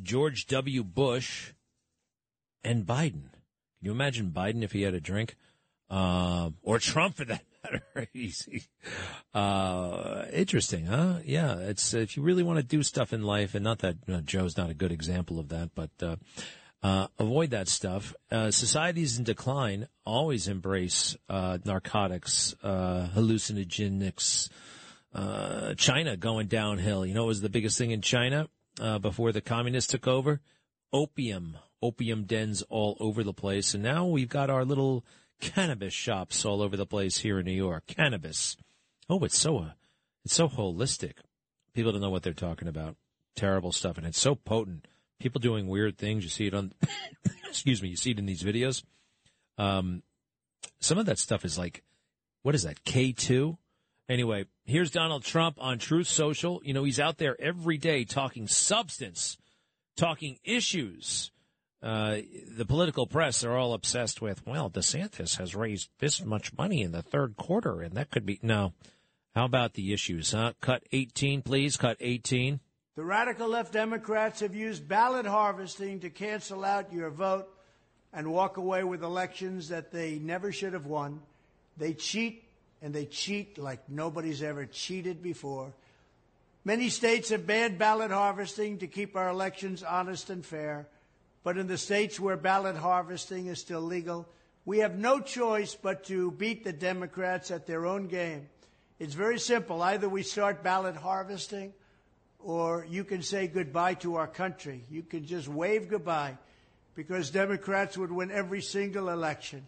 George 0.00 0.46
W. 0.46 0.84
Bush, 0.84 1.50
and 2.62 2.86
Biden. 2.86 3.32
Can 3.32 3.80
you 3.80 3.90
imagine 3.90 4.30
Biden 4.30 4.62
if 4.62 4.70
he 4.70 4.82
had 4.82 4.94
a 4.94 5.00
drink? 5.00 5.34
Uh, 5.90 6.50
or 6.62 6.78
Trump 6.78 7.16
for 7.16 7.24
that 7.24 7.42
Easy. 8.14 8.64
Uh, 9.34 10.24
interesting, 10.32 10.86
huh? 10.86 11.18
Yeah, 11.24 11.56
it's 11.58 11.94
if 11.94 12.16
you 12.16 12.22
really 12.22 12.42
want 12.42 12.58
to 12.58 12.62
do 12.62 12.82
stuff 12.82 13.12
in 13.12 13.22
life, 13.22 13.54
and 13.54 13.64
not 13.64 13.80
that 13.80 13.96
you 14.06 14.14
know, 14.14 14.20
Joe's 14.20 14.56
not 14.56 14.70
a 14.70 14.74
good 14.74 14.92
example 14.92 15.38
of 15.38 15.48
that, 15.48 15.70
but 15.74 15.90
uh, 16.02 16.16
uh, 16.82 17.06
avoid 17.18 17.50
that 17.50 17.68
stuff. 17.68 18.14
Uh, 18.30 18.50
societies 18.50 19.18
in 19.18 19.24
decline 19.24 19.88
always 20.04 20.48
embrace 20.48 21.16
uh, 21.28 21.58
narcotics, 21.64 22.54
uh, 22.62 23.08
hallucinogenics. 23.14 24.48
Uh, 25.14 25.74
China 25.74 26.16
going 26.16 26.46
downhill. 26.46 27.04
You 27.04 27.14
know, 27.14 27.22
what 27.22 27.28
was 27.28 27.42
the 27.42 27.50
biggest 27.50 27.78
thing 27.78 27.90
in 27.90 28.00
China 28.00 28.48
uh, 28.80 28.98
before 28.98 29.32
the 29.32 29.42
communists 29.42 29.90
took 29.90 30.08
over? 30.08 30.40
Opium, 30.92 31.56
opium 31.82 32.24
dens 32.24 32.62
all 32.62 32.96
over 32.98 33.22
the 33.22 33.32
place, 33.32 33.74
and 33.74 33.82
now 33.82 34.06
we've 34.06 34.28
got 34.28 34.50
our 34.50 34.64
little 34.64 35.04
cannabis 35.42 35.92
shops 35.92 36.44
all 36.46 36.62
over 36.62 36.76
the 36.76 36.86
place 36.86 37.18
here 37.18 37.40
in 37.40 37.44
New 37.44 37.52
York. 37.52 37.86
Cannabis. 37.86 38.56
Oh, 39.10 39.22
it's 39.24 39.36
so 39.36 39.58
uh, 39.58 39.70
it's 40.24 40.34
so 40.34 40.48
holistic. 40.48 41.14
People 41.74 41.92
don't 41.92 42.00
know 42.00 42.10
what 42.10 42.22
they're 42.22 42.32
talking 42.32 42.68
about. 42.68 42.96
Terrible 43.34 43.72
stuff, 43.72 43.98
and 43.98 44.06
it's 44.06 44.20
so 44.20 44.34
potent. 44.34 44.86
People 45.18 45.40
doing 45.40 45.66
weird 45.66 45.98
things. 45.98 46.22
You 46.22 46.30
see 46.30 46.46
it 46.46 46.54
on. 46.54 46.72
excuse 47.48 47.82
me. 47.82 47.88
You 47.88 47.96
see 47.96 48.12
it 48.12 48.18
in 48.18 48.26
these 48.26 48.42
videos. 48.42 48.84
Um, 49.58 50.02
some 50.78 50.98
of 50.98 51.06
that 51.06 51.18
stuff 51.18 51.44
is 51.44 51.58
like, 51.58 51.82
what 52.42 52.54
is 52.54 52.62
that? 52.62 52.84
K 52.84 53.12
two. 53.12 53.58
Anyway, 54.08 54.44
here's 54.64 54.90
Donald 54.90 55.24
Trump 55.24 55.56
on 55.60 55.78
Truth 55.78 56.06
Social. 56.06 56.60
You 56.64 56.72
know, 56.72 56.84
he's 56.84 57.00
out 57.00 57.18
there 57.18 57.36
every 57.40 57.78
day 57.78 58.04
talking 58.04 58.46
substance, 58.46 59.38
talking 59.96 60.38
issues. 60.44 61.31
Uh, 61.82 62.18
the 62.56 62.64
political 62.64 63.06
press 63.06 63.42
are 63.42 63.56
all 63.56 63.72
obsessed 63.72 64.22
with, 64.22 64.46
well, 64.46 64.70
DeSantis 64.70 65.38
has 65.38 65.56
raised 65.56 65.90
this 65.98 66.24
much 66.24 66.56
money 66.56 66.80
in 66.80 66.92
the 66.92 67.02
third 67.02 67.36
quarter, 67.36 67.82
and 67.82 67.96
that 67.96 68.10
could 68.10 68.24
be. 68.24 68.38
No. 68.42 68.72
How 69.34 69.46
about 69.46 69.74
the 69.74 69.92
issues, 69.92 70.30
huh? 70.32 70.52
Cut 70.60 70.84
18, 70.92 71.42
please. 71.42 71.76
Cut 71.76 71.96
18. 71.98 72.60
The 72.94 73.02
radical 73.02 73.48
left 73.48 73.72
Democrats 73.72 74.40
have 74.40 74.54
used 74.54 74.86
ballot 74.86 75.26
harvesting 75.26 76.00
to 76.00 76.10
cancel 76.10 76.64
out 76.64 76.92
your 76.92 77.10
vote 77.10 77.48
and 78.12 78.30
walk 78.30 78.58
away 78.58 78.84
with 78.84 79.02
elections 79.02 79.70
that 79.70 79.90
they 79.90 80.18
never 80.18 80.52
should 80.52 80.74
have 80.74 80.86
won. 80.86 81.20
They 81.78 81.94
cheat, 81.94 82.44
and 82.82 82.94
they 82.94 83.06
cheat 83.06 83.58
like 83.58 83.88
nobody's 83.88 84.42
ever 84.42 84.66
cheated 84.66 85.22
before. 85.22 85.72
Many 86.64 86.90
states 86.90 87.30
have 87.30 87.46
banned 87.46 87.78
ballot 87.78 88.10
harvesting 88.12 88.78
to 88.78 88.86
keep 88.86 89.16
our 89.16 89.30
elections 89.30 89.82
honest 89.82 90.30
and 90.30 90.44
fair. 90.44 90.86
But 91.44 91.58
in 91.58 91.66
the 91.66 91.78
states 91.78 92.20
where 92.20 92.36
ballot 92.36 92.76
harvesting 92.76 93.46
is 93.46 93.60
still 93.60 93.80
legal, 93.80 94.28
We 94.64 94.78
have 94.78 94.96
no 94.96 95.18
choice 95.18 95.74
but 95.74 96.04
to 96.04 96.30
beat 96.30 96.62
the 96.62 96.72
Democrats 96.72 97.50
at 97.50 97.66
their 97.66 97.84
own 97.84 98.06
game. 98.06 98.48
It's 99.00 99.14
very 99.14 99.40
simple. 99.40 99.82
Either 99.82 100.08
we 100.08 100.22
start 100.22 100.62
ballot 100.62 100.94
harvesting 100.94 101.72
or 102.38 102.86
you 102.88 103.02
can 103.02 103.22
say 103.22 103.48
goodbye 103.48 103.94
to 103.94 104.16
our 104.16 104.28
country. 104.28 104.84
You 104.88 105.02
can 105.02 105.26
just 105.26 105.48
wave 105.48 105.88
goodbye 105.88 106.38
because 106.94 107.30
Democrats 107.30 107.98
would 107.98 108.12
win 108.12 108.30
every 108.30 108.62
single 108.62 109.08
election. 109.08 109.66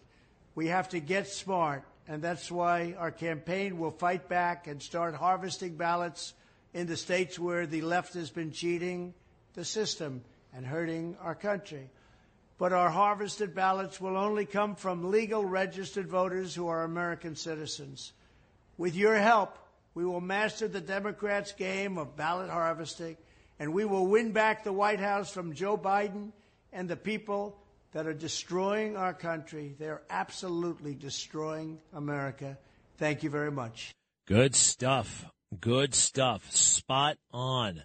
We 0.55 0.67
have 0.67 0.87
to 0.89 1.01
get 1.01 1.27
smart, 1.27 1.83
and 2.07 2.21
that's 2.21 2.49
why 2.49 2.95
our 2.97 3.11
campaign 3.11 3.77
will 3.77 3.91
fight 3.91 4.29
back 4.29 4.67
and 4.67 4.81
start 4.81 5.15
harvesting 5.15 5.75
ballots 5.75 6.33
in 6.73 6.87
the 6.87 6.95
states 6.95 7.37
where 7.37 7.67
the 7.67 7.81
left 7.81 8.13
has 8.13 8.29
been 8.29 8.51
cheating 8.51 9.13
the 9.55 9.65
system 9.65 10.21
and 10.55 10.65
hurting 10.65 11.17
our 11.21 11.35
country. 11.35 11.89
But 12.57 12.71
our 12.71 12.89
harvested 12.89 13.53
ballots 13.53 13.99
will 13.99 14.15
only 14.15 14.45
come 14.45 14.75
from 14.75 15.11
legal 15.11 15.43
registered 15.43 16.07
voters 16.07 16.55
who 16.55 16.69
are 16.69 16.83
American 16.83 17.35
citizens. 17.35 18.13
With 18.77 18.95
your 18.95 19.15
help, 19.15 19.57
we 19.93 20.05
will 20.05 20.21
master 20.21 20.67
the 20.67 20.81
Democrats' 20.81 21.51
game 21.51 21.97
of 21.97 22.15
ballot 22.15 22.49
harvesting, 22.49 23.17
and 23.59 23.73
we 23.73 23.83
will 23.85 24.07
win 24.07 24.31
back 24.31 24.63
the 24.63 24.73
White 24.73 24.99
House 24.99 25.31
from 25.31 25.53
Joe 25.53 25.77
Biden 25.77 26.31
and 26.71 26.89
the 26.89 26.95
people 26.95 27.57
that 27.91 28.07
are 28.07 28.13
destroying 28.13 28.97
our 28.97 29.13
country. 29.13 29.75
They're 29.77 30.01
absolutely 30.09 30.95
destroying 30.95 31.79
America. 31.93 32.57
Thank 32.97 33.23
you 33.23 33.29
very 33.29 33.51
much. 33.51 33.93
Good 34.27 34.55
stuff. 34.55 35.25
Good 35.59 35.93
stuff. 35.93 36.51
Spot 36.51 37.17
on. 37.31 37.83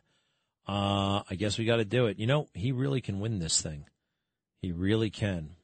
Uh, 0.71 1.25
I 1.29 1.35
guess 1.35 1.59
we 1.59 1.65
got 1.65 1.79
to 1.79 1.85
do 1.85 2.07
it. 2.07 2.21
You 2.21 2.29
know, 2.29 2.47
he 2.55 2.71
really 2.71 3.01
can 3.01 3.19
win 3.19 3.41
this 3.41 3.61
thing. 3.61 3.87
He 4.63 4.71
really 4.71 5.11
can. 5.11 5.57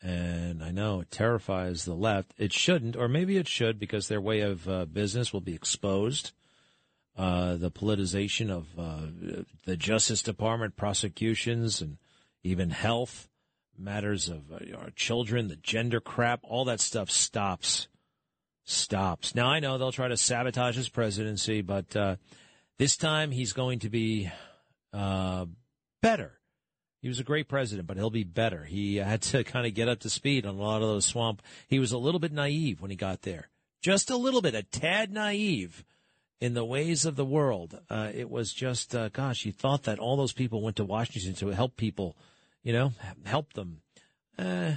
And 0.00 0.62
I 0.62 0.70
know 0.70 1.00
it 1.00 1.10
terrifies 1.10 1.84
the 1.84 1.94
left. 1.94 2.34
It 2.38 2.52
shouldn't, 2.52 2.94
or 2.94 3.08
maybe 3.08 3.36
it 3.36 3.48
should, 3.48 3.80
because 3.80 4.06
their 4.06 4.20
way 4.20 4.42
of 4.42 4.68
uh, 4.68 4.84
business 4.84 5.32
will 5.32 5.40
be 5.40 5.56
exposed. 5.56 6.30
Uh, 7.16 7.56
the 7.56 7.70
politicization 7.72 8.48
of 8.48 8.68
uh, 8.78 9.44
the 9.64 9.76
Justice 9.76 10.22
Department, 10.22 10.76
prosecutions, 10.76 11.80
and 11.80 11.98
even 12.44 12.70
health 12.70 13.28
matters 13.76 14.28
of 14.28 14.52
uh, 14.52 14.76
our 14.78 14.90
children, 14.90 15.48
the 15.48 15.56
gender 15.56 16.00
crap, 16.00 16.38
all 16.44 16.64
that 16.66 16.78
stuff 16.78 17.10
stops. 17.10 17.88
Stops. 18.62 19.34
Now, 19.34 19.48
I 19.48 19.58
know 19.58 19.78
they'll 19.78 19.90
try 19.90 20.06
to 20.06 20.16
sabotage 20.16 20.76
his 20.76 20.88
presidency, 20.88 21.60
but 21.60 21.96
uh, 21.96 22.16
this 22.78 22.96
time 22.96 23.30
he's 23.30 23.52
going 23.52 23.80
to 23.80 23.90
be 23.90 24.30
uh, 24.92 25.46
better. 26.02 26.38
He 27.00 27.08
was 27.08 27.20
a 27.20 27.24
great 27.24 27.48
president, 27.48 27.86
but 27.86 27.98
he'll 27.98 28.08
be 28.08 28.24
better. 28.24 28.64
He 28.64 28.96
had 28.96 29.20
to 29.22 29.44
kind 29.44 29.66
of 29.66 29.74
get 29.74 29.88
up 29.88 30.00
to 30.00 30.10
speed 30.10 30.46
on 30.46 30.54
a 30.54 30.58
lot 30.58 30.82
of 30.82 30.88
those 30.88 31.04
swamp. 31.04 31.42
He 31.68 31.78
was 31.78 31.92
a 31.92 31.98
little 31.98 32.20
bit 32.20 32.32
naive 32.32 32.80
when 32.80 32.90
he 32.90 32.96
got 32.96 33.22
there, 33.22 33.50
just 33.82 34.10
a 34.10 34.16
little 34.16 34.40
bit, 34.40 34.54
a 34.54 34.62
tad 34.62 35.12
naive 35.12 35.84
in 36.40 36.54
the 36.54 36.64
ways 36.64 37.04
of 37.04 37.16
the 37.16 37.24
world. 37.24 37.78
Uh, 37.90 38.10
it 38.14 38.30
was 38.30 38.52
just, 38.52 38.94
uh, 38.94 39.10
gosh, 39.10 39.44
you 39.44 39.52
thought 39.52 39.82
that 39.84 39.98
all 39.98 40.16
those 40.16 40.32
people 40.32 40.62
went 40.62 40.76
to 40.76 40.84
Washington 40.84 41.34
to 41.34 41.48
help 41.48 41.76
people, 41.76 42.16
you 42.62 42.72
know, 42.72 42.92
help 43.24 43.52
them. 43.52 43.82
Uh, 44.38 44.72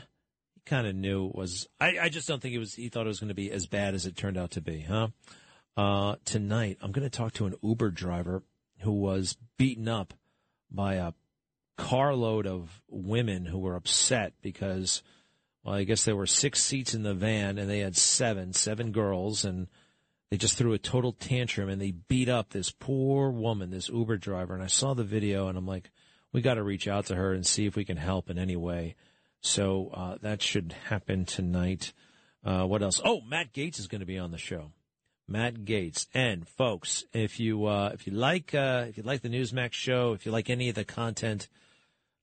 he 0.54 0.62
kind 0.66 0.86
of 0.86 0.96
knew 0.96 1.28
it 1.28 1.36
was. 1.36 1.68
I, 1.80 1.98
I 2.00 2.10
just 2.10 2.28
don't 2.28 2.42
think 2.42 2.54
it 2.54 2.60
was. 2.60 2.76
He 2.76 2.90
thought 2.90 3.06
it 3.06 3.08
was 3.08 3.20
going 3.20 3.30
to 3.30 3.36
be 3.36 3.52
as 3.52 3.68
bad 3.68 3.96
as 3.96 4.06
it 4.06 4.18
turned 4.18 4.38
out 4.38 4.52
to 4.52 4.62
be, 4.62 4.82
huh? 4.82 5.08
Uh, 5.78 6.16
tonight, 6.26 6.80
I'm 6.82 6.92
going 6.92 7.08
to 7.08 7.16
talk 7.16 7.34
to 7.34 7.46
an 7.46 7.54
Uber 7.62 7.92
driver 7.92 8.42
who 8.80 8.94
was 8.94 9.38
beaten 9.58 9.88
up 9.88 10.16
by 10.72 10.96
a 10.96 11.14
carload 11.78 12.48
of 12.48 12.82
women 12.90 13.46
who 13.46 13.60
were 13.60 13.76
upset 13.76 14.34
because, 14.42 15.04
well, 15.64 15.76
I 15.76 15.84
guess 15.84 16.04
there 16.04 16.16
were 16.16 16.26
six 16.26 16.64
seats 16.64 16.96
in 16.96 17.04
the 17.04 17.14
van 17.14 17.60
and 17.60 17.70
they 17.70 17.80
had 17.80 17.96
seven, 17.96 18.54
seven 18.54 18.92
girls, 18.92 19.46
and 19.46 19.68
they 20.32 20.38
just 20.38 20.58
threw 20.58 20.74
a 20.74 20.80
total 20.80 21.12
tantrum 21.12 21.70
and 21.70 21.80
they 21.80 21.92
beat 21.92 22.28
up 22.28 22.50
this 22.50 22.72
poor 22.72 23.30
woman, 23.30 23.70
this 23.70 23.88
Uber 23.88 24.18
driver. 24.18 24.56
And 24.56 24.64
I 24.64 24.68
saw 24.68 24.96
the 24.96 25.04
video 25.04 25.48
and 25.48 25.60
I'm 25.60 25.68
like, 25.68 25.92
we 26.34 26.42
got 26.42 26.56
to 26.56 26.64
reach 26.64 26.88
out 26.88 27.06
to 27.06 27.16
her 27.16 27.34
and 27.34 27.46
see 27.46 27.68
if 27.68 27.76
we 27.76 27.86
can 27.86 27.98
help 27.98 28.32
in 28.32 28.40
any 28.40 28.56
way. 28.56 28.96
So 29.42 29.92
uh, 29.94 30.18
that 30.24 30.42
should 30.42 30.74
happen 30.90 31.26
tonight. 31.26 31.94
Uh, 32.44 32.64
what 32.64 32.82
else? 32.82 33.00
Oh, 33.06 33.22
Matt 33.22 33.54
Gaetz 33.54 33.78
is 33.78 33.88
going 33.88 34.00
to 34.02 34.08
be 34.08 34.18
on 34.18 34.32
the 34.32 34.40
show. 34.40 34.72
Matt 35.28 35.66
Gaetz. 35.66 36.08
And 36.14 36.48
folks, 36.48 37.06
if 37.14 37.40
you 37.40 37.66
uh, 37.66 37.92
if 37.94 38.08
you 38.08 38.14
like 38.14 38.54
uh, 38.56 38.86
if 38.88 38.98
you 38.98 39.04
like 39.04 39.22
the 39.22 39.30
Newsmax 39.30 39.74
show, 39.74 40.14
if 40.14 40.26
you 40.26 40.32
like 40.32 40.50
any 40.50 40.70
of 40.70 40.76
the 40.76 40.86
content, 40.86 41.48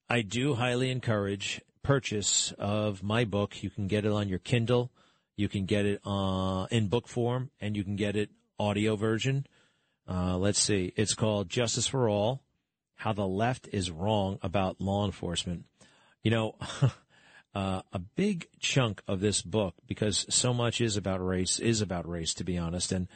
I 0.09 0.23
do 0.23 0.55
highly 0.55 0.91
encourage 0.91 1.61
purchase 1.83 2.53
of 2.59 3.03
my 3.03 3.25
book. 3.25 3.63
You 3.63 3.71
can 3.71 3.87
get 3.87 4.05
it 4.05 4.13
on 4.13 4.29
your 4.29 4.39
Kindle, 4.39 4.91
you 5.37 5.49
can 5.49 5.67
get 5.67 5.85
it 5.85 6.01
uh, 6.05 6.67
in 6.71 6.89
book 6.89 7.09
form, 7.09 7.51
and 7.61 7.77
you 7.77 7.85
can 7.85 7.97
get 7.97 8.17
it 8.17 8.31
audio 8.59 8.97
version. 8.97 9.47
Uh, 10.09 10.37
let's 10.37 10.61
see, 10.61 10.93
it's 10.97 11.15
called 11.15 11.49
Justice 11.49 11.87
for 11.87 12.09
All: 12.09 12.43
How 12.97 13.13
the 13.13 13.27
Left 13.27 13.69
is 13.73 13.91
Wrong 13.91 14.39
About 14.43 14.81
Law 14.81 15.05
Enforcement. 15.05 15.65
You 16.23 16.31
know. 16.31 16.57
Uh, 17.55 17.83
a 17.93 18.01
big 18.01 18.49
chunk 18.59 19.01
of 19.07 19.21
this 19.21 19.41
book, 19.41 19.75
because 19.87 20.27
so 20.29 20.53
much 20.53 20.81
is 20.81 20.97
about 20.97 21.25
race, 21.25 21.61
is 21.61 21.81
about 21.81 22.09
race, 22.09 22.35
to 22.35 22.45
be 22.45 22.59
honest. 22.59 22.91
And 22.91 23.07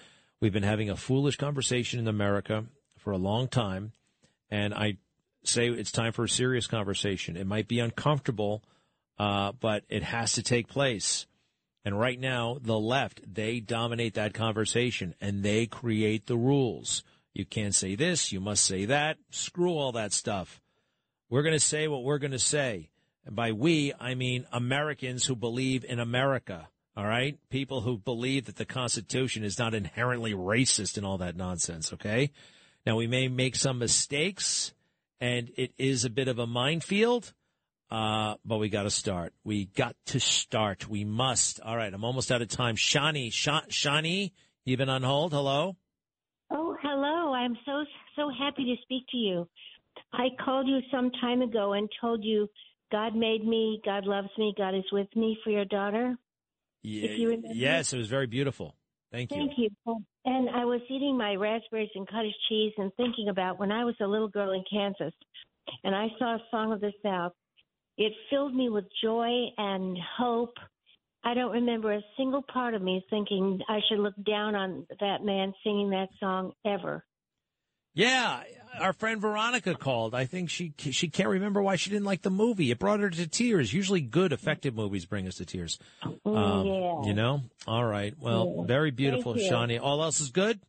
we've 0.40 0.52
been 0.52 0.62
having 0.62 0.90
a 0.90 0.96
foolish 0.96 1.36
conversation 1.36 1.98
in 1.98 2.06
America 2.06 2.64
for 2.98 3.10
a 3.10 3.18
long 3.18 3.48
time. 3.48 3.92
And 4.50 4.72
I 4.72 4.98
say 5.42 5.68
it's 5.68 5.90
time 5.90 6.12
for 6.12 6.24
a 6.24 6.28
serious 6.28 6.66
conversation. 6.66 7.36
It 7.36 7.46
might 7.46 7.66
be 7.66 7.80
uncomfortable, 7.80 8.62
uh, 9.18 9.52
but 9.52 9.84
it 9.88 10.04
has 10.04 10.34
to 10.34 10.42
take 10.42 10.68
place. 10.68 11.26
And 11.84 11.98
right 11.98 12.20
now, 12.20 12.58
the 12.60 12.78
left, 12.78 13.22
they 13.26 13.60
dominate 13.60 14.14
that 14.14 14.34
conversation 14.34 15.14
and 15.20 15.42
they 15.42 15.66
create 15.66 16.26
the 16.26 16.36
rules. 16.36 17.02
You 17.32 17.44
can't 17.44 17.74
say 17.74 17.94
this, 17.94 18.32
you 18.32 18.40
must 18.40 18.64
say 18.64 18.84
that. 18.86 19.16
Screw 19.30 19.72
all 19.72 19.92
that 19.92 20.12
stuff. 20.12 20.60
We're 21.30 21.42
going 21.42 21.54
to 21.54 21.60
say 21.60 21.88
what 21.88 22.04
we're 22.04 22.18
going 22.18 22.32
to 22.32 22.38
say. 22.38 22.90
And 23.28 23.36
by 23.36 23.52
we, 23.52 23.92
I 24.00 24.14
mean 24.14 24.46
Americans 24.52 25.26
who 25.26 25.36
believe 25.36 25.84
in 25.84 26.00
America. 26.00 26.68
All 26.96 27.04
right? 27.04 27.38
People 27.50 27.82
who 27.82 27.98
believe 27.98 28.46
that 28.46 28.56
the 28.56 28.64
Constitution 28.64 29.44
is 29.44 29.58
not 29.58 29.74
inherently 29.74 30.32
racist 30.32 30.96
and 30.96 31.06
all 31.06 31.18
that 31.18 31.36
nonsense. 31.36 31.92
Okay? 31.92 32.32
Now, 32.86 32.96
we 32.96 33.06
may 33.06 33.28
make 33.28 33.54
some 33.54 33.78
mistakes, 33.78 34.72
and 35.20 35.50
it 35.56 35.72
is 35.76 36.06
a 36.06 36.10
bit 36.10 36.26
of 36.26 36.38
a 36.38 36.46
minefield, 36.46 37.34
uh, 37.90 38.36
but 38.46 38.56
we 38.56 38.70
got 38.70 38.84
to 38.84 38.90
start. 38.90 39.34
We 39.44 39.66
got 39.66 39.94
to 40.06 40.20
start. 40.20 40.88
We 40.88 41.04
must. 41.04 41.60
All 41.60 41.76
right, 41.76 41.92
I'm 41.92 42.04
almost 42.04 42.32
out 42.32 42.40
of 42.40 42.48
time. 42.48 42.76
Shani, 42.76 43.30
Sha- 43.30 43.66
Shani, 43.68 44.32
you've 44.64 44.78
been 44.78 44.88
on 44.88 45.02
hold. 45.02 45.32
Hello? 45.32 45.76
Oh, 46.50 46.76
hello. 46.82 47.34
I'm 47.34 47.58
so, 47.66 47.84
so 48.16 48.30
happy 48.30 48.64
to 48.64 48.76
speak 48.82 49.04
to 49.10 49.18
you. 49.18 49.48
I 50.14 50.28
called 50.42 50.66
you 50.66 50.80
some 50.90 51.10
time 51.20 51.42
ago 51.42 51.74
and 51.74 51.90
told 52.00 52.24
you 52.24 52.48
God 52.90 53.14
made 53.14 53.46
me, 53.46 53.80
God 53.84 54.06
loves 54.06 54.28
me, 54.38 54.54
God 54.56 54.74
is 54.74 54.84
with 54.92 55.08
me 55.14 55.38
for 55.44 55.50
your 55.50 55.64
daughter. 55.64 56.16
Yeah, 56.82 57.10
If 57.10 57.18
you 57.18 57.42
yes, 57.52 57.92
it 57.92 57.98
was 57.98 58.08
very 58.08 58.26
beautiful. 58.26 58.74
Thank 59.12 59.30
you. 59.30 59.36
Thank 59.36 59.52
you. 59.58 59.70
And 60.24 60.50
I 60.50 60.64
was 60.64 60.80
eating 60.90 61.16
my 61.16 61.34
raspberries 61.34 61.90
and 61.94 62.06
cottage 62.08 62.34
cheese 62.48 62.72
and 62.76 62.92
thinking 62.96 63.28
about 63.28 63.58
when 63.58 63.72
I 63.72 63.84
was 63.84 63.94
a 64.00 64.06
little 64.06 64.28
girl 64.28 64.52
in 64.52 64.62
Kansas 64.70 65.14
and 65.84 65.94
I 65.94 66.08
saw 66.18 66.36
a 66.36 66.42
Song 66.50 66.72
of 66.72 66.80
the 66.80 66.92
South. 67.02 67.32
It 67.96 68.12
filled 68.30 68.54
me 68.54 68.68
with 68.68 68.84
joy 69.02 69.46
and 69.56 69.96
hope. 70.18 70.54
I 71.24 71.34
don't 71.34 71.52
remember 71.52 71.92
a 71.92 72.02
single 72.16 72.42
part 72.42 72.74
of 72.74 72.82
me 72.82 73.04
thinking 73.10 73.60
I 73.68 73.80
should 73.88 73.98
look 73.98 74.14
down 74.24 74.54
on 74.54 74.86
that 75.00 75.24
man 75.24 75.52
singing 75.64 75.90
that 75.90 76.08
song 76.20 76.52
ever. 76.64 77.04
Yeah, 77.98 78.42
our 78.80 78.92
friend 78.92 79.20
Veronica 79.20 79.74
called. 79.74 80.14
I 80.14 80.24
think 80.24 80.50
she 80.50 80.72
she 80.78 81.08
can't 81.08 81.28
remember 81.28 81.60
why 81.60 81.74
she 81.76 81.90
didn't 81.90 82.04
like 82.04 82.22
the 82.22 82.30
movie. 82.30 82.70
It 82.70 82.78
brought 82.78 83.00
her 83.00 83.10
to 83.10 83.26
tears. 83.26 83.72
Usually, 83.72 84.00
good, 84.00 84.32
effective 84.32 84.74
movies 84.74 85.04
bring 85.04 85.26
us 85.26 85.34
to 85.36 85.44
tears. 85.44 85.78
Um, 86.02 86.14
yeah. 86.66 87.02
You 87.04 87.14
know. 87.14 87.42
All 87.66 87.84
right. 87.84 88.14
Well, 88.20 88.54
Yeah. 88.58 88.66
very 88.66 88.92
beautiful, 88.92 89.36
Shawnee. 89.36 89.78
All 89.78 90.02
else 90.02 90.20
is 90.20 90.30
good. 90.30 90.60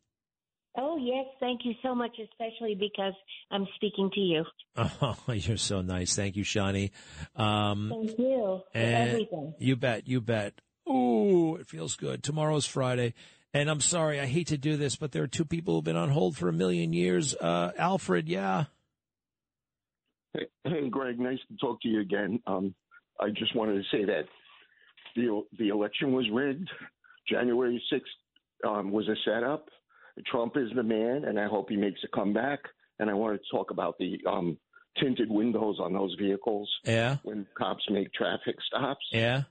Oh, 0.76 0.96
yes. 0.96 1.26
Thank 1.40 1.60
you 1.64 1.74
so 1.82 1.94
much, 1.94 2.16
especially 2.18 2.74
because 2.74 3.12
I'm 3.50 3.66
speaking 3.76 4.10
to 4.14 4.20
you. 4.20 4.44
Oh, 4.76 5.16
you're 5.32 5.56
so 5.56 5.80
nice. 5.82 6.14
Thank 6.16 6.36
you, 6.36 6.44
Shawnee. 6.44 6.90
Um, 7.36 7.92
Thank 7.94 8.18
you 8.18 8.62
for 8.72 8.78
and 8.78 9.10
everything. 9.10 9.54
you 9.58 9.76
bet. 9.76 10.08
You 10.08 10.20
bet. 10.20 10.54
Ooh, 10.88 11.56
it 11.56 11.66
feels 11.68 11.94
good. 11.96 12.22
Tomorrow's 12.22 12.66
Friday. 12.66 13.14
And 13.52 13.68
I'm 13.68 13.80
sorry, 13.80 14.20
I 14.20 14.26
hate 14.26 14.48
to 14.48 14.58
do 14.58 14.76
this, 14.76 14.94
but 14.96 15.10
there 15.12 15.22
are 15.24 15.28
two 15.28 15.44
people 15.44 15.74
who've 15.74 15.84
been 15.84 15.96
on 15.96 16.08
hold 16.10 16.36
for 16.36 16.48
a 16.48 16.52
million 16.52 16.92
years. 16.92 17.34
Uh, 17.34 17.72
Alfred, 17.76 18.28
yeah. 18.28 18.64
Hey, 20.34 20.46
hey, 20.64 20.88
Greg, 20.88 21.18
nice 21.18 21.38
to 21.48 21.56
talk 21.56 21.80
to 21.82 21.88
you 21.88 22.00
again. 22.00 22.40
Um, 22.46 22.74
I 23.18 23.30
just 23.30 23.54
wanted 23.56 23.74
to 23.82 23.96
say 23.96 24.04
that 24.04 24.24
the 25.16 25.42
the 25.58 25.68
election 25.70 26.12
was 26.12 26.28
rigged. 26.32 26.68
January 27.28 27.82
sixth 27.90 28.12
um, 28.66 28.92
was 28.92 29.08
a 29.08 29.16
setup. 29.24 29.66
Trump 30.26 30.56
is 30.56 30.68
the 30.76 30.82
man, 30.82 31.24
and 31.24 31.38
I 31.38 31.46
hope 31.48 31.70
he 31.70 31.76
makes 31.76 32.00
a 32.04 32.08
comeback. 32.16 32.60
And 33.00 33.10
I 33.10 33.14
want 33.14 33.40
to 33.40 33.56
talk 33.56 33.70
about 33.70 33.96
the 33.98 34.18
um, 34.28 34.58
tinted 35.00 35.30
windows 35.30 35.78
on 35.80 35.92
those 35.94 36.14
vehicles 36.20 36.70
Yeah. 36.84 37.16
when 37.22 37.46
cops 37.56 37.82
make 37.90 38.12
traffic 38.12 38.56
stops. 38.66 39.04
Yeah. 39.10 39.42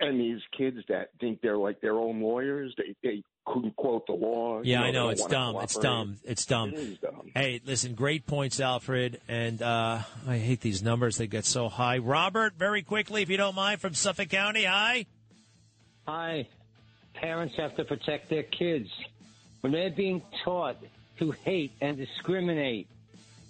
And 0.00 0.20
these 0.20 0.40
kids 0.56 0.78
that 0.88 1.10
think 1.20 1.40
they're 1.40 1.56
like 1.56 1.80
their 1.80 1.94
own 1.94 2.20
lawyers, 2.20 2.74
they 2.76 2.94
they 3.02 3.22
couldn't 3.44 3.76
quote 3.76 4.06
the 4.06 4.12
law. 4.12 4.60
you 4.60 4.72
Yeah, 4.72 4.82
I 4.82 4.90
know 4.90 5.08
it's 5.08 5.24
dumb. 5.26 5.56
It's 5.62 5.78
dumb. 5.78 6.18
It's 6.24 6.44
dumb. 6.44 6.70
It 6.70 6.78
is 6.78 6.98
dumb. 6.98 7.30
Hey, 7.34 7.60
listen, 7.64 7.94
great 7.94 8.26
points, 8.26 8.60
Alfred. 8.60 9.20
And 9.28 9.62
uh, 9.62 10.00
I 10.26 10.38
hate 10.38 10.60
these 10.60 10.82
numbers; 10.82 11.16
they 11.16 11.26
get 11.26 11.44
so 11.44 11.68
high. 11.68 11.98
Robert, 11.98 12.54
very 12.58 12.82
quickly, 12.82 13.22
if 13.22 13.30
you 13.30 13.36
don't 13.36 13.54
mind, 13.54 13.80
from 13.80 13.94
Suffolk 13.94 14.28
County. 14.28 14.64
Hi. 14.64 15.06
Hi. 16.06 16.48
Parents 17.14 17.54
have 17.56 17.74
to 17.76 17.84
protect 17.84 18.28
their 18.28 18.42
kids. 18.42 18.90
When 19.62 19.72
they're 19.72 19.90
being 19.90 20.22
taught 20.44 20.76
to 21.18 21.30
hate 21.30 21.72
and 21.80 21.96
discriminate, 21.96 22.88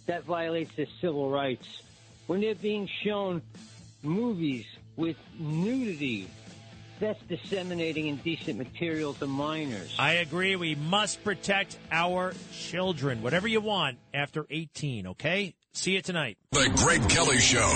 that 0.06 0.24
violates 0.24 0.74
their 0.76 0.86
civil 1.00 1.28
rights. 1.30 1.82
When 2.28 2.40
they're 2.40 2.54
being 2.54 2.88
shown 3.02 3.42
movies 4.02 4.66
with 4.96 5.16
nudity, 5.38 6.28
that's 7.00 7.20
disseminating 7.28 8.06
indecent 8.06 8.58
material 8.58 9.14
to 9.14 9.26
minors. 9.26 9.94
I 9.98 10.14
agree. 10.14 10.56
We 10.56 10.74
must 10.74 11.22
protect 11.22 11.78
our 11.92 12.32
children. 12.52 13.22
Whatever 13.22 13.48
you 13.48 13.60
want 13.60 13.98
after 14.14 14.46
18, 14.50 15.08
okay? 15.08 15.54
See 15.74 15.92
you 15.92 16.02
tonight. 16.02 16.38
The 16.52 16.72
Greg 16.76 17.06
Kelly 17.08 17.38
Show. 17.38 17.68